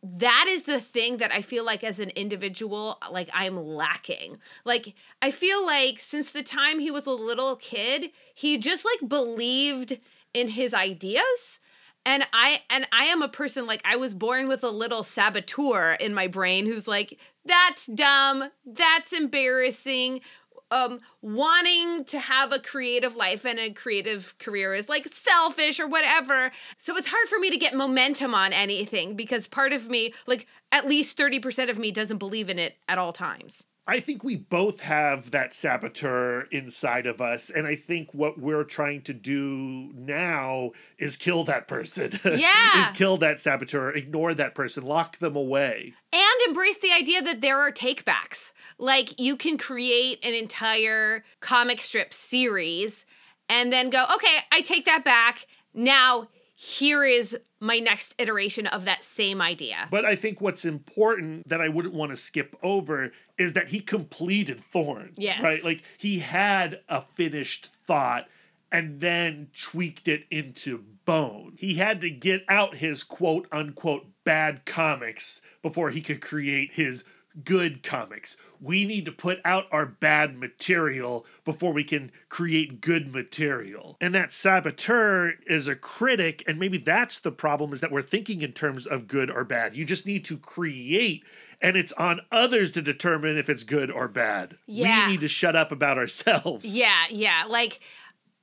that 0.03 0.45
is 0.47 0.63
the 0.63 0.79
thing 0.79 1.17
that 1.17 1.31
I 1.31 1.41
feel 1.41 1.65
like 1.65 1.83
as 1.83 1.99
an 1.99 2.11
individual, 2.11 2.99
like 3.11 3.29
I'm 3.33 3.57
lacking. 3.57 4.37
Like, 4.63 4.93
I 5.21 5.31
feel 5.31 5.65
like 5.65 5.99
since 5.99 6.31
the 6.31 6.43
time 6.43 6.79
he 6.79 6.91
was 6.91 7.07
a 7.07 7.11
little 7.11 7.55
kid, 7.55 8.11
he 8.33 8.57
just 8.57 8.85
like 8.85 9.09
believed 9.09 9.97
in 10.33 10.49
his 10.49 10.73
ideas. 10.73 11.59
And 12.05 12.25
I 12.31 12.61
and 12.69 12.87
I 12.93 13.05
am 13.05 13.21
a 13.21 13.27
person 13.27 13.65
like 13.65 13.81
I 13.83 13.97
was 13.97 14.13
born 14.13 14.47
with 14.47 14.63
a 14.63 14.69
little 14.69 15.03
saboteur 15.03 15.93
in 15.99 16.13
my 16.13 16.27
brain 16.27 16.65
who's 16.65 16.87
like, 16.87 17.19
that's 17.43 17.87
dumb, 17.87 18.49
that's 18.65 19.11
embarrassing. 19.11 20.21
Um, 20.69 20.99
wanting 21.21 22.03
to 22.05 22.19
have 22.19 22.51
a 22.51 22.59
creative 22.59 23.15
life 23.15 23.45
and 23.45 23.57
a 23.57 23.71
creative 23.71 24.37
career 24.37 24.73
is 24.73 24.89
like 24.89 25.07
selfish 25.07 25.79
or 25.79 25.87
whatever. 25.87 26.51
So 26.77 26.97
it's 26.97 27.07
hard 27.07 27.27
for 27.29 27.39
me 27.39 27.49
to 27.49 27.57
get 27.57 27.73
momentum 27.73 28.35
on 28.35 28.51
anything 28.51 29.15
because 29.15 29.47
part 29.47 29.71
of 29.71 29.89
me, 29.89 30.13
like 30.25 30.45
at 30.71 30.85
least 30.85 31.17
30% 31.17 31.69
of 31.69 31.79
me, 31.79 31.91
doesn't 31.91 32.17
believe 32.17 32.49
in 32.49 32.59
it 32.59 32.77
at 32.87 32.97
all 32.97 33.13
times. 33.13 33.65
I 33.89 34.01
think 34.01 34.21
we 34.23 34.35
both 34.35 34.81
have 34.81 35.31
that 35.31 35.53
saboteur 35.53 36.41
inside 36.51 37.05
of 37.05 37.21
us. 37.21 37.49
And 37.49 37.65
I 37.65 37.75
think 37.75 38.13
what 38.13 38.37
we're 38.37 38.65
trying 38.65 39.01
to 39.03 39.13
do 39.13 39.91
now 39.95 40.71
is 40.97 41.15
kill 41.15 41.43
that 41.45 41.67
person. 41.67 42.11
Yeah. 42.37 42.81
is 42.83 42.91
kill 42.91 43.17
that 43.17 43.39
saboteur, 43.39 43.91
ignore 43.91 44.33
that 44.33 44.53
person, 44.53 44.83
lock 44.83 45.19
them 45.19 45.35
away. 45.35 45.93
and 46.11 46.41
embrace 46.47 46.77
the 46.77 46.91
idea 46.91 47.21
that 47.21 47.39
there 47.41 47.59
are 47.59 47.71
takebacks. 47.71 48.51
Like 48.77 49.17
you 49.19 49.37
can 49.37 49.57
create 49.57 50.19
an 50.23 50.33
entire 50.33 51.23
comic 51.39 51.81
strip 51.81 52.13
series 52.13 53.05
and 53.49 53.71
then 53.71 53.89
go, 53.89 54.05
okay, 54.15 54.37
I 54.51 54.61
take 54.61 54.83
that 54.85 55.05
back. 55.05 55.47
Now 55.73 56.27
here 56.59 57.03
is 57.03 57.37
my 57.59 57.77
next 57.77 58.15
iteration 58.17 58.65
of 58.65 58.83
that 58.85 59.03
same 59.03 59.43
idea. 59.43 59.87
But 59.91 60.05
I 60.05 60.15
think 60.15 60.41
what's 60.41 60.65
important 60.65 61.47
that 61.47 61.61
I 61.61 61.69
wouldn't 61.69 61.93
want 61.93 62.09
to 62.11 62.17
skip 62.17 62.55
over 62.63 63.11
is 63.37 63.53
that 63.53 63.67
he 63.67 63.79
completed 63.79 64.59
Thorn. 64.59 65.13
Yes. 65.17 65.43
Right? 65.43 65.63
Like 65.63 65.83
he 65.99 66.17
had 66.17 66.79
a 66.89 66.99
finished 66.99 67.67
thought 67.85 68.27
and 68.71 69.01
then 69.01 69.49
tweaked 69.55 70.07
it 70.07 70.25
into 70.31 70.83
bone. 71.05 71.53
He 71.59 71.75
had 71.75 72.01
to 72.01 72.09
get 72.09 72.43
out 72.49 72.77
his 72.77 73.03
quote 73.03 73.47
unquote 73.51 74.07
bad 74.23 74.65
comics 74.65 75.43
before 75.61 75.91
he 75.91 76.01
could 76.01 76.21
create 76.21 76.73
his 76.73 77.03
good 77.43 77.83
comics. 77.83 78.37
We 78.59 78.85
need 78.85 79.05
to 79.05 79.11
put 79.11 79.39
out 79.45 79.65
our 79.71 79.85
bad 79.85 80.37
material 80.37 81.25
before 81.45 81.73
we 81.73 81.83
can 81.83 82.11
create 82.29 82.81
good 82.81 83.11
material. 83.13 83.97
And 84.01 84.13
that 84.15 84.33
saboteur 84.33 85.33
is 85.45 85.67
a 85.67 85.75
critic, 85.75 86.43
and 86.47 86.59
maybe 86.59 86.77
that's 86.77 87.19
the 87.19 87.31
problem 87.31 87.73
is 87.73 87.81
that 87.81 87.91
we're 87.91 88.01
thinking 88.01 88.41
in 88.41 88.53
terms 88.53 88.85
of 88.85 89.07
good 89.07 89.29
or 89.29 89.43
bad. 89.43 89.75
You 89.75 89.85
just 89.85 90.05
need 90.05 90.25
to 90.25 90.37
create, 90.37 91.23
and 91.61 91.77
it's 91.77 91.91
on 91.93 92.21
others 92.31 92.71
to 92.73 92.81
determine 92.81 93.37
if 93.37 93.49
it's 93.49 93.63
good 93.63 93.91
or 93.91 94.07
bad. 94.07 94.57
Yeah. 94.65 95.05
We 95.05 95.13
need 95.13 95.21
to 95.21 95.27
shut 95.27 95.55
up 95.55 95.71
about 95.71 95.97
ourselves. 95.97 96.65
Yeah, 96.65 97.05
yeah. 97.09 97.43
Like 97.47 97.79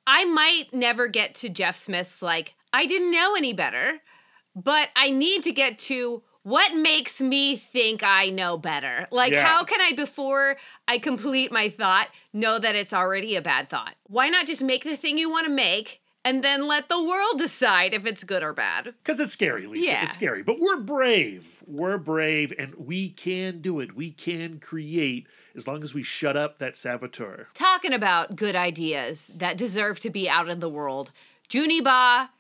I 0.07 0.25
might 0.25 0.67
never 0.73 1.09
get 1.09 1.35
to 1.37 1.49
Jeff 1.49 1.77
Smith's 1.77 2.23
like 2.23 2.55
I 2.73 2.87
didn't 2.87 3.11
know 3.11 3.35
any 3.37 3.53
better, 3.53 4.01
but 4.55 4.89
I 4.95 5.11
need 5.11 5.43
to 5.45 5.53
get 5.53 5.79
to 5.81 6.23
what 6.45 6.75
makes 6.75 7.21
me 7.21 7.57
think 7.57 8.03
I 8.05 8.29
know 8.31 8.57
better? 8.57 9.09
Like, 9.11 9.33
Yeah. 9.33 9.45
how 9.45 9.65
can 9.65 9.81
I, 9.81 9.93
before 9.93 10.57
I 10.87 10.99
complete 10.99 11.51
my 11.51 11.69
thought, 11.69 12.09
know 12.33 12.59
that 12.59 12.77
it's 12.77 12.93
already 12.93 13.35
a 13.35 13.43
bad 13.43 13.69
thought? 13.69 13.97
Why 14.05 14.29
not 14.29 14.47
just 14.47 14.63
make 14.63 14.85
the 14.85 14.97
thing 14.97 15.19
you 15.19 15.29
want 15.31 15.47
to 15.47 15.53
make 15.53 16.01
and 16.23 16.45
then 16.45 16.69
let 16.69 16.89
the 16.89 17.03
world 17.03 17.39
decide 17.39 17.93
if 17.95 18.07
it's 18.07 18.25
good 18.25 18.43
or 18.43 18.53
bad? 18.53 18.95
Because 19.03 19.19
it's 19.21 19.33
scary, 19.33 19.67
Lisa. 19.67 19.91
Yeah. 19.91 20.05
It's 20.05 20.15
scary. 20.15 20.43
But 20.43 20.61
we're 20.61 20.81
brave. 20.81 21.63
We're 21.67 21.99
brave, 21.99 22.53
and 22.59 22.75
we 22.77 23.09
can 23.09 23.61
do 23.61 23.81
it. 23.81 23.97
We 23.97 24.11
can 24.11 24.59
create 24.61 25.27
as 25.57 25.67
long 25.67 25.83
as 25.83 25.95
we 25.95 26.03
shut 26.03 26.37
up 26.37 26.59
that 26.59 26.77
saboteur. 26.77 27.49
Talking 27.55 27.93
about 27.95 28.37
good 28.37 28.55
ideas 28.57 29.31
that 29.35 29.57
deserve 29.57 29.99
to 30.01 30.11
be 30.11 30.29
out 30.29 30.49
in 30.51 30.61
the 30.61 30.69
world, 30.69 31.11
Juni 31.49 31.83
Ba 31.83 32.31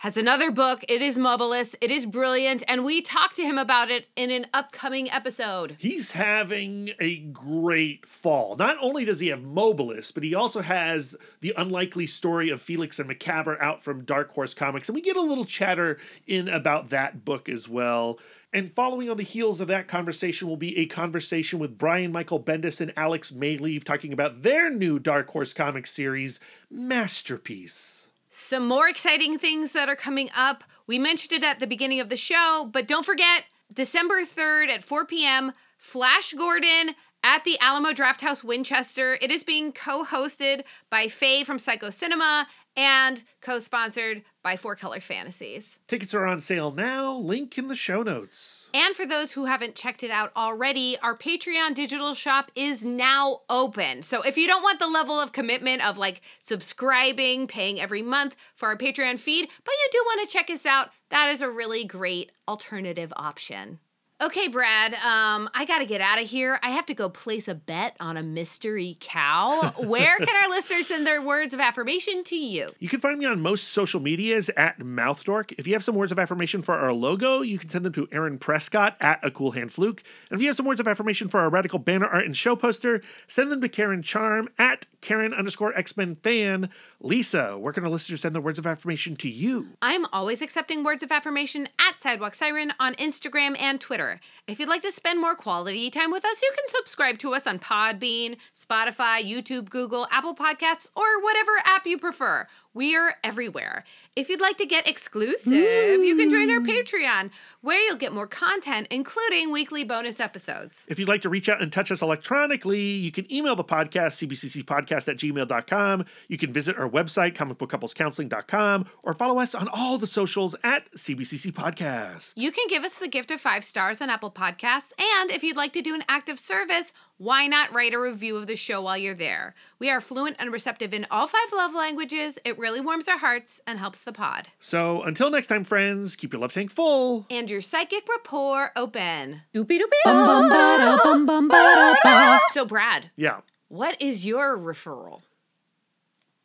has 0.00 0.16
another 0.16 0.50
book. 0.50 0.82
It 0.88 1.02
is 1.02 1.18
Mobilis. 1.18 1.74
It 1.82 1.90
is 1.90 2.06
brilliant. 2.06 2.64
And 2.66 2.86
we 2.86 3.02
talked 3.02 3.36
to 3.36 3.42
him 3.42 3.58
about 3.58 3.90
it 3.90 4.08
in 4.16 4.30
an 4.30 4.46
upcoming 4.54 5.10
episode. 5.10 5.76
He's 5.78 6.12
having 6.12 6.92
a 6.98 7.18
great 7.18 8.06
fall. 8.06 8.56
Not 8.56 8.78
only 8.80 9.04
does 9.04 9.20
he 9.20 9.28
have 9.28 9.40
Mobilis, 9.40 10.12
but 10.14 10.22
he 10.22 10.34
also 10.34 10.62
has 10.62 11.16
the 11.40 11.52
unlikely 11.54 12.06
story 12.06 12.48
of 12.48 12.62
Felix 12.62 12.98
and 12.98 13.08
Macabre 13.08 13.60
out 13.60 13.82
from 13.82 14.06
Dark 14.06 14.32
Horse 14.32 14.54
Comics. 14.54 14.88
And 14.88 14.94
we 14.96 15.02
get 15.02 15.18
a 15.18 15.20
little 15.20 15.44
chatter 15.44 15.98
in 16.26 16.48
about 16.48 16.88
that 16.88 17.26
book 17.26 17.50
as 17.50 17.68
well. 17.68 18.18
And 18.54 18.72
following 18.72 19.10
on 19.10 19.18
the 19.18 19.22
heels 19.22 19.60
of 19.60 19.68
that 19.68 19.86
conversation 19.86 20.48
will 20.48 20.56
be 20.56 20.78
a 20.78 20.86
conversation 20.86 21.58
with 21.58 21.76
Brian 21.76 22.10
Michael 22.10 22.42
Bendis 22.42 22.80
and 22.80 22.94
Alex 22.96 23.32
Maleev 23.32 23.84
talking 23.84 24.14
about 24.14 24.44
their 24.44 24.70
new 24.70 24.98
Dark 24.98 25.28
Horse 25.28 25.52
Comics 25.52 25.90
series, 25.90 26.40
Masterpiece. 26.70 28.06
Some 28.40 28.66
more 28.66 28.88
exciting 28.88 29.38
things 29.38 29.74
that 29.74 29.88
are 29.90 29.94
coming 29.94 30.30
up. 30.34 30.64
We 30.86 30.98
mentioned 30.98 31.32
it 31.34 31.44
at 31.44 31.60
the 31.60 31.66
beginning 31.66 32.00
of 32.00 32.08
the 32.08 32.16
show, 32.16 32.68
but 32.72 32.88
don't 32.88 33.04
forget 33.04 33.44
December 33.72 34.22
3rd 34.22 34.68
at 34.70 34.82
4 34.82 35.04
p.m., 35.04 35.52
Flash 35.78 36.32
Gordon 36.32 36.94
at 37.22 37.44
the 37.44 37.58
Alamo 37.60 37.90
Drafthouse 37.90 38.42
Winchester. 38.42 39.18
It 39.20 39.30
is 39.30 39.44
being 39.44 39.72
co 39.72 40.04
hosted 40.04 40.62
by 40.88 41.06
Faye 41.06 41.44
from 41.44 41.58
Psycho 41.58 41.90
Cinema 41.90 42.48
and 42.76 43.22
co 43.40 43.58
sponsored 43.58 44.22
by 44.42 44.56
Four 44.56 44.76
Color 44.76 45.00
Fantasies. 45.00 45.78
Tickets 45.86 46.14
are 46.14 46.26
on 46.26 46.40
sale 46.40 46.70
now. 46.70 47.12
Link 47.14 47.58
in 47.58 47.68
the 47.68 47.74
show 47.74 48.02
notes. 48.02 48.70
And 48.72 48.94
for 48.94 49.06
those 49.06 49.32
who 49.32 49.44
haven't 49.44 49.74
checked 49.74 50.02
it 50.02 50.10
out 50.10 50.32
already, 50.36 50.96
our 51.02 51.16
Patreon 51.16 51.74
digital 51.74 52.14
shop 52.14 52.50
is 52.54 52.84
now 52.84 53.40
open. 53.50 54.02
So 54.02 54.22
if 54.22 54.38
you 54.38 54.46
don't 54.46 54.62
want 54.62 54.78
the 54.78 54.86
level 54.86 55.20
of 55.20 55.32
commitment 55.32 55.86
of 55.86 55.98
like 55.98 56.22
subscribing, 56.40 57.46
paying 57.46 57.80
every 57.80 58.02
month 58.02 58.36
for 58.54 58.68
our 58.68 58.76
Patreon 58.76 59.18
feed, 59.18 59.48
but 59.64 59.72
you 59.72 59.88
do 59.92 60.02
want 60.06 60.28
to 60.28 60.32
check 60.32 60.50
us 60.50 60.64
out, 60.64 60.90
that 61.10 61.28
is 61.28 61.42
a 61.42 61.50
really 61.50 61.84
great 61.84 62.32
alternative 62.48 63.12
option. 63.16 63.78
Okay, 64.22 64.48
Brad, 64.48 64.92
um, 64.92 65.48
I 65.54 65.64
got 65.64 65.78
to 65.78 65.86
get 65.86 66.02
out 66.02 66.20
of 66.20 66.28
here. 66.28 66.60
I 66.62 66.70
have 66.70 66.84
to 66.86 66.94
go 66.94 67.08
place 67.08 67.48
a 67.48 67.54
bet 67.54 67.96
on 68.00 68.18
a 68.18 68.22
mystery 68.22 68.98
cow. 69.00 69.72
Where 69.78 70.18
can 70.18 70.28
our 70.28 70.50
listeners 70.50 70.88
send 70.88 71.06
their 71.06 71.22
words 71.22 71.54
of 71.54 71.60
affirmation 71.60 72.22
to 72.24 72.36
you? 72.36 72.66
You 72.80 72.90
can 72.90 73.00
find 73.00 73.18
me 73.18 73.24
on 73.24 73.40
most 73.40 73.68
social 73.68 73.98
medias 73.98 74.50
at 74.58 74.78
Mouthdork. 74.78 75.54
If 75.56 75.66
you 75.66 75.72
have 75.72 75.82
some 75.82 75.94
words 75.94 76.12
of 76.12 76.18
affirmation 76.18 76.60
for 76.60 76.74
our 76.74 76.92
logo, 76.92 77.40
you 77.40 77.58
can 77.58 77.70
send 77.70 77.82
them 77.82 77.94
to 77.94 78.08
Aaron 78.12 78.36
Prescott 78.36 78.94
at 79.00 79.20
A 79.22 79.30
Cool 79.30 79.52
Hand 79.52 79.72
Fluke. 79.72 80.02
And 80.28 80.36
if 80.36 80.42
you 80.42 80.48
have 80.48 80.56
some 80.56 80.66
words 80.66 80.80
of 80.80 80.86
affirmation 80.86 81.28
for 81.28 81.40
our 81.40 81.48
radical 81.48 81.78
banner 81.78 82.06
art 82.06 82.26
and 82.26 82.36
show 82.36 82.54
poster, 82.54 83.00
send 83.26 83.50
them 83.50 83.62
to 83.62 83.70
Karen 83.70 84.02
Charm 84.02 84.50
at 84.58 84.84
Karen 85.00 85.32
underscore 85.32 85.74
X 85.74 85.96
Men 85.96 86.16
fan. 86.16 86.68
Lisa, 87.00 87.56
where 87.56 87.72
can 87.72 87.84
our 87.84 87.90
listeners 87.90 88.20
send 88.20 88.34
their 88.34 88.42
words 88.42 88.58
of 88.58 88.66
affirmation 88.66 89.16
to 89.16 89.30
you? 89.30 89.68
I'm 89.80 90.04
always 90.12 90.42
accepting 90.42 90.84
words 90.84 91.02
of 91.02 91.10
affirmation 91.10 91.70
at 91.78 91.98
Sidewalk 91.98 92.34
Siren 92.34 92.74
on 92.78 92.94
Instagram 92.96 93.58
and 93.58 93.80
Twitter. 93.80 94.09
If 94.46 94.58
you'd 94.58 94.68
like 94.68 94.82
to 94.82 94.90
spend 94.90 95.20
more 95.20 95.34
quality 95.34 95.90
time 95.90 96.10
with 96.10 96.24
us, 96.24 96.42
you 96.42 96.50
can 96.54 96.66
subscribe 96.66 97.18
to 97.18 97.34
us 97.34 97.46
on 97.46 97.58
Podbean, 97.58 98.36
Spotify, 98.56 99.22
YouTube, 99.22 99.68
Google, 99.68 100.08
Apple 100.10 100.34
Podcasts, 100.34 100.88
or 100.96 101.22
whatever 101.22 101.52
app 101.64 101.86
you 101.86 101.98
prefer. 101.98 102.48
We 102.72 102.94
are 102.94 103.16
everywhere. 103.24 103.84
If 104.14 104.28
you'd 104.28 104.40
like 104.40 104.56
to 104.58 104.66
get 104.66 104.86
exclusive, 104.86 105.52
you 105.52 106.16
can 106.16 106.30
join 106.30 106.50
our 106.50 106.60
mm. 106.60 106.66
Patreon, 106.66 107.30
where 107.62 107.84
you'll 107.84 107.96
get 107.96 108.12
more 108.12 108.28
content, 108.28 108.86
including 108.90 109.50
weekly 109.50 109.82
bonus 109.82 110.20
episodes. 110.20 110.86
If 110.88 110.98
you'd 110.98 111.08
like 111.08 111.22
to 111.22 111.28
reach 111.28 111.48
out 111.48 111.60
and 111.60 111.72
touch 111.72 111.90
us 111.90 112.00
electronically, 112.00 112.80
you 112.80 113.10
can 113.10 113.30
email 113.32 113.56
the 113.56 113.64
podcast, 113.64 114.24
cbccpodcast 114.24 115.08
at 115.08 115.16
gmail.com. 115.16 116.04
You 116.28 116.38
can 116.38 116.52
visit 116.52 116.78
our 116.78 116.88
website, 116.88 117.34
comicbookcouplescounseling.com, 117.34 118.86
or 119.02 119.14
follow 119.14 119.40
us 119.40 119.56
on 119.56 119.66
all 119.68 119.98
the 119.98 120.06
socials 120.06 120.54
at 120.62 120.92
CBCC 120.94 121.52
Podcast. 121.52 122.34
You 122.36 122.52
can 122.52 122.66
give 122.68 122.84
us 122.84 123.00
the 123.00 123.08
gift 123.08 123.32
of 123.32 123.40
five 123.40 123.64
stars 123.64 124.00
on 124.00 124.10
Apple 124.10 124.30
Podcasts, 124.30 124.92
and 124.96 125.32
if 125.32 125.42
you'd 125.42 125.56
like 125.56 125.72
to 125.72 125.82
do 125.82 125.94
an 125.94 126.04
active 126.08 126.38
service, 126.38 126.92
why 127.20 127.46
not 127.46 127.70
write 127.74 127.92
a 127.92 127.98
review 127.98 128.38
of 128.38 128.46
the 128.46 128.56
show 128.56 128.80
while 128.80 128.96
you're 128.96 129.14
there? 129.14 129.54
We 129.78 129.90
are 129.90 130.00
fluent 130.00 130.36
and 130.38 130.50
receptive 130.50 130.94
in 130.94 131.06
all 131.10 131.26
five 131.26 131.52
love 131.54 131.74
languages. 131.74 132.38
It 132.46 132.58
really 132.58 132.80
warms 132.80 133.08
our 133.08 133.18
hearts 133.18 133.60
and 133.66 133.78
helps 133.78 134.04
the 134.04 134.12
pod. 134.12 134.48
So 134.58 135.02
until 135.02 135.28
next 135.28 135.48
time, 135.48 135.64
friends, 135.64 136.16
keep 136.16 136.32
your 136.32 136.40
love 136.40 136.54
tank 136.54 136.70
full. 136.70 137.26
And 137.28 137.50
your 137.50 137.60
psychic 137.60 138.08
rapport 138.08 138.72
open. 138.74 139.42
Doopy 139.54 139.80
Bum 140.06 140.26
bum 140.26 140.48
ba 140.48 140.76
da 140.78 140.98
bum 141.04 141.26
bum 141.26 141.48
ba 141.48 141.54
da 141.54 141.94
ba. 142.02 142.40
So, 142.52 142.64
Brad, 142.64 143.10
Yeah. 143.16 143.40
what 143.68 144.00
is 144.00 144.24
your 144.24 144.56
referral? 144.56 145.20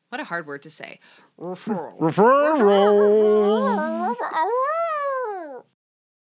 What 0.09 0.19
a 0.19 0.25
hard 0.25 0.45
word 0.45 0.61
to 0.63 0.69
say. 0.69 0.99
Referral. 1.39 1.97
Referrals. 1.99 4.15